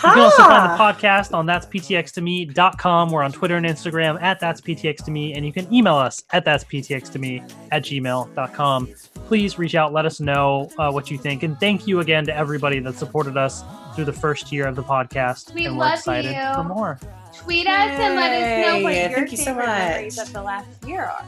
can 0.01 0.19
also 0.19 0.43
find 0.43 0.71
the 0.71 0.77
podcast 0.83 1.33
on 1.33 1.45
that's 1.45 1.65
ptx2me.com. 1.65 3.11
We're 3.11 3.23
on 3.23 3.31
Twitter 3.31 3.57
and 3.57 3.65
Instagram 3.65 4.21
at 4.21 4.39
that's 4.39 4.61
ptx2me, 4.61 5.35
and 5.35 5.45
you 5.45 5.51
can 5.51 5.71
email 5.73 5.95
us 5.95 6.23
at 6.31 6.45
that's 6.45 6.63
ptx2me 6.63 7.51
at 7.71 7.83
gmail.com. 7.83 8.93
Please 9.27 9.59
reach 9.59 9.75
out, 9.75 9.91
let 9.93 10.05
us 10.05 10.19
know 10.19 10.69
uh, 10.77 10.91
what 10.91 11.11
you 11.11 11.17
think, 11.17 11.43
and 11.43 11.59
thank 11.59 11.87
you 11.87 11.99
again 11.99 12.25
to 12.25 12.35
everybody 12.35 12.79
that 12.79 12.95
supported 12.95 13.35
us 13.37 13.63
through 13.95 14.05
the 14.05 14.13
first 14.13 14.51
year 14.51 14.65
of 14.67 14.75
the 14.75 14.83
podcast. 14.83 15.53
We 15.53 15.65
and 15.65 15.75
we're 15.77 15.81
love 15.85 15.93
excited 15.99 16.33
you. 16.35 16.53
for 16.53 16.63
more. 16.63 16.99
Tweet 17.33 17.67
us 17.67 17.73
and 17.99 18.15
let 18.15 18.31
us 18.31 18.65
know 18.65 18.83
what 18.83 18.93
Yay, 18.93 19.01
your 19.09 19.17
thank 19.17 19.31
you 19.31 19.37
so 19.37 19.43
favorite 19.45 19.65
memories 19.67 20.17
much. 20.17 20.27
of 20.27 20.33
the 20.33 20.41
last 20.41 20.67
year 20.87 21.03
are. 21.03 21.25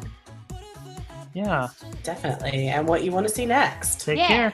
Yeah, 1.33 1.67
Definitely. 2.03 2.69
And 2.69 2.87
what 2.87 3.03
you 3.03 3.11
want 3.11 3.27
to 3.27 3.33
see 3.33 3.45
next. 3.45 4.01
take 4.01 4.17
Yeah. 4.17 4.27
care. 4.27 4.53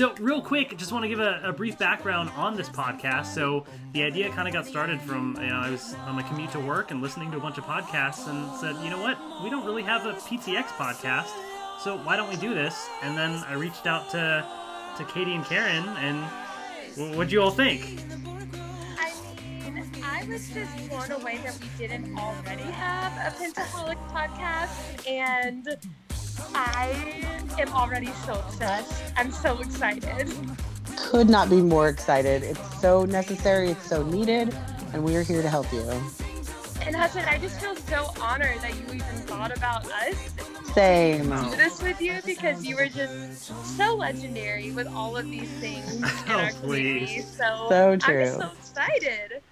So, 0.00 0.14
real 0.18 0.40
quick, 0.40 0.78
just 0.78 0.92
want 0.92 1.02
to 1.02 1.10
give 1.10 1.20
a, 1.20 1.42
a 1.44 1.52
brief 1.52 1.76
background 1.76 2.30
on 2.34 2.56
this 2.56 2.70
podcast. 2.70 3.34
So, 3.34 3.66
the 3.92 4.02
idea 4.02 4.30
kind 4.30 4.48
of 4.48 4.54
got 4.54 4.64
started 4.64 4.98
from 4.98 5.36
you 5.38 5.48
know 5.48 5.56
I 5.56 5.68
was 5.68 5.94
on 6.06 6.14
my 6.14 6.22
commute 6.22 6.52
to 6.52 6.58
work 6.58 6.90
and 6.90 7.02
listening 7.02 7.30
to 7.32 7.36
a 7.36 7.40
bunch 7.40 7.58
of 7.58 7.64
podcasts 7.64 8.26
and 8.26 8.58
said, 8.58 8.82
you 8.82 8.88
know 8.88 9.02
what, 9.02 9.18
we 9.44 9.50
don't 9.50 9.66
really 9.66 9.82
have 9.82 10.06
a 10.06 10.14
PTX 10.14 10.68
podcast, 10.68 11.28
so 11.84 11.98
why 11.98 12.16
don't 12.16 12.30
we 12.30 12.36
do 12.36 12.54
this? 12.54 12.88
And 13.02 13.14
then 13.14 13.44
I 13.46 13.52
reached 13.52 13.86
out 13.86 14.08
to 14.12 14.48
to 14.96 15.04
Katie 15.04 15.34
and 15.34 15.44
Karen, 15.44 15.84
and 15.98 16.24
wh- 16.94 17.14
what'd 17.14 17.30
you 17.30 17.42
all 17.42 17.50
think? 17.50 18.00
I 18.98 19.68
mean, 19.68 20.02
I 20.02 20.24
was 20.24 20.48
just 20.48 20.88
blown 20.88 21.10
away 21.10 21.40
that 21.44 21.58
we 21.60 21.68
didn't 21.76 22.18
already 22.18 22.62
have 22.62 23.12
a 23.34 23.36
Pentaholic 23.36 23.98
podcast, 24.08 25.06
and 25.06 25.76
I 26.54 27.24
am 27.58 27.72
already 27.72 28.10
so 28.26 28.34
obsessed. 28.34 29.02
I'm 29.16 29.30
so 29.30 29.58
excited. 29.60 30.32
Could 30.96 31.28
not 31.28 31.48
be 31.50 31.60
more 31.60 31.88
excited. 31.88 32.42
It's 32.42 32.80
so 32.80 33.04
necessary, 33.04 33.70
it's 33.70 33.86
so 33.86 34.02
needed, 34.02 34.54
and 34.92 35.04
we 35.04 35.16
are 35.16 35.22
here 35.22 35.42
to 35.42 35.48
help 35.48 35.72
you. 35.72 35.82
And 36.82 36.96
Hassan, 36.96 37.24
I 37.26 37.38
just 37.38 37.60
feel 37.60 37.76
so 37.76 38.12
honored 38.20 38.58
that 38.60 38.74
you 38.74 38.84
even 38.86 39.00
thought 39.26 39.54
about 39.56 39.84
us 39.92 40.30
Same. 40.74 41.28
do 41.28 41.50
this 41.56 41.82
with 41.82 42.00
you 42.00 42.20
because 42.24 42.64
you 42.64 42.74
were 42.76 42.88
just 42.88 43.52
so 43.76 43.94
legendary 43.96 44.70
with 44.72 44.86
all 44.88 45.16
of 45.16 45.26
these 45.30 45.50
things 45.60 46.00
oh, 46.02 46.22
in 46.26 46.32
Oh, 46.32 46.38
our 46.38 46.50
please. 46.52 46.60
community. 46.60 47.20
So, 47.20 47.66
So 47.68 47.90
I'm 47.92 47.98
true. 47.98 48.26
so 48.26 48.50
excited. 48.58 49.42